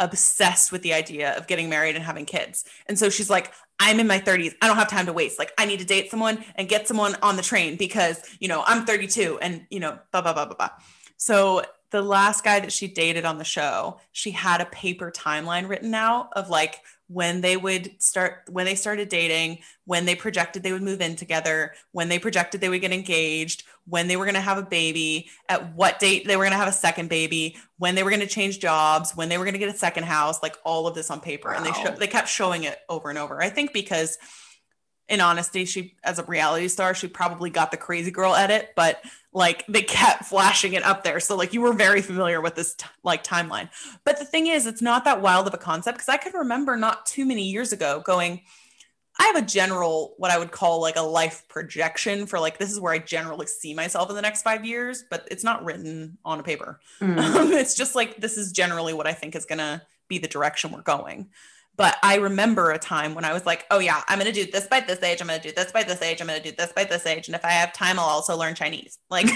obsessed 0.00 0.70
with 0.72 0.82
the 0.82 0.92
idea 0.94 1.36
of 1.36 1.46
getting 1.46 1.68
married 1.68 1.96
and 1.96 2.04
having 2.04 2.24
kids. 2.26 2.64
And 2.86 2.98
so 2.98 3.10
she's 3.10 3.30
like, 3.30 3.52
I'm 3.80 4.00
in 4.00 4.06
my 4.08 4.18
30s. 4.18 4.54
I 4.60 4.66
don't 4.66 4.76
have 4.76 4.88
time 4.90 5.06
to 5.06 5.12
waste. 5.12 5.38
Like, 5.38 5.52
I 5.58 5.64
need 5.66 5.78
to 5.78 5.84
date 5.84 6.10
someone 6.10 6.44
and 6.56 6.68
get 6.68 6.88
someone 6.88 7.16
on 7.22 7.36
the 7.36 7.42
train 7.42 7.76
because, 7.76 8.20
you 8.40 8.48
know, 8.48 8.64
I'm 8.66 8.84
32 8.86 9.38
and, 9.40 9.66
you 9.70 9.80
know, 9.80 9.98
blah, 10.12 10.20
blah, 10.22 10.32
blah, 10.32 10.46
blah, 10.46 10.56
blah. 10.56 10.70
So 11.16 11.62
the 11.90 12.02
last 12.02 12.44
guy 12.44 12.60
that 12.60 12.72
she 12.72 12.86
dated 12.86 13.24
on 13.24 13.38
the 13.38 13.44
show, 13.44 13.98
she 14.12 14.30
had 14.30 14.60
a 14.60 14.66
paper 14.66 15.10
timeline 15.10 15.68
written 15.68 15.94
out 15.94 16.28
of 16.34 16.50
like 16.50 16.80
when 17.06 17.40
they 17.40 17.56
would 17.56 17.90
start, 18.02 18.42
when 18.50 18.66
they 18.66 18.74
started 18.74 19.08
dating, 19.08 19.58
when 19.86 20.04
they 20.04 20.14
projected 20.14 20.62
they 20.62 20.72
would 20.72 20.82
move 20.82 21.00
in 21.00 21.16
together, 21.16 21.72
when 21.92 22.10
they 22.10 22.18
projected 22.18 22.60
they 22.60 22.68
would 22.68 22.82
get 22.82 22.92
engaged, 22.92 23.62
when 23.86 24.06
they 24.06 24.16
were 24.16 24.26
going 24.26 24.34
to 24.34 24.40
have 24.40 24.58
a 24.58 24.62
baby, 24.62 25.30
at 25.48 25.74
what 25.74 25.98
date 25.98 26.26
they 26.26 26.36
were 26.36 26.44
going 26.44 26.52
to 26.52 26.58
have 26.58 26.68
a 26.68 26.72
second 26.72 27.08
baby, 27.08 27.56
when 27.78 27.94
they 27.94 28.02
were 28.02 28.10
going 28.10 28.20
to 28.20 28.26
change 28.26 28.58
jobs, 28.58 29.16
when 29.16 29.30
they 29.30 29.38
were 29.38 29.44
going 29.44 29.54
to 29.54 29.58
get 29.58 29.74
a 29.74 29.78
second 29.78 30.04
house, 30.04 30.42
like 30.42 30.56
all 30.64 30.86
of 30.86 30.94
this 30.94 31.10
on 31.10 31.20
paper. 31.20 31.50
And 31.50 31.64
they 31.64 31.70
Wow. 31.70 31.84
show, 31.84 31.90
they 31.92 32.06
kept 32.06 32.28
showing 32.28 32.64
it 32.64 32.78
over 32.90 33.08
and 33.08 33.18
over. 33.18 33.42
I 33.42 33.48
think 33.48 33.72
because 33.72 34.18
in 35.08 35.22
honesty, 35.22 35.64
she 35.64 35.96
as 36.04 36.18
a 36.18 36.24
reality 36.24 36.68
star, 36.68 36.94
she 36.94 37.08
probably 37.08 37.48
got 37.48 37.70
the 37.70 37.78
crazy 37.78 38.10
girl 38.10 38.34
edit, 38.34 38.72
but 38.76 39.00
like 39.38 39.64
they 39.68 39.82
kept 39.82 40.24
flashing 40.24 40.72
it 40.72 40.82
up 40.82 41.04
there. 41.04 41.20
So 41.20 41.36
like 41.36 41.54
you 41.54 41.60
were 41.60 41.72
very 41.72 42.02
familiar 42.02 42.40
with 42.40 42.56
this 42.56 42.74
t- 42.74 42.86
like 43.04 43.22
timeline. 43.22 43.70
But 44.04 44.18
the 44.18 44.24
thing 44.24 44.48
is, 44.48 44.66
it's 44.66 44.82
not 44.82 45.04
that 45.04 45.22
wild 45.22 45.46
of 45.46 45.54
a 45.54 45.58
concept 45.58 45.98
because 45.98 46.08
I 46.08 46.16
can 46.16 46.32
remember 46.32 46.76
not 46.76 47.06
too 47.06 47.24
many 47.24 47.44
years 47.44 47.72
ago 47.72 48.02
going, 48.04 48.42
I 49.16 49.26
have 49.26 49.36
a 49.36 49.46
general, 49.46 50.14
what 50.18 50.32
I 50.32 50.38
would 50.38 50.50
call 50.50 50.80
like 50.80 50.96
a 50.96 51.02
life 51.02 51.44
projection 51.48 52.26
for 52.26 52.40
like, 52.40 52.58
this 52.58 52.72
is 52.72 52.80
where 52.80 52.92
I 52.92 52.98
generally 52.98 53.46
see 53.46 53.74
myself 53.74 54.10
in 54.10 54.16
the 54.16 54.22
next 54.22 54.42
five 54.42 54.64
years, 54.64 55.04
but 55.08 55.28
it's 55.30 55.44
not 55.44 55.64
written 55.64 56.18
on 56.24 56.40
a 56.40 56.42
paper. 56.42 56.80
Mm. 57.00 57.18
Um, 57.18 57.52
it's 57.52 57.76
just 57.76 57.94
like, 57.94 58.16
this 58.16 58.36
is 58.36 58.50
generally 58.50 58.92
what 58.92 59.06
I 59.06 59.12
think 59.12 59.36
is 59.36 59.44
going 59.44 59.58
to 59.58 59.82
be 60.08 60.18
the 60.18 60.26
direction 60.26 60.72
we're 60.72 60.82
going. 60.82 61.30
But 61.78 61.96
I 62.02 62.16
remember 62.16 62.72
a 62.72 62.78
time 62.78 63.14
when 63.14 63.24
I 63.24 63.32
was 63.32 63.46
like, 63.46 63.64
oh, 63.70 63.78
yeah, 63.78 64.02
I'm 64.08 64.18
going 64.18 64.30
to 64.30 64.44
do 64.44 64.50
this 64.50 64.66
by 64.66 64.80
this 64.80 65.02
age. 65.02 65.20
I'm 65.22 65.28
going 65.28 65.40
to 65.40 65.48
do 65.48 65.54
this 65.54 65.72
by 65.72 65.84
this 65.84 66.02
age. 66.02 66.20
I'm 66.20 66.26
going 66.26 66.42
to 66.42 66.50
do 66.50 66.54
this 66.54 66.72
by 66.72 66.84
this 66.84 67.06
age. 67.06 67.28
And 67.28 67.34
if 67.34 67.44
I 67.44 67.50
have 67.52 67.72
time, 67.72 67.98
I'll 67.98 68.04
also 68.06 68.36
learn 68.36 68.54
Chinese. 68.54 68.98
Like, 69.10 69.26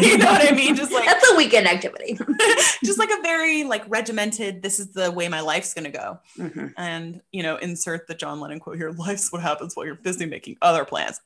you 0.00 0.18
know 0.18 0.26
what 0.26 0.46
I 0.46 0.52
mean? 0.54 0.74
Just 0.76 0.92
like, 0.92 1.06
That's 1.06 1.30
a 1.30 1.36
weekend 1.36 1.66
activity. 1.68 2.18
just 2.84 2.98
like 2.98 3.10
a 3.10 3.22
very 3.22 3.64
like 3.64 3.84
regimented, 3.88 4.62
this 4.62 4.80
is 4.80 4.92
the 4.92 5.10
way 5.10 5.28
my 5.28 5.40
life's 5.40 5.72
going 5.72 5.84
to 5.84 5.96
go 5.96 6.18
Mhm. 6.36 6.74
and 6.76 7.20
you 7.32 7.42
know 7.42 7.56
insert 7.56 8.06
the 8.08 8.14
john 8.14 8.40
lennon 8.40 8.58
quote 8.60 8.76
here 8.76 8.90
life's 8.90 9.30
what 9.32 9.40
happens 9.42 9.76
while 9.76 9.86
you're 9.86 9.94
busy 9.94 10.26
making 10.26 10.56
other 10.62 10.84
plans 10.84 11.20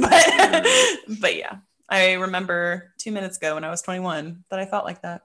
but 0.00 0.66
but 1.20 1.36
yeah 1.36 1.56
i 1.88 2.14
remember 2.14 2.92
two 2.98 3.12
minutes 3.12 3.36
ago 3.36 3.54
when 3.54 3.64
i 3.64 3.70
was 3.70 3.82
21 3.82 4.44
that 4.50 4.58
i 4.58 4.66
felt 4.66 4.84
like 4.84 5.02
that 5.02 5.22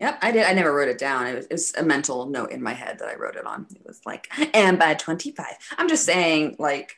Yep, 0.00 0.18
I 0.22 0.30
did. 0.30 0.44
I 0.44 0.52
never 0.52 0.74
wrote 0.74 0.88
it 0.88 0.98
down. 0.98 1.26
It 1.26 1.34
was, 1.36 1.46
it 1.46 1.52
was 1.52 1.74
a 1.76 1.82
mental 1.82 2.26
note 2.26 2.50
in 2.50 2.62
my 2.62 2.72
head 2.74 2.98
that 2.98 3.08
I 3.08 3.14
wrote 3.16 3.36
it 3.36 3.46
on. 3.46 3.66
It 3.74 3.82
was 3.86 4.00
like, 4.04 4.28
and 4.54 4.78
by 4.78 4.94
25. 4.94 5.46
I'm 5.78 5.88
just 5.88 6.04
saying, 6.04 6.56
like, 6.58 6.96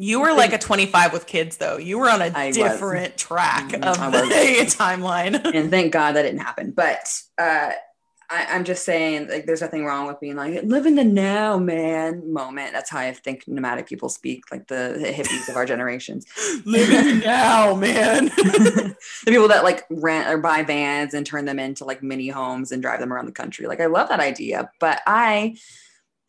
you 0.00 0.20
were 0.20 0.32
like 0.32 0.52
a 0.52 0.58
25 0.58 1.12
with 1.12 1.26
kids 1.26 1.56
though 1.56 1.76
you 1.76 1.98
were 1.98 2.08
on 2.08 2.22
a 2.22 2.30
I 2.32 2.46
was. 2.48 2.54
different 2.54 3.16
track 3.16 3.70
Mhm, 3.70 3.82
of 3.82 4.12
the 4.12 4.66
timeline 4.78 5.44
and 5.52 5.70
thank 5.72 5.92
God 5.92 6.12
that 6.14 6.22
didn't 6.22 6.38
happen. 6.38 6.70
But 6.70 7.20
uh, 7.36 7.72
I, 8.30 8.46
I'm 8.50 8.64
just 8.64 8.84
saying, 8.84 9.28
like, 9.28 9.46
there's 9.46 9.62
nothing 9.62 9.86
wrong 9.86 10.06
with 10.06 10.20
being 10.20 10.36
like, 10.36 10.62
live 10.64 10.84
in 10.84 10.96
the 10.96 11.04
now, 11.04 11.56
man 11.56 12.30
moment. 12.30 12.72
That's 12.72 12.90
how 12.90 12.98
I 12.98 13.12
think 13.12 13.48
nomadic 13.48 13.86
people 13.86 14.10
speak, 14.10 14.50
like 14.50 14.66
the 14.68 14.96
hippies 14.98 15.48
of 15.48 15.56
our 15.56 15.64
generations. 15.64 16.26
living 16.66 16.96
in 16.96 17.20
the 17.20 17.26
now 17.26 17.74
man 17.74 18.24
the 18.26 18.96
people 19.26 19.48
that 19.48 19.64
like 19.64 19.84
rent 19.90 20.28
or 20.28 20.38
buy 20.38 20.62
vans 20.62 21.14
and 21.14 21.24
turn 21.24 21.46
them 21.46 21.58
into 21.58 21.84
like 21.84 22.02
mini 22.02 22.28
homes 22.28 22.70
and 22.70 22.82
drive 22.82 23.00
them 23.00 23.12
around 23.12 23.26
the 23.26 23.32
country. 23.32 23.66
Like 23.66 23.80
I 23.80 23.86
love 23.86 24.10
that 24.10 24.20
idea, 24.20 24.70
but 24.78 25.00
I 25.06 25.56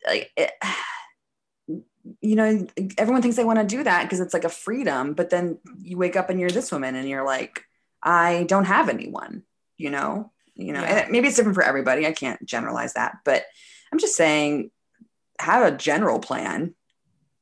like 0.06 0.30
eh, 0.36 0.48
it, 0.48 0.52
you 2.22 2.34
know, 2.34 2.66
everyone 2.96 3.20
thinks 3.20 3.36
they 3.36 3.44
want 3.44 3.58
to 3.58 3.76
do 3.76 3.84
that 3.84 4.04
because 4.04 4.20
it's 4.20 4.32
like 4.32 4.44
a 4.44 4.48
freedom, 4.48 5.12
but 5.12 5.28
then 5.28 5.58
you 5.82 5.98
wake 5.98 6.16
up 6.16 6.30
and 6.30 6.40
you're 6.40 6.50
this 6.50 6.72
woman 6.72 6.94
and 6.94 7.06
you're 7.06 7.26
like, 7.26 7.62
I 8.02 8.44
don't 8.44 8.64
have 8.64 8.88
anyone, 8.88 9.42
you 9.76 9.90
know, 9.90 10.32
you 10.60 10.72
know, 10.72 10.82
Yeah. 10.82 11.00
and 11.00 11.10
maybe 11.10 11.28
it's 11.28 11.36
different 11.36 11.54
for 11.56 11.64
everybody. 11.64 12.06
I 12.06 12.12
can't 12.12 12.44
generalize 12.44 12.94
that, 12.94 13.18
but 13.24 13.44
I'm 13.92 13.98
just 13.98 14.16
saying 14.16 14.70
have 15.38 15.62
a 15.72 15.76
general 15.76 16.18
plan. 16.18 16.74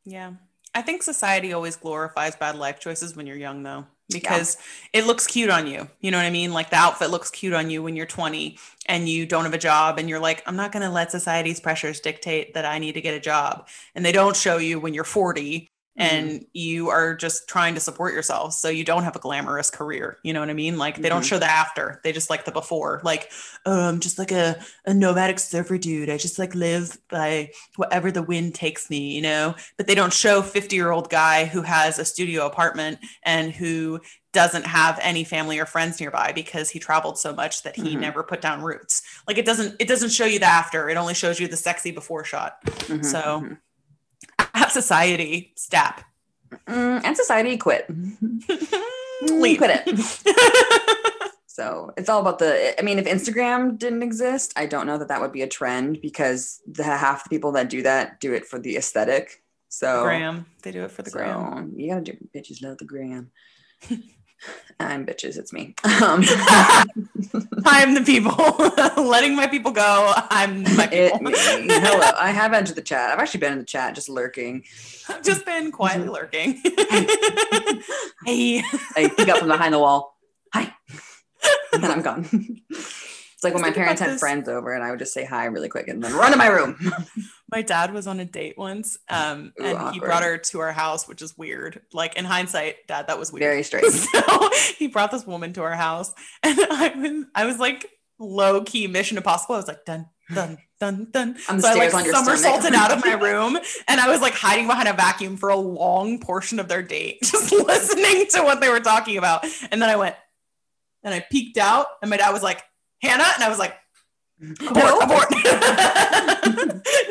Yeah. 0.05 0.33
I 0.75 0.83
think 0.83 1.03
society 1.03 1.53
always 1.53 1.77
glorifies 1.77 2.37
bad 2.37 2.55
life 2.55 2.79
choices 2.79 3.17
when 3.17 3.27
you're 3.27 3.37
young, 3.37 3.63
though, 3.63 3.87
because 4.11 4.59
it 4.93 5.07
looks 5.07 5.27
cute 5.27 5.51
on 5.51 5.67
you. 5.67 5.89
You 6.01 6.11
know 6.11 6.19
what 6.19 6.27
I 6.27 6.31
mean? 6.31 6.53
Like 6.53 6.71
the 6.71 6.77
outfit 6.77 7.11
looks 7.11 7.31
cute 7.31 7.55
on 7.55 7.71
you 7.71 7.83
when 7.83 7.97
you're 7.97 8.07
20 8.07 8.59
and 8.87 9.09
you 9.09 9.27
don't 9.27 9.45
have 9.45 9.55
a 9.55 9.59
job, 9.59 9.99
and 9.99 10.09
you're 10.09 10.21
like, 10.21 10.43
I'm 10.47 10.57
not 10.57 10.71
going 10.71 10.85
to 10.85 10.91
let 10.91 11.11
society's 11.11 11.59
pressures 11.59 12.01
dictate 12.01 12.55
that 12.55 12.65
I 12.65 12.79
need 12.79 12.93
to 12.93 13.01
get 13.01 13.15
a 13.15 13.21
job. 13.21 13.67
And 13.95 14.05
they 14.05 14.13
don't 14.13 14.37
show 14.37 14.59
you 14.59 14.79
when 14.79 14.95
you're 14.95 15.05
40 15.05 15.71
and 15.99 16.45
you 16.53 16.89
are 16.89 17.15
just 17.15 17.49
trying 17.49 17.75
to 17.75 17.81
support 17.81 18.15
yourself. 18.15 18.55
So 18.55 18.69
you 18.69 18.85
don't 18.85 19.03
have 19.03 19.17
a 19.17 19.19
glamorous 19.19 19.69
career. 19.69 20.19
You 20.23 20.33
know 20.33 20.41
what 20.41 20.49
I 20.49 20.55
mean? 20.55 20.79
Like 20.79 20.97
they 21.03 21.09
don't 21.09 21.23
Mhm. 21.23 21.29
show 21.29 21.39
the 21.39 21.51
after, 21.51 22.01
they 22.05 22.13
just 22.13 22.31
like 22.31 22.45
the 22.45 22.53
before. 22.53 23.01
Like, 23.05 23.31
oh, 23.67 23.89
I'm 23.89 24.01
just 24.01 24.19
like 24.19 24.31
a, 24.33 24.59
a 24.87 24.95
nomadic 24.95 25.39
surfer 25.41 25.77
dude. 25.77 26.09
I 26.09 26.17
just 26.17 26.39
like 26.39 26.55
live 26.55 26.97
by 27.11 27.51
whatever 27.77 28.11
the 28.13 28.23
wind 28.23 28.55
takes 28.55 28.89
me, 28.89 29.15
you 29.15 29.23
know? 29.23 29.55
but 29.77 29.87
they 29.87 29.95
don't 29.95 30.13
show 30.13 30.41
50 30.41 30.75
year 30.77 30.91
old 30.91 31.11
guy 31.11 31.45
who 31.47 31.63
has 31.63 31.99
a 31.99 32.05
studio 32.05 32.47
apartment 32.47 32.99
and 33.25 33.53
who 33.53 34.01
doesn't 34.33 34.67
have 34.67 34.99
any 35.03 35.25
family 35.25 35.59
or 35.59 35.67
friends 35.67 35.99
nearby 35.99 36.31
because 36.33 36.71
he 36.71 36.79
traveled 36.79 37.19
so 37.19 37.33
much 37.33 37.63
that 37.63 37.75
he 37.77 37.97
Mhm. 37.97 38.01
never 38.01 38.23
put 38.23 38.41
down 38.43 38.63
roots 38.63 39.03
like 39.27 39.39
it 39.39 39.47
doesn't 39.47 39.75
it 39.79 39.89
doesn't 39.89 40.11
show 40.11 40.27
you 40.27 40.39
the 40.39 40.45
after 40.45 40.89
it 40.91 40.97
only 40.99 41.15
shows 41.15 41.41
you 41.41 41.49
the 41.49 41.57
sexy 41.57 41.91
before 41.91 42.25
shot 42.25 42.59
Mhm, 42.65 43.05
So, 43.05 43.41
mhm. 43.41 43.59
Have 44.59 44.71
society 44.73 45.53
stap 45.57 46.05
Mm, 46.67 47.05
and 47.05 47.17
society 47.17 47.57
quit. 47.59 47.87
leave 49.23 49.59
quit 49.59 49.83
it 49.87 51.33
So 51.47 51.93
it's 51.97 52.09
all 52.09 52.21
about 52.21 52.39
the. 52.39 52.79
I 52.79 52.83
mean, 52.83 53.01
if 53.01 53.07
Instagram 53.07 53.79
didn't 53.79 54.05
exist, 54.05 54.53
I 54.57 54.67
don't 54.67 54.87
know 54.87 54.97
that 54.97 55.09
that 55.09 55.21
would 55.21 55.33
be 55.33 55.43
a 55.43 55.49
trend 55.49 56.01
because 56.01 56.61
the 56.69 56.85
half 56.85 57.25
the 57.25 57.31
people 57.31 57.51
that 57.53 57.69
do 57.69 57.83
that 57.83 58.21
do 58.21 58.33
it 58.33 58.47
for 58.47 58.61
the 58.61 58.77
aesthetic. 58.77 59.43
So 59.69 60.05
Graham. 60.05 60.47
They 60.63 60.71
do 60.71 60.85
it 60.85 60.93
for 60.93 61.03
the 61.03 61.11
so 61.11 61.19
gram. 61.19 61.73
you 61.77 61.91
gotta 61.91 62.03
do 62.03 62.17
bitches 62.33 62.63
love 62.63 62.79
the 62.79 62.85
gram. 62.85 63.33
I'm 64.81 65.05
bitches. 65.05 65.37
It's 65.37 65.53
me. 65.53 65.75
Um, 65.85 66.23
I'm 67.65 67.95
the 67.95 68.03
people. 68.05 68.33
Letting 69.05 69.35
my 69.35 69.47
people 69.49 69.73
go. 69.73 70.13
I'm 70.31 70.63
my 70.63 70.89
it, 70.93 71.13
people. 71.13 71.33
Hello. 71.35 72.11
I 72.17 72.31
have 72.31 72.53
entered 72.53 72.77
the 72.77 72.83
chat. 72.83 73.11
I've 73.11 73.19
actually 73.19 73.41
been 73.41 73.53
in 73.53 73.59
the 73.59 73.65
chat, 73.65 73.95
just 73.95 74.09
lurking. 74.09 74.63
I've 75.09 75.23
just 75.23 75.45
been 75.45 75.73
quietly 75.73 76.09
lurking. 76.09 76.61
hey. 78.25 78.63
I 78.97 79.13
peek 79.17 79.29
up 79.29 79.39
from 79.39 79.49
behind 79.49 79.75
the 79.75 79.81
wall. 79.81 80.17
Hi. 80.55 80.73
And 81.73 81.83
then 81.83 81.91
I'm 81.91 82.03
gone. 82.03 82.27
It's 82.71 83.45
like 83.45 83.55
when 83.55 83.63
my 83.63 83.71
parents 83.71 84.01
had 84.01 84.11
this. 84.11 84.21
friends 84.21 84.49
over 84.49 84.73
and 84.73 84.83
I 84.83 84.91
would 84.91 84.99
just 84.99 85.15
say 85.15 85.25
hi 85.25 85.45
really 85.45 85.69
quick 85.69 85.89
and 85.89 86.03
then 86.03 86.13
run 86.15 86.33
to 86.33 86.37
my 86.37 86.49
room. 86.49 86.77
My 87.51 87.63
dad 87.63 87.95
was 87.95 88.07
on 88.07 88.21
a 88.21 88.27
date 88.27 88.59
once, 88.59 88.99
um, 89.09 89.53
Ooh, 89.61 89.65
and 89.65 89.95
he 89.95 90.01
brought 90.01 90.23
her 90.23 90.37
to 90.37 90.61
our 90.61 90.73
house, 90.73 91.09
which 91.09 91.23
is 91.23 91.37
weird. 91.37 91.81
Like 91.95 92.17
in 92.17 92.27
hindsight, 92.27 92.87
dad, 92.87 93.07
that 93.07 93.19
was 93.19 93.33
weird. 93.33 93.43
Very 93.43 93.63
straight. 93.65 93.87
so 93.87 94.51
he 94.77 94.87
brought 94.87 95.11
this 95.11 95.27
woman 95.27 95.53
to 95.55 95.63
our 95.63 95.75
house, 95.75 96.13
and 96.43 96.59
I 96.71 96.93
was, 96.95 97.25
I 97.35 97.47
was 97.47 97.59
like 97.59 97.87
low 98.19 98.63
key 98.63 98.87
Mission 98.87 99.17
Impossible. 99.17 99.55
I 99.55 99.59
was 99.59 99.69
like 99.69 99.85
done 99.85 100.07
done 100.35 100.59
dun 100.81 101.09
dun. 101.11 101.37
On 101.49 101.57
the 101.57 101.63
so 101.63 101.69
I 101.69 101.75
like 101.75 101.91
stairs 101.91 101.95
on 101.95 102.05
your 102.05 102.15
somersaulted 102.15 102.75
out 102.75 102.93
of 102.93 103.05
my 103.05 103.15
room, 103.15 103.59
and 103.87 104.01
I 104.01 104.09
was 104.09 104.21
like 104.21 104.35
hiding 104.35 104.67
behind 104.67 104.89
a 104.89 104.93
vacuum 104.93 105.37
for 105.37 105.49
a 105.49 105.57
long 105.57 106.19
portion 106.21 106.59
of 106.61 106.69
their 106.69 106.83
date, 106.83 107.19
just 107.23 107.53
listening 107.53 108.27
to 108.33 108.43
what 108.43 108.61
they 108.61 108.69
were 108.69 108.81
talking 108.81 109.17
about. 109.17 109.45
And 109.71 109.81
then 109.81 109.89
I 109.89 109.97
went, 109.97 110.17
and 111.03 111.15
I 111.15 111.25
peeked 111.31 111.59
out, 111.59 111.87
and 112.03 112.11
my 112.11 112.17
dad 112.17 112.31
was 112.31 112.43
like, 112.43 112.63
Hanah, 113.03 113.35
and 113.35 113.43
I 113.43 113.49
was 113.49 113.59
like, 113.59 113.75
abort, 114.41 114.75
No. 114.75 114.99
abort. 115.01 115.31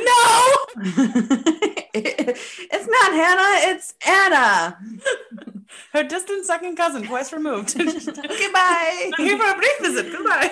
no. 0.03 0.55
it's 1.93 2.87
not 2.87 3.11
Hanah, 3.11 3.73
it's 3.73 3.93
Anna. 4.07 4.77
Her 5.93 6.03
distant 6.03 6.45
second 6.45 6.75
cousin, 6.75 7.03
twice 7.03 7.33
removed. 7.33 7.75
Goodbye. 7.77 9.11
I'm 9.17 9.25
here 9.25 9.37
for 9.37 9.45
a 9.51 9.55
brief 9.55 9.79
visit. 9.81 10.11
Goodbye. 10.11 10.51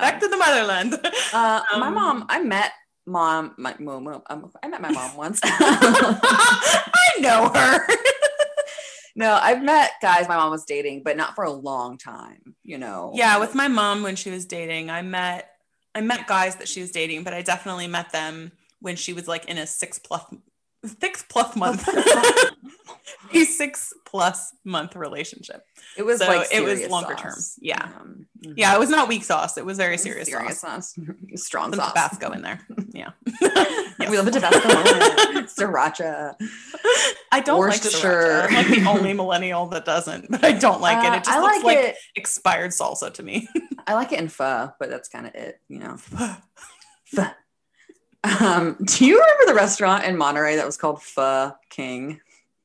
Back 0.00 0.20
to 0.20 0.28
the 0.28 0.36
motherland. 0.36 0.94
Uh, 1.32 1.62
my 1.78 1.88
Um, 1.88 1.94
mom, 1.94 2.26
I 2.28 2.40
met 2.40 2.72
mom, 3.06 3.54
my 3.58 3.74
mom, 3.78 4.04
mom- 4.04 4.22
um, 4.28 4.50
I 4.62 4.68
met 4.68 4.80
my 4.80 4.90
mom 4.90 5.16
once. 5.16 5.40
I 5.44 7.14
know 7.20 7.50
her. 7.54 7.86
no, 9.16 9.34
I've 9.40 9.62
met 9.62 9.92
guys 10.02 10.28
my 10.28 10.36
mom 10.36 10.50
was 10.50 10.64
dating, 10.64 11.02
but 11.04 11.16
not 11.16 11.34
for 11.34 11.44
a 11.44 11.50
long 11.52 11.98
time, 11.98 12.54
you 12.64 12.78
know. 12.78 13.12
Yeah, 13.14 13.38
with 13.38 13.54
my 13.54 13.68
mom 13.68 14.02
when 14.02 14.16
she 14.16 14.30
was 14.30 14.46
dating, 14.46 14.90
I 14.90 15.02
met 15.02 15.48
I 15.98 16.00
met 16.00 16.26
guys 16.26 16.56
that 16.56 16.68
she 16.68 16.80
was 16.80 16.90
dating, 16.90 17.24
but 17.24 17.34
I 17.34 17.42
definitely 17.42 17.88
met 17.88 18.12
them 18.12 18.52
when 18.80 18.96
she 18.96 19.12
was 19.12 19.26
like 19.28 19.46
in 19.46 19.58
a 19.58 19.66
six 19.66 19.98
plus 19.98 20.22
six 21.00 21.24
plus 21.28 21.56
month 21.56 21.86
a 23.34 23.44
six 23.44 23.92
plus 24.06 24.52
month 24.64 24.94
relationship. 24.94 25.64
It 25.96 26.04
was 26.04 26.20
So 26.20 26.26
like 26.28 26.48
it 26.52 26.62
was 26.62 26.86
longer 26.88 27.14
term. 27.14 27.32
sauce. 27.32 27.58
Yeah. 27.60 27.82
Um, 27.82 28.26
Yeah, 28.56 28.74
it 28.74 28.78
was 28.78 28.88
not 28.88 29.08
weak 29.08 29.24
sauce. 29.24 29.58
It 29.58 29.64
was 29.66 29.76
very 29.76 29.94
it 29.94 29.94
was 29.94 30.02
serious, 30.02 30.28
serious 30.28 30.60
sauce. 30.60 30.94
sauce. 30.94 31.06
Strong 31.34 31.72
Some 31.72 31.80
sauce. 31.80 31.88
Tabasco 31.92 32.30
in 32.30 32.42
there. 32.42 32.60
Yeah. 32.94 33.10
We 34.08 34.16
love 34.16 34.26
a 34.26 34.30
Tabasco. 34.30 34.68
Sriracha. 35.46 36.34
I 37.30 37.40
don't 37.40 37.60
like 37.60 37.80
sriracha. 37.82 38.46
I'm 38.48 38.54
like 38.54 38.68
the 38.68 38.84
only 38.88 39.12
millennial 39.12 39.66
that 39.68 39.84
doesn't, 39.84 40.30
but 40.30 40.44
I 40.44 40.52
don't 40.52 40.80
like 40.80 41.04
it. 41.04 41.10
Uh, 41.10 41.16
It 41.16 41.24
just 41.24 41.30
I 41.36 41.40
looks 41.40 41.56
like, 41.64 41.64
like, 41.64 41.78
it. 41.78 41.96
expired 42.16 42.70
salsa 42.70 43.12
to 43.14 43.22
me. 43.22 43.48
I 43.88 43.94
like 43.94 44.12
it 44.12 44.20
in 44.20 44.28
pho, 44.28 44.70
but 44.78 44.90
that's 44.90 45.08
kind 45.08 45.26
of 45.26 45.34
it, 45.34 45.60
you 45.68 45.78
know. 45.78 45.96
Pho. 47.06 47.24
Um, 48.22 48.76
do 48.84 49.06
you 49.06 49.18
remember 49.18 49.46
the 49.46 49.54
restaurant 49.54 50.04
in 50.04 50.16
Monterey 50.18 50.56
that 50.56 50.66
was 50.66 50.76
called 50.76 51.02
Pho 51.02 51.52
King? 51.70 52.20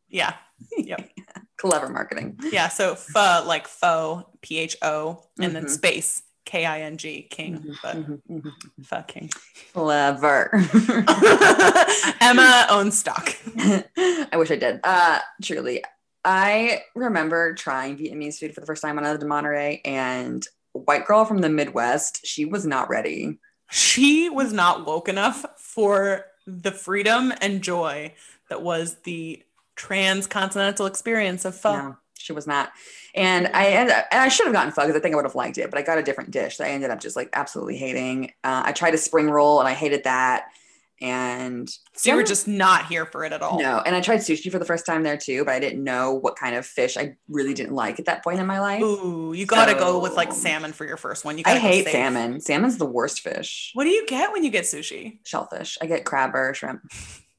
yeah. 0.09 0.34
Yep. 0.78 1.09
Clever 1.57 1.89
marketing. 1.89 2.39
Yeah. 2.51 2.67
So 2.69 2.95
pho, 2.95 3.43
like 3.47 3.67
pho, 3.67 4.30
P 4.41 4.59
H 4.59 4.76
O, 4.82 5.24
and 5.39 5.55
then 5.55 5.65
Mhm. 5.65 5.69
space, 5.69 6.24
K 6.45 6.65
I 6.65 6.82
N 6.82 6.97
G, 6.97 7.21
king, 7.24 7.57
Mhm, 7.59 7.78
but 7.82 7.95
mhm, 7.97 8.21
mhm. 8.30 8.51
pho 8.86 9.03
king. 9.07 9.30
Clever. 9.74 10.51
Emma 12.21 12.65
owns 12.69 12.97
stock. 12.99 13.34
I 13.57 14.34
wish 14.36 14.51
I 14.51 14.55
did. 14.57 14.80
Uh, 14.84 15.19
truly, 15.41 15.84
I 16.26 16.82
remember 16.95 17.53
trying 17.55 17.97
Vietnamese 17.97 18.39
food 18.39 18.53
for 18.53 18.59
the 18.61 18.65
first 18.67 18.82
time 18.82 18.95
when 18.95 19.05
I 19.05 19.11
lived 19.11 19.24
in 19.24 19.30
Monterey, 19.30 19.82
and 19.86 20.45
white 20.74 21.05
girl 21.05 21.26
from 21.26 21.39
the 21.39 21.49
Midwest, 21.49 22.26
she 22.26 22.45
was 22.45 22.65
not 22.65 22.89
ready. 22.89 23.39
She 23.71 24.30
was 24.30 24.53
not 24.53 24.86
woke 24.86 25.09
enough 25.09 25.45
for 25.57 26.26
the 26.45 26.71
freedom 26.71 27.34
and 27.41 27.61
joy 27.61 28.13
that 28.49 28.61
was 28.61 28.97
the 29.03 29.41
transcontinental 29.76 30.86
experience 30.86 31.45
of 31.45 31.55
pho. 31.55 31.78
No, 31.78 31.97
she 32.17 32.34
was 32.34 32.45
not. 32.45 32.71
And 33.15 33.49
I 33.53 33.67
ended 33.67 33.95
up, 33.95 34.05
and 34.11 34.21
I 34.21 34.28
should 34.28 34.45
have 34.45 34.53
gotten 34.53 34.71
pho 34.71 34.82
because 34.82 34.95
I 34.95 34.99
think 34.99 35.13
I 35.13 35.15
would 35.15 35.26
have 35.26 35.36
liked 35.36 35.57
it, 35.57 35.69
but 35.69 35.80
I 35.80 35.84
got 35.84 35.97
a 35.97 36.03
different 36.03 36.32
dish 36.32 36.57
that 36.57 36.67
I 36.67 36.71
ended 36.71 36.91
up 36.91 36.99
just 36.99 37.15
like 37.15 37.30
absolutely 37.34 37.78
hating. 37.78 38.32
Uh, 38.43 38.63
I 38.65 38.71
tried 38.71 38.93
a 38.93 38.97
spring 38.97 39.30
roll 39.30 39.59
and 39.59 39.67
I 39.67 39.74
hated 39.74 40.03
that. 40.03 40.47
And 41.04 41.70
So 41.95 42.12
you 42.12 42.16
were 42.16 42.24
just 42.24 42.47
not 42.47 42.86
here 42.86 43.06
for 43.06 43.26
it 43.26 43.34
at 43.34 43.41
all. 43.41 43.60
no, 43.60 43.80
and 43.86 43.93
I 43.93 43.99
tried 43.99 44.20
sushi 44.22 44.49
for 44.49 44.58
the 44.58 44.64
first 44.66 44.86
time 44.86 45.04
there 45.04 45.18
too, 45.18 45.43
but 45.43 45.54
I 45.54 45.60
didn't 45.60 45.84
know 45.84 46.14
what 46.14 46.38
kind 46.38 46.56
of 46.56 46.66
fish 46.66 46.95
I 46.95 47.16
really 47.28 47.54
didn't 47.54 47.76
like 47.76 47.99
at 47.99 48.06
that 48.06 48.24
point 48.24 48.39
in 48.39 48.47
my 48.47 48.60
life. 48.62 48.82
Ooh, 48.82 49.34
you 49.36 49.45
gotta 49.45 49.74
go 49.74 49.99
with 49.99 50.14
like 50.16 50.32
salmon 50.32 50.72
for 50.72 50.86
your 50.86 50.95
first 50.97 51.26
one. 51.26 51.38
You 51.38 51.43
I 51.45 51.58
hate 51.58 51.88
salmon. 51.89 52.39
Salmon's 52.39 52.78
the 52.78 52.86
worst 52.86 53.20
fish. 53.20 53.72
What 53.74 53.84
do 53.84 53.89
you 53.89 54.06
get 54.08 54.32
when 54.32 54.45
you 54.45 54.49
get 54.49 54.64
sushi? 54.64 55.20
Shellfish. 55.26 55.78
I 55.82 55.88
get 55.88 56.06
crab 56.06 56.34
or 56.34 56.54
shrimp. 56.54 56.82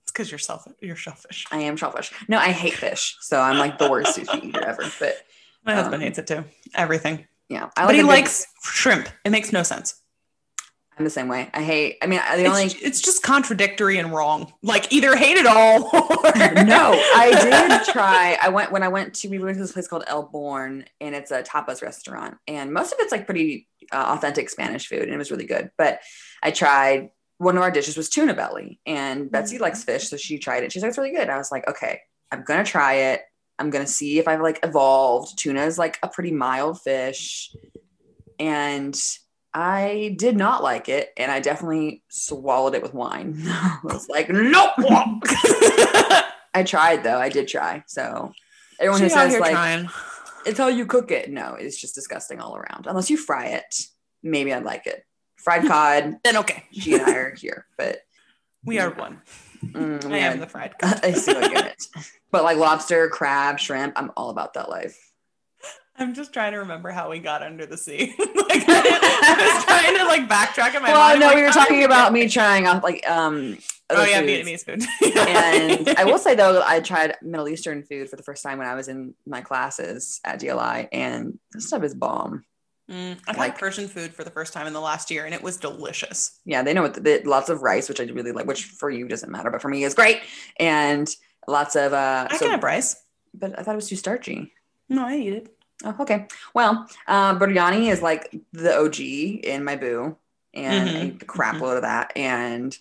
It's 0.02 0.12
because 0.12 0.30
you're 0.30 0.38
self 0.38 0.68
you're 0.82 0.94
selfish. 0.96 1.46
I 1.50 1.60
am 1.60 1.78
shellfish. 1.78 2.12
No, 2.28 2.36
I 2.36 2.50
hate 2.50 2.74
fish, 2.74 3.16
so 3.22 3.40
I'm 3.40 3.56
like 3.56 3.78
the 3.78 3.90
worst 3.90 4.18
sushi 4.18 4.44
eater 4.44 4.60
ever. 4.62 4.84
But 5.00 5.16
My 5.64 5.72
husband 5.74 5.94
Um, 5.94 6.00
hates 6.02 6.18
it 6.18 6.26
too. 6.26 6.44
Everything. 6.74 7.26
yeah, 7.48 7.70
I 7.74 7.86
but 7.86 7.94
he 7.94 8.02
likes 8.02 8.46
shrimp. 8.62 9.08
It 9.24 9.30
makes 9.30 9.50
no 9.50 9.62
sense. 9.62 9.94
I'm 10.96 11.04
the 11.04 11.10
same 11.10 11.26
way. 11.26 11.50
I 11.52 11.62
hate. 11.62 11.96
I 12.02 12.06
mean, 12.06 12.20
the 12.20 12.42
It's, 12.42 12.48
only 12.48 12.64
it's 12.66 13.00
just 13.00 13.22
contradictory 13.22 13.98
and 13.98 14.12
wrong. 14.12 14.52
Like 14.62 14.92
either 14.92 15.16
hate 15.16 15.36
it 15.36 15.46
all 15.46 15.82
or 15.92 16.64
no, 16.64 16.92
I 16.92 17.30
did 17.42 17.84
try. 17.92 18.38
I 18.40 18.48
went 18.50 18.70
when 18.70 18.84
I 18.84 18.88
went 18.88 19.14
to 19.14 19.28
we 19.28 19.38
went 19.38 19.56
to 19.56 19.62
this 19.62 19.72
place 19.72 19.88
called 19.88 20.04
El 20.06 20.24
Born, 20.24 20.84
and 21.00 21.14
it's 21.14 21.32
a 21.32 21.42
tapas 21.42 21.82
restaurant, 21.82 22.36
and 22.46 22.72
most 22.72 22.92
of 22.92 22.98
it's 23.00 23.10
like 23.10 23.26
pretty 23.26 23.66
uh, 23.90 24.14
authentic 24.16 24.48
Spanish 24.48 24.86
food, 24.86 25.02
and 25.02 25.12
it 25.12 25.18
was 25.18 25.32
really 25.32 25.46
good. 25.46 25.70
But 25.76 26.00
I 26.42 26.50
tried. 26.52 27.10
One 27.38 27.56
of 27.56 27.62
our 27.64 27.72
dishes 27.72 27.96
was 27.96 28.08
tuna 28.08 28.32
belly, 28.32 28.78
and 28.86 29.28
Betsy 29.30 29.58
likes 29.58 29.82
fish, 29.82 30.08
so 30.08 30.16
she 30.16 30.38
tried 30.38 30.62
it. 30.62 30.70
She's 30.70 30.82
like, 30.82 30.90
"It's 30.90 30.98
really 30.98 31.10
good." 31.10 31.28
I 31.28 31.38
was 31.38 31.50
like, 31.50 31.68
"Okay, 31.68 32.00
I'm 32.30 32.44
gonna 32.44 32.64
try 32.64 32.94
it. 32.94 33.22
I'm 33.58 33.70
gonna 33.70 33.88
see 33.88 34.20
if 34.20 34.28
I've 34.28 34.40
like 34.40 34.60
evolved." 34.62 35.36
Tuna 35.36 35.64
is 35.64 35.76
like 35.76 35.98
a 36.04 36.08
pretty 36.08 36.30
mild 36.30 36.80
fish, 36.80 37.52
and 38.38 38.96
I 39.56 40.16
did 40.18 40.36
not 40.36 40.62
like 40.64 40.88
it, 40.88 41.10
and 41.16 41.30
I 41.30 41.38
definitely 41.40 42.02
swallowed 42.08 42.74
it 42.74 42.82
with 42.82 42.92
wine. 42.92 43.40
I 43.46 43.78
was 43.84 44.08
like, 44.08 44.28
"Nope." 44.28 44.72
I 46.54 46.62
tried 46.66 47.04
though. 47.04 47.18
I 47.18 47.28
did 47.28 47.48
try. 47.48 47.84
So 47.86 48.32
everyone 48.80 49.00
who 49.00 49.08
She 49.08 49.14
out 49.14 49.30
says 49.30 49.40
like 49.40 49.52
trying. 49.52 49.88
it's 50.46 50.58
how 50.58 50.68
you 50.68 50.86
cook 50.86 51.10
it, 51.10 51.30
no, 51.30 51.54
it's 51.54 51.80
just 51.80 51.94
disgusting 51.94 52.40
all 52.40 52.56
around. 52.56 52.86
Unless 52.86 53.10
you 53.10 53.16
fry 53.16 53.46
it, 53.46 53.74
maybe 54.22 54.52
I'd 54.52 54.64
like 54.64 54.86
it. 54.86 55.04
Fried 55.36 55.66
cod. 55.66 56.16
Then 56.24 56.36
okay. 56.38 56.64
she 56.72 56.94
and 56.94 57.02
I 57.02 57.14
are 57.14 57.34
here, 57.34 57.66
but 57.78 57.98
We 58.64 58.78
are 58.78 58.90
one. 58.90 59.20
mm, 59.64 60.04
I 60.10 60.18
am 60.18 60.40
the 60.40 60.46
fried 60.46 60.78
cod. 60.78 61.00
I 61.04 61.12
see 61.12 61.32
what 61.34 61.52
get 61.52 61.66
it. 61.66 61.86
But 62.30 62.44
like 62.44 62.56
lobster, 62.56 63.08
crab, 63.08 63.58
shrimp, 63.60 63.92
I'm 63.96 64.10
all 64.16 64.30
about 64.30 64.54
that 64.54 64.68
life. 64.68 64.98
I'm 65.96 66.12
just 66.14 66.32
trying 66.32 66.52
to 66.52 66.58
remember 66.58 66.90
how 66.90 67.10
we 67.10 67.20
got 67.20 67.42
under 67.42 67.66
the 67.66 67.76
sea. 67.76 68.14
like 68.18 68.64
I 68.68 69.54
was 69.54 69.64
trying 69.64 69.96
to 69.96 70.04
like 70.04 70.28
backtrack 70.28 70.74
in 70.74 70.82
my 70.82 70.90
well, 70.90 71.08
mind. 71.08 71.20
no, 71.20 71.26
like, 71.26 71.36
we 71.36 71.42
were 71.42 71.50
talking 71.50 71.84
about 71.84 72.12
me 72.12 72.28
trying 72.28 72.66
out 72.66 72.82
like 72.82 73.08
um. 73.08 73.58
Oh 73.90 74.04
yeah, 74.04 74.20
foods. 74.20 74.48
Vietnamese 74.48 74.64
food. 74.64 74.82
and 75.28 75.88
I 75.98 76.04
will 76.04 76.18
say 76.18 76.34
though, 76.34 76.62
I 76.64 76.80
tried 76.80 77.16
Middle 77.22 77.48
Eastern 77.48 77.82
food 77.84 78.08
for 78.08 78.16
the 78.16 78.22
first 78.22 78.42
time 78.42 78.58
when 78.58 78.66
I 78.66 78.74
was 78.74 78.88
in 78.88 79.14
my 79.26 79.40
classes 79.42 80.20
at 80.24 80.40
DLI, 80.40 80.88
and 80.90 81.38
this 81.52 81.68
stuff 81.68 81.84
is 81.84 81.94
bomb. 81.94 82.44
Mm, 82.90 83.18
I've 83.28 83.36
like- 83.38 83.52
had 83.52 83.60
Persian 83.60 83.86
food 83.86 84.12
for 84.14 84.24
the 84.24 84.30
first 84.30 84.52
time 84.52 84.66
in 84.66 84.72
the 84.72 84.80
last 84.80 85.10
year, 85.10 85.26
and 85.26 85.34
it 85.34 85.42
was 85.42 85.58
delicious. 85.58 86.40
Yeah, 86.44 86.62
they 86.62 86.74
know 86.74 86.82
what 86.82 86.94
the, 86.94 87.00
the, 87.00 87.22
lots 87.24 87.48
of 87.50 87.62
rice, 87.62 87.88
which 87.88 88.00
I 88.00 88.04
really 88.04 88.32
like, 88.32 88.46
which 88.46 88.64
for 88.64 88.90
you 88.90 89.06
doesn't 89.06 89.30
matter, 89.30 89.50
but 89.50 89.62
for 89.62 89.68
me 89.68 89.84
is 89.84 89.94
great, 89.94 90.22
and 90.58 91.08
lots 91.46 91.76
of 91.76 91.92
uh. 91.92 92.26
I 92.30 92.36
so- 92.36 92.46
can 92.46 92.50
have 92.52 92.64
rice. 92.64 92.96
but 93.32 93.56
I 93.58 93.62
thought 93.62 93.72
it 93.72 93.76
was 93.76 93.88
too 93.88 93.96
starchy. 93.96 94.52
No, 94.88 95.06
I 95.06 95.16
eat 95.16 95.32
it. 95.34 95.56
Oh, 95.84 95.94
okay. 96.00 96.26
Well, 96.54 96.86
uh, 97.06 97.38
biryani 97.38 97.90
is 97.90 98.02
like 98.02 98.34
the 98.52 98.76
OG 98.76 99.00
in 99.44 99.64
my 99.64 99.76
boo, 99.76 100.16
and 100.54 100.88
Mhm, 100.90 100.96
I 100.96 101.00
ate 101.06 101.22
a 101.22 101.24
crap 101.26 101.56
mhm. 101.56 101.60
load 101.60 101.76
of 101.76 101.82
that. 101.82 102.12
And 102.16 102.76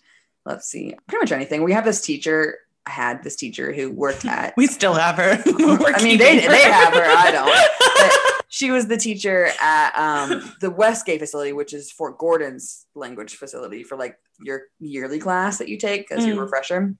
let's 0.45 0.67
see, 0.67 0.95
pretty 1.07 1.23
much 1.23 1.31
anything. 1.31 1.63
We 1.63 1.73
have 1.73 1.85
this 1.85 2.01
teacher. 2.01 2.59
I 2.85 2.91
had 2.91 3.23
this 3.23 3.35
teacher 3.37 3.71
who 3.73 3.91
worked 3.91 4.25
at. 4.25 4.53
We 4.57 4.67
still 4.67 4.93
have 4.93 5.15
her. 5.15 5.41
I 5.45 6.01
mean, 6.03 6.17
they 6.17 6.39
they 6.39 6.61
have 6.63 6.93
her. 6.93 7.03
I 7.05 7.31
don't. 7.31 7.49
But 7.95 8.43
she 8.49 8.71
was 8.71 8.87
the 8.87 8.97
teacher 8.97 9.49
at 9.61 9.97
um, 9.97 10.53
the 10.61 10.69
Westgate 10.69 11.19
facility, 11.19 11.53
which 11.53 11.73
is 11.73 11.91
Fort 11.91 12.17
Gordon's 12.17 12.85
language 12.95 13.35
facility 13.35 13.83
for 13.83 13.95
like 13.97 14.17
your 14.41 14.63
yearly 14.79 15.19
class 15.19 15.57
that 15.59 15.69
you 15.69 15.77
take 15.77 16.11
as 16.11 16.25
your 16.25 16.35
Mm. 16.37 16.41
refresher. 16.41 16.95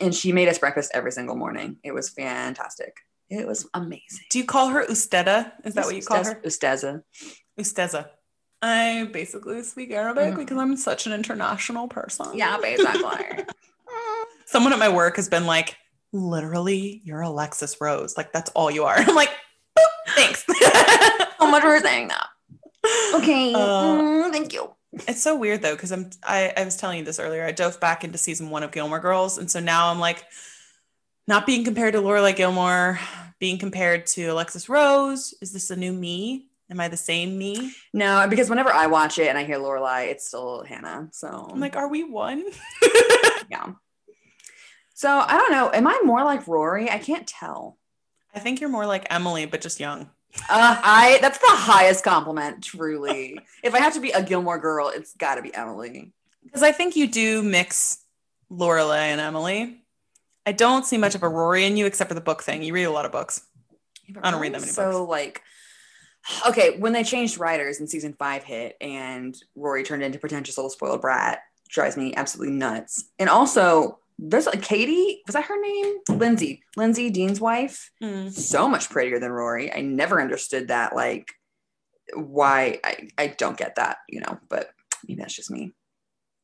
And 0.00 0.14
she 0.14 0.32
made 0.32 0.48
us 0.48 0.58
breakfast 0.58 0.90
every 0.94 1.12
single 1.12 1.36
morning. 1.36 1.76
It 1.84 1.92
was 1.92 2.08
fantastic. 2.10 2.96
It 3.32 3.46
was 3.46 3.66
amazing. 3.72 4.24
Do 4.30 4.38
you 4.38 4.44
call 4.44 4.68
her 4.68 4.84
Usteda? 4.84 5.52
Is 5.64 5.74
that 5.74 5.86
what 5.86 5.96
you 5.96 6.02
call 6.02 6.22
her? 6.22 6.34
Usteza. 6.44 7.02
Usteza. 7.58 8.10
I 8.60 9.08
basically 9.10 9.62
speak 9.62 9.90
Arabic 9.90 10.34
Mhm. 10.34 10.36
because 10.36 10.58
I'm 10.58 10.76
such 10.76 11.06
an 11.06 11.12
international 11.14 11.88
person. 11.88 12.26
Yeah, 12.36 12.58
basically. 12.58 13.44
Someone 14.46 14.72
at 14.74 14.78
my 14.78 14.90
work 14.90 15.16
has 15.16 15.28
been 15.30 15.46
like, 15.46 15.76
literally, 16.12 17.00
you're 17.04 17.22
Alexis 17.22 17.80
Rose. 17.80 18.16
Like, 18.18 18.32
that's 18.32 18.50
all 18.50 18.70
you 18.70 18.84
are. 18.84 18.96
I'm 18.98 19.14
like, 19.14 19.30
thanks. 20.14 20.44
so 21.40 21.50
much 21.50 21.62
for 21.62 21.80
saying 21.80 22.08
that. 22.08 22.26
Okay. 23.14 23.54
Uh, 23.54 23.58
mm, 23.58 24.30
thank 24.30 24.52
you. 24.52 24.74
It's 25.08 25.22
so 25.22 25.34
weird 25.36 25.62
though, 25.62 25.74
because 25.74 25.90
I'm 25.90 26.10
I, 26.22 26.52
I 26.54 26.64
was 26.66 26.76
telling 26.76 26.98
you 26.98 27.04
this 27.04 27.18
earlier. 27.18 27.46
I 27.46 27.52
dove 27.52 27.80
back 27.80 28.04
into 28.04 28.18
season 28.18 28.50
one 28.50 28.62
of 28.62 28.72
Gilmore 28.72 29.00
Girls, 29.00 29.38
and 29.38 29.50
so 29.50 29.58
now 29.58 29.88
I'm 29.88 29.98
like 29.98 30.22
not 31.26 31.46
being 31.46 31.64
compared 31.64 31.94
to 31.94 32.00
Lorelai 32.00 32.34
Gilmore, 32.34 32.98
being 33.38 33.58
compared 33.58 34.06
to 34.06 34.26
Alexis 34.26 34.68
Rose. 34.68 35.34
Is 35.40 35.52
this 35.52 35.70
a 35.70 35.76
new 35.76 35.92
me? 35.92 36.46
Am 36.70 36.80
I 36.80 36.88
the 36.88 36.96
same 36.96 37.36
me? 37.36 37.72
No, 37.92 38.26
because 38.30 38.48
whenever 38.48 38.70
I 38.70 38.86
watch 38.86 39.18
it 39.18 39.28
and 39.28 39.36
I 39.36 39.44
hear 39.44 39.58
Lorelai, 39.58 40.08
it's 40.08 40.26
still 40.26 40.64
Hanah. 40.66 41.14
So 41.14 41.48
I'm 41.52 41.60
like, 41.60 41.76
are 41.76 41.88
we 41.88 42.02
one? 42.02 42.44
yeah. 43.50 43.72
So 44.94 45.08
I 45.10 45.36
don't 45.36 45.52
know. 45.52 45.70
Am 45.72 45.86
I 45.86 46.00
more 46.04 46.24
like 46.24 46.46
Rory? 46.46 46.90
I 46.90 46.98
can't 46.98 47.26
tell. 47.26 47.78
I 48.34 48.38
think 48.38 48.60
you're 48.60 48.70
more 48.70 48.86
like 48.86 49.06
Emily, 49.10 49.46
but 49.46 49.60
just 49.60 49.80
young. 49.80 50.08
Uh, 50.48 50.80
I 50.82 51.18
that's 51.20 51.38
the 51.38 51.46
highest 51.48 52.04
compliment, 52.04 52.62
truly. 52.64 53.38
if 53.62 53.74
I 53.74 53.80
have 53.80 53.94
to 53.94 54.00
be 54.00 54.12
a 54.12 54.22
Gilmore 54.22 54.58
girl, 54.58 54.88
it's 54.88 55.14
got 55.14 55.34
to 55.34 55.42
be 55.42 55.54
Emily. 55.54 56.12
Because 56.42 56.62
I 56.62 56.72
think 56.72 56.96
you 56.96 57.06
do 57.06 57.42
mix 57.42 57.98
Lorelai 58.50 59.08
and 59.08 59.20
Emily. 59.20 59.81
I 60.44 60.52
don't 60.52 60.84
see 60.84 60.98
much 60.98 61.14
of 61.14 61.22
a 61.22 61.28
Rory 61.28 61.64
in 61.64 61.76
you 61.76 61.86
except 61.86 62.08
for 62.08 62.14
the 62.14 62.20
book 62.20 62.42
thing. 62.42 62.62
You 62.62 62.74
read 62.74 62.84
a 62.84 62.90
lot 62.90 63.04
of 63.04 63.12
books. 63.12 63.42
I 64.20 64.30
don't 64.30 64.40
read 64.40 64.54
that 64.54 64.60
many 64.60 64.72
So 64.72 65.04
like, 65.04 65.42
okay, 66.48 66.78
when 66.78 66.92
they 66.92 67.04
changed 67.04 67.38
writers 67.38 67.80
and 67.80 67.88
season 67.88 68.14
five 68.18 68.42
hit, 68.42 68.76
and 68.80 69.36
Rory 69.54 69.84
turned 69.84 70.02
into 70.02 70.18
pretentious 70.18 70.56
little 70.56 70.70
spoiled 70.70 71.00
brat, 71.00 71.40
drives 71.68 71.96
me 71.96 72.14
absolutely 72.14 72.54
nuts. 72.54 73.04
And 73.18 73.28
also, 73.28 73.98
there's 74.18 74.46
like 74.46 74.62
Katie. 74.62 75.22
Was 75.26 75.34
that 75.34 75.44
her 75.44 75.60
name? 75.60 75.94
Lindsay. 76.10 76.62
Lindsay 76.76 77.10
Dean's 77.10 77.40
wife. 77.40 77.90
Mm. 78.02 78.32
so 78.32 78.68
much 78.68 78.90
prettier 78.90 79.18
than 79.18 79.32
Rory. 79.32 79.72
I 79.72 79.80
never 79.80 80.20
understood 80.20 80.68
that. 80.68 80.94
Like, 80.94 81.32
why? 82.14 82.78
I, 82.84 83.08
I 83.16 83.26
don't 83.28 83.56
get 83.56 83.76
that, 83.76 83.98
you 84.08 84.20
know, 84.20 84.38
but 84.48 84.70
maybe 85.06 85.20
that's 85.20 85.34
just 85.34 85.50
me. 85.50 85.72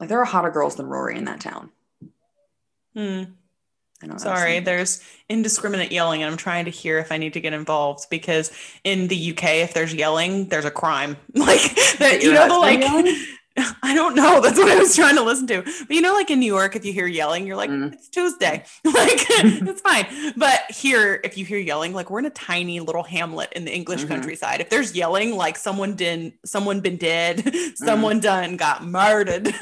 Like, 0.00 0.08
there 0.08 0.20
are 0.20 0.24
hotter 0.24 0.50
girls 0.50 0.76
than 0.76 0.86
Rory 0.86 1.18
in 1.18 1.24
that 1.24 1.40
town. 1.40 1.70
Hmm. 2.94 3.24
I 4.02 4.06
don't 4.06 4.16
know. 4.16 4.22
Sorry, 4.22 4.60
there's 4.60 5.02
indiscriminate 5.28 5.90
yelling, 5.90 6.22
and 6.22 6.30
I'm 6.30 6.36
trying 6.36 6.66
to 6.66 6.70
hear 6.70 6.98
if 6.98 7.10
I 7.10 7.16
need 7.18 7.32
to 7.32 7.40
get 7.40 7.52
involved 7.52 8.06
because 8.10 8.52
in 8.84 9.08
the 9.08 9.30
UK, 9.32 9.44
if 9.56 9.74
there's 9.74 9.92
yelling, 9.92 10.46
there's 10.48 10.64
a 10.64 10.70
crime. 10.70 11.16
Like 11.34 11.74
that, 11.98 12.20
you 12.22 12.32
know, 12.32 12.46
the 12.48 12.58
like 12.58 12.80
yelling? 12.80 13.06
I 13.82 13.92
don't 13.92 14.14
know. 14.14 14.40
That's 14.40 14.56
what 14.56 14.70
I 14.70 14.78
was 14.78 14.94
trying 14.94 15.16
to 15.16 15.22
listen 15.22 15.48
to. 15.48 15.62
But 15.62 15.90
you 15.90 16.00
know, 16.00 16.12
like 16.12 16.30
in 16.30 16.38
New 16.38 16.46
York, 16.46 16.76
if 16.76 16.84
you 16.84 16.92
hear 16.92 17.08
yelling, 17.08 17.44
you're 17.44 17.56
like, 17.56 17.70
Mm. 17.70 17.92
it's 17.92 18.08
Tuesday. 18.08 18.62
Like 18.84 19.18
it's 19.28 19.80
fine. 19.80 20.06
But 20.36 20.60
here, 20.70 21.20
if 21.24 21.36
you 21.36 21.44
hear 21.44 21.58
yelling, 21.58 21.92
like 21.92 22.08
we're 22.08 22.20
in 22.20 22.26
a 22.26 22.30
tiny 22.30 22.78
little 22.78 23.02
hamlet 23.02 23.52
in 23.56 23.64
the 23.64 23.74
English 23.74 24.04
Mhm. 24.04 24.08
countryside. 24.08 24.60
If 24.60 24.70
there's 24.70 24.94
yelling, 24.94 25.34
like 25.36 25.56
someone 25.56 25.96
did, 25.96 26.34
someone 26.44 26.78
been 26.78 26.98
dead, 26.98 27.38
Mm. 27.38 27.76
someone 27.76 28.20
done 28.20 28.56
got 28.56 28.84
murdered. 28.84 29.52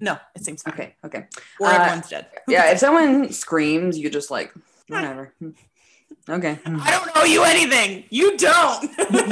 No, 0.00 0.18
it 0.34 0.44
seems 0.44 0.62
fine. 0.62 0.74
Okay. 0.74 0.94
Okay. 1.04 1.26
Or 1.60 1.66
Uh, 1.68 1.72
everyone's 1.74 2.08
dead. 2.08 2.26
Yeah. 2.48 2.70
If 2.72 2.78
someone 2.78 3.32
screams, 3.32 3.98
you 3.98 4.10
just 4.10 4.30
like, 4.30 4.52
whatever. 4.88 5.34
Okay. 6.28 6.58
I 6.64 6.90
don't 6.90 7.10
owe 7.16 7.24
you 7.24 7.42
anything. 7.44 8.04
You 8.10 8.36
don't. 8.36 8.82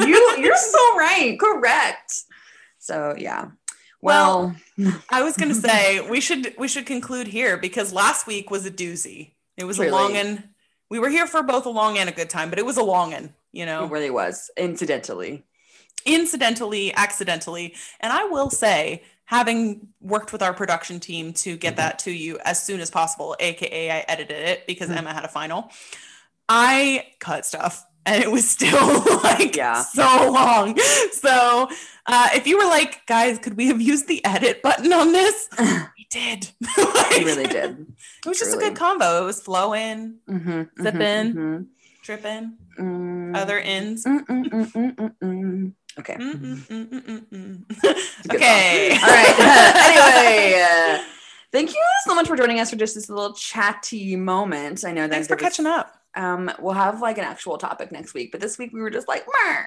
you 0.07 0.37
you're 0.39 0.57
so 0.75 0.97
right. 0.97 1.37
Correct. 1.39 2.13
So 2.79 3.15
yeah. 3.19 3.49
Well, 4.03 4.55
I 5.11 5.23
was 5.23 5.37
gonna 5.37 5.55
say 5.69 6.01
we 6.09 6.21
should 6.21 6.55
we 6.59 6.69
should 6.69 6.87
conclude 6.87 7.27
here 7.27 7.57
because 7.57 7.93
last 7.93 8.27
week 8.27 8.51
was 8.51 8.65
a 8.67 8.71
doozy. 8.71 9.33
It 9.57 9.65
was 9.65 9.79
Really? 9.79 9.91
a 9.91 9.95
long 9.95 10.17
and 10.17 10.45
we 10.91 10.99
were 10.99 11.09
here 11.09 11.27
for 11.27 11.43
both 11.43 11.67
a 11.67 11.71
long 11.71 11.99
and 11.99 12.09
a 12.09 12.13
good 12.13 12.31
time, 12.31 12.49
but 12.51 12.59
it 12.59 12.65
was 12.67 12.77
a 12.77 12.83
long 12.85 13.13
one, 13.13 13.35
you 13.53 13.65
it 13.65 13.67
know, 13.67 13.87
really 13.89 14.11
was 14.11 14.51
incidentally. 14.57 15.45
incidentally, 16.05 16.95
accidentally. 16.95 17.75
And 18.01 18.13
I 18.13 18.25
will 18.25 18.51
say, 18.51 19.03
having 19.27 19.89
worked 20.01 20.33
with 20.33 20.43
our 20.43 20.55
production 20.55 20.99
team 21.01 21.33
to 21.35 21.57
get 21.57 21.75
Mhm. 21.75 21.77
that 21.77 21.99
to 22.01 22.11
you 22.11 22.39
as 22.45 22.63
soon 22.65 22.81
as 22.81 22.91
possible, 22.91 23.37
aka 23.41 23.91
I 23.91 24.01
edited 24.09 24.39
it 24.49 24.67
because 24.67 24.89
Mhm. 24.89 24.97
Emma 24.99 25.13
had 25.13 25.25
a 25.25 25.29
final. 25.29 25.71
I 26.49 27.07
cut 27.19 27.45
stuff 27.45 27.85
and 28.05 28.23
it 28.23 28.31
was 28.31 28.49
still 28.49 29.05
like 29.25 29.57
Yeah. 29.57 29.83
so 29.83 30.31
long. 30.33 30.79
So 31.13 31.69
uh, 32.07 32.29
if 32.35 32.47
you 32.47 32.57
were 32.57 32.67
like, 32.67 33.05
guys, 33.07 33.39
could 33.41 33.57
we 33.57 33.67
have 33.67 33.81
used 33.81 34.07
the 34.07 34.25
edit 34.25 34.63
button 34.63 34.93
on 34.93 35.13
this? 35.13 35.49
We 35.99 36.07
did. 36.11 36.49
Like, 36.79 37.19
It 37.19 37.25
really 37.25 37.47
did. 37.59 37.81
It 38.25 38.29
was 38.29 38.39
just 38.39 38.55
a 38.55 38.59
good 38.59 38.77
combo. 38.77 39.23
It 39.23 39.27
was 39.27 39.41
flowing, 39.43 40.19
Mm-hmm, 40.29 40.83
Zipping. 40.83 41.35
mhm, 41.35 41.67
tripping, 42.05 42.57
mhm. 42.79 43.37
other 43.37 43.59
ends. 43.59 44.05
Mm, 44.05 44.25
mm, 44.25 44.45
mm, 44.51 44.73
mm, 44.73 44.95
mm, 44.95 45.13
mm. 45.21 45.73
Okay. 45.99 46.15
Mm, 46.15 46.57
mm, 46.67 47.27
mm. 47.29 47.65
It's 47.71 48.25
a 48.25 48.29
good 48.29 48.37
okay. 48.37 48.97
song. 48.99 49.09
All 49.09 49.15
right. 49.15 50.17
anyway, 50.27 50.63
uh, 51.01 51.05
thank 51.53 51.71
you 51.71 51.83
so 52.07 52.15
much 52.15 52.29
for 52.29 52.37
joining 52.37 52.61
us 52.61 52.71
for 52.71 52.77
just 52.77 52.95
this 52.95 53.09
little 53.09 53.33
chatty 53.33 54.15
moment. 54.17 54.85
I 54.85 54.93
know 54.93 55.09
Thanks 55.09 55.27
for 55.27 55.37
there 55.37 55.45
was- 55.45 55.53
catching 55.55 55.67
up. 55.67 55.93
Um, 56.15 56.51
we'll 56.61 56.73
have 56.75 57.03
like 57.03 57.19
an 57.19 57.25
actual 57.25 57.59
topic 57.59 57.93
next 57.93 58.15
week, 58.15 58.33
but 58.33 58.41
this 58.41 58.57
week 58.57 58.73
we 58.73 58.81
were 58.81 58.91
just 58.91 59.07
like, 59.09 59.27
Meh. 59.27 59.63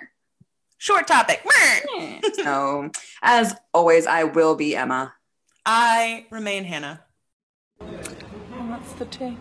Short 0.80 1.08
topic. 1.08 1.44
Meh. 1.46 2.22
so 2.34 2.90
as 3.22 3.56
always, 3.74 4.08
I 4.08 4.24
will 4.24 4.56
be 4.56 4.76
Emma. 4.76 5.14
I 5.66 6.26
remain 6.32 6.66
Hanah. 6.66 7.02
What's 7.80 8.94
the 8.94 9.06
tea? 9.06 9.38